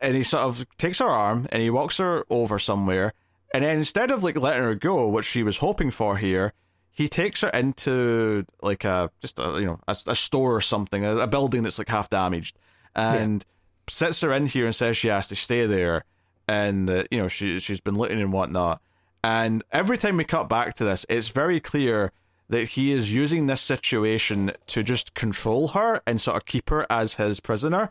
And 0.00 0.16
he 0.16 0.24
sort 0.24 0.42
of 0.42 0.66
takes 0.78 0.98
her 0.98 1.08
arm 1.08 1.46
and 1.52 1.62
he 1.62 1.70
walks 1.70 1.98
her 1.98 2.24
over 2.28 2.58
somewhere. 2.58 3.12
And 3.54 3.64
then 3.64 3.76
instead 3.76 4.10
of 4.10 4.22
like 4.22 4.36
letting 4.36 4.62
her 4.62 4.74
go, 4.74 5.06
which 5.08 5.26
she 5.26 5.42
was 5.42 5.58
hoping 5.58 5.90
for 5.90 6.16
here, 6.16 6.52
he 6.90 7.08
takes 7.08 7.40
her 7.40 7.48
into 7.48 8.44
like 8.62 8.84
a 8.84 9.10
just 9.20 9.38
a 9.38 9.58
you 9.60 9.66
know 9.66 9.80
a, 9.88 9.96
a 10.06 10.14
store 10.14 10.54
or 10.56 10.60
something, 10.60 11.04
a, 11.04 11.18
a 11.18 11.26
building 11.26 11.62
that's 11.62 11.78
like 11.78 11.88
half 11.88 12.08
damaged, 12.10 12.56
and 12.94 13.44
sits 13.88 14.20
her 14.20 14.32
in 14.32 14.46
here 14.46 14.66
and 14.66 14.74
says 14.74 14.96
she 14.96 15.08
has 15.08 15.28
to 15.28 15.36
stay 15.36 15.66
there, 15.66 16.04
and 16.48 16.88
uh, 16.88 17.04
you 17.10 17.18
know 17.18 17.28
she 17.28 17.58
she's 17.58 17.80
been 17.80 17.94
looting 17.94 18.20
and 18.20 18.32
whatnot. 18.32 18.80
And 19.24 19.62
every 19.70 19.98
time 19.98 20.16
we 20.16 20.24
cut 20.24 20.48
back 20.48 20.74
to 20.74 20.84
this, 20.84 21.06
it's 21.08 21.28
very 21.28 21.60
clear 21.60 22.12
that 22.48 22.70
he 22.70 22.92
is 22.92 23.14
using 23.14 23.46
this 23.46 23.60
situation 23.60 24.52
to 24.66 24.82
just 24.82 25.14
control 25.14 25.68
her 25.68 26.02
and 26.06 26.20
sort 26.20 26.36
of 26.36 26.44
keep 26.44 26.68
her 26.70 26.86
as 26.90 27.14
his 27.14 27.40
prisoner. 27.40 27.88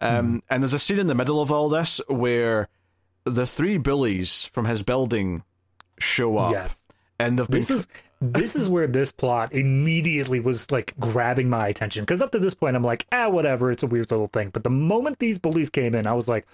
Um, 0.00 0.42
And 0.50 0.62
there's 0.62 0.74
a 0.74 0.78
scene 0.78 0.98
in 0.98 1.06
the 1.06 1.14
middle 1.14 1.40
of 1.40 1.50
all 1.50 1.68
this 1.68 2.00
where 2.08 2.68
the 3.24 3.46
three 3.46 3.78
bullies 3.78 4.50
from 4.52 4.66
his 4.66 4.82
building 4.82 5.42
show 5.98 6.36
up, 6.36 6.52
Yes. 6.52 6.82
and 7.18 7.38
they've 7.38 7.48
been 7.48 7.60
This 7.60 7.70
is 7.70 7.88
this 8.20 8.56
is 8.56 8.70
where 8.70 8.86
this 8.86 9.12
plot 9.12 9.52
immediately 9.52 10.40
was 10.40 10.70
like 10.70 10.94
grabbing 10.98 11.50
my 11.50 11.68
attention 11.68 12.02
because 12.04 12.22
up 12.22 12.30
to 12.32 12.38
this 12.38 12.54
point 12.54 12.74
I'm 12.76 12.82
like, 12.82 13.06
ah, 13.12 13.28
whatever, 13.28 13.70
it's 13.70 13.82
a 13.82 13.86
weird 13.86 14.10
little 14.10 14.28
thing. 14.28 14.48
But 14.50 14.64
the 14.64 14.70
moment 14.70 15.18
these 15.18 15.38
bullies 15.38 15.68
came 15.68 15.94
in, 15.94 16.06
I 16.06 16.14
was 16.14 16.26
like, 16.28 16.46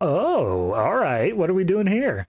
oh, 0.00 0.72
all 0.72 0.96
right, 0.96 1.36
what 1.36 1.48
are 1.50 1.54
we 1.54 1.64
doing 1.64 1.86
here? 1.86 2.26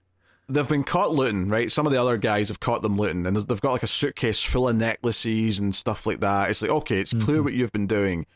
they've 0.48 0.68
been 0.68 0.84
caught 0.84 1.10
looting, 1.10 1.48
right? 1.48 1.72
Some 1.72 1.86
of 1.88 1.92
the 1.92 2.00
other 2.00 2.16
guys 2.16 2.46
have 2.48 2.60
caught 2.60 2.80
them 2.82 2.96
looting, 2.96 3.26
and 3.26 3.36
they've 3.36 3.60
got 3.60 3.72
like 3.72 3.82
a 3.82 3.88
suitcase 3.88 4.40
full 4.44 4.68
of 4.68 4.76
necklaces 4.76 5.58
and 5.58 5.74
stuff 5.74 6.06
like 6.06 6.20
that. 6.20 6.50
It's 6.50 6.62
like, 6.62 6.70
okay, 6.70 7.00
it's 7.00 7.12
clear 7.12 7.42
what 7.42 7.52
you've 7.52 7.72
been 7.72 7.88
doing. 7.88 8.26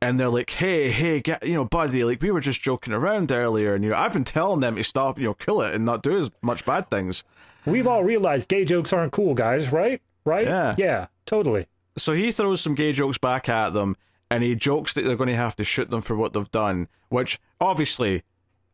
And 0.00 0.18
they're 0.18 0.28
like, 0.28 0.50
hey, 0.50 0.90
hey, 0.90 1.20
get, 1.20 1.44
you 1.44 1.54
know, 1.54 1.64
buddy, 1.64 2.04
like 2.04 2.22
we 2.22 2.30
were 2.30 2.40
just 2.40 2.60
joking 2.62 2.92
around 2.92 3.32
earlier, 3.32 3.74
and 3.74 3.82
you 3.82 3.90
know, 3.90 3.96
I've 3.96 4.12
been 4.12 4.22
telling 4.22 4.60
them 4.60 4.76
to 4.76 4.84
stop, 4.84 5.18
you 5.18 5.24
know, 5.24 5.34
kill 5.34 5.60
it 5.60 5.74
and 5.74 5.84
not 5.84 6.02
do 6.02 6.16
as 6.16 6.30
much 6.40 6.64
bad 6.64 6.88
things. 6.88 7.24
We've 7.66 7.86
all 7.86 8.04
realized 8.04 8.48
gay 8.48 8.64
jokes 8.64 8.92
aren't 8.92 9.12
cool, 9.12 9.34
guys, 9.34 9.72
right? 9.72 10.00
Right? 10.24 10.46
Yeah. 10.46 10.76
Yeah, 10.78 11.06
totally. 11.26 11.66
So 11.96 12.12
he 12.12 12.30
throws 12.30 12.60
some 12.60 12.76
gay 12.76 12.92
jokes 12.92 13.18
back 13.18 13.48
at 13.48 13.70
them, 13.70 13.96
and 14.30 14.44
he 14.44 14.54
jokes 14.54 14.94
that 14.94 15.02
they're 15.02 15.16
going 15.16 15.30
to 15.30 15.36
have 15.36 15.56
to 15.56 15.64
shoot 15.64 15.90
them 15.90 16.02
for 16.02 16.16
what 16.16 16.32
they've 16.32 16.50
done, 16.52 16.86
which 17.08 17.40
obviously, 17.60 18.22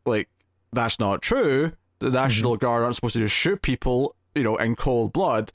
like, 0.05 0.29
that's 0.71 0.99
not 0.99 1.23
true. 1.23 1.71
The 1.99 2.11
National 2.11 2.53
mm-hmm. 2.53 2.65
Guard 2.65 2.83
aren't 2.83 2.95
supposed 2.95 3.13
to 3.13 3.19
just 3.19 3.35
shoot 3.35 3.63
people, 3.63 4.15
you 4.35 4.43
know, 4.43 4.57
in 4.57 4.75
cold 4.75 5.11
blood. 5.11 5.51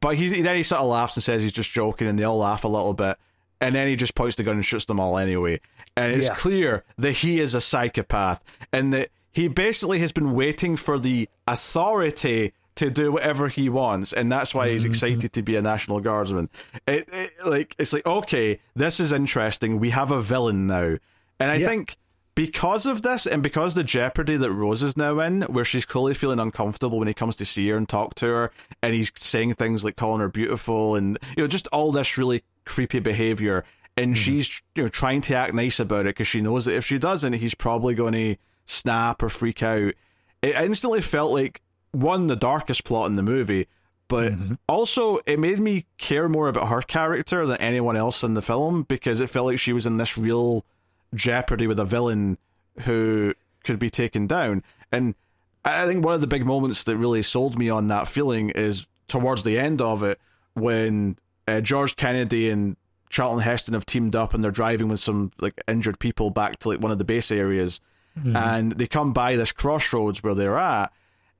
But 0.00 0.16
he 0.16 0.40
then 0.40 0.56
he 0.56 0.62
sort 0.62 0.80
of 0.80 0.88
laughs 0.88 1.16
and 1.16 1.24
says 1.24 1.42
he's 1.42 1.52
just 1.52 1.70
joking, 1.70 2.08
and 2.08 2.18
they 2.18 2.24
all 2.24 2.38
laugh 2.38 2.64
a 2.64 2.68
little 2.68 2.94
bit. 2.94 3.18
And 3.60 3.74
then 3.74 3.88
he 3.88 3.96
just 3.96 4.14
points 4.14 4.36
the 4.36 4.42
gun 4.42 4.56
and 4.56 4.64
shoots 4.64 4.84
them 4.84 5.00
all 5.00 5.16
anyway. 5.18 5.60
And 5.96 6.14
it's 6.14 6.26
Yeah. 6.26 6.34
clear 6.34 6.84
that 6.98 7.12
he 7.12 7.40
is 7.40 7.54
a 7.54 7.60
psychopath, 7.60 8.42
and 8.72 8.92
that 8.92 9.08
he 9.32 9.48
basically 9.48 9.98
has 10.00 10.12
been 10.12 10.34
waiting 10.34 10.76
for 10.76 10.98
the 10.98 11.28
authority 11.46 12.52
to 12.76 12.90
do 12.90 13.12
whatever 13.12 13.48
he 13.48 13.68
wants, 13.68 14.12
and 14.12 14.30
that's 14.30 14.54
why 14.54 14.68
he's 14.70 14.82
mm-hmm. 14.82 14.90
excited 14.90 15.32
to 15.32 15.42
be 15.42 15.56
a 15.56 15.62
National 15.62 15.98
Guardsman. 16.00 16.50
It, 16.86 17.08
it 17.10 17.32
like 17.44 17.74
it's 17.78 17.92
like 17.92 18.06
okay, 18.06 18.60
this 18.74 19.00
is 19.00 19.12
interesting. 19.12 19.80
We 19.80 19.90
have 19.90 20.10
a 20.10 20.20
villain 20.20 20.66
now, 20.66 20.98
and 21.40 21.50
I 21.50 21.56
Yeah. 21.56 21.68
think 21.68 21.96
because 22.34 22.84
of 22.84 23.00
this, 23.00 23.26
and 23.26 23.42
because 23.42 23.74
the 23.74 23.82
jeopardy 23.82 24.36
that 24.36 24.52
Rose 24.52 24.82
is 24.82 24.94
now 24.94 25.20
in, 25.20 25.42
where 25.42 25.64
she's 25.64 25.86
clearly 25.86 26.12
feeling 26.12 26.38
uncomfortable 26.38 26.98
when 26.98 27.08
he 27.08 27.14
comes 27.14 27.36
to 27.36 27.46
see 27.46 27.66
her 27.70 27.78
and 27.78 27.88
talk 27.88 28.14
to 28.16 28.26
her, 28.26 28.52
and 28.82 28.94
he's 28.94 29.10
saying 29.14 29.54
things 29.54 29.82
like 29.82 29.96
calling 29.96 30.20
her 30.20 30.28
beautiful, 30.28 30.94
and 30.96 31.18
you 31.34 31.42
know 31.42 31.48
just 31.48 31.66
all 31.68 31.92
this 31.92 32.18
really 32.18 32.42
creepy 32.66 32.98
behavior, 32.98 33.64
and 33.96 34.10
hmm. 34.10 34.14
she's 34.14 34.62
you 34.74 34.82
know 34.82 34.88
trying 34.88 35.20
to 35.22 35.34
act 35.34 35.54
nice 35.54 35.80
about 35.80 36.00
it 36.00 36.10
because 36.10 36.28
she 36.28 36.40
knows 36.40 36.64
that 36.66 36.76
if 36.76 36.84
she 36.84 36.98
doesn't, 36.98 37.34
he's 37.34 37.54
probably 37.54 37.94
going 37.94 38.12
to 38.12 38.36
snap 38.66 39.22
or 39.22 39.28
freak 39.28 39.62
out. 39.62 39.94
It 40.42 40.54
instantly 40.54 41.00
felt 41.00 41.32
like 41.32 41.62
one 41.92 42.26
the 42.26 42.36
darkest 42.36 42.84
plot 42.84 43.06
in 43.06 43.14
the 43.14 43.22
movie, 43.22 43.66
but 44.08 44.32
mm-hmm. 44.32 44.54
also 44.68 45.18
it 45.26 45.38
made 45.38 45.58
me 45.58 45.86
care 45.98 46.28
more 46.28 46.48
about 46.48 46.68
her 46.68 46.82
character 46.82 47.46
than 47.46 47.56
anyone 47.58 47.96
else 47.96 48.22
in 48.22 48.34
the 48.34 48.42
film 48.42 48.82
because 48.82 49.20
it 49.20 49.30
felt 49.30 49.46
like 49.46 49.58
she 49.58 49.72
was 49.72 49.86
in 49.86 49.96
this 49.96 50.18
real 50.18 50.64
jeopardy 51.14 51.66
with 51.66 51.80
a 51.80 51.84
villain 51.84 52.36
who 52.80 53.32
could 53.64 53.78
be 53.78 53.90
taken 53.90 54.26
down. 54.26 54.62
And 54.92 55.14
I 55.64 55.86
think 55.86 56.04
one 56.04 56.14
of 56.14 56.20
the 56.20 56.26
big 56.26 56.46
moments 56.46 56.84
that 56.84 56.96
really 56.96 57.22
sold 57.22 57.58
me 57.58 57.68
on 57.68 57.88
that 57.88 58.08
feeling 58.08 58.50
is 58.50 58.86
towards 59.08 59.42
the 59.42 59.58
end 59.58 59.80
of 59.80 60.02
it 60.02 60.20
when 60.54 61.18
uh, 61.48 61.60
George 61.60 61.96
Kennedy 61.96 62.50
and 62.50 62.76
Charlton 63.08 63.40
Heston 63.40 63.74
have 63.74 63.86
teamed 63.86 64.16
up 64.16 64.34
and 64.34 64.42
they're 64.42 64.50
driving 64.50 64.88
with 64.88 65.00
some 65.00 65.30
like 65.40 65.54
injured 65.68 65.98
people 65.98 66.30
back 66.30 66.58
to 66.60 66.68
like 66.68 66.80
one 66.80 66.90
of 66.92 66.98
the 66.98 67.04
base 67.04 67.30
areas, 67.30 67.80
and 68.24 68.72
they 68.72 68.86
come 68.86 69.12
by 69.12 69.36
this 69.36 69.52
crossroads 69.52 70.22
where 70.22 70.34
they're 70.34 70.58
at, 70.58 70.90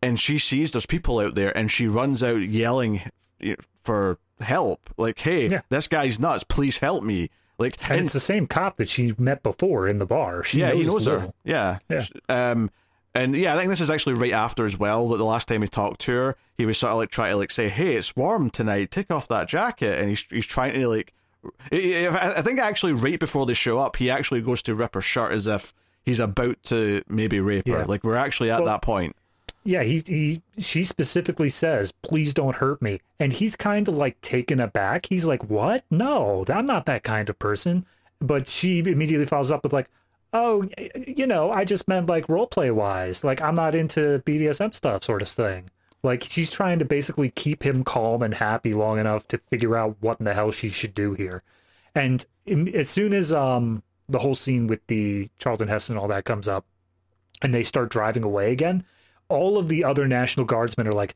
and 0.03 0.20
she 0.20 0.37
sees 0.39 0.73
there's 0.73 0.87
people 0.87 1.19
out 1.19 1.35
there, 1.35 1.57
and 1.57 1.70
she 1.70 1.87
runs 1.89 2.23
out 2.23 2.37
yelling 2.43 3.01
for 3.83 4.19
help, 4.41 4.91
like, 4.97 5.19
"Hey, 5.19 5.49
Yeah. 5.49 5.62
this 5.70 5.89
guy's 5.89 6.20
nuts! 6.20 6.45
Please 6.45 6.78
help 6.78 7.03
me!" 7.03 7.31
Like, 7.59 7.78
And, 7.91 8.03
it's 8.03 8.12
the 8.12 8.20
same 8.20 8.47
cop 8.47 8.77
that 8.77 8.89
she 8.89 9.15
met 9.16 9.43
before 9.43 9.89
in 9.89 9.99
the 9.99 10.05
bar. 10.05 10.45
She 10.45 10.61
yeah, 10.61 10.69
knows 10.73 10.78
he 10.78 10.85
knows 10.85 11.07
her. 11.07 11.33
Yeah. 11.43 11.78
Yeah. 11.89 12.05
Um, 12.28 12.70
and 13.17 13.35
yeah, 13.37 13.55
I 13.55 13.59
think 13.59 13.71
this 13.71 13.81
is 13.81 13.91
actually 13.91 14.15
right 14.15 14.33
after 14.33 14.65
as 14.65 14.79
well. 14.79 15.07
That 15.09 15.17
the 15.19 15.25
last 15.25 15.49
time 15.49 15.63
he 15.63 15.69
talked 15.69 16.01
to 16.03 16.13
her, 16.13 16.37
he 16.57 16.67
was 16.67 16.79
sort 16.79 16.93
of 16.93 16.99
like 16.99 17.11
trying 17.11 17.33
to 17.33 17.37
like 17.37 17.51
say, 17.51 17.69
"Hey, 17.69 17.97
it's 17.97 18.15
warm 18.15 18.51
tonight. 18.51 18.91
Take 18.91 19.11
off 19.11 19.27
that 19.29 19.49
jacket." 19.49 19.99
And 19.99 20.09
he's 20.09 20.21
he's 20.31 20.47
trying 20.47 20.75
to 20.75 20.89
like, 20.89 21.13
I 21.73 22.43
think 22.43 22.59
actually 22.59 22.93
right 22.93 23.19
before 23.19 23.47
they 23.47 23.55
show 23.55 23.79
up, 23.79 23.97
he 23.97 24.11
actually 24.11 24.41
goes 24.43 24.63
to 24.63 24.75
rip 24.75 24.95
her 24.95 25.01
shirt 25.01 25.33
as 25.33 25.47
if 25.47 25.73
he's 26.05 26.21
about 26.21 26.63
to 26.65 27.03
maybe 27.09 27.41
rape 27.41 27.67
Yeah. 27.67 27.77
her. 27.79 27.87
Like 27.87 28.05
we're 28.05 28.17
actually 28.17 28.51
at 28.51 28.59
Well- 28.61 28.67
that 28.67 28.83
point. 28.83 29.17
Yeah, 29.65 29.83
he 29.83 30.01
he 30.07 30.43
she 30.59 30.85
specifically 30.85 31.49
says, 31.49 31.91
"Please 31.91 32.33
don't 32.33 32.55
hurt 32.55 32.81
me," 32.81 33.01
and 33.19 33.33
he's 33.33 33.57
kind 33.57 33.89
of 33.89 33.97
like 33.97 34.21
taken 34.21 34.61
aback. 34.61 35.07
He's 35.07 35.25
like, 35.27 35.43
"What? 35.51 35.85
No, 35.91 36.45
I'm 36.49 36.67
not 36.67 36.87
that 36.87 37.03
kind 37.03 37.29
of 37.29 37.37
person." 37.41 37.85
But 38.21 38.47
she 38.47 38.79
immediately 38.79 39.27
follows 39.27 39.51
up 39.51 39.65
with 39.65 39.73
like, 39.73 39.89
"Oh, 40.37 40.69
you 41.07 41.27
know, 41.27 41.51
I 41.51 41.65
just 41.65 41.89
meant 41.89 42.09
like 42.09 42.29
role 42.29 42.47
play 42.47 42.71
wise. 42.71 43.25
Like 43.25 43.41
I'm 43.41 43.55
not 43.55 43.75
into 43.75 44.23
BDSM 44.27 44.75
stuff, 44.75 45.05
sort 45.05 45.23
of 45.23 45.29
thing." 45.29 45.71
Like 46.03 46.23
she's 46.23 46.51
trying 46.51 46.79
to 46.79 46.85
basically 46.85 47.31
keep 47.31 47.63
him 47.65 47.83
calm 47.83 48.23
and 48.23 48.35
happy 48.35 48.75
long 48.75 48.99
enough 48.99 49.27
to 49.29 49.39
figure 49.39 49.77
out 49.77 49.97
what 50.01 50.19
in 50.21 50.25
the 50.25 50.35
hell 50.35 50.51
she 50.53 50.69
should 50.69 50.95
do 50.95 51.15
here. 51.15 51.43
And 51.95 52.25
as 52.75 52.89
soon 52.91 53.13
as 53.13 53.33
um 53.33 53.83
the 54.09 54.19
whole 54.21 54.35
scene 54.35 54.67
with 54.67 54.87
the 54.87 55.29
Charlton 55.39 55.69
Heston 55.69 55.97
and 55.97 56.03
all 56.03 56.09
that 56.09 56.25
comes 56.25 56.47
up, 56.47 56.65
and 57.43 57.53
they 57.53 57.65
start 57.65 57.89
driving 57.91 58.23
away 58.23 58.53
again, 58.53 58.85
all 59.29 59.59
of 59.59 59.69
the 59.69 59.83
other 59.83 60.07
National 60.07 60.47
Guardsmen 60.47 60.87
are 60.87 60.93
like, 60.93 61.15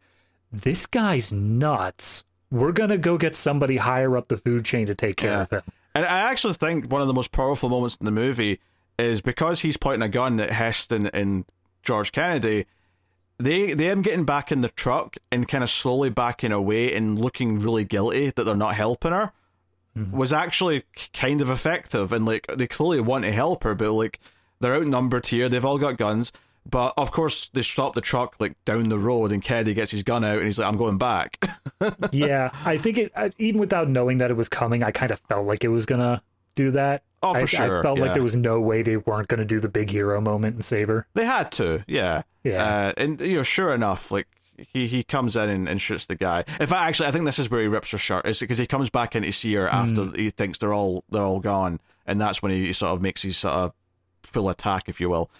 "This 0.50 0.86
guy's 0.86 1.32
nuts. 1.32 2.24
We're 2.50 2.72
gonna 2.72 2.98
go 2.98 3.16
get 3.16 3.34
somebody 3.36 3.76
higher 3.76 4.16
up 4.16 4.26
the 4.28 4.36
food 4.36 4.64
chain 4.64 4.86
to 4.86 4.94
take 4.94 5.16
care 5.16 5.30
Yeah. 5.30 5.42
of 5.42 5.50
him." 5.50 5.62
And 5.94 6.04
I 6.06 6.20
actually 6.20 6.54
think 6.54 6.90
one 6.90 7.00
of 7.00 7.06
the 7.06 7.14
most 7.14 7.30
powerful 7.32 7.68
moments 7.68 7.96
in 8.00 8.06
the 8.06 8.10
movie 8.12 8.58
is 9.04 9.20
because 9.20 9.60
he's 9.60 9.76
pointing 9.76 10.02
a 10.02 10.08
gun 10.08 10.38
at 10.40 10.50
Heston 10.50 11.06
and 11.08 11.44
George 11.82 12.12
Kennedy. 12.12 12.66
They 13.38 13.72
they 13.72 13.88
them 13.88 14.02
getting 14.02 14.24
back 14.24 14.52
in 14.52 14.60
the 14.60 14.68
truck 14.68 15.16
and 15.32 15.48
kind 15.48 15.64
of 15.64 15.70
slowly 15.70 16.10
backing 16.10 16.52
away 16.52 16.94
and 16.94 17.18
looking 17.18 17.60
really 17.60 17.84
guilty 17.84 18.30
that 18.30 18.44
they're 18.44 18.54
not 18.54 18.74
helping 18.74 19.12
her 19.12 19.32
mm-hmm. 19.96 20.16
was 20.16 20.32
actually 20.32 20.84
kind 21.12 21.40
of 21.40 21.50
effective. 21.50 22.12
And 22.12 22.26
like 22.26 22.46
they 22.54 22.66
clearly 22.66 23.00
want 23.00 23.24
to 23.24 23.32
help 23.32 23.64
her, 23.64 23.74
but 23.74 23.92
like 23.92 24.20
they're 24.60 24.74
outnumbered 24.74 25.26
here. 25.26 25.48
They've 25.48 25.64
all 25.64 25.78
got 25.78 25.96
guns. 25.96 26.32
But 26.68 26.92
of 26.98 27.10
course, 27.10 27.48
they 27.48 27.62
stop 27.62 27.94
the 27.94 28.02
truck 28.02 28.36
like 28.38 28.62
down 28.66 28.90
the 28.90 28.98
road, 28.98 29.32
and 29.32 29.42
Kennedy 29.42 29.72
gets 29.72 29.90
his 29.90 30.02
gun 30.02 30.24
out, 30.24 30.36
and 30.36 30.46
he's 30.46 30.58
like, 30.58 30.68
"I'm 30.68 30.76
going 30.76 30.98
back." 30.98 31.42
yeah, 32.12 32.50
I 32.66 32.76
think 32.76 32.98
it. 32.98 33.34
Even 33.38 33.60
without 33.60 33.88
knowing 33.88 34.18
that 34.18 34.30
it 34.30 34.36
was 34.36 34.50
coming, 34.50 34.82
I 34.82 34.90
kind 34.90 35.10
of 35.10 35.20
felt 35.20 35.46
like 35.46 35.64
it 35.64 35.68
was 35.68 35.86
gonna 35.86 36.22
do 36.54 36.70
that. 36.72 37.02
Oh, 37.22 37.34
for 37.34 37.40
I, 37.40 37.44
sure, 37.44 37.80
I 37.80 37.82
felt 37.82 37.98
yeah. 37.98 38.04
like 38.04 38.14
there 38.14 38.22
was 38.22 38.36
no 38.36 38.60
way 38.60 38.82
they 38.82 38.96
weren't 38.96 39.28
gonna 39.28 39.44
do 39.44 39.60
the 39.60 39.68
big 39.68 39.90
hero 39.90 40.20
moment 40.20 40.54
and 40.54 40.64
save 40.64 40.88
her. 40.88 41.06
They 41.14 41.26
had 41.26 41.52
to, 41.52 41.84
yeah. 41.86 42.22
Yeah. 42.44 42.64
Uh, 42.64 42.92
and 42.96 43.20
you 43.20 43.36
know, 43.36 43.42
sure 43.42 43.74
enough, 43.74 44.10
like 44.10 44.26
he 44.56 44.86
he 44.86 45.02
comes 45.02 45.36
in 45.36 45.48
and, 45.50 45.68
and 45.68 45.80
shoots 45.80 46.06
the 46.06 46.14
guy. 46.16 46.44
In 46.60 46.66
fact, 46.66 46.72
actually, 46.72 47.08
I 47.08 47.12
think 47.12 47.24
this 47.26 47.38
is 47.38 47.50
where 47.50 47.60
he 47.60 47.68
rips 47.68 47.90
her 47.90 47.98
shirt. 47.98 48.26
Is 48.26 48.40
because 48.40 48.56
he 48.58 48.66
comes 48.66 48.88
back 48.90 49.14
in 49.14 49.22
to 49.22 49.32
see 49.32 49.54
her 49.54 49.68
after 49.68 50.04
Hmm. 50.04 50.14
he 50.14 50.30
thinks 50.30 50.58
they're 50.58 50.72
all 50.74 51.04
they're 51.10 51.22
all 51.22 51.40
gone, 51.40 51.80
and 52.06 52.20
that's 52.20 52.42
when 52.42 52.52
he 52.52 52.72
sort 52.72 52.92
of 52.92 53.02
makes 53.02 53.22
his 53.22 53.36
sort 53.36 53.54
of 53.54 53.72
full 54.22 54.48
attack, 54.48 54.88
if 54.88 55.00
you 55.00 55.10
will. 55.10 55.30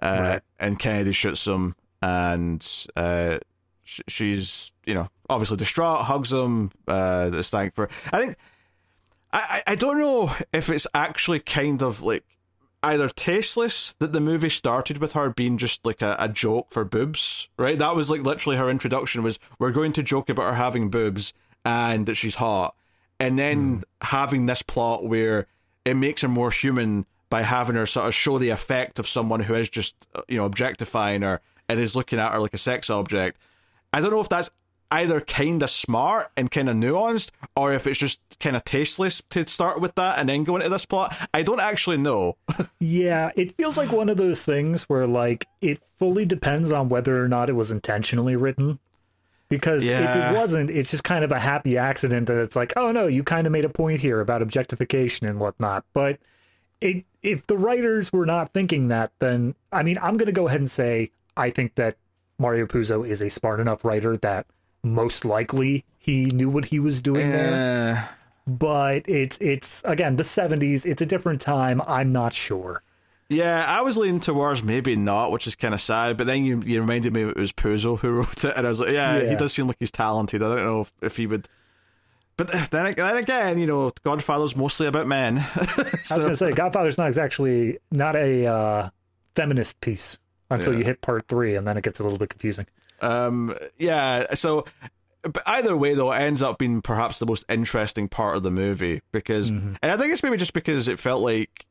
Uh, 0.00 0.18
Right. 0.20 0.40
And 0.58 0.78
Kennedy 0.78 1.12
shoots 1.12 1.44
him, 1.46 1.74
and 2.02 2.66
uh, 2.96 3.38
sh- 3.84 4.00
she's 4.08 4.72
you 4.86 4.94
know 4.94 5.08
obviously 5.30 5.56
distraught, 5.56 6.06
hugs 6.06 6.32
him, 6.32 6.70
uh, 6.88 7.30
is 7.32 7.50
thankful. 7.50 7.86
I 8.12 8.18
think 8.18 8.36
I 9.32 9.62
I 9.66 9.74
don't 9.74 9.98
know 9.98 10.34
if 10.52 10.70
it's 10.70 10.86
actually 10.94 11.40
kind 11.40 11.82
of 11.82 12.02
like 12.02 12.24
either 12.82 13.08
tasteless 13.08 13.94
that 13.98 14.12
the 14.12 14.20
movie 14.20 14.48
started 14.48 14.98
with 14.98 15.12
her 15.12 15.30
being 15.30 15.58
just 15.58 15.84
like 15.84 16.00
a, 16.00 16.16
a 16.18 16.28
joke 16.28 16.68
for 16.70 16.84
boobs, 16.84 17.48
right? 17.58 17.78
That 17.78 17.96
was 17.96 18.10
like 18.10 18.22
literally 18.22 18.56
her 18.56 18.70
introduction 18.70 19.22
was 19.22 19.38
we're 19.58 19.72
going 19.72 19.92
to 19.94 20.02
joke 20.02 20.28
about 20.28 20.50
her 20.50 20.54
having 20.54 20.88
boobs 20.88 21.32
and 21.64 22.06
that 22.06 22.14
she's 22.14 22.36
hot. 22.36 22.74
And 23.20 23.38
then 23.38 23.82
having 24.00 24.46
this 24.46 24.62
plot 24.62 25.04
where 25.04 25.46
it 25.84 25.94
makes 25.94 26.22
her 26.22 26.28
more 26.28 26.52
human 26.52 27.04
by 27.30 27.42
having 27.42 27.74
her 27.76 27.86
sort 27.86 28.06
of 28.06 28.14
show 28.14 28.38
the 28.38 28.50
effect 28.50 28.98
of 28.98 29.08
someone 29.08 29.40
who 29.40 29.54
is 29.54 29.68
just 29.68 29.94
uh, 30.14 30.22
you 30.28 30.38
know 30.38 30.44
objectifying 30.44 31.22
her 31.22 31.40
and 31.68 31.80
is 31.80 31.96
looking 31.96 32.18
at 32.18 32.32
her 32.32 32.38
like 32.38 32.54
a 32.54 32.58
sex 32.58 32.90
object. 32.90 33.38
I 33.92 34.00
don't 34.00 34.10
know 34.10 34.20
if 34.20 34.28
that's 34.28 34.50
either 34.90 35.20
kind 35.20 35.62
of 35.62 35.70
smart 35.70 36.30
and 36.36 36.50
kind 36.50 36.68
of 36.68 36.76
nuanced 36.76 37.30
or 37.56 37.72
if 37.72 37.86
it's 37.86 37.98
just 37.98 38.20
kind 38.40 38.56
of 38.56 38.64
tasteless 38.64 39.22
to 39.30 39.46
start 39.46 39.80
with 39.80 39.94
that 39.96 40.18
and 40.18 40.28
then 40.28 40.44
go 40.44 40.56
into 40.56 40.68
this 40.68 40.86
plot. 40.86 41.16
I 41.34 41.42
don't 41.42 41.60
actually 41.60 41.98
know. 41.98 42.36
Yeah, 42.80 43.30
it 43.36 43.56
feels 43.56 43.76
like 43.76 43.92
one 43.92 44.08
of 44.08 44.16
those 44.16 44.44
things 44.44 44.84
where 44.84 45.06
like 45.06 45.46
it 45.60 45.80
fully 45.96 46.24
depends 46.24 46.70
on 46.72 46.88
whether 46.88 47.22
or 47.22 47.28
not 47.28 47.48
it 47.48 47.54
was 47.54 47.70
intentionally 47.70 48.36
written. 48.36 48.78
Because 49.48 49.82
if 49.84 49.90
it 49.90 50.34
wasn't, 50.34 50.70
it's 50.70 50.90
just 50.90 51.04
kind 51.04 51.24
of 51.24 51.32
a 51.32 51.40
happy 51.40 51.78
accident 51.78 52.28
that 52.28 52.40
it's 52.40 52.54
like, 52.54 52.72
oh 52.76 52.92
no, 52.92 53.06
you 53.06 53.24
kind 53.24 53.46
of 53.46 53.52
made 53.52 53.64
a 53.64 53.68
point 53.70 54.00
here 54.00 54.20
about 54.20 54.42
objectification 54.42 55.26
and 55.26 55.38
whatnot. 55.38 55.84
But 55.92 56.18
it, 56.80 57.04
if 57.22 57.46
the 57.46 57.56
writers 57.56 58.12
were 58.12 58.26
not 58.26 58.52
thinking 58.52 58.88
that, 58.88 59.12
then 59.18 59.54
I 59.72 59.82
mean, 59.82 59.98
I'm 60.02 60.16
going 60.16 60.26
to 60.26 60.32
go 60.32 60.48
ahead 60.48 60.60
and 60.60 60.70
say 60.70 61.10
I 61.36 61.50
think 61.50 61.74
that 61.76 61.96
Mario 62.38 62.66
Puzo 62.66 63.06
is 63.06 63.20
a 63.20 63.30
smart 63.30 63.58
enough 63.60 63.84
writer 63.84 64.16
that 64.18 64.46
most 64.82 65.24
likely 65.24 65.84
he 65.98 66.26
knew 66.26 66.48
what 66.48 66.66
he 66.66 66.78
was 66.80 67.00
doing 67.02 67.30
there. 67.30 67.96
Uh, 68.08 68.14
But 68.46 69.08
it's 69.08 69.36
it's 69.40 69.82
again 69.84 70.16
the 70.16 70.22
70s. 70.22 70.86
It's 70.86 71.02
a 71.02 71.06
different 71.06 71.40
time. 71.40 71.82
I'm 71.86 72.10
not 72.10 72.32
sure. 72.32 72.82
yeah, 73.28 73.62
I 73.66 73.82
was 73.82 73.98
leaning 73.98 74.20
towards 74.20 74.62
maybe 74.62 74.96
not, 74.96 75.30
which 75.32 75.46
is 75.46 75.54
kind 75.54 75.74
of 75.74 75.80
sad. 75.82 76.16
But 76.16 76.26
then 76.26 76.44
you 76.44 76.62
you 76.64 76.80
reminded 76.80 77.12
me 77.12 77.22
it 77.22 77.36
was 77.36 77.52
Puzo 77.52 77.98
who 77.98 78.10
wrote 78.18 78.44
it, 78.44 78.54
and 78.56 78.66
I 78.66 78.70
was 78.70 78.80
like, 78.80 78.90
yeah, 78.92 79.20
he 79.28 79.36
does 79.36 79.52
seem 79.52 79.66
like 79.66 79.76
he's 79.78 79.90
talented. 79.92 80.42
I 80.42 80.48
don't 80.48 80.64
know 80.64 80.80
if, 80.80 80.92
if 81.02 81.16
he 81.16 81.26
would. 81.26 81.46
But 82.38 82.48
then, 82.70 82.94
then 82.96 83.16
again, 83.18 83.58
you 83.58 83.66
know, 83.66 83.90
Godfather's 84.04 84.56
mostly 84.56 84.86
about 84.86 85.06
men. 85.08 85.38
I 85.56 85.60
was 85.90 86.08
gonna 86.22 86.36
say 86.36 86.52
Godfather's 86.52 86.96
not 86.96 87.18
actually 87.18 87.78
not 87.90 88.16
a 88.16 88.46
uh, 88.46 88.88
feminist 89.34 89.80
piece 89.82 90.18
until 90.50 90.72
Yeah. 90.72 90.78
you 90.78 90.84
hit 90.86 91.02
part 91.02 91.28
three, 91.28 91.54
and 91.56 91.66
then 91.68 91.76
it 91.76 91.82
gets 91.84 92.00
a 92.00 92.04
little 92.04 92.16
bit 92.18 92.30
confusing. 92.30 92.66
Um, 93.00 93.54
yeah, 93.78 94.34
so 94.34 94.64
but 95.22 95.42
either 95.46 95.76
way 95.76 95.94
though, 95.94 96.12
it 96.12 96.18
ends 96.20 96.42
up 96.42 96.58
being 96.58 96.80
perhaps 96.82 97.18
the 97.18 97.26
most 97.26 97.44
interesting 97.48 98.08
part 98.08 98.36
of 98.36 98.42
the 98.42 98.50
movie 98.50 99.02
because, 99.12 99.50
Mm-hmm. 99.50 99.74
and 99.82 99.92
I 99.92 99.96
think 99.96 100.12
it's 100.12 100.22
maybe 100.22 100.36
just 100.36 100.52
because 100.52 100.88
it 100.88 100.98
felt 100.98 101.22
like 101.22 101.66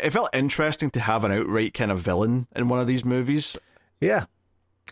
it 0.00 0.10
felt 0.10 0.30
interesting 0.32 0.90
to 0.92 1.00
have 1.00 1.24
an 1.24 1.32
outright 1.32 1.74
kind 1.74 1.90
of 1.90 1.98
villain 2.00 2.46
in 2.54 2.68
one 2.68 2.78
of 2.78 2.86
these 2.86 3.04
movies. 3.04 3.56
Yeah. 4.00 4.26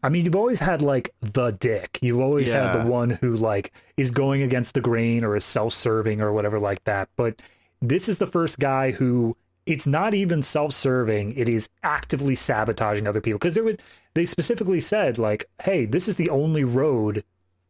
I 0.02 0.08
mean, 0.10 0.24
you've 0.24 0.36
always 0.36 0.60
had 0.60 0.80
like 0.82 1.10
the 1.20 1.50
dick. 1.52 1.98
You've 2.02 2.20
always 2.20 2.52
had 2.52 2.72
the 2.72 2.88
one 2.88 3.10
who 3.10 3.36
like 3.36 3.72
is 3.96 4.10
going 4.10 4.42
against 4.42 4.74
the 4.74 4.80
grain 4.80 5.24
or 5.24 5.34
is 5.36 5.44
self-serving 5.44 6.20
or 6.20 6.32
whatever 6.32 6.58
like 6.60 6.84
that. 6.84 7.08
But 7.16 7.42
this 7.82 8.08
is 8.08 8.18
the 8.18 8.26
first 8.26 8.58
guy 8.58 8.92
who 8.92 9.36
it's 9.66 9.86
not 9.86 10.14
even 10.14 10.42
self-serving. 10.42 11.32
It 11.36 11.48
is 11.48 11.68
actively 11.82 12.34
sabotaging 12.34 13.06
other 13.08 13.20
people 13.20 13.38
because 13.38 13.54
there 13.54 13.64
would 13.64 13.82
they 14.18 14.26
specifically 14.26 14.80
said 14.80 15.16
like, 15.16 15.44
"Hey, 15.62 15.86
this 15.86 16.08
is 16.08 16.16
the 16.16 16.30
only 16.30 16.64
road 16.64 17.24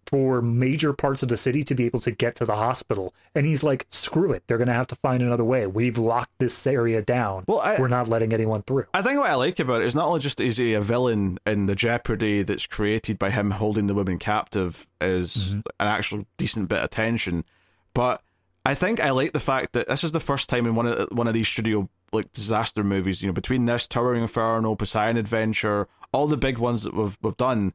for 0.07 0.41
major 0.41 0.95
parts 0.95 1.23
of 1.23 1.29
the 1.29 1.37
city 1.37 1.63
to 1.63 1.75
be 1.75 1.85
able 1.85 2.01
to 2.01 2.11
get 2.11 2.35
to 2.37 2.47
the 2.47 2.57
hospital." 2.57 3.13
And 3.35 3.45
he's 3.45 3.63
like, 3.63 3.87
"Screw 3.91 4.33
it. 4.33 4.45
They're 4.47 4.57
going 4.57 4.69
to 4.69 4.75
have 4.75 4.87
to 4.89 4.97
find 4.97 5.23
another 5.23 5.45
way. 5.45 5.67
We've 5.67 5.99
locked 5.99 6.33
this 6.39 6.67
area 6.67 7.03
down. 7.03 7.45
Well, 7.47 7.61
I- 7.61 7.77
We're 7.79 7.89
not 7.89 8.09
letting 8.09 8.33
anyone 8.33 8.63
through." 8.63 8.87
I 8.95 9.03
think 9.03 9.19
what 9.19 9.31
I 9.31 9.35
like 9.35 9.59
about 9.59 9.83
it 9.83 9.87
is 9.87 9.95
not 9.95 10.07
only 10.07 10.21
just 10.21 10.41
is 10.41 10.57
he 10.57 10.73
a 10.73 10.81
villain 10.81 11.39
in 11.47 11.67
the 11.67 11.75
jeopardy 11.75 12.43
that's 12.43 12.67
created 12.67 13.19
by 13.19 13.31
him 13.31 13.51
holding 13.51 13.87
the 13.87 13.95
woman 13.95 14.19
captive 14.19 14.87
is 15.01 15.37
mm-hmm. 15.37 15.61
an 15.81 15.89
actual 15.89 16.27
decent 16.39 16.69
bit 16.71 16.83
of 16.83 16.89
tension, 16.91 17.45
but 17.93 18.23
I 18.65 18.75
think 18.75 19.01
I 19.01 19.11
like 19.11 19.33
the 19.33 19.41
fact 19.41 19.73
that 19.73 19.89
this 19.89 20.05
is 20.05 20.13
the 20.13 20.21
first 20.21 20.49
time 20.49 20.67
in 20.67 20.75
one 20.75 20.87
of 20.87 21.09
one 21.11 21.27
of 21.27 21.35
these 21.35 21.49
studio 21.49 21.89
like 22.13 22.33
disaster 22.33 22.85
movies. 22.85 23.23
You 23.23 23.29
know, 23.29 23.33
between 23.33 23.65
this 23.65 23.87
Towering 23.87 24.23
Inferno, 24.23 24.75
Poseidon 24.75 25.17
Adventure, 25.17 25.89
all 26.19 26.27
the 26.27 26.37
big 26.37 26.59
ones 26.59 26.83
that 26.83 26.95
we've 26.95 27.17
we've 27.23 27.37
done, 27.37 27.73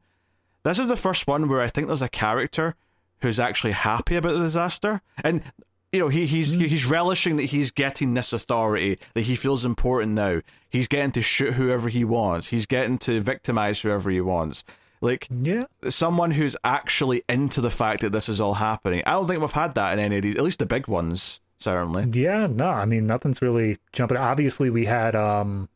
this 0.62 0.78
is 0.78 0.88
the 0.88 0.96
first 0.96 1.26
one 1.26 1.48
where 1.48 1.60
I 1.60 1.68
think 1.68 1.86
there's 1.86 2.02
a 2.02 2.08
character 2.08 2.74
who's 3.22 3.40
actually 3.40 3.72
happy 3.72 4.16
about 4.16 4.34
the 4.34 4.40
disaster, 4.40 5.00
and 5.22 5.42
you 5.92 5.98
know 6.00 6.08
he 6.08 6.26
he's 6.26 6.52
he's 6.54 6.84
relishing 6.86 7.36
that 7.36 7.44
he's 7.44 7.70
getting 7.70 8.14
this 8.14 8.32
authority 8.32 8.98
that 9.14 9.22
he 9.22 9.36
feels 9.36 9.64
important 9.64 10.12
now. 10.12 10.40
He's 10.68 10.88
getting 10.88 11.12
to 11.12 11.22
shoot 11.22 11.54
whoever 11.54 11.88
he 11.88 12.04
wants. 12.04 12.48
He's 12.48 12.66
getting 12.66 12.98
to 12.98 13.20
victimize 13.20 13.80
whoever 13.80 14.10
he 14.10 14.20
wants. 14.20 14.64
Like 15.00 15.28
Yeah. 15.30 15.64
someone 15.88 16.32
who's 16.32 16.56
actually 16.64 17.22
into 17.28 17.60
the 17.60 17.70
fact 17.70 18.00
that 18.00 18.10
this 18.12 18.28
is 18.28 18.40
all 18.40 18.54
happening. 18.54 19.02
I 19.06 19.12
don't 19.12 19.26
think 19.26 19.40
we've 19.40 19.52
had 19.52 19.74
that 19.74 19.92
in 19.92 19.98
any 19.98 20.16
of 20.16 20.22
these, 20.22 20.34
at 20.36 20.42
least 20.42 20.58
the 20.60 20.66
big 20.66 20.88
ones, 20.88 21.40
certainly. 21.58 22.06
Yeah, 22.12 22.46
no, 22.46 22.68
I 22.70 22.84
mean 22.86 23.06
nothing's 23.06 23.40
really 23.42 23.78
jumping. 23.92 24.16
Obviously, 24.16 24.70
we 24.70 24.86
had 24.86 25.14
um, 25.14 25.68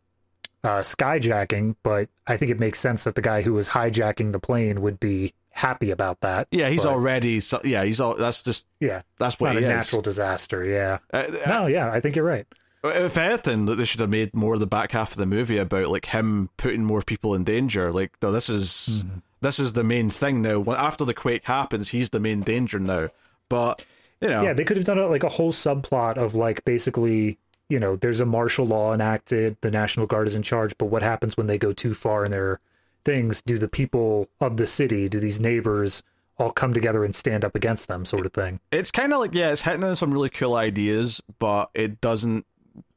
uh, 0.68 0.82
skyjacking, 0.82 1.76
but 1.82 2.08
I 2.26 2.36
think 2.36 2.50
it 2.50 2.60
makes 2.60 2.78
sense 2.78 3.04
that 3.04 3.14
the 3.14 3.22
guy 3.22 3.42
who 3.42 3.52
was 3.54 3.70
hijacking 3.70 4.32
the 4.32 4.38
plane 4.38 4.80
would 4.82 5.00
be 5.00 5.32
happy 5.50 5.90
about 5.90 6.20
that. 6.20 6.46
Yeah, 6.50 6.68
he's 6.68 6.84
But, 6.84 6.92
already. 6.92 7.40
So, 7.40 7.60
yeah, 7.64 7.84
he's 7.84 8.00
all. 8.00 8.14
That's 8.14 8.42
just. 8.42 8.66
yeah. 8.80 9.02
That's 9.18 9.34
It's 9.34 9.40
what 9.42 9.54
not 9.54 9.62
a 9.62 9.66
is. 9.66 9.68
natural 9.76 10.02
disaster. 10.02 10.64
Yeah. 10.64 10.98
Uh, 11.12 11.24
No, 11.46 11.66
yeah, 11.66 11.90
I 11.90 12.00
think 12.00 12.14
you're 12.16 12.24
right. 12.24 12.46
If 12.84 13.18
anything, 13.18 13.66
that 13.66 13.74
they 13.74 13.84
should 13.84 14.00
have 14.00 14.08
made 14.10 14.32
more 14.34 14.54
of 14.54 14.60
the 14.60 14.66
back 14.66 14.92
half 14.92 15.10
of 15.10 15.16
the 15.16 15.26
movie 15.26 15.58
about 15.58 15.88
like 15.88 16.06
him 16.06 16.48
putting 16.56 16.84
more 16.84 17.02
people 17.02 17.34
in 17.34 17.42
danger. 17.42 17.92
Like, 17.92 18.12
no, 18.22 18.30
this 18.30 18.48
is 18.48 19.04
Mm-hmm. 19.04 19.18
this 19.40 19.58
is 19.58 19.72
the 19.72 19.82
main 19.82 20.10
thing 20.10 20.42
now. 20.42 20.62
After 20.74 21.04
the 21.04 21.12
quake 21.14 21.44
happens, 21.44 21.88
he's 21.88 22.10
the 22.10 22.20
main 22.20 22.40
danger 22.42 22.78
now. 22.78 23.08
But 23.48 23.84
you 24.20 24.28
know, 24.28 24.42
Yeah, 24.42 24.52
they 24.52 24.64
could 24.64 24.76
have 24.76 24.86
done 24.86 24.98
like 25.10 25.24
a 25.24 25.28
whole 25.28 25.50
subplot 25.50 26.18
of 26.18 26.36
like 26.36 26.64
basically, 26.64 27.38
you 27.68 27.78
know, 27.78 27.96
there's 27.96 28.20
a 28.20 28.26
martial 28.26 28.66
law 28.66 28.94
enacted, 28.94 29.56
the 29.60 29.70
National 29.70 30.06
Guard 30.06 30.26
is 30.26 30.34
in 30.34 30.42
charge, 30.42 30.74
but 30.78 30.86
what 30.86 31.02
happens 31.02 31.36
when 31.36 31.46
they 31.46 31.58
go 31.58 31.72
too 31.72 31.94
far 31.94 32.24
in 32.24 32.30
their 32.30 32.60
things 33.04 33.40
do 33.42 33.58
the 33.58 33.68
people 33.68 34.28
of 34.40 34.56
the 34.56 34.66
city, 34.66 35.08
do 35.08 35.20
these 35.20 35.40
neighbors 35.40 36.02
all 36.38 36.50
come 36.50 36.72
together 36.72 37.04
and 37.04 37.14
stand 37.14 37.44
up 37.44 37.54
against 37.54 37.88
them, 37.88 38.04
sort 38.04 38.26
of 38.26 38.32
thing. 38.32 38.60
It's 38.70 38.90
kind 38.90 39.12
of 39.12 39.20
like 39.20 39.34
yeah, 39.34 39.50
it's 39.50 39.62
hitting 39.62 39.84
on 39.84 39.96
some 39.96 40.12
really 40.12 40.30
cool 40.30 40.54
ideas, 40.54 41.22
but 41.38 41.70
it 41.74 42.00
doesn't. 42.00 42.46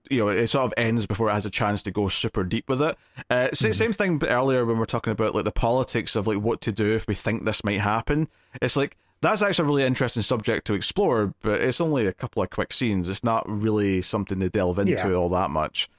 You 0.09 0.25
know, 0.25 0.27
it 0.27 0.47
sort 0.47 0.65
of 0.65 0.73
ends 0.75 1.07
before 1.07 1.29
it 1.29 1.33
has 1.33 1.45
a 1.45 1.49
chance 1.49 1.81
to 1.83 1.91
go 1.91 2.09
super 2.09 2.43
deep 2.43 2.67
with 2.67 2.81
it. 2.81 2.97
Uh, 3.29 3.47
mm-hmm. 3.47 3.71
Same 3.71 3.93
thing 3.93 4.21
earlier 4.25 4.65
when 4.65 4.75
we 4.75 4.83
are 4.83 4.85
talking 4.85 5.11
about 5.11 5.33
like 5.33 5.45
the 5.45 5.51
politics 5.51 6.17
of 6.17 6.27
like 6.27 6.39
what 6.39 6.59
to 6.61 6.73
do 6.73 6.93
if 6.93 7.07
we 7.07 7.15
think 7.15 7.45
this 7.45 7.63
might 7.63 7.79
happen. 7.79 8.27
It's 8.61 8.75
like 8.75 8.97
that's 9.21 9.41
actually 9.41 9.65
a 9.65 9.67
really 9.67 9.83
interesting 9.83 10.23
subject 10.23 10.65
to 10.67 10.73
explore, 10.73 11.33
but 11.41 11.61
it's 11.61 11.79
only 11.79 12.07
a 12.07 12.13
couple 12.13 12.41
of 12.41 12.49
quick 12.49 12.73
scenes. 12.73 13.07
It's 13.07 13.23
not 13.23 13.43
really 13.47 14.01
something 14.01 14.39
to 14.39 14.49
delve 14.49 14.79
into 14.79 14.91
yeah. 14.93 15.13
all 15.13 15.29
that 15.29 15.49
much. 15.51 15.89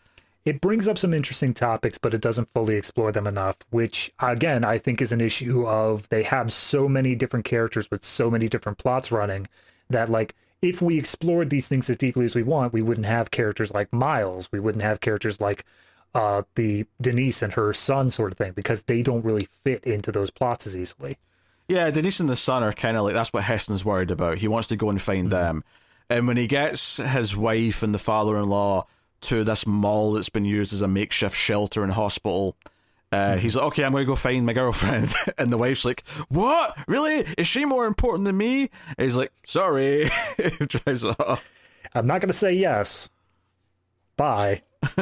It 0.44 0.60
brings 0.60 0.88
up 0.88 0.98
some 0.98 1.14
interesting 1.14 1.54
topics, 1.54 1.98
but 1.98 2.14
it 2.14 2.20
doesn't 2.20 2.48
fully 2.48 2.74
explore 2.74 3.12
them 3.12 3.28
enough, 3.28 3.58
which 3.70 4.12
again, 4.18 4.64
I 4.64 4.78
think 4.78 5.00
is 5.00 5.12
an 5.12 5.20
issue 5.20 5.66
of 5.68 6.08
they 6.08 6.24
have 6.24 6.50
so 6.50 6.88
many 6.88 7.14
different 7.14 7.44
characters 7.44 7.88
with 7.92 8.04
so 8.04 8.28
many 8.28 8.48
different 8.48 8.78
plots 8.78 9.12
running 9.12 9.46
that 9.88 10.08
like 10.08 10.34
if 10.60 10.82
we 10.82 10.98
explored 10.98 11.50
these 11.50 11.68
things 11.68 11.88
as 11.88 11.96
deeply 11.96 12.24
as 12.24 12.34
we 12.34 12.42
want, 12.42 12.72
we 12.72 12.82
wouldn't 12.82 13.06
have 13.06 13.30
characters 13.30 13.72
like 13.72 13.92
Miles. 13.92 14.48
We 14.50 14.58
wouldn't 14.58 14.82
have 14.82 15.00
characters 15.00 15.40
like 15.40 15.64
uh, 16.14 16.42
the 16.56 16.86
Denise 17.00 17.42
and 17.42 17.52
her 17.52 17.72
son 17.72 18.10
sort 18.10 18.32
of 18.32 18.38
thing 18.38 18.52
because 18.52 18.82
they 18.84 19.02
don't 19.02 19.24
really 19.24 19.48
fit 19.64 19.84
into 19.84 20.10
those 20.10 20.30
plots 20.32 20.66
as 20.66 20.76
easily. 20.76 21.18
Yeah, 21.72 21.90
Denise 21.90 22.20
and 22.20 22.28
the 22.28 22.36
son 22.36 22.62
are 22.62 22.74
kind 22.74 22.98
of 22.98 23.04
like 23.04 23.14
that's 23.14 23.32
what 23.32 23.44
Heston's 23.44 23.82
worried 23.82 24.10
about. 24.10 24.36
He 24.36 24.46
wants 24.46 24.68
to 24.68 24.76
go 24.76 24.90
and 24.90 25.00
find 25.00 25.30
mm-hmm. 25.30 25.30
them, 25.30 25.64
and 26.10 26.28
when 26.28 26.36
he 26.36 26.46
gets 26.46 26.98
his 26.98 27.34
wife 27.34 27.82
and 27.82 27.94
the 27.94 27.98
father-in-law 27.98 28.84
to 29.22 29.42
this 29.42 29.66
mall 29.66 30.12
that's 30.12 30.28
been 30.28 30.44
used 30.44 30.74
as 30.74 30.82
a 30.82 30.88
makeshift 30.88 31.34
shelter 31.34 31.82
and 31.82 31.90
hospital. 31.90 32.56
Uh, 33.10 33.16
mm-hmm. 33.16 33.40
He's 33.40 33.56
like, 33.56 33.64
okay, 33.66 33.84
I'm 33.84 33.92
going 33.92 34.02
to 34.02 34.06
go 34.06 34.16
find 34.16 34.44
my 34.44 34.52
girlfriend. 34.52 35.14
and 35.38 35.50
the 35.50 35.56
wife's 35.56 35.86
like, 35.86 36.04
what? 36.28 36.76
Really? 36.86 37.24
Is 37.38 37.46
she 37.46 37.64
more 37.64 37.86
important 37.86 38.26
than 38.26 38.36
me? 38.36 38.68
And 38.98 39.04
he's 39.04 39.16
like, 39.16 39.32
sorry. 39.46 40.10
drives 40.66 41.04
off. 41.04 41.50
I'm 41.94 42.04
not 42.04 42.20
going 42.20 42.28
to 42.28 42.36
say 42.36 42.52
yes. 42.52 43.08
Bye. 44.16 44.60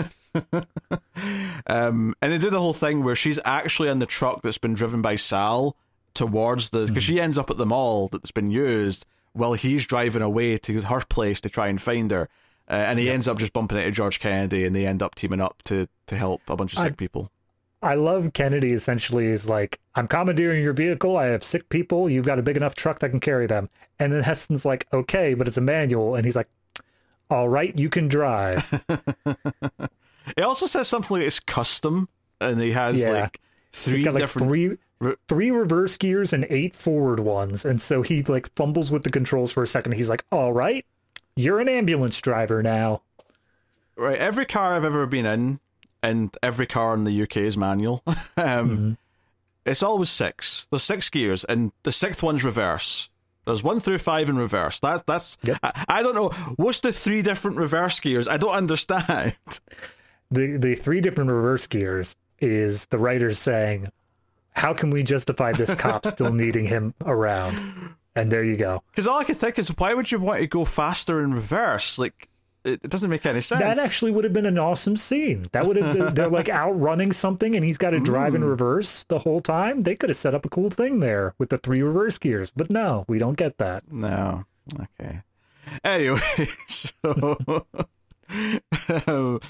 um, 1.67 2.15
and 2.21 2.33
they 2.33 2.39
do 2.39 2.51
the 2.51 2.61
whole 2.61 2.75
thing 2.75 3.03
where 3.03 3.17
she's 3.17 3.41
actually 3.45 3.89
in 3.89 3.99
the 3.99 4.07
truck 4.07 4.43
that's 4.43 4.59
been 4.59 4.75
driven 4.75 5.03
by 5.03 5.17
Sal 5.17 5.77
towards 6.15 6.71
the. 6.71 6.81
Because 6.81 7.05
mm-hmm. 7.05 7.15
she 7.15 7.21
ends 7.21 7.39
up 7.39 7.51
at 7.51 7.57
the 7.57 7.67
mall 7.67 8.09
that's 8.09 8.31
been 8.31 8.51
used 8.51 9.07
while 9.33 9.53
he's 9.55 9.87
driving 9.87 10.23
away 10.23 10.59
to 10.59 10.83
her 10.83 11.01
place 11.09 11.41
to 11.43 11.49
try 11.49 11.69
and 11.69 11.81
find 11.81 12.11
her. 12.11 12.29
Uh, 12.69 12.75
and 12.75 12.99
he 12.99 13.07
yep. 13.07 13.15
ends 13.15 13.29
up 13.29 13.39
just 13.39 13.53
bumping 13.53 13.79
into 13.79 13.91
George 13.91 14.21
Kennedy, 14.21 14.65
and 14.65 14.77
they 14.77 14.87
end 14.87 15.03
up 15.03 15.17
teaming 15.17 15.41
up 15.41 15.61
to 15.65 15.89
to 16.07 16.17
help 16.17 16.43
a 16.49 16.57
bunch 16.57 16.73
of 16.73 16.79
sick 16.79 16.93
I, 16.93 16.95
people. 16.95 17.31
I 17.83 17.95
love 17.95 18.33
Kennedy. 18.33 18.73
Essentially, 18.73 19.27
is 19.27 19.49
like, 19.49 19.81
"I'm 19.97 20.07
commandeering 20.07 20.63
your 20.63 20.73
vehicle. 20.73 21.17
I 21.17 21.27
have 21.27 21.43
sick 21.43 21.69
people. 21.69 22.09
You've 22.09 22.27
got 22.27 22.39
a 22.39 22.43
big 22.43 22.57
enough 22.57 22.77
truck 22.77 23.01
that 23.01 23.11
can 23.11 23.19
carry 23.19 23.47
them." 23.47 23.71
And 23.99 24.13
then 24.13 24.23
Heston's 24.23 24.65
like, 24.65 24.87
"Okay, 24.93 25.35
but 25.35 25.49
it's 25.49 25.57
a 25.57 25.63
manual," 25.63 26.15
and 26.15 26.25
he's 26.25 26.37
like, 26.37 26.49
"All 27.29 27.49
right, 27.49 27.77
you 27.77 27.89
can 27.89 28.07
drive." 28.07 28.85
it 30.37 30.43
also 30.43 30.67
says 30.67 30.87
something 30.87 31.17
like 31.17 31.27
it's 31.27 31.41
custom, 31.41 32.09
and 32.41 32.61
he 32.61 32.71
has 32.71 32.99
yeah. 32.99 33.11
like 33.11 33.41
three 33.73 34.05
got, 34.05 34.15
like, 34.15 34.23
different 34.23 34.49
three 34.49 34.77
three 35.29 35.51
reverse 35.51 35.97
gears 35.97 36.33
and 36.33 36.47
eight 36.51 36.75
forward 36.75 37.21
ones, 37.21 37.65
and 37.65 37.81
so 37.81 38.03
he 38.03 38.23
like 38.23 38.55
fumbles 38.55 38.93
with 38.93 39.03
the 39.03 39.11
controls 39.11 39.53
for 39.53 39.63
a 39.63 39.67
second. 39.67 39.93
He's 39.93 40.11
like, 40.11 40.25
"All 40.31 40.53
right, 40.53 40.85
you're 41.37 41.61
an 41.61 41.69
ambulance 41.69 42.21
driver 42.21 42.63
now. 42.63 43.03
Right. 43.97 44.19
Every 44.19 44.47
car 44.47 44.75
I've 44.75 44.85
ever 44.85 45.07
been 45.07 45.27
in, 45.27 45.61
and 46.03 46.37
every 46.43 46.67
car 46.67 46.95
in 46.95 47.05
the 47.05 47.23
UK 47.23 47.39
is 47.39 47.57
manual. 47.57 48.03
um, 48.07 48.15
mm-hmm. 48.37 48.93
It's 49.67 49.83
always 49.83 50.09
six. 50.09 50.67
There's 50.71 50.83
six 50.83 51.11
gears, 51.11 51.45
and 51.45 51.73
the 51.83 51.93
sixth 51.93 52.23
one's 52.23 52.45
reverse. 52.45 53.11
There's 53.45 53.63
one 53.63 53.81
through 53.81 53.99
five 53.99 54.29
in 54.29 54.37
reverse. 54.37 54.81
That's 54.81 55.03
that's. 55.03 55.39
Yep. 55.43 55.59
I, 55.63 55.85
I, 55.89 56.03
don't 56.03 56.15
know. 56.15 56.31
What's 56.57 56.81
the 56.81 56.93
three 56.93 57.23
different 57.23 57.57
reverse 57.57 58.01
gears? 58.01 58.29
I 58.29 58.37
don't 58.37 58.55
understand. 58.55 59.37
The 60.33 60.59
the 60.59 60.77
three 60.77 61.01
different 61.01 61.29
reverse 61.29 61.67
gears 61.67 62.15
is 62.39 62.87
the 62.87 62.99
writers 62.99 63.37
saying, 63.37 63.89
"How 64.61 64.73
can 64.75 64.91
we 64.91 65.03
justify 65.03 65.53
this 65.53 65.75
cop 65.75 66.07
still 66.07 66.33
needing 66.33 66.67
him 66.67 66.95
around?" 67.05 67.95
And 68.15 68.31
there 68.31 68.45
you 68.45 68.57
go. 68.57 68.83
Because 68.91 69.07
all 69.07 69.19
I 69.19 69.25
can 69.25 69.35
think 69.35 69.59
is, 69.59 69.69
why 69.69 69.95
would 69.95 70.11
you 70.11 70.19
want 70.19 70.41
to 70.41 70.47
go 70.47 70.65
faster 70.65 71.23
in 71.23 71.33
reverse? 71.33 71.99
Like, 71.99 72.29
it, 72.65 72.81
it 72.83 72.91
doesn't 72.91 73.09
make 73.09 73.25
any 73.25 73.41
sense. 73.41 73.61
That 73.61 73.79
actually 73.79 74.11
would 74.11 74.25
have 74.25 74.33
been 74.33 74.47
an 74.47 74.59
awesome 74.59 74.97
scene. 74.97 75.47
That 75.53 75.67
would 75.67 75.77
have 75.77 75.97
been, 75.97 76.15
they're 76.15 76.29
like 76.29 76.49
outrunning 76.51 77.13
something 77.13 77.55
and 77.55 77.65
he's 77.65 77.79
got 77.79 77.91
to 77.91 78.01
drive 78.01 78.35
in 78.35 78.43
mm. 78.43 78.49
reverse 78.49 79.05
the 79.05 79.21
whole 79.21 79.41
time. 79.41 79.83
They 79.83 79.97
could 79.97 80.11
have 80.11 80.17
set 80.17 80.35
up 80.35 80.45
a 80.45 80.49
cool 80.49 80.71
thing 80.71 81.01
there 81.01 81.35
with 81.39 81.51
the 81.51 81.59
three 81.59 81.83
reverse 81.83 82.19
gears, 82.19 82.53
but 82.55 82.69
no, 82.69 83.05
we 83.09 83.19
don't 83.19 83.37
get 83.37 83.59
that. 83.59 83.91
No. 83.91 84.45
Okay. 84.79 85.23
Anyway, 85.85 86.21
so 86.67 87.67
um, 89.07 89.41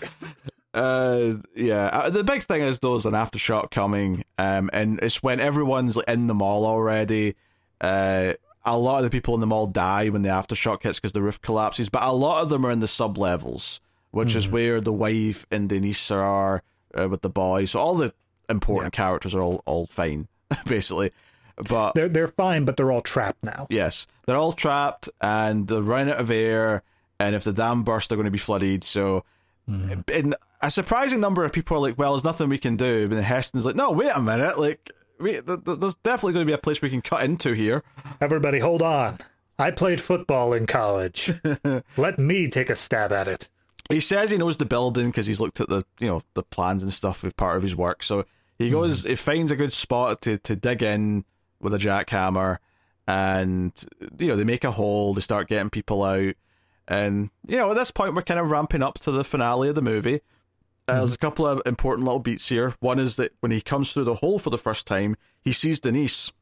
uh 0.72 1.34
yeah 1.56 1.86
uh, 1.86 2.10
the 2.10 2.22
big 2.22 2.44
thing 2.44 2.62
is 2.62 2.78
there's 2.78 3.05
an 3.05 3.12
aftershock 3.12 3.72
coming 3.72 4.24
um 4.38 4.70
and 4.72 5.01
it's 5.02 5.20
when 5.20 5.40
everyone's 5.40 5.98
in 6.06 6.28
the 6.28 6.34
mall 6.34 6.64
already 6.64 7.34
uh 7.80 8.32
a 8.64 8.76
lot 8.76 8.98
of 8.98 9.05
the 9.05 9.10
people 9.10 9.34
in 9.34 9.40
the 9.40 9.47
mall 9.47 9.66
die 9.66 10.09
when 10.09 10.22
the 10.22 10.28
aftershock 10.28 10.82
hits 10.82 10.98
because 10.98 11.12
the 11.12 11.22
roof 11.22 11.40
collapses, 11.40 11.88
but 11.88 12.02
a 12.02 12.12
lot 12.12 12.42
of 12.42 12.48
them 12.48 12.64
are 12.64 12.70
in 12.70 12.80
the 12.80 12.86
sub 12.86 13.16
levels, 13.16 13.80
which 14.10 14.30
mm-hmm. 14.30 14.38
is 14.38 14.48
where 14.48 14.80
the 14.80 14.92
wife 14.92 15.47
and 15.51 15.68
Denise 15.68 16.10
are 16.10 16.62
uh, 16.98 17.09
with 17.09 17.22
the 17.22 17.30
boy. 17.30 17.64
So 17.64 17.80
all 17.80 17.97
the 17.97 18.12
important 18.48 18.94
yeah. 18.94 19.05
characters 19.05 19.34
are 19.34 19.40
all, 19.40 19.62
all 19.66 19.86
fine, 19.86 20.28
basically. 20.66 21.12
But 21.68 21.94
they're 21.94 22.09
they're 22.09 22.28
fine, 22.28 22.64
but 22.64 22.76
they're 22.76 22.90
all 22.90 23.02
trapped 23.02 23.44
now. 23.44 23.66
Yes, 23.68 24.06
they're 24.26 24.36
all 24.36 24.52
trapped 24.52 25.10
and 25.20 25.66
they're 25.66 25.82
running 25.82 26.14
out 26.14 26.20
of 26.20 26.30
air. 26.30 26.82
And 27.18 27.34
if 27.34 27.44
the 27.44 27.52
dam 27.52 27.82
bursts, 27.82 28.09
they're 28.09 28.16
going 28.16 28.24
to 28.24 28.30
be 28.30 28.38
flooded. 28.38 28.82
So, 28.82 29.24
mm. 29.69 30.32
a 30.61 30.70
surprising 30.70 31.20
number 31.20 31.45
of 31.45 31.53
people 31.53 31.77
are 31.77 31.81
like, 31.81 31.99
"Well, 31.99 32.12
there's 32.12 32.24
nothing 32.24 32.49
we 32.49 32.59
can 32.59 32.77
do." 32.77 33.09
But 33.09 33.23
Heston's 33.24 33.66
like, 33.66 33.77
"No, 33.77 33.91
wait 33.93 34.11
a 34.15 34.20
minute! 34.20 34.59
Like, 34.59 34.91
we, 35.19 35.32
th- 35.32 35.65
th- 35.65 35.78
there's 35.78 35.95
definitely 35.97 36.35
going 36.35 36.47
to 36.47 36.51
be 36.51 36.55
a 36.55 36.59
place 36.59 36.81
we 36.81 36.91
can 36.91 37.03
cut 37.03 37.23
into 37.23 37.53
here. 37.53 37.82
Everybody, 38.20 38.59
hold 38.59 38.82
on. 38.82 39.19
I 39.59 39.70
played 39.70 40.01
football 40.01 40.55
in 40.55 40.66
college. 40.66 41.31
Let 41.97 42.19
me 42.19 42.49
take 42.49 42.70
a 42.70 42.77
stab 42.77 43.12
at 43.12 43.28
it. 43.28 43.49
He 43.91 44.01
says 44.01 44.31
he 44.31 44.39
knows 44.39 44.57
the 44.57 44.65
building 44.65 45.07
because 45.07 45.27
he's 45.27 45.41
looked 45.41 45.61
at 45.61 45.69
the 45.69 45.85
you 45.99 46.07
know 46.07 46.23
the 46.35 46.43
plans 46.43 46.82
and 46.82 46.93
stuff 46.93 47.23
with 47.23 47.37
part 47.37 47.57
of 47.57 47.62
his 47.62 47.77
work. 47.77 48.03
So 48.03 48.24
he 48.59 48.69
hmm. 48.69 48.73
goes, 48.73 49.05
mm. 49.05 49.11
he 49.11 49.15
finds 49.16 49.51
a 49.51 49.57
good 49.57 49.73
spot 49.73 50.23
to 50.23 50.39
to 50.39 50.57
dig 50.57 50.82
in 50.82 51.24
with 51.61 51.74
a 51.74 51.78
jackhammer, 51.78 52.59
and 53.07 53.73
you 54.19 54.28
know 54.28 54.37
they 54.37 54.45
make 54.45 54.65
a 54.65 54.70
hole. 54.70 55.12
They 55.12 55.20
start 55.20 55.49
getting 55.49 55.70
people 55.70 56.03
out, 56.05 56.35
and 56.91 57.31
you 57.47 57.57
know 57.57 57.71
at 57.71 57.75
this 57.75 57.91
point 57.91 58.15
we're 58.15 58.23
kind 58.23 58.41
of 58.41 58.51
ramping 58.51 58.83
up 58.83 58.99
to 58.99 59.11
the 59.11 59.25
finale 59.25 59.71
of 59.71 59.75
the 59.77 59.81
movie. 59.83 60.21
Uh, 60.89 60.99
there's 60.99 61.15
a 61.15 61.19
couple 61.19 61.47
of 61.47 61.62
important 61.65 62.05
little 62.05 62.19
beats 62.19 62.49
here. 62.49 62.75
One 62.81 62.99
is 62.99 63.17
that 63.17 63.33
when 63.41 63.53
he 63.53 63.61
comes 63.61 63.93
through 63.93 64.05
the 64.05 64.17
hole 64.17 64.41
for 64.41 64.51
the 64.51 64.59
first 64.59 64.89
time, 64.89 65.17
he 65.41 65.53
sees 65.53 65.79
Denise 65.79 66.33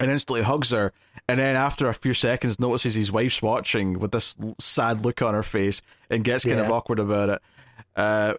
and 0.00 0.10
instantly 0.10 0.42
hugs 0.42 0.70
her. 0.70 0.92
And 1.28 1.38
then 1.38 1.54
after 1.54 1.88
a 1.88 1.94
few 1.94 2.14
seconds, 2.14 2.58
notices 2.58 2.94
his 2.94 3.12
wife's 3.12 3.42
watching 3.42 3.98
with 3.98 4.12
this 4.12 4.34
sad 4.58 5.02
look 5.02 5.20
on 5.20 5.34
her 5.34 5.42
face 5.42 5.82
and 6.08 6.24
gets 6.24 6.44
kind 6.44 6.56
yeah. 6.56 6.64
of 6.64 6.70
awkward 6.70 6.98
about 6.98 7.28
it. 7.28 7.42
Uh, 7.94 8.34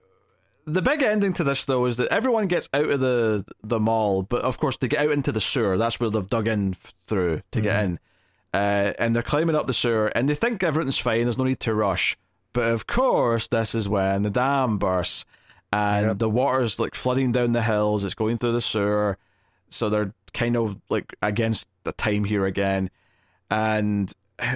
the 0.66 0.82
big 0.82 1.04
ending 1.04 1.34
to 1.34 1.44
this, 1.44 1.66
though, 1.66 1.86
is 1.86 1.98
that 1.98 2.08
everyone 2.10 2.48
gets 2.48 2.68
out 2.74 2.90
of 2.90 3.00
the 3.00 3.46
the 3.64 3.80
mall, 3.80 4.24
but 4.24 4.42
of 4.42 4.58
course, 4.58 4.78
to 4.78 4.88
get 4.88 5.00
out 5.00 5.12
into 5.12 5.32
the 5.32 5.40
sewer, 5.40 5.78
that's 5.78 6.00
where 6.00 6.10
they've 6.10 6.28
dug 6.28 6.48
in 6.48 6.76
through 7.06 7.44
to 7.52 7.60
mm-hmm. 7.60 7.64
get 7.64 7.84
in. 7.84 8.00
Uh, 8.56 8.94
and 8.98 9.14
they're 9.14 9.22
climbing 9.22 9.54
up 9.54 9.68
the 9.68 9.74
sewer, 9.74 10.08
and 10.16 10.30
they 10.30 10.34
think 10.34 10.64
everything's 10.64 10.98
fine. 10.98 11.24
There's 11.24 11.38
no 11.38 11.44
need 11.44 11.60
to 11.60 11.76
rush. 11.76 12.18
But 12.54 12.72
of 12.72 12.88
course, 12.88 13.48
this 13.48 13.76
is 13.76 13.90
when 13.90 14.22
the 14.22 14.30
dam 14.30 14.78
bursts 14.78 15.26
and 15.74 16.06
yep. 16.06 16.20
the 16.20 16.30
water's 16.30 16.80
like 16.80 16.96
flooding 16.96 17.34
down 17.34 17.52
the 17.52 17.62
hills. 17.62 18.06
It's 18.06 18.16
going 18.16 18.38
through 18.38 18.54
the 18.54 18.62
sewer, 18.62 19.18
so 19.68 19.90
they're 19.90 20.14
kind 20.34 20.56
of 20.56 20.78
like 20.88 21.14
against 21.22 21.68
the 21.84 21.92
time 21.92 22.24
here 22.24 22.46
again. 22.46 22.92
And 23.52 24.14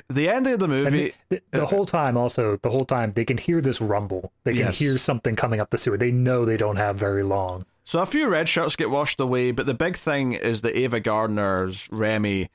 the 0.09 0.29
ending 0.29 0.53
of 0.53 0.59
the 0.61 0.69
movie, 0.69 1.13
the, 1.27 1.41
the, 1.51 1.59
the, 1.59 1.65
whole 1.65 1.83
time, 1.83 2.15
also 2.15 2.55
the 2.55 2.69
whole 2.69 2.85
time, 2.85 3.11
they 3.11 3.25
can 3.25 3.37
hear 3.37 3.59
this 3.59 3.81
rumble. 3.81 4.31
They 4.45 4.53
can 4.53 4.67
yes. 4.67 4.79
hear 4.79 4.97
something 4.97 5.35
coming 5.35 5.59
up 5.59 5.71
the 5.71 5.77
sewer. 5.77 5.97
They 5.97 6.11
know 6.11 6.45
they 6.45 6.55
don't 6.55 6.77
have 6.77 6.95
very 6.95 7.23
long. 7.23 7.63
So 7.83 7.99
a 7.99 8.05
few 8.05 8.29
red 8.29 8.47
shirts 8.47 8.77
get 8.77 8.89
washed 8.89 9.19
away, 9.19 9.51
but 9.51 9.65
the 9.65 9.73
big 9.73 9.97
thing 9.97 10.31
is 10.31 10.61
that 10.61 10.77
Ava 10.77 11.01
Gardner's 11.01 11.89
Remy 11.91 12.49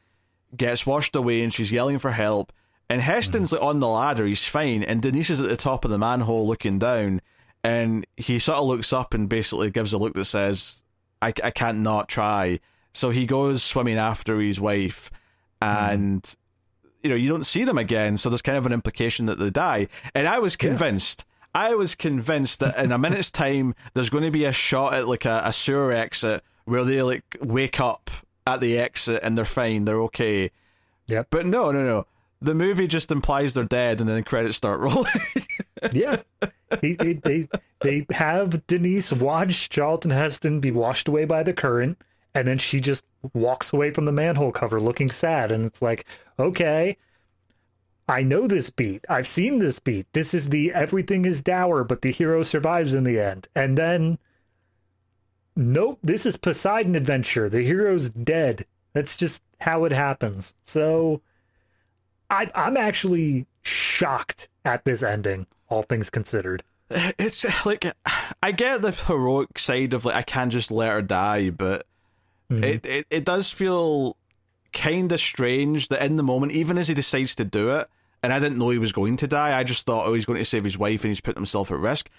gets 0.57 0.87
washed 0.87 1.17
away 1.17 1.43
and 1.43 1.53
she's 1.53 1.73
yelling 1.73 1.99
for 1.99 2.13
help 2.13 2.53
and 2.89 3.01
Heston's 3.01 3.51
mm. 3.51 3.53
like 3.55 3.63
on 3.63 3.79
the 3.79 3.89
ladder, 3.89 4.27
he's 4.27 4.45
fine, 4.45 4.83
and 4.83 5.01
Denise 5.01 5.31
is 5.31 5.41
at 5.41 5.49
the 5.49 5.57
top 5.57 5.85
of 5.85 5.91
the 5.91 5.99
manhole 5.99 6.47
looking 6.47 6.79
down, 6.79 7.21
and 7.63 8.07
he 8.17 8.39
sort 8.39 8.59
of 8.59 8.67
looks 8.67 8.93
up 8.93 9.15
and 9.15 9.29
basically 9.29 9.71
gives 9.71 9.93
a 9.93 9.99
look 9.99 10.15
that 10.15 10.27
says, 10.27 10.83
"I, 11.23 11.29
I 11.43 11.51
can't 11.51 11.79
not 11.79 12.09
try." 12.09 12.61
So 12.93 13.11
he 13.11 13.27
goes 13.27 13.63
swimming 13.63 13.99
after 13.99 14.39
his 14.39 14.61
wife, 14.61 15.11
and 15.63 16.23
mm. 16.23 16.37
you 17.03 17.11
know 17.11 17.17
you 17.17 17.29
don't 17.29 17.47
see 17.47 17.65
them 17.65 17.79
again. 17.79 18.17
So 18.17 18.29
there's 18.29 18.43
kind 18.43 18.59
of 18.59 18.67
an 18.67 18.73
implication 18.73 19.27
that 19.27 19.39
they 19.39 19.51
die, 19.51 19.89
and 20.15 20.29
I 20.29 20.39
was 20.39 20.57
convinced. 20.57 21.25
Yeah. 21.27 21.31
I 21.57 21.75
was 21.75 21.95
convinced 21.95 22.61
that 22.61 22.77
in 22.77 22.91
a 22.91 22.99
minute's 22.99 23.31
time 23.33 23.77
there's 23.95 24.11
going 24.11 24.25
to 24.25 24.31
be 24.33 24.45
a 24.45 24.53
shot 24.53 24.93
at 24.93 25.09
like 25.09 25.25
a, 25.25 25.41
a 25.45 25.53
sewer 25.53 25.93
exit 25.93 26.43
where 26.65 26.85
they 26.85 27.01
like 27.01 27.37
wake 27.41 27.79
up 27.79 28.11
at 28.47 28.61
the 28.61 28.79
exit 28.79 29.23
uh, 29.23 29.27
and 29.27 29.37
they're 29.37 29.45
fine, 29.45 29.85
they're 29.85 30.01
okay. 30.03 30.51
Yeah. 31.07 31.25
But 31.31 31.47
no, 31.47 31.71
no, 31.71 31.85
no. 31.85 32.07
The 32.41 32.55
movie 32.55 32.87
just 32.87 33.11
implies 33.11 33.55
they're 33.55 33.65
dead, 33.65 34.01
and 34.01 34.09
then 34.09 34.23
credits 34.23 34.57
start 34.57 34.81
rolling. 34.81 35.13
yeah, 35.93 36.21
he, 36.83 36.97
he, 37.01 37.15
they 37.15 37.49
they 37.81 38.07
have 38.11 38.67
Denise 38.67 39.13
watch 39.13 39.71
Charlton 39.71 40.11
Heston 40.11 40.61
be 40.61 40.71
washed 40.71 41.09
away 41.09 41.25
by 41.25 41.43
the 41.43 41.55
current, 41.55 41.97
and 42.35 42.47
then 42.47 42.59
she 42.59 42.81
just 42.81 43.03
walks 43.33 43.73
away 43.73 43.93
from 43.93 44.05
the 44.05 44.13
manhole 44.13 44.53
cover 44.53 44.79
looking 44.79 45.11
sad, 45.11 45.51
and 45.51 45.65
it's 45.65 45.81
like, 45.81 46.05
okay, 46.39 46.99
I 48.09 48.23
know 48.23 48.47
this 48.47 48.69
beat. 48.69 49.05
I've 49.09 49.27
seen 49.27 49.59
this 49.59 49.79
beat. 49.79 50.07
This 50.13 50.35
is 50.35 50.51
the 50.51 50.73
everything 50.73 51.25
is 51.25 51.41
dour, 51.41 51.85
but 51.85 52.03
the 52.03 52.13
hero 52.13 52.43
survives 52.43 52.93
in 52.93 53.05
the 53.05 53.19
end. 53.19 53.49
And 53.55 53.79
then, 53.79 54.19
nope, 55.57 55.99
this 56.03 56.27
is 56.27 56.37
Poseidon 56.37 56.95
adventure. 56.95 57.49
The 57.49 57.63
hero's 57.63 58.11
dead. 58.11 58.67
That's 58.93 59.17
just 59.17 59.43
how 59.61 59.85
it 59.85 59.93
happens. 59.93 60.55
So, 60.63 61.21
I, 62.31 62.51
I'm 62.55 62.77
actually 62.77 63.47
shocked 63.63 64.49
at 64.65 64.85
this 64.85 65.03
ending, 65.03 65.47
all 65.69 65.83
things 65.83 66.11
considered. 66.11 66.63
It's 67.19 67.45
like 67.67 67.87
I 68.43 68.53
get 68.53 68.83
the 68.83 68.93
heroic 68.93 69.59
side 69.59 69.95
of 69.95 70.05
like 70.05 70.15
I 70.15 70.23
can't 70.23 70.53
just 70.53 70.71
let 70.71 70.93
her 70.93 71.03
die, 71.03 71.51
but 71.51 71.87
mm-hmm. 72.51 72.63
it, 72.63 72.87
it 72.87 73.07
it 73.11 73.25
does 73.25 73.51
feel 73.51 74.17
kind 74.73 75.11
of 75.11 75.19
strange 75.19 75.89
that 75.89 76.05
in 76.05 76.17
the 76.17 76.23
moment, 76.23 76.53
even 76.53 76.77
as 76.77 76.89
he 76.89 76.95
decides 76.95 77.35
to 77.37 77.45
do 77.45 77.71
it, 77.71 77.89
and 78.23 78.33
I 78.33 78.39
didn't 78.39 78.59
know 78.59 78.71
he 78.71 78.79
was 78.79 78.93
going 78.93 79.17
to 79.19 79.27
die, 79.27 79.59
I 79.59 79.65
just 79.65 79.87
thought, 79.87 80.07
oh, 80.07 80.15
he's 80.15 80.27
going 80.27 80.39
to 80.39 80.45
save 80.45 80.65
his 80.65 80.77
wife 80.79 81.03
and 81.03 81.11
he's 81.11 81.21
putting 81.21 81.41
himself 81.41 81.71
at 81.71 81.79
risk. 81.79 82.11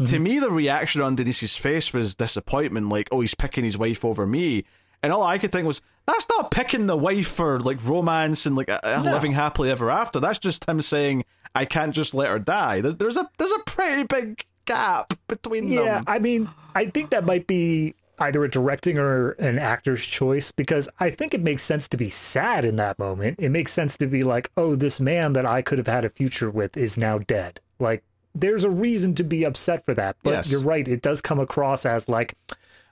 Mm-hmm. 0.00 0.12
To 0.12 0.18
me, 0.18 0.38
the 0.38 0.50
reaction 0.50 1.00
on 1.00 1.14
Denise's 1.14 1.56
face 1.56 1.92
was 1.92 2.14
disappointment, 2.14 2.88
like, 2.88 3.08
oh, 3.12 3.20
he's 3.20 3.34
picking 3.34 3.64
his 3.64 3.78
wife 3.78 4.04
over 4.04 4.26
me. 4.26 4.64
And 5.02 5.12
all 5.12 5.22
I 5.22 5.38
could 5.38 5.52
think 5.52 5.66
was, 5.66 5.82
that's 6.06 6.28
not 6.28 6.50
picking 6.50 6.86
the 6.86 6.96
wife 6.96 7.28
for 7.28 7.60
like 7.60 7.84
romance 7.84 8.46
and 8.46 8.56
like 8.56 8.68
no. 8.68 9.02
living 9.02 9.32
happily 9.32 9.70
ever 9.70 9.90
after. 9.90 10.18
That's 10.18 10.38
just 10.38 10.68
him 10.68 10.82
saying, 10.82 11.24
I 11.54 11.64
can't 11.64 11.94
just 11.94 12.14
let 12.14 12.28
her 12.28 12.38
die. 12.38 12.80
There's, 12.80 12.96
there's 12.96 13.16
a 13.16 13.30
there's 13.38 13.52
a 13.52 13.58
pretty 13.60 14.04
big 14.04 14.44
gap 14.64 15.14
between 15.28 15.68
yeah, 15.68 15.76
them. 15.76 15.86
Yeah, 15.86 16.02
I 16.06 16.18
mean, 16.18 16.48
I 16.74 16.86
think 16.86 17.10
that 17.10 17.24
might 17.24 17.46
be 17.46 17.94
either 18.18 18.44
a 18.44 18.50
directing 18.50 18.98
or 18.98 19.30
an 19.32 19.58
actor's 19.58 20.04
choice 20.04 20.52
because 20.52 20.88
I 21.00 21.10
think 21.10 21.34
it 21.34 21.42
makes 21.42 21.62
sense 21.62 21.88
to 21.88 21.96
be 21.96 22.10
sad 22.10 22.64
in 22.64 22.76
that 22.76 22.98
moment. 22.98 23.40
It 23.40 23.50
makes 23.50 23.72
sense 23.72 23.96
to 23.98 24.06
be 24.06 24.22
like, 24.22 24.50
oh, 24.56 24.74
this 24.76 25.00
man 25.00 25.32
that 25.34 25.46
I 25.46 25.62
could 25.62 25.78
have 25.78 25.86
had 25.86 26.04
a 26.04 26.10
future 26.10 26.50
with 26.50 26.76
is 26.76 26.96
now 26.96 27.18
dead. 27.18 27.60
Like, 27.78 28.04
there's 28.34 28.64
a 28.64 28.70
reason 28.70 29.14
to 29.16 29.24
be 29.24 29.44
upset 29.44 29.84
for 29.84 29.94
that. 29.94 30.16
But 30.22 30.30
yes. 30.30 30.50
you're 30.50 30.60
right, 30.60 30.86
it 30.86 31.02
does 31.02 31.20
come 31.20 31.38
across 31.38 31.86
as 31.86 32.08
like, 32.08 32.34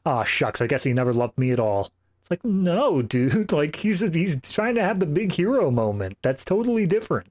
oh, 0.06 0.24
shucks, 0.24 0.60
I 0.60 0.66
guess 0.66 0.84
he 0.84 0.92
never 0.92 1.12
loved 1.12 1.38
me 1.38 1.50
at 1.50 1.60
all. 1.60 1.88
It's 2.20 2.30
like, 2.30 2.44
no, 2.44 3.02
dude. 3.02 3.52
Like, 3.52 3.76
he's 3.76 4.00
he's 4.00 4.40
trying 4.42 4.74
to 4.76 4.82
have 4.82 5.00
the 5.00 5.06
big 5.06 5.32
hero 5.32 5.70
moment. 5.70 6.18
That's 6.22 6.44
totally 6.44 6.86
different. 6.86 7.28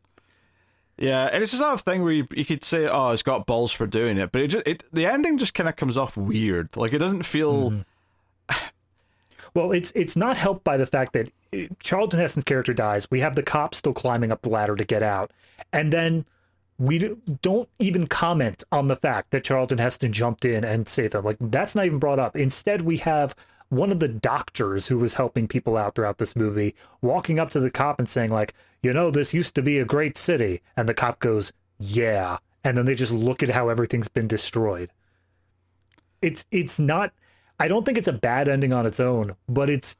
Yeah, 0.97 1.29
and 1.31 1.41
it's 1.41 1.53
a 1.53 1.57
sort 1.57 1.73
of 1.73 1.81
thing 1.81 2.03
where 2.03 2.13
you, 2.13 2.27
you 2.31 2.45
could 2.45 2.63
say, 2.63 2.87
"Oh, 2.87 3.09
it's 3.09 3.23
got 3.23 3.47
balls 3.47 3.71
for 3.71 3.87
doing 3.87 4.19
it," 4.19 4.31
but 4.31 4.41
it 4.41 4.47
just 4.49 4.67
it 4.67 4.83
the 4.93 5.07
ending 5.07 5.39
just 5.39 5.55
kind 5.55 5.67
of 5.67 5.75
comes 5.75 5.97
off 5.97 6.15
weird. 6.15 6.77
Like 6.77 6.93
it 6.93 6.99
doesn't 6.99 7.23
feel. 7.23 7.71
Mm. 7.71 7.85
well, 9.55 9.71
it's 9.71 9.91
it's 9.95 10.15
not 10.15 10.37
helped 10.37 10.63
by 10.63 10.77
the 10.77 10.85
fact 10.85 11.13
that 11.13 11.31
uh, 11.55 11.73
Charlton 11.81 12.19
Heston's 12.19 12.43
character 12.43 12.73
dies. 12.73 13.09
We 13.09 13.21
have 13.21 13.35
the 13.35 13.41
cop 13.41 13.73
still 13.73 13.93
climbing 13.93 14.31
up 14.31 14.43
the 14.43 14.49
ladder 14.49 14.75
to 14.75 14.83
get 14.83 15.01
out, 15.01 15.31
and 15.73 15.91
then 15.91 16.25
we 16.81 17.15
don't 17.43 17.69
even 17.77 18.07
comment 18.07 18.63
on 18.71 18.87
the 18.87 18.95
fact 18.95 19.29
that 19.29 19.43
Charlton 19.43 19.77
Heston 19.77 20.11
jumped 20.11 20.45
in 20.45 20.63
and 20.63 20.89
saved 20.89 21.13
them. 21.13 21.23
Like 21.23 21.37
that's 21.39 21.75
not 21.75 21.85
even 21.85 21.99
brought 21.99 22.17
up. 22.17 22.35
Instead, 22.35 22.81
we 22.81 22.97
have 22.97 23.35
one 23.69 23.91
of 23.91 23.99
the 23.99 24.07
doctors 24.07 24.87
who 24.87 24.97
was 24.97 25.13
helping 25.13 25.47
people 25.47 25.77
out 25.77 25.93
throughout 25.93 26.17
this 26.17 26.35
movie 26.35 26.73
walking 27.03 27.39
up 27.39 27.51
to 27.51 27.59
the 27.59 27.69
cop 27.69 27.99
and 27.99 28.09
saying 28.09 28.31
like 28.31 28.55
you 28.81 28.91
know 28.91 29.11
this 29.11 29.31
used 29.31 29.53
to 29.53 29.61
be 29.61 29.77
a 29.77 29.85
great 29.85 30.17
city 30.17 30.59
and 30.75 30.89
the 30.89 30.93
cop 30.93 31.19
goes 31.19 31.53
yeah 31.79 32.37
and 32.63 32.77
then 32.77 32.85
they 32.85 32.95
just 32.95 33.13
look 33.13 33.41
at 33.41 33.49
how 33.49 33.69
everything's 33.69 34.09
been 34.09 34.27
destroyed 34.27 34.91
it's 36.21 36.45
it's 36.51 36.79
not 36.79 37.13
i 37.61 37.67
don't 37.69 37.85
think 37.85 37.97
it's 37.97 38.09
a 38.09 38.13
bad 38.13 38.49
ending 38.49 38.73
on 38.73 38.85
its 38.85 38.99
own 38.99 39.33
but 39.47 39.69
it's 39.69 39.95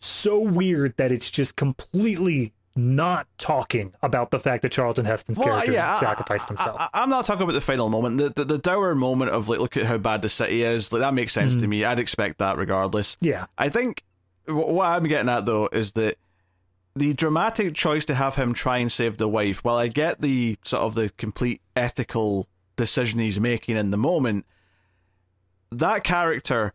so 0.00 0.40
weird 0.40 0.96
that 0.96 1.12
it's 1.12 1.30
just 1.30 1.54
completely 1.54 2.52
not 2.76 3.26
talking 3.38 3.94
about 4.02 4.30
the 4.30 4.40
fact 4.40 4.62
that 4.62 4.72
Charlton 4.72 5.04
Heston's 5.04 5.38
well, 5.38 5.48
character 5.48 5.72
yeah, 5.72 5.94
sacrificed 5.94 6.48
himself. 6.48 6.76
I, 6.92 7.02
am 7.02 7.10
not 7.10 7.24
talking 7.24 7.42
about 7.42 7.52
the 7.52 7.60
final 7.60 7.88
moment. 7.88 8.18
The, 8.18 8.30
the, 8.30 8.44
the 8.44 8.58
dour 8.58 8.94
moment 8.94 9.30
of 9.30 9.48
like, 9.48 9.60
look 9.60 9.76
at 9.76 9.84
how 9.84 9.98
bad 9.98 10.22
the 10.22 10.28
city 10.28 10.62
is. 10.62 10.92
Like 10.92 11.00
that 11.00 11.14
makes 11.14 11.32
sense 11.32 11.54
mm. 11.54 11.60
to 11.60 11.66
me. 11.68 11.84
I'd 11.84 11.98
expect 11.98 12.38
that 12.38 12.58
regardless. 12.58 13.16
Yeah. 13.20 13.46
I 13.56 13.68
think 13.68 14.02
what 14.46 14.86
I'm 14.86 15.04
getting 15.04 15.28
at 15.28 15.46
though 15.46 15.68
is 15.72 15.92
that 15.92 16.16
the 16.96 17.12
dramatic 17.12 17.74
choice 17.74 18.04
to 18.06 18.14
have 18.14 18.36
him 18.36 18.54
try 18.54 18.78
and 18.78 18.90
save 18.90 19.18
the 19.18 19.28
wife. 19.28 19.62
While 19.64 19.76
I 19.76 19.88
get 19.88 20.20
the 20.20 20.58
sort 20.64 20.82
of 20.82 20.94
the 20.94 21.10
complete 21.10 21.60
ethical 21.76 22.48
decision 22.76 23.20
he's 23.20 23.38
making 23.38 23.76
in 23.76 23.90
the 23.90 23.96
moment, 23.96 24.46
that 25.70 26.04
character 26.04 26.72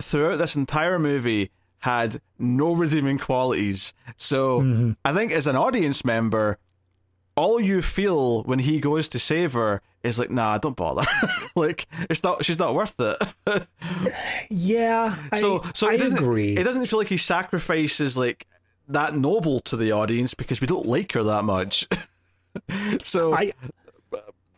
throughout 0.00 0.38
this 0.38 0.56
entire 0.56 0.98
movie 0.98 1.50
had 1.82 2.20
no 2.38 2.74
redeeming 2.74 3.18
qualities. 3.18 3.92
So 4.16 4.60
mm-hmm. 4.60 4.92
I 5.04 5.12
think 5.12 5.32
as 5.32 5.48
an 5.48 5.56
audience 5.56 6.04
member, 6.04 6.58
all 7.34 7.60
you 7.60 7.82
feel 7.82 8.44
when 8.44 8.60
he 8.60 8.78
goes 8.78 9.08
to 9.10 9.18
save 9.18 9.54
her 9.54 9.82
is 10.04 10.16
like, 10.16 10.30
nah, 10.30 10.58
don't 10.58 10.76
bother. 10.76 11.04
like 11.56 11.88
it's 12.08 12.22
not 12.22 12.44
she's 12.44 12.58
not 12.58 12.74
worth 12.74 12.94
it. 13.00 13.66
yeah. 14.50 15.16
So 15.34 15.62
so 15.74 15.90
I 15.90 15.94
it 15.94 15.98
doesn't, 15.98 16.18
agree. 16.18 16.56
It 16.56 16.62
doesn't 16.62 16.86
feel 16.86 17.00
like 17.00 17.08
he 17.08 17.16
sacrifices 17.16 18.16
like 18.16 18.46
that 18.86 19.16
noble 19.16 19.58
to 19.60 19.76
the 19.76 19.90
audience 19.90 20.34
because 20.34 20.60
we 20.60 20.68
don't 20.68 20.86
like 20.86 21.12
her 21.12 21.24
that 21.24 21.44
much. 21.44 21.88
so 23.02 23.34
I 23.34 23.50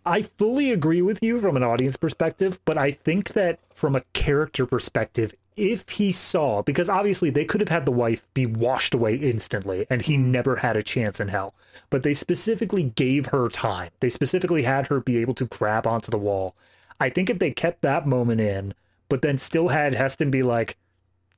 I 0.06 0.22
fully 0.22 0.70
agree 0.70 1.00
with 1.00 1.22
you 1.22 1.40
from 1.40 1.56
an 1.56 1.62
audience 1.62 1.96
perspective, 1.96 2.60
but 2.66 2.76
I 2.76 2.90
think 2.90 3.32
that 3.32 3.58
from 3.72 3.96
a 3.96 4.02
character 4.12 4.66
perspective, 4.66 5.32
if 5.56 5.88
he 5.88 6.12
saw, 6.12 6.62
because 6.62 6.90
obviously 6.90 7.30
they 7.30 7.46
could 7.46 7.60
have 7.62 7.70
had 7.70 7.86
the 7.86 7.92
wife 7.92 8.26
be 8.34 8.44
washed 8.44 8.92
away 8.92 9.14
instantly 9.14 9.86
and 9.88 10.02
he 10.02 10.18
never 10.18 10.56
had 10.56 10.76
a 10.76 10.82
chance 10.82 11.20
in 11.20 11.28
hell, 11.28 11.54
but 11.88 12.02
they 12.02 12.12
specifically 12.12 12.92
gave 12.96 13.26
her 13.26 13.48
time. 13.48 13.90
They 14.00 14.10
specifically 14.10 14.64
had 14.64 14.88
her 14.88 15.00
be 15.00 15.16
able 15.18 15.34
to 15.34 15.46
grab 15.46 15.86
onto 15.86 16.10
the 16.10 16.18
wall. 16.18 16.54
I 17.00 17.08
think 17.08 17.30
if 17.30 17.38
they 17.38 17.50
kept 17.50 17.80
that 17.80 18.06
moment 18.06 18.42
in, 18.42 18.74
but 19.08 19.22
then 19.22 19.38
still 19.38 19.68
had 19.68 19.94
Heston 19.94 20.30
be 20.30 20.42
like, 20.42 20.76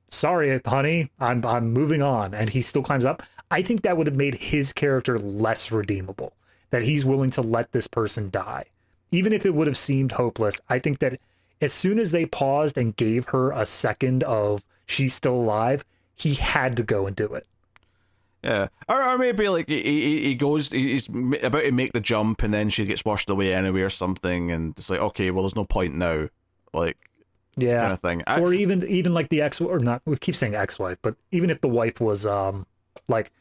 sorry, 0.09 0.59
honey, 0.65 1.09
I'm, 1.21 1.45
I'm 1.45 1.71
moving 1.71 2.01
on, 2.01 2.33
and 2.33 2.49
he 2.49 2.61
still 2.61 2.83
climbs 2.83 3.05
up, 3.05 3.23
I 3.49 3.61
think 3.61 3.83
that 3.83 3.95
would 3.95 4.07
have 4.07 4.15
made 4.15 4.35
his 4.35 4.73
character 4.73 5.17
less 5.17 5.71
redeemable. 5.71 6.33
That 6.69 6.83
he's 6.83 7.05
willing 7.05 7.31
to 7.31 7.41
let 7.41 7.71
this 7.71 7.87
person 7.87 8.29
die. 8.29 8.65
Even 9.11 9.31
if 9.31 9.45
it 9.45 9.53
would 9.53 9.67
have 9.67 9.77
seemed 9.77 10.11
hopeless, 10.11 10.59
I 10.67 10.79
think 10.79 10.99
that 10.99 11.19
as 11.61 11.71
soon 11.73 11.97
as 11.97 12.11
they 12.11 12.25
paused 12.25 12.77
and 12.77 12.95
gave 12.95 13.29
her 13.29 13.51
a 13.51 13.65
second 13.65 14.23
of 14.23 14.63
she's 14.85 15.13
still 15.13 15.35
alive, 15.35 15.85
he 16.15 16.33
had 16.33 16.75
to 16.77 16.83
go 16.83 17.07
and 17.07 17.15
do 17.15 17.33
it. 17.33 17.47
Yeah, 18.43 18.67
or, 18.87 19.01
or 19.01 19.17
maybe 19.17 19.49
like 19.49 19.67
he, 19.67 20.21
he 20.23 20.35
goes, 20.35 20.69
he's 20.69 21.09
about 21.09 21.61
to 21.61 21.71
make 21.71 21.93
the 21.93 21.99
jump, 21.99 22.43
and 22.43 22.53
then 22.53 22.69
she 22.69 22.85
gets 22.85 23.03
washed 23.03 23.29
away 23.29 23.53
anyway, 23.53 23.81
or 23.81 23.89
something, 23.89 24.51
and 24.51 24.77
it's 24.77 24.89
like, 24.89 24.99
okay, 24.99 25.31
well, 25.31 25.43
there's 25.43 25.55
no 25.55 25.65
point 25.65 25.95
now, 25.95 26.29
like, 26.73 26.97
yeah, 27.55 27.81
kind 27.81 27.93
of 27.93 27.99
thing. 27.99 28.23
I, 28.27 28.39
or 28.39 28.53
even 28.53 28.87
even 28.87 29.13
like 29.13 29.29
the 29.29 29.41
ex 29.41 29.59
or 29.59 29.79
not, 29.79 30.01
we 30.05 30.15
keep 30.17 30.35
saying 30.35 30.53
ex-wife, 30.53 30.97
but 31.01 31.15
even 31.31 31.49
if 31.49 31.61
the 31.61 31.67
wife 31.67 31.99
was 31.99 32.25
um 32.25 32.67
like, 33.07 33.31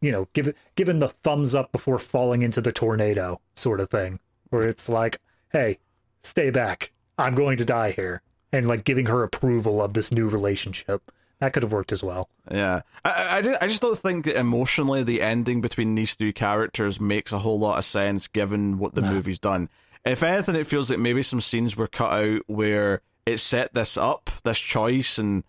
you 0.00 0.12
know, 0.12 0.28
give 0.32 0.54
given 0.76 0.98
the 0.98 1.08
thumbs 1.08 1.54
up 1.54 1.72
before 1.72 1.98
falling 1.98 2.42
into 2.42 2.60
the 2.60 2.72
tornado, 2.72 3.40
sort 3.54 3.80
of 3.80 3.90
thing, 3.90 4.20
where 4.50 4.66
it's 4.66 4.88
like, 4.88 5.18
hey, 5.52 5.78
stay 6.22 6.50
back, 6.50 6.92
I'm 7.16 7.34
going 7.34 7.58
to 7.58 7.64
die 7.64 7.92
here, 7.92 8.22
and 8.52 8.66
like 8.66 8.84
giving 8.84 9.06
her 9.06 9.22
approval 9.22 9.82
of 9.82 9.94
this 9.94 10.12
new 10.12 10.28
relationship. 10.28 11.10
That 11.40 11.52
could 11.52 11.62
have 11.62 11.72
worked 11.72 11.92
as 11.92 12.02
well. 12.02 12.28
Yeah, 12.50 12.82
I, 13.04 13.38
I, 13.38 13.42
just, 13.42 13.62
I 13.62 13.66
just 13.68 13.82
don't 13.82 13.96
think 13.96 14.24
that 14.24 14.36
emotionally 14.36 15.04
the 15.04 15.22
ending 15.22 15.60
between 15.60 15.94
these 15.94 16.16
two 16.16 16.32
characters 16.32 17.00
makes 17.00 17.32
a 17.32 17.38
whole 17.38 17.60
lot 17.60 17.78
of 17.78 17.84
sense 17.84 18.26
given 18.26 18.78
what 18.78 18.94
the 18.94 19.02
nah. 19.02 19.12
movie's 19.12 19.38
done. 19.38 19.68
If 20.04 20.22
anything, 20.22 20.56
it 20.56 20.66
feels 20.66 20.90
like 20.90 20.98
maybe 20.98 21.22
some 21.22 21.40
scenes 21.40 21.76
were 21.76 21.86
cut 21.86 22.12
out 22.12 22.42
where 22.46 23.02
it 23.24 23.38
set 23.38 23.74
this 23.74 23.96
up, 23.96 24.30
this 24.42 24.58
choice, 24.58 25.18
and 25.18 25.44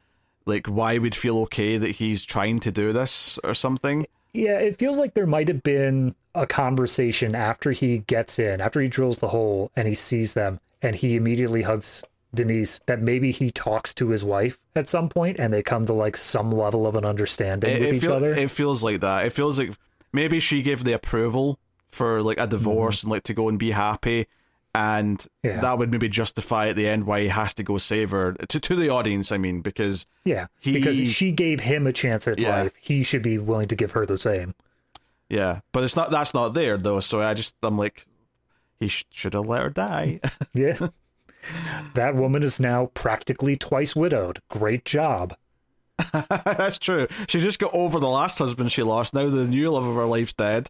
like 0.45 0.67
why 0.67 0.99
we'd 0.99 1.15
feel 1.15 1.39
okay 1.39 1.77
that 1.77 1.91
he's 1.91 2.23
trying 2.23 2.59
to 2.59 2.71
do 2.71 2.93
this 2.93 3.39
or 3.43 3.53
something. 3.53 4.05
Yeah, 4.33 4.59
it 4.59 4.77
feels 4.77 4.97
like 4.97 5.13
there 5.13 5.25
might 5.25 5.47
have 5.47 5.63
been 5.63 6.15
a 6.35 6.45
conversation 6.45 7.35
after 7.35 7.71
he 7.71 7.99
gets 7.99 8.37
in, 8.39 8.61
after 8.61 8.79
he 8.79 8.87
drills 8.87 9.17
the 9.17 9.29
hole 9.29 9.71
and 9.75 9.87
he 9.87 9.95
sees 9.95 10.33
them, 10.33 10.59
and 10.81 10.95
he 10.95 11.15
immediately 11.15 11.63
hugs 11.63 12.03
Denise 12.33 12.79
that 12.85 13.01
maybe 13.01 13.31
he 13.31 13.49
talks 13.49 13.93
to 13.95 14.09
his 14.09 14.23
wife 14.23 14.59
at 14.75 14.87
some 14.87 15.09
point 15.09 15.39
and 15.39 15.51
they 15.51 15.63
come 15.63 15.87
to 15.87 15.93
like 15.93 16.15
some 16.15 16.51
level 16.51 16.85
of 16.85 16.95
an 16.95 17.03
understanding 17.03 17.71
it, 17.71 17.79
with 17.79 17.89
it 17.89 17.95
each 17.95 18.01
feel, 18.01 18.13
other. 18.13 18.33
It 18.35 18.51
feels 18.51 18.83
like 18.83 19.01
that. 19.01 19.25
It 19.25 19.33
feels 19.33 19.57
like 19.57 19.71
maybe 20.13 20.39
she 20.39 20.61
gave 20.61 20.83
the 20.83 20.93
approval 20.93 21.57
for 21.87 22.21
like 22.21 22.39
a 22.39 22.45
divorce 22.45 22.99
mm-hmm. 22.99 23.07
and 23.07 23.11
like 23.11 23.23
to 23.23 23.33
go 23.33 23.49
and 23.49 23.57
be 23.57 23.71
happy 23.71 24.27
and 24.75 25.25
Yeah. 25.43 25.61
that 25.61 25.77
would 25.77 25.91
maybe 25.91 26.09
justify 26.09 26.67
at 26.69 26.75
the 26.75 26.87
end 26.87 27.05
why 27.05 27.21
he 27.21 27.27
has 27.27 27.53
to 27.55 27.63
go 27.63 27.77
save 27.77 28.11
her 28.11 28.33
to 28.33 28.59
to 28.59 28.75
the 28.75 28.89
audience. 28.89 29.31
I 29.31 29.37
mean, 29.37 29.61
because 29.61 30.05
Yeah, 30.25 30.47
He- 30.59 30.73
because 30.73 30.97
she 31.11 31.31
gave 31.31 31.61
him 31.61 31.87
a 31.87 31.93
chance 31.93 32.27
at 32.27 32.39
Yeah. 32.39 32.63
life. 32.63 32.73
He 32.79 33.03
should 33.03 33.21
be 33.23 33.37
willing 33.37 33.67
to 33.69 33.75
give 33.75 33.91
her 33.91 34.05
the 34.05 34.17
same. 34.17 34.53
yeah, 35.29 35.59
but 35.71 35.83
it's 35.83 35.95
not 35.95 36.11
that's 36.11 36.33
not 36.33 36.53
there 36.53 36.77
though. 36.77 36.99
So 36.99 37.21
I 37.21 37.33
just 37.33 37.55
I'm 37.63 37.77
like, 37.77 38.05
he 38.79 38.87
sh- 38.87 39.05
should 39.11 39.33
have 39.33 39.47
let 39.47 39.61
her 39.63 39.69
die. 39.69 40.19
Yeah. 40.53 40.87
that 41.95 42.15
woman 42.15 42.43
is 42.43 42.59
now 42.59 42.87
practically 42.93 43.55
twice 43.55 43.95
widowed. 43.95 44.39
Great 44.49 44.85
job. 44.85 45.35
that's 46.13 46.77
true. 46.77 47.07
She 47.27 47.39
just 47.39 47.59
got 47.59 47.73
over 47.73 47.99
the 47.99 48.07
last 48.09 48.37
husband 48.37 48.71
she 48.71 48.83
lost. 48.83 49.13
Now 49.13 49.29
the 49.29 49.45
new 49.45 49.69
love 49.71 49.85
of 49.85 49.95
her 49.95 50.05
life's 50.05 50.33
dead. 50.33 50.69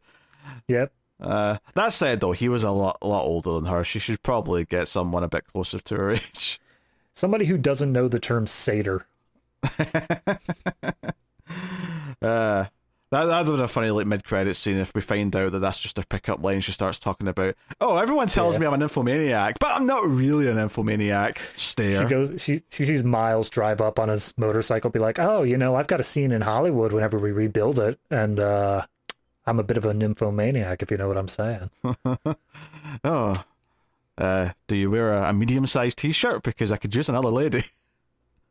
Yep. 0.67 0.91
Uh, 1.19 1.57
that 1.75 1.91
said, 1.93 2.19
though, 2.21 2.31
he 2.31 2.47
was 2.49 2.63
a 2.63 2.71
lot, 2.71 2.97
a 3.01 3.07
lot 3.07 3.23
older 3.23 3.51
than 3.53 3.65
her. 3.65 3.83
She 3.83 3.99
should 3.99 4.21
probably 4.23 4.63
get 4.65 4.87
someone 4.87 5.23
a 5.23 5.27
bit 5.27 5.45
closer 5.47 5.79
to 5.79 5.95
her 5.95 6.11
age. 6.13 6.59
Somebody 7.13 7.45
who 7.45 7.57
doesn't 7.57 7.91
know 7.91 8.07
the 8.07 8.19
term 8.19 8.47
satyr. 8.47 9.05
Uh, 12.21 12.65
that 13.11 13.25
that'd 13.25 13.31
have 13.31 13.45
been 13.47 13.61
a 13.61 13.67
funny 13.67 13.89
like 13.89 14.05
mid 14.05 14.23
credit 14.23 14.53
scene 14.55 14.77
if 14.77 14.93
we 14.93 15.01
find 15.01 15.33
out 15.35 15.51
that 15.53 15.59
that's 15.59 15.79
just 15.79 15.97
her 15.97 16.03
pickup 16.03 16.43
line. 16.43 16.59
She 16.59 16.71
starts 16.73 16.99
talking 16.99 17.27
about, 17.27 17.55
oh, 17.81 17.97
everyone 17.97 18.27
tells 18.27 18.53
Yeah. 18.55 18.59
me 18.59 18.67
I'm 18.67 18.73
an 18.73 18.81
nymphomaniac, 18.81 19.57
but 19.59 19.71
I'm 19.71 19.85
not 19.87 20.07
really 20.07 20.47
an 20.49 20.57
nymphomaniac. 20.57 21.39
Stare. 21.55 22.01
She 22.01 22.05
goes 22.07 22.31
she 22.41 22.61
she 22.69 22.83
sees 22.83 23.03
Miles 23.03 23.49
drive 23.49 23.81
up 23.81 23.97
on 23.99 24.09
his 24.09 24.33
motorcycle, 24.37 24.89
be 24.91 24.99
like, 24.99 25.17
Oh, 25.17 25.43
you 25.43 25.57
know, 25.57 25.75
I've 25.75 25.87
got 25.87 25.99
a 26.01 26.03
scene 26.03 26.31
in 26.31 26.41
Hollywood 26.41 26.91
whenever 26.91 27.17
we 27.17 27.31
rebuild 27.31 27.79
it, 27.79 27.99
and 28.11 28.39
uh 28.39 28.85
I'm 29.49 29.59
a 29.59 29.63
bit 29.63 29.77
of 29.77 29.85
a 29.85 29.95
nymphomaniac, 29.95 30.83
if 30.83 30.91
you 30.91 30.97
know 30.97 31.07
what 31.07 31.17
I'm 31.17 31.27
saying. 31.27 31.71
oh, 33.03 33.43
uh, 34.15 34.49
do 34.67 34.75
you 34.75 34.91
wear 34.91 35.11
a, 35.11 35.29
a 35.29 35.33
medium 35.33 35.65
sized 35.65 35.97
T-shirt 35.97 36.43
because 36.43 36.71
I 36.71 36.77
could 36.77 36.93
use 36.93 37.09
another 37.09 37.31
lady? 37.31 37.63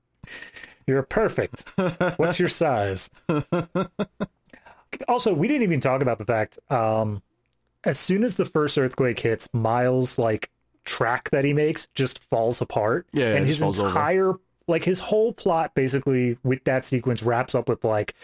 You're 0.88 1.04
perfect. 1.04 1.70
What's 2.16 2.40
your 2.40 2.48
size? 2.48 3.10
also, 5.08 5.32
we 5.34 5.46
didn't 5.46 5.62
even 5.62 5.80
talk 5.80 6.02
about 6.02 6.18
the 6.18 6.24
fact, 6.24 6.58
um, 6.68 7.22
as 7.84 7.96
soon 7.96 8.24
as 8.24 8.34
the 8.34 8.44
first 8.44 8.76
earthquake 8.76 9.20
hits, 9.20 9.48
Miles 9.52 10.18
like 10.18 10.50
track 10.84 11.30
that 11.30 11.44
he 11.44 11.52
makes 11.52 11.86
just 11.94 12.18
falls 12.18 12.60
apart. 12.60 13.06
Yeah, 13.12 13.36
and 13.36 13.46
his 13.46 13.60
falls 13.60 13.78
over. 13.78 13.88
entire 13.88 14.34
like 14.66 14.82
his 14.82 14.98
whole 14.98 15.32
plot 15.32 15.76
basically 15.76 16.38
with 16.42 16.64
that 16.64 16.84
sequence 16.84 17.22
wraps 17.22 17.54
up 17.54 17.68
with 17.68 17.84
like, 17.84 18.14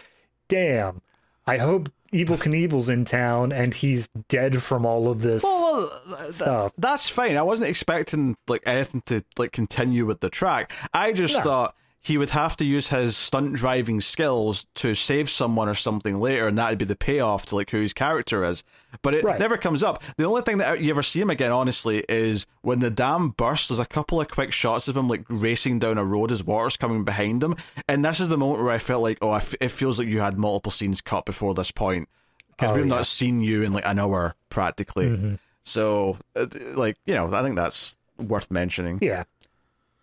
damn, 0.49 1.01
I 1.47 1.57
hope 1.59 1.89
Evel 2.13 2.37
Knievel's 2.37 2.87
in 2.89 3.03
town 3.03 3.51
and 3.51 3.73
he's 3.73 4.07
dead 4.29 4.61
from 4.61 4.85
all 4.85 5.09
of 5.09 5.21
this 5.21 5.43
Well, 5.43 5.91
th- 6.19 6.33
stuff. 6.33 6.71
that's 6.77 7.09
fine. 7.09 7.35
I 7.35 7.41
wasn't 7.41 7.69
expecting 7.69 8.37
like 8.47 8.61
anything 8.65 9.01
to 9.07 9.21
like 9.37 9.51
continue 9.51 10.05
with 10.05 10.19
the 10.21 10.29
track. 10.29 10.71
I 10.93 11.11
just 11.11 11.33
No. 11.35 11.41
thought 11.41 11.75
he 12.05 12.17
would 12.19 12.29
have 12.29 12.55
to 12.57 12.65
use 12.65 12.89
his 12.89 13.17
stunt 13.17 13.53
driving 13.53 13.99
skills 13.99 14.67
to 14.75 14.93
save 14.93 15.27
someone 15.29 15.67
or 15.67 15.73
something 15.73 16.19
later, 16.19 16.47
and 16.47 16.55
that'd 16.57 16.77
be 16.77 16.85
the 16.85 16.95
payoff 16.95 17.47
to 17.47 17.55
like 17.55 17.71
who 17.71 17.81
his 17.81 17.93
character 17.93 18.43
is. 18.43 18.63
But 19.01 19.15
it 19.15 19.23
Right. 19.23 19.39
never 19.39 19.57
comes 19.57 19.81
up. 19.81 20.03
The 20.15 20.23
only 20.25 20.43
thing 20.43 20.59
that 20.59 20.81
you 20.81 20.91
ever 20.91 21.01
see 21.01 21.19
him 21.19 21.31
again, 21.31 21.51
honestly, 21.51 22.05
is 22.07 22.45
when 22.61 22.79
the 22.79 22.91
dam 22.91 23.29
bursts. 23.29 23.69
There's 23.69 23.79
a 23.79 23.85
couple 23.87 24.21
of 24.21 24.27
quick 24.29 24.51
shots 24.53 24.87
of 24.87 24.95
him 24.95 25.07
like 25.09 25.23
racing 25.29 25.79
down 25.79 25.97
a 25.97 26.05
road 26.05 26.31
as 26.31 26.43
water's 26.43 26.77
coming 26.77 27.03
behind 27.03 27.43
him, 27.43 27.55
and 27.87 28.05
this 28.05 28.19
is 28.19 28.29
the 28.29 28.37
moment 28.37 28.61
where 28.63 28.71
I 28.71 28.77
felt 28.77 29.01
like, 29.01 29.17
oh, 29.23 29.31
I 29.31 29.37
f- 29.37 29.55
it 29.59 29.69
feels 29.69 29.97
like 29.97 30.07
you 30.07 30.19
had 30.21 30.37
multiple 30.37 30.71
scenes 30.71 31.01
cut 31.01 31.25
before 31.25 31.55
this 31.55 31.71
point 31.71 32.07
because 32.51 32.69
Oh, 32.71 32.75
we've 32.75 32.85
yeah. 32.85 32.95
not 32.97 33.05
seen 33.07 33.41
you 33.41 33.63
in 33.63 33.73
like 33.73 33.85
an 33.85 33.97
hour 33.97 34.35
practically. 34.49 35.07
Mm-hmm. 35.07 35.35
So, 35.63 36.17
uh, 36.35 36.45
like, 36.75 36.97
you 37.07 37.15
know, 37.15 37.33
I 37.33 37.41
think 37.41 37.55
that's 37.55 37.97
worth 38.19 38.51
mentioning. 38.51 38.99
Yeah. 39.01 39.23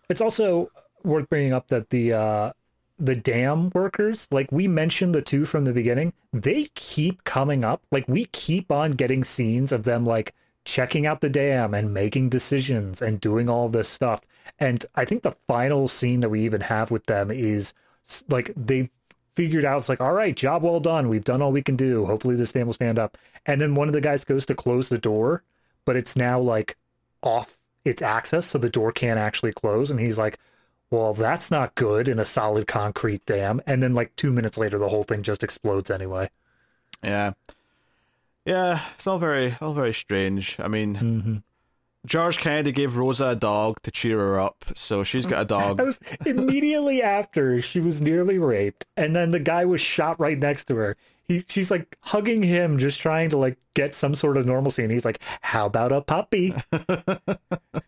It's 0.08 0.20
also 0.20 0.68
worth 1.04 1.28
bringing 1.28 1.52
up 1.52 1.68
that 1.68 1.90
the 1.90 2.12
uh 2.12 2.52
the 2.98 3.16
dam 3.16 3.70
workers, 3.70 4.28
like 4.30 4.52
we 4.52 4.68
mentioned 4.68 5.14
the 5.14 5.22
two 5.22 5.44
from 5.44 5.64
the 5.64 5.72
beginning, 5.72 6.12
they 6.32 6.68
keep 6.74 7.24
coming 7.24 7.64
up. 7.64 7.82
Like 7.90 8.06
we 8.06 8.26
keep 8.26 8.70
on 8.70 8.92
getting 8.92 9.24
scenes 9.24 9.72
of 9.72 9.82
them 9.82 10.06
like 10.06 10.34
checking 10.64 11.06
out 11.06 11.20
the 11.20 11.28
dam 11.28 11.74
and 11.74 11.92
making 11.92 12.28
decisions 12.28 13.02
and 13.02 13.20
doing 13.20 13.50
all 13.50 13.68
this 13.68 13.88
stuff. 13.88 14.20
And 14.58 14.84
I 14.94 15.04
think 15.04 15.22
the 15.22 15.36
final 15.48 15.88
scene 15.88 16.20
that 16.20 16.28
we 16.28 16.44
even 16.44 16.60
have 16.60 16.90
with 16.90 17.06
them 17.06 17.30
is 17.30 17.74
like 18.28 18.52
they've 18.56 18.90
figured 19.34 19.64
out 19.64 19.78
it's 19.78 19.88
like, 19.88 20.00
all 20.00 20.12
right, 20.12 20.36
job 20.36 20.62
well 20.62 20.78
done. 20.78 21.08
We've 21.08 21.24
done 21.24 21.42
all 21.42 21.52
we 21.52 21.62
can 21.62 21.76
do. 21.76 22.06
Hopefully 22.06 22.36
this 22.36 22.52
dam 22.52 22.66
will 22.66 22.74
stand 22.74 22.98
up. 22.98 23.18
And 23.46 23.60
then 23.60 23.74
one 23.74 23.88
of 23.88 23.94
the 23.94 24.00
guys 24.00 24.24
goes 24.24 24.46
to 24.46 24.54
close 24.54 24.88
the 24.88 24.98
door, 24.98 25.42
but 25.84 25.96
it's 25.96 26.14
now 26.14 26.38
like 26.38 26.76
off 27.22 27.58
its 27.84 28.02
access 28.02 28.46
so 28.46 28.58
the 28.58 28.70
door 28.70 28.92
can't 28.92 29.18
actually 29.18 29.52
close 29.52 29.90
and 29.90 29.98
he's 29.98 30.18
like 30.18 30.38
well 30.92 31.12
that's 31.12 31.50
not 31.50 31.74
good 31.74 32.06
in 32.06 32.20
a 32.20 32.24
solid 32.24 32.68
concrete 32.68 33.24
dam 33.26 33.60
and 33.66 33.82
then 33.82 33.94
like 33.94 34.14
two 34.14 34.30
minutes 34.30 34.56
later 34.56 34.78
the 34.78 34.88
whole 34.88 35.02
thing 35.02 35.22
just 35.22 35.42
explodes 35.42 35.90
anyway 35.90 36.28
Yeah. 37.02 37.32
Yeah, 38.44 38.80
it's 38.94 39.06
all 39.06 39.18
very, 39.18 39.56
all 39.60 39.72
very 39.72 39.92
strange. 39.92 40.56
I 40.58 40.66
mean, 40.66 40.96
mm-hmm. 40.96 41.36
George 42.04 42.38
Kennedy 42.38 42.72
gave 42.72 42.96
Rosa 42.96 43.28
a 43.28 43.36
dog 43.36 43.80
to 43.82 43.92
cheer 43.92 44.18
her 44.18 44.40
up, 44.40 44.64
so 44.74 45.04
she's 45.04 45.26
got 45.26 45.42
a 45.42 45.44
dog. 45.44 45.80
was 45.84 46.00
immediately 46.26 47.02
after 47.02 47.62
she 47.62 47.78
was 47.78 48.00
nearly 48.00 48.38
raped 48.38 48.84
and 48.96 49.14
then 49.14 49.30
the 49.30 49.38
guy 49.38 49.64
was 49.64 49.80
shot 49.80 50.18
right 50.18 50.38
next 50.38 50.64
to 50.64 50.74
her 50.76 50.96
he, 51.24 51.44
she's 51.48 51.70
like 51.70 51.96
hugging 52.02 52.42
him 52.42 52.78
just 52.78 53.00
trying 53.00 53.28
to 53.30 53.38
like 53.38 53.56
get 53.74 53.94
some 53.94 54.14
sort 54.14 54.36
of 54.36 54.46
normalcy 54.46 54.82
and 54.82 54.90
he's 54.90 55.04
like 55.04 55.20
how 55.40 55.66
about 55.66 55.92
a 55.92 56.00
puppy 56.00 56.52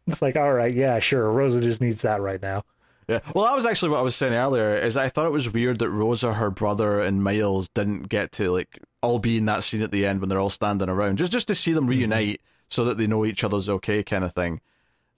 it's 0.06 0.22
like 0.22 0.36
all 0.36 0.52
right 0.52 0.74
yeah 0.74 0.98
sure 0.98 1.30
rosa 1.30 1.60
just 1.60 1.80
needs 1.80 2.02
that 2.02 2.20
right 2.20 2.42
now 2.42 2.62
Yeah. 3.08 3.20
Well, 3.34 3.44
that 3.44 3.54
was 3.54 3.66
actually 3.66 3.90
what 3.90 3.98
I 3.98 4.02
was 4.02 4.16
saying 4.16 4.32
earlier. 4.32 4.74
Is 4.74 4.96
I 4.96 5.08
thought 5.08 5.26
it 5.26 5.32
was 5.32 5.52
weird 5.52 5.78
that 5.80 5.90
Rosa, 5.90 6.34
her 6.34 6.50
brother, 6.50 7.00
and 7.00 7.22
Miles 7.22 7.68
didn't 7.68 8.04
get 8.04 8.32
to 8.32 8.50
like 8.50 8.78
all 9.02 9.18
be 9.18 9.36
in 9.36 9.44
that 9.46 9.62
scene 9.62 9.82
at 9.82 9.90
the 9.90 10.06
end 10.06 10.20
when 10.20 10.28
they're 10.28 10.40
all 10.40 10.50
standing 10.50 10.88
around, 10.88 11.18
just 11.18 11.32
just 11.32 11.48
to 11.48 11.54
see 11.54 11.72
them 11.72 11.86
reunite 11.86 12.40
so 12.68 12.84
that 12.84 12.98
they 12.98 13.06
know 13.06 13.24
each 13.24 13.44
other's 13.44 13.68
okay, 13.68 14.02
kind 14.02 14.24
of 14.24 14.32
thing. 14.32 14.60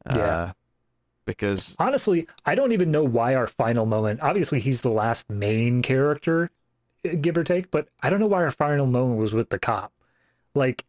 Yeah. 0.07 0.19
Uh, 0.19 0.53
because 1.27 1.77
honestly, 1.79 2.27
I 2.45 2.55
don't 2.55 2.73
even 2.73 2.91
know 2.91 3.05
why 3.05 3.35
our 3.35 3.47
final 3.47 3.85
moment. 3.85 4.21
Obviously, 4.23 4.61
he's 4.61 4.83
the 4.83 4.91
last 4.91 5.29
main 5.29 5.83
character, 5.83 6.51
eh, 7.05 7.17
give 7.17 7.37
or 7.37 7.45
take, 7.45 7.71
but 7.71 7.89
I 8.01 8.11
don't 8.11 8.21
know 8.21 8.27
why 8.27 8.43
our 8.43 8.51
final 8.51 8.87
moment 8.87 9.19
was 9.19 9.35
with 9.35 9.51
the 9.51 9.59
cop. 9.59 9.93
Like, 10.55 10.85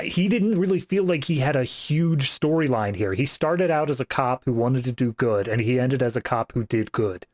he 0.00 0.28
didn't 0.28 0.58
really 0.58 0.80
feel 0.80 1.04
like 1.04 1.24
he 1.24 1.38
had 1.38 1.56
a 1.56 1.64
huge 1.64 2.30
storyline 2.30 2.94
here. 2.94 3.14
He 3.14 3.26
started 3.26 3.70
out 3.70 3.90
as 3.90 4.00
a 4.00 4.04
cop 4.06 4.44
who 4.44 4.52
wanted 4.52 4.84
to 4.84 4.92
do 4.92 5.12
good, 5.12 5.48
and 5.48 5.60
he 5.60 5.78
ended 5.80 6.02
as 6.02 6.16
a 6.16 6.20
cop 6.20 6.52
who 6.52 6.64
did 6.64 6.92
good. 6.92 7.26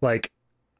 Like, 0.00 0.32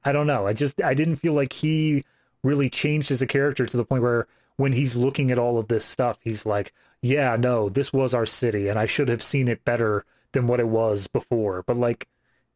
I 0.05 0.13
don't 0.13 0.27
know. 0.27 0.47
I 0.47 0.53
just 0.53 0.83
I 0.83 0.95
didn't 0.95 1.17
feel 1.17 1.35
like 1.35 1.53
he 1.53 2.05
really 2.43 2.71
changed 2.71 3.11
as 3.11 3.23
a 3.23 3.27
character 3.27 3.67
to 3.67 3.77
the 3.77 3.85
point 3.85 4.03
where 4.03 4.27
when 4.57 4.73
he's 4.73 4.97
looking 4.97 5.31
at 5.31 5.39
all 5.39 5.59
of 5.59 5.69
this 5.69 5.85
stuff, 5.85 6.19
he's 6.23 6.45
like, 6.47 6.73
yeah, 7.03 7.37
no, 7.37 7.69
this 7.69 7.93
was 7.93 8.15
our 8.15 8.27
city, 8.27 8.69
and 8.69 8.79
I 8.79 8.87
should 8.87 9.09
have 9.09 9.23
seen 9.23 9.49
it 9.49 9.65
better 9.65 10.05
than 10.33 10.47
what 10.47 10.61
it 10.61 10.69
was 10.69 11.07
before. 11.07 11.63
But 11.63 11.77
like, 11.77 12.09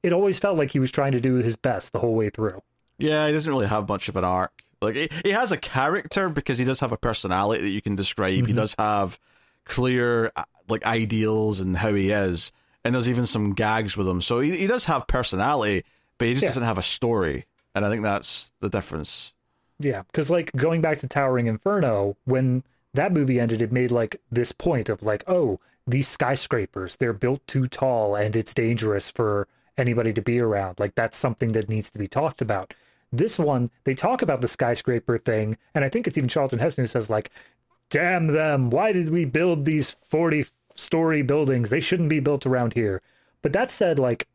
it 0.03 0.13
always 0.13 0.39
felt 0.39 0.59
like 0.59 0.73
he 0.73 0.79
was 0.79 0.91
trying 0.91 1.13
to 1.13 1.21
do 1.21 1.37
his 1.37 1.57
best 1.57 1.93
the 1.93 2.01
whole 2.01 2.15
way 2.15 2.29
through. 2.31 2.61
yeah, 2.99 3.27
he 3.27 3.33
doesn't 3.33 3.53
really 3.53 3.67
have 3.69 3.89
much 3.89 4.09
of 4.09 4.17
an 4.17 4.25
arc. 4.25 4.64
Like 4.85 4.95
he, 4.97 5.09
he 5.25 5.31
has 5.31 5.53
a 5.53 5.57
character 5.57 6.29
because 6.29 6.59
he 6.59 6.65
does 6.65 6.81
have 6.81 6.93
a 6.93 6.97
personality 6.97 7.63
that 7.63 7.71
you 7.71 7.83
can 7.83 7.97
describe. 7.97 8.33
He 8.35 8.43
Mhm. 8.43 8.55
does 8.55 8.75
have 8.79 9.19
clear 9.65 10.31
uh, 10.37 10.45
like 10.69 10.85
ideals 10.85 11.61
and 11.61 11.77
how 11.77 11.93
he 11.95 12.11
is, 12.11 12.53
and 12.85 12.95
there's 12.95 13.09
even 13.11 13.27
some 13.27 13.55
gags 13.55 13.97
with 13.97 14.07
him. 14.09 14.21
So 14.21 14.41
he, 14.41 14.57
he 14.57 14.67
does 14.67 14.85
have 14.87 15.07
personality, 15.07 15.85
but 16.19 16.29
he 16.29 16.35
just 16.35 16.43
Yeah. 16.45 16.49
doesn't 16.51 16.63
have 16.65 16.79
a 16.79 16.83
story. 16.83 17.47
And 17.75 17.85
I 17.85 17.91
think 17.91 18.03
that's 18.03 18.53
the 18.61 18.69
difference. 18.69 19.35
Yeah, 19.81 20.03
because 20.03 20.31
like 20.31 20.53
going 20.55 20.81
back 20.81 20.99
to 21.01 21.09
Towering 21.09 21.47
Inferno, 21.49 22.17
when 22.25 22.63
that 22.95 23.13
movie 23.13 23.41
ended, 23.41 23.61
it 23.61 23.73
made 23.73 23.91
like 23.91 24.21
this 24.31 24.53
point 24.53 24.89
of 24.89 25.03
like, 25.03 25.25
oh, 25.27 25.59
these 25.87 26.07
skyscrapers, 26.09 26.97
they're 26.97 27.13
built 27.13 27.45
too 27.47 27.67
tall 27.67 28.15
and 28.15 28.37
it's 28.37 28.55
dangerous 28.55 29.11
for 29.11 29.49
anybody 29.77 30.13
to 30.13 30.23
be 30.23 30.39
around. 30.39 30.79
Like 30.79 30.95
that's 30.95 31.19
something 31.19 31.53
that 31.53 31.69
needs 31.69 31.91
to 31.91 31.99
be 31.99 32.07
talked 32.07 32.41
about. 32.41 32.73
This 33.17 33.39
one, 33.39 33.71
they 33.85 33.95
talk 33.95 34.23
about 34.23 34.41
the 34.41 34.49
skyscraper 34.49 35.19
thing, 35.19 35.57
and 35.75 35.85
I 35.85 35.89
think 35.89 36.07
it's 36.07 36.19
even 36.19 36.29
Charlton 36.29 36.59
Heston 36.59 36.83
who 36.83 36.89
says 36.89 37.09
like, 37.09 37.31
damn 37.91 38.29
them, 38.29 38.71
why 38.71 38.93
did 38.93 39.11
we 39.11 39.25
build 39.25 39.65
these 39.65 39.93
40 39.93 40.47
story 40.75 41.23
buildings? 41.23 41.71
They 41.71 41.81
shouldn't 41.81 42.09
be 42.09 42.21
built 42.21 42.47
around 42.47 42.75
here. 42.75 43.03
But 43.43 43.53
that 43.53 43.71
said, 43.71 43.99
like 43.99 44.27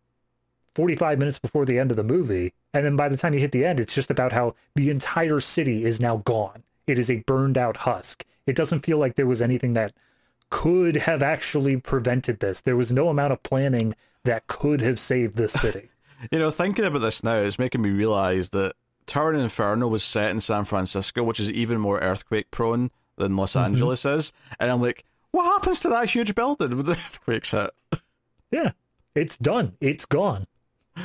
45 0.76 1.19
minutes 1.19 1.39
before 1.39 1.65
the 1.65 1.77
end 1.77 1.91
of 1.91 1.97
the 1.97 2.03
movie. 2.03 2.53
And 2.73 2.85
then 2.85 2.95
by 2.95 3.10
the 3.10 3.18
time 3.18 3.34
you 3.34 3.39
hit 3.39 3.51
the 3.51 3.65
end, 3.65 3.80
it's 3.80 3.95
just 3.95 4.11
about 4.11 4.31
how 4.31 4.56
the 4.76 4.89
entire 4.89 5.39
city 5.39 5.84
is 5.84 5.99
now 5.99 6.18
gone. 6.18 6.64
It 6.88 6.97
is 6.97 7.10
a 7.10 7.23
burned 7.26 7.57
out 7.57 7.77
husk. 7.77 8.23
It 8.45 8.56
doesn't 8.56 8.85
feel 8.85 8.97
like 8.97 9.15
there 9.15 9.27
was 9.27 9.41
anything 9.41 9.73
that 9.73 9.93
could 10.49 10.95
have 10.95 11.22
actually 11.22 11.77
prevented 11.77 12.39
this. 12.39 12.61
There 12.61 12.76
was 12.76 12.91
no 12.91 13.10
amount 13.10 13.34
of 13.34 13.43
planning 13.43 13.95
that 14.23 14.47
could 14.47 14.81
have 14.81 14.99
saved 14.99 15.35
this 15.35 15.53
city. 15.53 15.89
You 16.32 16.40
know, 16.40 16.52
thinking 16.52 16.86
about 16.86 17.00
this 17.00 17.24
now, 17.24 17.36
it's 17.36 17.60
making 17.60 17.82
me 17.82 17.90
realize 17.90 18.50
that 18.50 18.74
Towering 19.06 19.40
Inferno 19.41 19.88
was 19.88 20.04
set 20.04 20.30
in 20.30 20.40
San 20.40 20.66
Francisco, 20.66 21.24
which 21.24 21.40
is 21.40 21.52
even 21.52 21.80
more 21.80 22.00
earthquake 22.00 22.52
prone 22.52 22.91
than 23.18 23.36
Los 23.36 23.54
Mhm. 23.54 23.66
Angeles 23.66 24.06
is. 24.06 24.34
And 24.60 24.72
I'm 24.72 24.82
like, 24.82 25.04
What 25.32 25.46
happens 25.46 25.80
to 25.82 25.90
that 25.90 26.10
huge 26.10 26.34
building 26.36 26.76
when 26.76 26.86
the 26.86 26.91
earthquakes 27.08 27.52
hit? 27.52 27.70
Yeah, 28.52 28.72
it's 29.16 29.38
done. 29.38 29.74
It's 29.82 30.06
gone. 30.06 30.48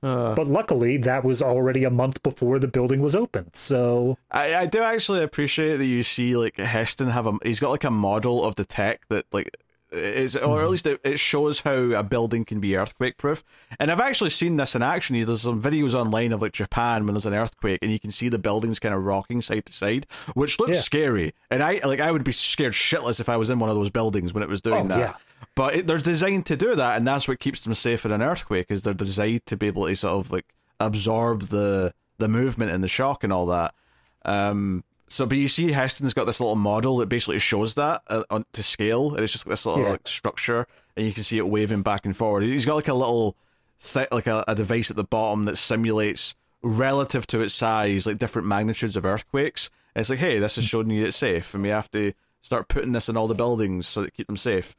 Uh, 0.00 0.32
But 0.36 0.46
luckily, 0.46 0.96
that 0.98 1.24
was 1.24 1.42
already 1.42 1.82
a 1.82 1.90
month 1.90 2.22
before 2.22 2.60
the 2.60 2.68
building 2.68 3.00
was 3.02 3.16
open. 3.16 3.52
So 3.52 4.16
I, 4.30 4.54
I 4.54 4.66
do 4.66 4.80
actually 4.80 5.24
appreciate 5.24 5.78
that 5.78 5.86
you 5.86 6.04
see 6.04 6.36
like 6.36 6.56
Heston 6.56 7.10
have 7.10 7.26
a 7.26 7.32
he's 7.42 7.58
got 7.58 7.70
like 7.72 7.82
a 7.82 7.90
model 7.90 8.44
of 8.44 8.54
the 8.54 8.64
tech 8.64 9.00
that 9.08 9.24
like 9.32 9.56
is 9.90 10.36
or 10.36 10.62
at 10.62 10.70
least 10.70 10.86
it, 10.86 11.00
it 11.02 11.18
shows 11.18 11.60
how 11.60 11.72
a 11.72 12.02
building 12.02 12.44
can 12.44 12.60
be 12.60 12.76
earthquake 12.76 13.16
proof. 13.16 13.42
And 13.78 13.90
I've 13.90 14.00
actually 14.00 14.30
seen 14.30 14.56
this 14.56 14.74
in 14.74 14.82
action. 14.82 15.20
There's 15.24 15.42
some 15.42 15.62
videos 15.62 15.94
online 15.94 16.32
of 16.32 16.42
like 16.42 16.52
Japan 16.52 17.04
when 17.06 17.14
there's 17.14 17.26
an 17.26 17.34
earthquake 17.34 17.78
and 17.82 17.90
you 17.90 17.98
can 17.98 18.10
see 18.10 18.28
the 18.28 18.38
buildings 18.38 18.78
kind 18.78 18.94
of 18.94 19.04
rocking 19.04 19.40
side 19.40 19.64
to 19.66 19.72
side, 19.72 20.06
which 20.34 20.58
looks 20.60 20.72
Yeah. 20.72 20.80
scary. 20.80 21.34
And 21.50 21.62
I 21.62 21.80
like 21.84 22.00
I 22.00 22.10
would 22.10 22.24
be 22.24 22.32
scared 22.32 22.74
shitless 22.74 23.20
if 23.20 23.28
I 23.28 23.36
was 23.36 23.48
in 23.50 23.58
one 23.58 23.70
of 23.70 23.76
those 23.76 23.90
buildings 23.90 24.34
when 24.34 24.42
it 24.42 24.48
was 24.48 24.60
doing 24.60 24.86
Oh, 24.86 24.88
that. 24.88 24.98
yeah. 24.98 25.14
But 25.54 25.74
it, 25.74 25.86
they're 25.86 25.98
designed 25.98 26.46
to 26.46 26.56
do 26.56 26.74
that, 26.76 26.96
and 26.96 27.06
that's 27.06 27.26
what 27.28 27.38
keeps 27.40 27.60
them 27.62 27.72
safe 27.74 28.04
in 28.04 28.12
an 28.12 28.22
earthquake. 28.22 28.66
Is 28.70 28.82
they're 28.82 28.92
designed 28.94 29.46
to 29.46 29.56
be 29.56 29.68
able 29.68 29.86
to 29.86 29.94
sort 29.96 30.26
of 30.26 30.30
like 30.32 30.46
absorb 30.80 31.42
the 31.48 31.94
the 32.18 32.28
movement 32.28 32.70
and 32.72 32.82
the 32.82 32.88
shock 32.88 33.22
and 33.24 33.32
all 33.32 33.46
that. 33.46 33.74
Um, 34.24 34.84
so, 35.08 35.26
but 35.26 35.38
you 35.38 35.48
see, 35.48 35.72
Heston's 35.72 36.14
got 36.14 36.24
this 36.24 36.40
little 36.40 36.56
model 36.56 36.98
that 36.98 37.08
basically 37.08 37.38
shows 37.38 37.74
that 37.76 38.02
uh, 38.08 38.24
on, 38.30 38.44
to 38.52 38.62
scale, 38.62 39.14
and 39.14 39.20
it's 39.24 39.32
just 39.32 39.46
this 39.48 39.66
little 39.66 39.82
Yeah. 39.82 39.90
like 39.90 40.06
structure, 40.08 40.66
and 40.96 41.06
you 41.06 41.12
can 41.12 41.22
see 41.24 41.38
it 41.38 41.48
waving 41.48 41.82
back 41.82 42.04
and 42.04 42.16
forward. 42.16 42.42
He's 42.42 42.64
got 42.64 42.74
like 42.76 42.88
a 42.88 42.94
little, 42.94 43.36
th- 43.82 44.08
like 44.12 44.26
a, 44.26 44.44
a 44.48 44.54
device 44.54 44.90
at 44.90 44.96
the 44.96 45.04
bottom 45.04 45.44
that 45.46 45.56
simulates 45.56 46.34
relative 46.62 47.26
to 47.28 47.40
its 47.40 47.54
size, 47.54 48.06
like 48.06 48.18
different 48.18 48.48
magnitudes 48.48 48.96
of 48.96 49.04
earthquakes. 49.04 49.70
And 49.94 50.00
it's 50.00 50.10
like, 50.10 50.18
hey, 50.18 50.38
this 50.38 50.58
is 50.58 50.64
showing 50.64 50.90
you 50.90 51.06
it's 51.06 51.16
safe, 51.16 51.54
and 51.54 51.62
we 51.62 51.68
have 51.70 51.90
to 51.92 52.12
start 52.40 52.68
putting 52.68 52.92
this 52.92 53.08
in 53.08 53.16
all 53.16 53.26
the 53.28 53.34
buildings 53.34 53.86
so 53.86 54.02
that 54.02 54.14
keep 54.14 54.26
them 54.26 54.36
safe. 54.36 54.76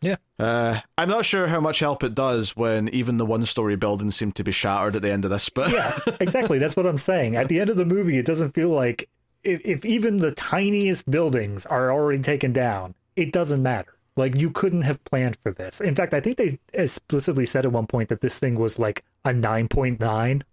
yeah, 0.00 0.16
Uh, 0.38 0.80
I'm 0.96 1.08
not 1.10 1.24
sure 1.26 1.46
how 1.46 1.60
much 1.60 1.78
help 1.80 2.02
it 2.02 2.14
does 2.14 2.56
when 2.56 2.88
even 2.88 3.18
the 3.18 3.26
one-story 3.26 3.76
buildings 3.76 4.16
seem 4.16 4.32
to 4.32 4.44
be 4.44 4.50
shattered 4.52 4.96
at 4.96 5.02
the 5.02 5.10
end 5.10 5.24
of 5.26 5.30
this, 5.30 5.48
but 5.50 5.70
yeah, 5.72 5.98
exactly. 6.20 6.58
That's 6.58 6.76
what 6.76 6.86
I'm 6.86 6.96
saying. 6.98 7.36
At 7.36 7.48
the 7.48 7.60
end 7.60 7.68
of 7.70 7.76
the 7.76 7.84
movie, 7.84 8.16
it 8.18 8.24
doesn't 8.24 8.52
feel 8.54 8.70
like 8.70 9.08
if, 9.42 9.60
if 9.64 9.84
even 9.84 10.18
the 10.18 10.32
tiniest 10.32 11.10
buildings 11.10 11.66
are 11.66 11.92
already 11.92 12.22
taken 12.22 12.52
down, 12.52 12.94
it 13.16 13.32
doesn't 13.32 13.62
matter. 13.62 13.94
Like 14.16 14.38
you 14.38 14.50
couldn't 14.50 14.82
have 14.82 15.02
planned 15.04 15.38
for 15.42 15.52
this. 15.52 15.80
In 15.80 15.94
fact, 15.94 16.14
I 16.14 16.20
think 16.20 16.36
they 16.36 16.58
explicitly 16.74 17.46
said 17.46 17.64
at 17.64 17.72
one 17.72 17.86
point 17.86 18.08
that 18.08 18.20
this 18.20 18.38
thing 18.38 18.56
was 18.56 18.78
like 18.78 19.04
a 19.24 19.30
9.9 19.30 20.00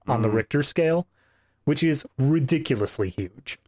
on 0.08 0.22
the 0.22 0.28
mm-hmm. 0.28 0.38
Richter 0.38 0.64
scale, 0.64 1.08
which 1.66 1.84
is 1.84 2.06
ridiculously 2.18 3.10
huge. 3.10 3.60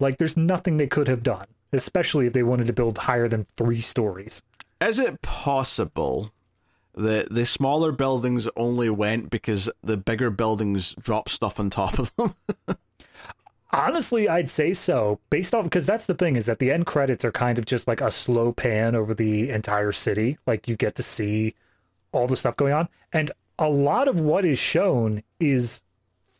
Like 0.00 0.18
there's 0.18 0.36
nothing 0.36 0.76
they 0.76 0.86
could 0.86 1.08
have 1.08 1.22
done, 1.22 1.46
especially 1.72 2.26
if 2.26 2.32
they 2.32 2.42
wanted 2.42 2.66
to 2.66 2.72
build 2.72 2.98
higher 2.98 3.28
than 3.28 3.46
three 3.56 3.80
stories. 3.80 4.42
is 4.80 4.98
it 4.98 5.20
possible 5.22 6.32
that 6.94 7.32
the 7.32 7.44
smaller 7.44 7.92
buildings 7.92 8.48
only 8.56 8.88
went 8.88 9.30
because 9.30 9.68
the 9.82 9.96
bigger 9.96 10.30
buildings 10.30 10.94
dropped 10.94 11.30
stuff 11.30 11.60
on 11.60 11.70
top 11.70 11.98
of 11.98 12.14
them? 12.16 12.34
Honestly, 13.70 14.28
I'd 14.28 14.48
say 14.48 14.72
so. 14.72 15.20
Based 15.30 15.54
off 15.54 15.64
because 15.64 15.86
that's 15.86 16.06
the 16.06 16.14
thing 16.14 16.36
is 16.36 16.46
that 16.46 16.58
the 16.58 16.72
end 16.72 16.86
credits 16.86 17.24
are 17.24 17.32
kind 17.32 17.58
of 17.58 17.66
just 17.66 17.86
like 17.86 18.00
a 18.00 18.10
slow 18.10 18.52
pan 18.52 18.94
over 18.94 19.14
the 19.14 19.50
entire 19.50 19.92
city. 19.92 20.38
Like 20.46 20.68
you 20.68 20.76
get 20.76 20.94
to 20.96 21.02
see 21.02 21.54
all 22.12 22.26
the 22.26 22.36
stuff 22.36 22.56
going 22.56 22.72
on, 22.72 22.88
and 23.12 23.30
a 23.58 23.68
lot 23.68 24.08
of 24.08 24.18
what 24.20 24.44
is 24.46 24.58
shown 24.58 25.22
is 25.38 25.82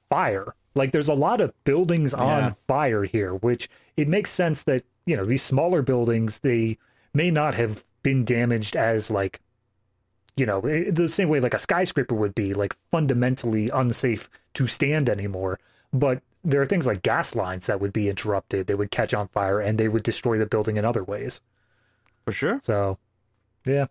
fire. 0.08 0.54
Like 0.74 0.92
there's 0.92 1.08
a 1.08 1.14
lot 1.14 1.40
of 1.40 1.52
buildings 1.64 2.14
on 2.14 2.44
Yeah. 2.44 2.52
fire 2.66 3.02
here, 3.04 3.34
which 3.34 3.68
it 3.96 4.08
makes 4.08 4.30
sense 4.30 4.62
that 4.62 4.84
you 5.04 5.16
know 5.16 5.24
these 5.24 5.42
smaller 5.42 5.82
buildings 5.82 6.38
they 6.40 6.78
may 7.12 7.30
not 7.30 7.54
have 7.54 7.84
been 8.02 8.24
damaged 8.24 8.76
as 8.76 9.10
like 9.10 9.40
you 10.36 10.46
know 10.46 10.60
the 10.60 11.08
same 11.08 11.28
way 11.28 11.40
like 11.40 11.54
a 11.54 11.58
skyscraper 11.58 12.14
would 12.14 12.34
be 12.34 12.54
like 12.54 12.76
fundamentally 12.90 13.68
unsafe 13.70 14.30
to 14.54 14.66
stand 14.66 15.08
anymore 15.10 15.58
but 15.92 16.22
there 16.44 16.60
are 16.62 16.66
things 16.66 16.86
like 16.86 17.02
gas 17.02 17.34
lines 17.34 17.66
that 17.66 17.80
would 17.80 17.92
be 17.92 18.08
interrupted 18.08 18.66
they 18.66 18.74
would 18.74 18.90
catch 18.90 19.12
on 19.14 19.28
fire 19.28 19.60
and 19.60 19.78
they 19.78 19.88
would 19.88 20.02
destroy 20.02 20.38
the 20.38 20.46
building 20.46 20.76
in 20.76 20.84
other 20.84 21.02
ways 21.04 21.40
For 22.24 22.32
sure. 22.32 22.60
so 22.62 22.98
yeah 23.64 23.86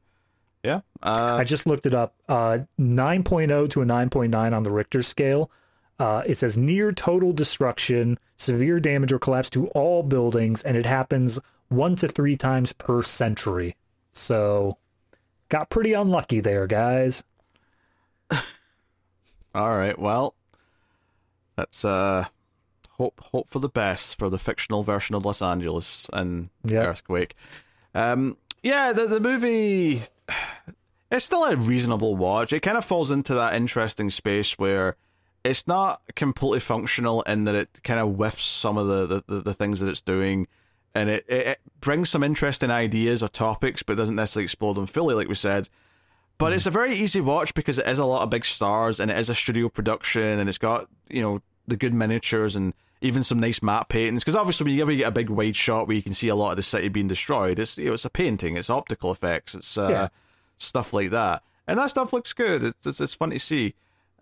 Yeah. 0.64 0.82
Uh, 1.03 1.36
i 1.40 1.44
just 1.44 1.65
looked 1.68 1.86
it 1.86 1.94
up 1.94 2.14
uh 2.30 2.60
9.0 2.80 3.69
to 3.72 3.82
a 3.82 3.86
9.9 3.86 4.53
on 4.56 4.64
the 4.64 4.72
richter 4.72 5.03
scale 5.03 5.52
uh, 5.99 6.22
it 6.28 6.38
says 6.38 6.56
near 6.57 6.91
total 6.91 7.34
destruction 7.34 8.19
severe 8.38 8.80
damage 8.80 9.11
or 9.11 9.18
collapse 9.18 9.49
to 9.49 9.68
all 9.69 10.03
buildings 10.03 10.61
and 10.64 10.78
it 10.78 10.86
happens 10.86 11.40
one 11.69 11.95
to 11.95 12.07
three 12.07 12.36
times 12.38 12.72
per 12.72 13.02
century 13.02 13.76
so 14.11 14.78
got 15.49 15.69
pretty 15.69 15.94
unlucky 15.94 16.40
there 16.40 16.68
guys 16.68 17.24
all 19.56 19.76
right. 19.78 19.98
Well, 19.98 20.36
let's 21.57 21.84
uh, 21.86 22.26
hope 22.98 23.19
hope 23.32 23.49
for 23.49 23.60
the 23.60 23.69
best 23.69 24.18
for 24.18 24.30
the 24.30 24.38
fictional 24.40 24.84
version 24.84 25.15
of 25.15 25.26
Los 25.26 25.41
Angeles 25.41 26.07
and 26.14 26.49
Yeah. 26.64 26.84
earthquake. 26.86 27.36
Um, 27.95 28.38
yeah, 28.64 28.94
the 28.94 29.07
the 29.07 29.19
movie 29.19 30.02
it's 31.11 31.26
still 31.26 31.45
a 31.45 31.56
reasonable 31.56 32.15
watch. 32.15 32.52
It 32.53 32.60
kind 32.61 32.78
of 32.78 32.84
falls 32.86 33.11
into 33.11 33.34
that 33.36 33.53
interesting 33.56 34.10
space 34.10 34.57
where 34.60 34.95
it's 35.44 35.68
not 35.68 36.02
completely 36.15 36.60
functional 36.60 37.22
in 37.24 37.45
that 37.45 37.56
it 37.56 37.80
kind 37.84 37.99
of 37.99 38.15
whiffs 38.15 38.44
some 38.44 38.78
of 38.78 38.88
the, 38.88 39.24
the, 39.28 39.41
the 39.41 39.53
things 39.53 39.80
that 39.80 39.88
it's 39.88 40.02
doing 40.02 40.48
and 40.94 41.10
it, 41.10 41.24
it, 41.30 41.48
it 41.48 41.60
brings 41.80 42.10
some 42.10 42.24
interesting 42.24 42.69
ideas 42.72 43.24
or 43.24 43.30
topics 43.30 43.82
but 43.84 43.95
doesn't 43.95 44.15
necessarily 44.15 44.44
explore 44.44 44.74
them 44.74 44.88
fully 44.88 45.15
like 45.15 45.30
we 45.30 45.36
said 45.36 45.69
but 46.38 46.52
it's 46.52 46.65
a 46.65 46.72
very 46.72 46.94
easy 46.95 47.22
watch 47.22 47.53
because 47.53 47.80
it 47.80 47.88
is 47.88 47.99
a 47.99 48.06
lot 48.06 48.24
of 48.24 48.30
big 48.30 48.44
stars 48.44 48.99
and 48.99 49.10
it 49.10 49.18
is 49.18 49.30
a 49.30 49.36
studio 49.36 49.69
production 49.69 50.40
and 50.40 50.49
it's 50.49 50.57
got 50.57 50.90
you 51.10 51.22
know 51.22 51.41
the 51.68 51.78
good 51.78 51.94
miniatures 51.94 52.56
and 52.57 52.74
even 53.02 53.22
some 53.24 53.40
nice 53.40 53.61
map 53.61 53.90
paintings 53.90 54.24
because 54.24 54.36
obviously 54.36 54.65
when 54.65 54.74
you 54.76 54.82
ever 54.82 54.94
get 54.95 55.07
a 55.07 55.11
big 55.11 55.30
wide 55.30 55.56
shot 55.56 55.88
where 55.88 55.95
you 55.95 56.02
can 56.03 56.14
see 56.14 56.28
a 56.30 56.36
lot 56.36 56.52
of 56.52 56.56
the 56.57 56.64
city 56.64 56.88
being 56.88 57.07
destroyed 57.07 57.60
it's 57.60 57.78
you 57.78 57.86
know 57.86 57.94
it's 57.94 58.06
a 58.06 58.10
painting 58.10 58.57
it's 58.57 58.69
optical 58.69 59.11
effects 59.11 59.53
it's 59.56 59.78
uh, 59.78 59.88
Yeah. 59.90 60.07
stuff 60.57 60.94
like 60.94 61.11
that 61.11 61.44
and 61.68 61.78
that 61.80 61.90
stuff 61.91 62.11
looks 62.14 62.34
good 62.34 62.64
it's 62.64 62.88
it's, 62.88 62.99
it's 62.99 63.14
fun 63.14 63.30
to 63.30 63.40
see 63.40 63.76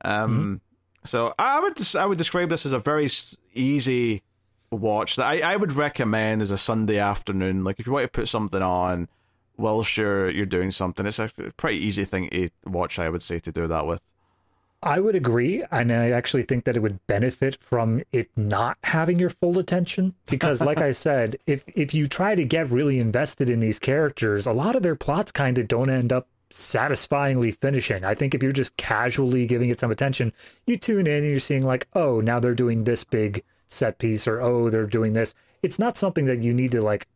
um 0.03 0.59
so 1.05 1.33
I 1.37 1.59
would 1.59 1.77
I 1.95 2.05
would 2.05 2.17
describe 2.17 2.49
this 2.49 2.65
as 2.65 2.71
a 2.73 2.79
very 2.79 3.07
easy 3.53 4.23
watch 4.71 5.15
that 5.17 5.25
I, 5.27 5.53
I 5.53 5.55
would 5.55 5.73
recommend 5.73 6.41
as 6.41 6.49
a 6.51 6.57
Sunday 6.57 6.97
afternoon. 6.97 7.63
Like 7.63 7.79
if 7.79 7.85
you 7.85 7.93
want 7.93 8.05
to 8.05 8.09
put 8.11 8.27
something 8.27 8.61
on 8.63 9.07
whilst 9.55 9.95
you're 9.97 10.29
you're 10.31 10.47
doing 10.47 10.71
something, 10.71 11.05
it's 11.05 11.19
a 11.19 11.29
pretty 11.57 11.77
easy 11.77 12.05
thing 12.05 12.29
to 12.31 12.49
watch. 12.65 12.97
I 12.97 13.09
would 13.09 13.21
say 13.21 13.37
to 13.39 13.51
do 13.51 13.67
that 13.67 13.85
with. 13.85 14.01
I 14.85 14.99
would 14.99 15.15
agree, 15.15 15.63
and 15.71 15.91
I 15.91 16.11
actually 16.11 16.43
think 16.43 16.63
that 16.65 16.75
it 16.75 16.79
would 16.79 17.05
benefit 17.07 17.55
from 17.55 18.03
it 18.11 18.29
not 18.37 18.77
having 18.83 19.17
your 19.17 19.31
full 19.31 19.57
attention 19.57 20.13
because, 20.27 20.61
like 20.61 20.79
I 20.79 20.91
said, 21.05 21.37
if 21.47 21.65
if 21.73 21.95
you 21.95 22.07
try 22.07 22.35
to 22.35 22.45
get 22.45 22.69
really 22.69 22.99
invested 22.99 23.49
in 23.49 23.59
these 23.59 23.79
characters, 23.79 24.45
a 24.45 24.53
lot 24.53 24.75
of 24.75 24.83
their 24.83 24.95
plots 24.95 25.31
kind 25.31 25.57
of 25.57 25.67
don't 25.67 25.89
end 25.89 26.13
up 26.13 26.27
satisfyingly 26.51 27.51
finishing. 27.51 28.05
I 28.05 28.13
think 28.13 28.35
if 28.35 28.43
you're 28.43 28.51
just 28.51 28.77
casually 28.77 29.47
giving 29.47 29.71
it 29.71 29.79
some 29.79 29.89
attention, 29.89 30.31
you 30.67 30.77
tune 30.77 31.07
in 31.07 31.23
and 31.23 31.31
you're 31.31 31.39
seeing 31.39 31.63
like, 31.63 31.87
oh, 31.93 32.21
now 32.21 32.39
they're 32.39 32.53
doing 32.53 32.83
this 32.83 33.03
big 33.03 33.43
set 33.67 33.97
piece, 33.97 34.27
or 34.27 34.39
oh, 34.39 34.69
they're 34.69 34.85
doing 34.85 35.13
this. 35.13 35.33
It's 35.63 35.79
not 35.79 35.97
something 35.97 36.25
that 36.27 36.43
you 36.43 36.53
need 36.53 36.71
to 36.73 36.81
like 36.81 37.07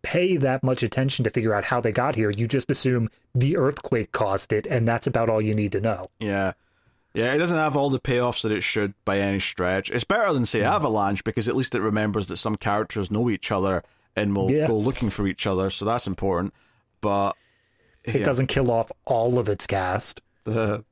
pay 0.00 0.38
that 0.38 0.62
much 0.62 0.82
attention 0.82 1.24
to 1.24 1.30
figure 1.30 1.52
out 1.52 1.64
how 1.64 1.80
they 1.82 1.92
got 1.92 2.14
here. 2.14 2.30
You 2.30 2.48
just 2.48 2.70
assume 2.70 3.10
the 3.34 3.58
earthquake 3.58 4.12
caused 4.12 4.50
it, 4.50 4.66
and 4.66 4.88
that's 4.88 5.06
about 5.06 5.28
all 5.28 5.42
you 5.42 5.54
need 5.54 5.72
to 5.72 5.80
know. 5.82 6.08
Yeah. 6.18 6.52
Yeah, 7.14 7.34
it 7.34 7.38
doesn't 7.38 7.58
have 7.58 7.76
all 7.76 7.90
the 7.90 8.00
payoffs 8.00 8.42
that 8.42 8.52
it 8.52 8.62
should 8.62 8.94
by 9.04 9.18
any 9.18 9.38
stretch. 9.38 9.90
It's 9.90 10.04
better 10.04 10.32
than 10.32 10.46
say 10.46 10.62
Avalanche 10.62 11.22
because 11.24 11.46
at 11.48 11.54
least 11.56 11.74
it 11.74 11.80
remembers 11.82 12.26
that 12.28 12.38
some 12.38 12.56
characters 12.56 13.10
know 13.10 13.28
each 13.28 13.52
other 13.52 13.82
and 14.16 14.34
will 14.34 14.50
Yeah. 14.50 14.66
go 14.66 14.78
looking 14.78 15.10
for 15.10 15.26
each 15.26 15.46
other, 15.46 15.68
so 15.70 15.84
that's 15.84 16.06
important. 16.06 16.54
But 17.02 17.32
It 18.04 18.16
yeah, 18.16 18.22
doesn't 18.24 18.46
kill 18.46 18.70
off 18.70 18.90
all 19.04 19.38
of 19.38 19.48
its 19.48 19.66
cast. 19.66 20.20
a 20.46 20.82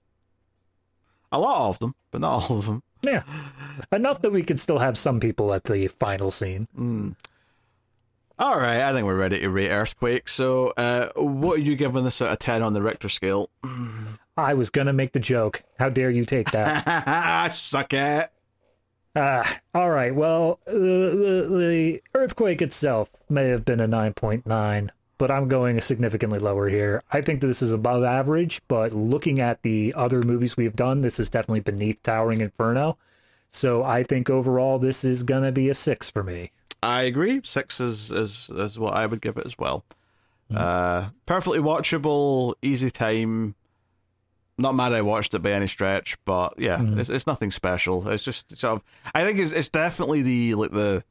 lot 1.32 1.68
of 1.70 1.78
them, 1.78 1.94
but 2.10 2.20
not 2.20 2.50
all 2.50 2.58
of 2.58 2.66
them. 2.66 2.82
Yeah. 3.02 3.22
Enough 3.90 4.20
that 4.22 4.30
we 4.30 4.42
could 4.42 4.60
still 4.60 4.78
have 4.78 4.98
some 4.98 5.20
people 5.20 5.54
at 5.54 5.64
the 5.64 5.88
final 5.88 6.30
scene. 6.30 6.68
All 8.38 8.58
right, 8.58 8.80
I 8.82 8.92
think 8.92 9.06
we're 9.06 9.16
ready 9.16 9.38
to 9.40 9.48
rate 9.48 9.70
Earthquake. 9.70 10.28
So, 10.28 10.68
uh, 10.76 11.08
what 11.16 11.58
are 11.58 11.62
you 11.62 11.76
giving 11.76 12.04
this 12.04 12.20
out 12.22 12.28
of 12.32 12.38
ten 12.38 12.62
on 12.62 12.72
the 12.74 12.82
Richter 12.82 13.08
scale? 13.08 13.48
I 14.36 14.54
was 14.54 14.70
going 14.70 14.86
to 14.86 14.92
make 14.92 15.12
the 15.12 15.20
joke. 15.20 15.62
How 15.78 15.88
dare 15.88 16.10
you 16.10 16.24
take 16.24 16.50
that? 16.52 16.84
I 16.86 17.48
suck 17.52 17.92
it. 17.92 18.30
Ah, 19.16 19.58
all 19.74 19.90
right. 19.90 20.14
Well, 20.14 20.60
the, 20.66 20.72
the, 20.72 21.56
the 21.56 22.02
earthquake 22.14 22.62
itself 22.62 23.10
may 23.28 23.48
have 23.48 23.64
been 23.64 23.80
a 23.80 23.88
9.9, 23.88 24.90
but 25.18 25.30
I'm 25.30 25.48
going 25.48 25.80
significantly 25.80 26.38
lower 26.38 26.68
here. 26.68 27.02
I 27.10 27.20
think 27.20 27.40
this 27.40 27.60
is 27.60 27.72
above 27.72 28.04
average, 28.04 28.62
but 28.68 28.92
looking 28.92 29.40
at 29.40 29.62
the 29.62 29.92
other 29.96 30.22
movies 30.22 30.56
we've 30.56 30.76
done, 30.76 31.00
this 31.00 31.18
is 31.18 31.28
definitely 31.28 31.60
beneath 31.60 32.02
Towering 32.02 32.40
Inferno. 32.40 32.98
So 33.48 33.82
I 33.82 34.04
think 34.04 34.30
overall 34.30 34.78
this 34.78 35.04
is 35.04 35.24
going 35.24 35.42
to 35.42 35.52
be 35.52 35.68
a 35.68 35.74
6 35.74 36.10
for 36.12 36.22
me. 36.22 36.52
I 36.82 37.02
agree. 37.02 37.40
Six 37.44 37.80
is 37.80 38.10
is 38.10 38.50
is 38.54 38.78
what 38.78 38.94
I 38.94 39.06
would 39.06 39.20
give 39.20 39.36
it 39.36 39.44
as 39.46 39.58
well. 39.58 39.84
Uh, 40.54 41.10
perfectly 41.26 41.58
watchable, 41.60 42.54
easy 42.62 42.90
time. 42.90 43.54
Not 44.60 44.74
mad 44.74 44.92
I 44.92 45.02
watched 45.02 45.34
it 45.34 45.38
by 45.40 45.52
any 45.52 45.66
stretch, 45.66 46.16
but 46.24 46.54
yeah, 46.58 46.80
it's 46.82 47.08
it's 47.08 47.26
nothing 47.26 47.50
special. 47.50 48.08
It's 48.08 48.24
just 48.24 48.56
sort 48.56 48.74
of. 48.76 48.84
I 49.14 49.24
think 49.24 49.38
it's 49.38 49.52
it's 49.52 49.68
definitely 49.70 50.22
the 50.22 50.54
like 50.54 50.70
the. 50.70 51.02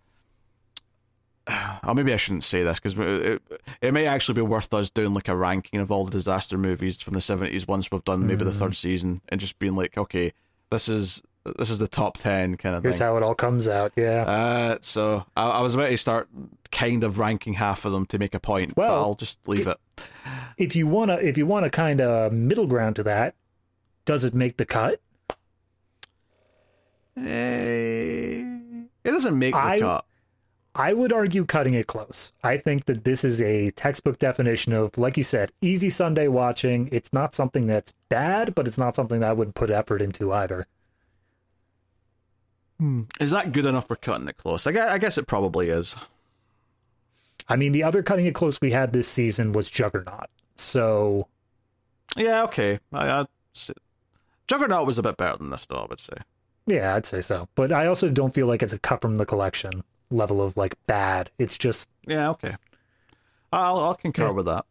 Oh, 1.84 1.96
maybe 1.96 2.14
I 2.14 2.18
shouldn't 2.18 2.44
say 2.44 2.62
this 2.62 2.80
because 2.80 2.96
it, 2.96 3.42
it 3.82 3.92
may 3.92 4.06
actually 4.06 4.36
be 4.36 4.42
worth 4.44 4.72
us 4.72 4.92
doing 4.92 5.16
like 5.16 5.28
a 5.28 5.36
ranking 5.36 5.80
of 5.80 5.92
all 5.92 6.06
the 6.06 6.12
disaster 6.12 6.60
movies 6.60 7.02
from 7.02 7.16
the 7.16 7.22
seventies 7.22 7.68
once 7.68 7.90
we've 7.92 8.04
done 8.04 8.28
maybe 8.28 8.46
the 8.46 8.52
third 8.52 8.76
season 8.76 9.22
and 9.30 9.42
just 9.42 9.58
being 9.58 9.76
like, 9.76 9.98
okay, 9.98 10.32
this 10.70 10.88
is 10.88 11.24
this 11.58 11.72
is 11.72 11.80
the 11.80 11.88
top 11.88 12.18
ten 12.18 12.56
kind 12.56 12.76
of 12.76 12.84
Here's 12.84 13.00
thing. 13.00 13.08
how 13.08 13.18
it 13.18 13.24
all 13.24 13.34
comes 13.34 13.68
out. 13.68 13.94
Yeah. 13.96 14.26
Uh, 14.26 14.78
so 14.82 15.26
I, 15.36 15.50
I 15.50 15.62
was 15.62 15.74
about 15.74 15.90
to 15.90 15.98
start 15.98 16.30
kind 16.72 17.04
of 17.04 17.18
ranking 17.18 17.54
half 17.54 17.84
of 17.84 17.94
them 17.94 18.06
to 18.08 18.20
make 18.20 18.36
a 18.36 18.40
point, 18.40 18.76
but 18.76 18.82
Well, 18.84 18.96
I'll 19.04 19.16
just 19.16 19.48
leave 19.48 19.66
it. 19.66 19.78
If 20.60 20.76
you 20.76 20.86
wanna, 20.86 21.16
if 21.16 21.38
you 21.38 21.48
want 21.48 21.64
to 21.64 21.70
kind 21.72 22.00
of 22.02 22.32
middle 22.32 22.68
ground 22.68 22.96
to 22.98 23.04
that, 23.04 23.34
does 24.06 24.24
it 24.24 24.34
make 24.36 24.58
the 24.58 24.66
cut? 24.66 25.00
Eh, 27.18 28.44
it 29.04 29.12
doesn't 29.12 29.38
make 29.38 29.54
the 29.54 29.60
I- 29.60 29.80
cut. 29.80 30.06
I 30.76 30.94
would 30.94 31.12
argue 31.12 31.46
cutting 31.46 31.74
it 31.74 31.88
close. 31.88 32.32
I 32.44 32.58
think 32.58 32.86
that 32.86 33.04
this 33.04 33.24
is 33.24 33.42
a 33.42 33.72
textbook 33.72 34.20
definition 34.20 34.72
of, 34.72 34.98
like 34.98 35.18
you 35.18 35.24
said, 35.24 35.52
easy 35.62 35.90
Sunday 35.90 36.28
watching. 36.28 36.88
It's 36.92 37.12
not 37.12 37.34
something 37.34 37.66
that's 37.66 37.92
bad, 38.08 38.54
but 38.56 38.68
it's 38.68 38.78
not 38.78 38.96
something 38.96 39.20
that 39.20 39.30
I 39.32 39.34
would 39.34 39.56
put 39.56 39.72
effort 39.72 40.02
into 40.02 40.32
either. 40.32 40.68
Is 43.20 43.32
that 43.32 43.52
good 43.52 43.66
enough 43.66 43.88
for 43.88 43.98
cutting 43.98 44.28
it 44.30 44.38
close? 44.38 44.68
I 44.68 44.72
guess, 44.72 44.90
I 44.90 45.00
guess 45.00 45.18
it 45.18 45.28
probably 45.28 45.70
is. 45.70 45.98
I 47.50 47.58
mean, 47.58 47.74
the 47.74 47.84
other 47.84 48.02
cutting 48.04 48.28
it 48.28 48.36
close 48.36 48.62
we 48.62 48.72
had 48.72 48.94
this 48.94 49.08
season 49.08 49.52
was 49.52 49.70
Juggernaut. 49.70 50.28
So 50.60 51.28
Yeah, 52.18 52.44
okay. 52.44 52.80
I, 52.94 53.26
Juggernaut 54.48 54.86
was 54.86 54.98
a 54.98 55.04
bit 55.04 55.18
better 55.18 55.38
than 55.38 55.50
this, 55.50 55.66
though. 55.66 55.78
I 55.78 55.86
would 55.90 56.00
say. 56.00 56.14
yeah, 56.68 56.96
I'd 56.96 57.06
say 57.06 57.22
so. 57.22 57.48
But 57.56 57.72
I 57.72 57.86
also 57.88 58.10
don't 58.10 58.34
feel 58.34 58.48
like 58.48 58.64
it's 58.64 58.74
a 58.74 58.80
cut 58.80 59.02
from 59.02 59.16
the 59.18 59.26
collection 59.26 59.84
level 60.12 60.42
of 60.42 60.58
like 60.58 60.76
bad. 60.88 61.30
It's 61.38 61.58
just 61.58 61.90
Yeah, 62.08 62.30
okay. 62.32 62.56
I'll 63.52 63.80
I'll 63.80 63.96
concur 63.96 64.26
Yeah. 64.26 64.32
with 64.32 64.46
that. 64.48 64.66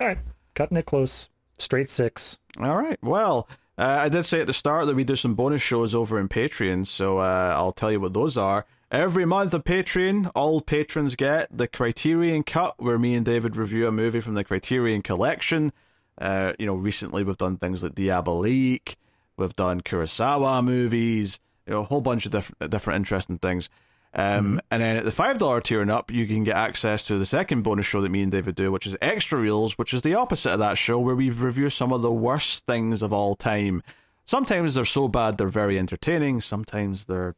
all 0.00 0.08
right, 0.08 0.18
cutting 0.54 0.76
it 0.76 0.86
close, 0.86 1.28
straight 1.58 1.88
six. 1.88 2.38
All 2.60 2.76
right. 2.76 2.98
Well, 3.02 3.48
uh, 3.78 4.00
I 4.02 4.08
did 4.08 4.24
say 4.24 4.40
at 4.40 4.46
the 4.46 4.52
start 4.52 4.86
that 4.86 4.96
we 4.96 5.04
do 5.04 5.16
some 5.16 5.34
bonus 5.34 5.62
shows 5.62 5.94
over 5.94 6.18
in 6.18 6.28
Patreon, 6.28 6.86
so 6.86 7.18
uh, 7.18 7.54
I'll 7.56 7.72
tell 7.72 7.90
you 7.92 8.00
what 8.00 8.12
those 8.12 8.36
are. 8.36 8.66
Every 8.90 9.24
month 9.24 9.54
on 9.54 9.62
Patreon, 9.62 10.32
all 10.34 10.60
patrons 10.60 11.14
get 11.14 11.56
the 11.56 11.68
Criterion 11.68 12.42
Cut, 12.42 12.74
where 12.78 12.98
me 12.98 13.14
and 13.14 13.24
David 13.24 13.54
review 13.54 13.86
a 13.86 13.92
movie 13.92 14.20
from 14.20 14.34
the 14.34 14.42
Criterion 14.42 15.00
Collection. 15.00 15.72
Uh, 16.20 16.54
you 16.58 16.66
know, 16.66 16.74
recently 16.74 17.22
we've 17.22 17.36
done 17.36 17.56
things 17.56 17.84
like 17.84 17.94
Diabolique, 17.94 18.96
we've 19.36 19.54
done 19.54 19.80
Kurosawa 19.80 20.64
movies, 20.64 21.38
you 21.66 21.72
know, 21.72 21.80
a 21.82 21.84
whole 21.84 22.00
bunch 22.00 22.26
of 22.26 22.32
different 22.32 22.70
different 22.70 22.96
interesting 22.96 23.38
things. 23.38 23.70
Um, 24.12 24.60
And 24.72 24.82
then 24.82 24.96
at 24.96 25.04
the 25.04 25.12
five 25.12 25.38
dollar 25.38 25.60
tier 25.60 25.80
and 25.80 25.90
up, 25.90 26.10
you 26.10 26.26
can 26.26 26.42
get 26.42 26.56
access 26.56 27.04
to 27.04 27.16
the 27.16 27.24
second 27.24 27.62
bonus 27.62 27.86
show 27.86 28.00
that 28.00 28.10
me 28.10 28.22
and 28.22 28.32
David 28.32 28.56
do, 28.56 28.72
which 28.72 28.88
is 28.88 28.96
Extra 29.00 29.38
Reels, 29.38 29.78
which 29.78 29.94
is 29.94 30.02
the 30.02 30.16
opposite 30.16 30.52
of 30.52 30.58
that 30.58 30.76
show, 30.76 30.98
where 30.98 31.14
we 31.14 31.30
review 31.30 31.70
some 31.70 31.92
of 31.92 32.02
the 32.02 32.10
worst 32.10 32.66
things 32.66 33.02
of 33.02 33.12
all 33.12 33.36
time. 33.36 33.84
Sometimes 34.26 34.74
they're 34.74 34.84
so 34.84 35.06
bad 35.06 35.38
they're 35.38 35.46
very 35.46 35.78
entertaining. 35.78 36.40
Sometimes 36.40 37.04
they're 37.04 37.36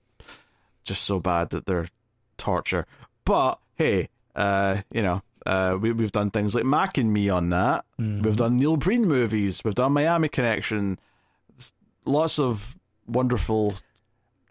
just 0.85 1.05
so 1.05 1.21
bad 1.21 1.51
that 1.51 1.67
they're 1.67 1.89
torture. 2.39 2.87
But 3.25 3.59
hey, 3.77 4.09
uh, 4.35 4.83
you 4.91 5.03
know, 5.03 5.23
uh, 5.47 5.77
we 5.81 5.93
we've 5.93 6.13
done 6.13 6.31
things 6.31 6.55
like 6.55 6.65
Mac 6.65 6.99
and 6.99 7.13
Me 7.13 7.29
on 7.29 7.51
that. 7.51 7.85
We've 7.99 8.37
done 8.37 8.57
Neil 8.57 8.77
Breen 8.77 9.07
movies. 9.07 9.63
We've 9.65 9.75
done 9.75 9.93
Miami 9.93 10.29
Connection. 10.29 10.99
Lots 12.05 12.39
of 12.39 12.77
wonderful 13.07 13.75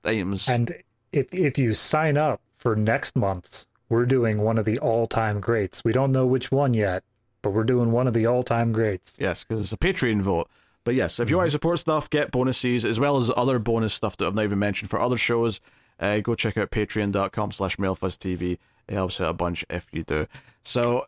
items. 0.04 0.48
And 0.48 0.72
if 1.12 1.34
if 1.34 1.58
you 1.58 1.74
sign 1.74 2.18
up 2.18 2.42
for 2.58 2.76
next 2.76 3.16
month's, 3.16 3.68
we're 3.90 4.06
doing 4.06 4.42
one 4.42 4.58
of 4.58 4.66
the 4.66 4.80
all 4.80 5.06
time 5.06 5.40
greats. 5.40 5.84
We 5.84 5.92
don't 5.92 6.12
know 6.12 6.26
which 6.26 6.52
one 6.52 6.74
yet, 6.74 7.04
but 7.42 7.52
we're 7.52 7.64
doing 7.64 7.92
one 7.92 8.08
of 8.08 8.14
the 8.14 8.26
all 8.26 8.44
time 8.44 8.72
greats. 8.72 9.16
Yes, 9.20 9.44
because 9.44 9.64
it's 9.64 9.74
a 9.74 9.78
Patreon 9.78 10.22
vote. 10.22 10.50
But 10.84 10.96
yes, 10.96 11.20
if 11.20 11.30
you 11.30 11.38
want 11.38 11.48
to 11.48 11.52
support 11.52 11.78
stuff, 11.78 12.10
get 12.10 12.32
bonuses 12.32 12.86
as 12.86 13.00
well 13.00 13.18
as 13.18 13.30
other 13.36 13.60
bonus 13.60 13.94
stuff 13.94 14.18
that 14.18 14.26
I've 14.26 14.36
not 14.36 14.46
even 14.46 14.60
mentioned 14.60 14.90
for 14.90 15.00
other 15.00 15.18
shows. 15.18 15.62
Uh, 16.02 16.20
go 16.20 16.36
check 16.36 16.58
out 16.58 16.72
patreon.com 16.72 17.52
slash 17.52 17.78
mildfuzztv. 17.78 18.58
It 18.88 18.94
helps 18.94 19.22
out 19.22 19.30
a 19.30 19.34
bunch 19.34 19.64
if 19.70 19.88
you 19.94 20.04
do. 20.04 20.28
So 20.64 21.06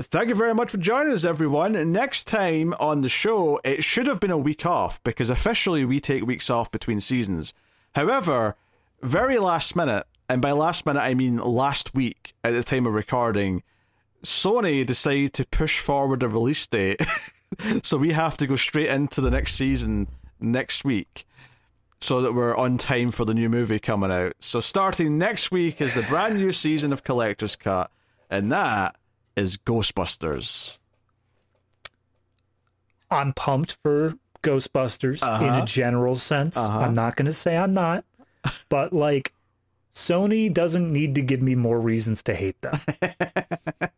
thank 0.00 0.28
you 0.28 0.34
very 0.34 0.54
much 0.54 0.70
for 0.70 0.78
joining 0.78 1.12
us, 1.12 1.24
everyone. 1.24 1.92
Next 1.92 2.24
time 2.24 2.72
on 2.74 3.02
the 3.02 3.08
show, 3.08 3.60
it 3.64 3.82
should 3.82 4.06
have 4.06 4.20
been 4.20 4.30
a 4.30 4.38
week 4.38 4.64
off 4.64 5.02
because 5.02 5.28
officially 5.28 5.84
we 5.84 6.00
take 6.00 6.24
weeks 6.24 6.48
off 6.48 6.70
between 6.70 7.00
seasons. 7.00 7.52
However, 7.94 8.56
very 9.02 9.38
last 9.38 9.74
minute, 9.74 10.06
and 10.28 10.40
by 10.40 10.52
last 10.52 10.86
minute 10.86 11.00
I 11.00 11.14
mean 11.14 11.38
last 11.38 11.94
week 11.94 12.34
at 12.44 12.52
the 12.52 12.62
time 12.62 12.86
of 12.86 12.94
recording, 12.94 13.62
Sony 14.22 14.84
decided 14.86 15.32
to 15.34 15.46
push 15.46 15.80
forward 15.80 16.20
the 16.20 16.28
release 16.28 16.66
date. 16.66 17.00
so 17.82 17.96
we 17.96 18.12
have 18.12 18.36
to 18.36 18.46
go 18.46 18.56
straight 18.56 18.88
into 18.88 19.20
the 19.20 19.30
next 19.30 19.54
season 19.54 20.08
next 20.40 20.84
week 20.84 21.26
so 22.00 22.20
that 22.22 22.32
we're 22.34 22.56
on 22.56 22.78
time 22.78 23.10
for 23.10 23.24
the 23.24 23.34
new 23.34 23.48
movie 23.48 23.78
coming 23.78 24.10
out. 24.10 24.34
So 24.40 24.60
starting 24.60 25.18
next 25.18 25.50
week 25.50 25.80
is 25.80 25.94
the 25.94 26.02
brand 26.02 26.36
new 26.36 26.52
season 26.52 26.92
of 26.92 27.02
Collector's 27.04 27.56
Cut, 27.56 27.90
and 28.30 28.50
that 28.52 28.96
is 29.34 29.56
Ghostbusters. 29.58 30.78
I'm 33.10 33.32
pumped 33.32 33.76
for 33.82 34.14
Ghostbusters 34.42 35.22
in 35.22 35.48
Uh-huh. 35.48 35.62
a 35.62 35.66
general 35.66 36.14
sense. 36.14 36.56
Uh-huh. 36.56 36.78
I'm 36.80 36.92
not 36.92 37.16
going 37.16 37.26
to 37.26 37.32
say 37.32 37.56
I'm 37.56 37.72
not, 37.72 38.04
but 38.68 38.92
like 38.92 39.32
Sony 39.92 40.52
doesn't 40.52 40.92
need 40.92 41.14
to 41.14 41.22
give 41.22 41.40
me 41.40 41.54
more 41.54 41.80
reasons 41.80 42.22
to 42.24 42.34
hate 42.34 42.60
them. 42.62 42.78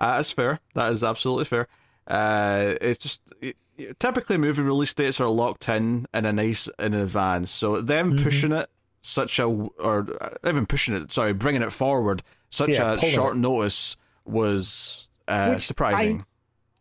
Uh, 0.00 0.16
that's 0.16 0.30
fair. 0.30 0.60
That 0.74 0.92
is 0.92 1.02
absolutely 1.02 1.44
fair. 1.46 1.66
Uh, 2.06 2.74
it's 2.80 2.98
just 2.98 3.20
it- 3.40 3.56
typically 3.98 4.36
movie 4.36 4.62
release 4.62 4.92
dates 4.94 5.20
are 5.20 5.28
locked 5.28 5.68
in 5.68 6.06
in 6.14 6.24
a 6.26 6.32
nice 6.32 6.68
in 6.78 6.94
advance. 6.94 7.50
So 7.50 7.80
them 7.80 8.12
Mm-hmm. 8.14 8.24
pushing 8.24 8.52
it 8.52 8.70
such 9.02 9.38
a 9.38 9.44
or 9.44 10.06
uh, 10.20 10.30
even 10.46 10.66
pushing 10.66 10.94
it, 10.94 11.12
sorry, 11.12 11.32
bringing 11.32 11.62
it 11.62 11.72
forward 11.72 12.22
such 12.50 12.70
Yeah, 12.70 12.94
a 12.94 12.98
short 12.98 13.36
it. 13.36 13.40
notice 13.40 13.96
was 14.24 15.08
uh, 15.26 15.58
surprising. 15.58 16.24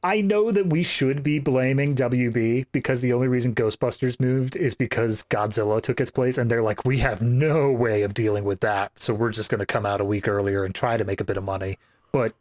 I 0.04 0.22
know 0.22 0.52
that 0.52 0.68
we 0.68 0.84
should 0.84 1.24
be 1.24 1.40
blaming 1.40 1.96
WB 1.96 2.68
because 2.72 3.02
the 3.02 3.12
only 3.14 3.28
reason 3.28 3.56
Ghostbusters 3.56 4.20
moved 4.20 4.56
is 4.56 4.76
because 4.76 5.24
Godzilla 5.24 5.82
took 5.82 6.00
its 6.00 6.12
place, 6.12 6.38
and 6.38 6.50
they're 6.52 6.62
like, 6.62 6.86
we 6.86 7.00
have 7.00 7.22
no 7.22 7.72
way 7.72 8.04
of 8.04 8.14
dealing 8.14 8.44
with 8.46 8.60
that, 8.62 8.98
so 9.00 9.14
we're 9.14 9.32
just 9.32 9.50
going 9.50 9.60
to 9.60 9.66
come 9.66 9.86
out 9.88 10.00
a 10.00 10.06
week 10.06 10.28
earlier 10.28 10.64
and 10.64 10.74
try 10.76 10.98
to 10.98 11.04
make 11.04 11.20
a 11.20 11.24
bit 11.26 11.36
of 11.36 11.44
money. 11.44 11.78
But 12.12 12.34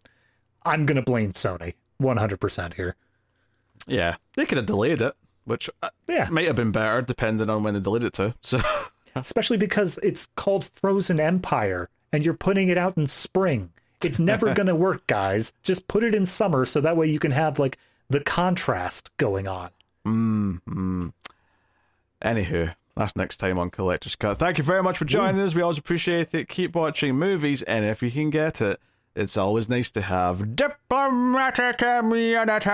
I'm 0.65 0.85
going 0.85 0.97
to 0.97 1.03
blame 1.03 1.33
Sony 1.33 1.75
100% 2.01 2.75
here. 2.75 2.95
Yeah, 3.87 4.17
they 4.35 4.47
could 4.47 4.59
have 4.59 4.67
delayed 4.67 5.01
it, 5.01 5.15
which 5.45 5.71
uh, 5.83 5.91
Yeah, 6.09 6.29
might 6.31 6.47
have 6.47 6.57
been 6.57 6.73
better 6.73 7.03
depending 7.03 7.51
on 7.51 7.63
when 7.63 7.75
they 7.75 7.81
delayed 7.81 8.05
it 8.05 8.13
to. 8.15 8.35
So 8.41 8.61
especially 9.15 9.57
because 9.57 9.99
it's 10.03 10.29
called 10.37 10.65
Frozen 10.65 11.21
Empire, 11.21 11.89
and 12.13 12.25
you're 12.25 12.35
putting 12.35 12.69
it 12.69 12.79
out 12.79 12.97
in 12.97 13.07
spring. 13.07 13.71
It's 14.03 14.19
never 14.19 14.55
going 14.55 14.67
to 14.67 14.75
work, 14.75 15.07
guys. 15.07 15.53
Just 15.63 15.89
put 15.89 16.05
it 16.05 16.15
in 16.15 16.27
summer 16.27 16.65
so 16.65 16.81
that 16.81 16.97
way 16.97 17.09
you 17.09 17.19
can 17.19 17.33
have 17.33 17.59
like 17.59 17.79
the 18.09 18.21
contrast 18.21 19.11
going 19.17 19.49
on. 19.49 19.71
Mm, 20.07 20.61
mm. 20.69 21.13
Anywho, 22.23 22.75
that's 22.97 23.17
next 23.17 23.39
time 23.39 23.59
on 23.59 23.71
Collector's 23.71 24.17
Cut. 24.17 24.39
Thank 24.39 24.59
you 24.59 24.65
very 24.65 24.83
much 24.83 24.99
for 24.99 25.05
joining 25.05 25.41
us. 25.41 25.55
We 25.55 25.63
always 25.63 25.79
appreciate 25.79 26.35
it. 26.35 26.49
Keep 26.49 26.75
watching 26.75 27.17
movies, 27.17 27.63
and 27.63 27.85
if 27.85 28.03
you 28.03 28.11
can 28.11 28.31
get 28.31 28.61
it, 28.61 28.81
it's 29.17 29.37
always 29.39 29.69
nice 29.69 29.91
to 29.93 30.03
have 30.03 30.55
diplomatic 30.55 31.81
immunity. 31.81 32.67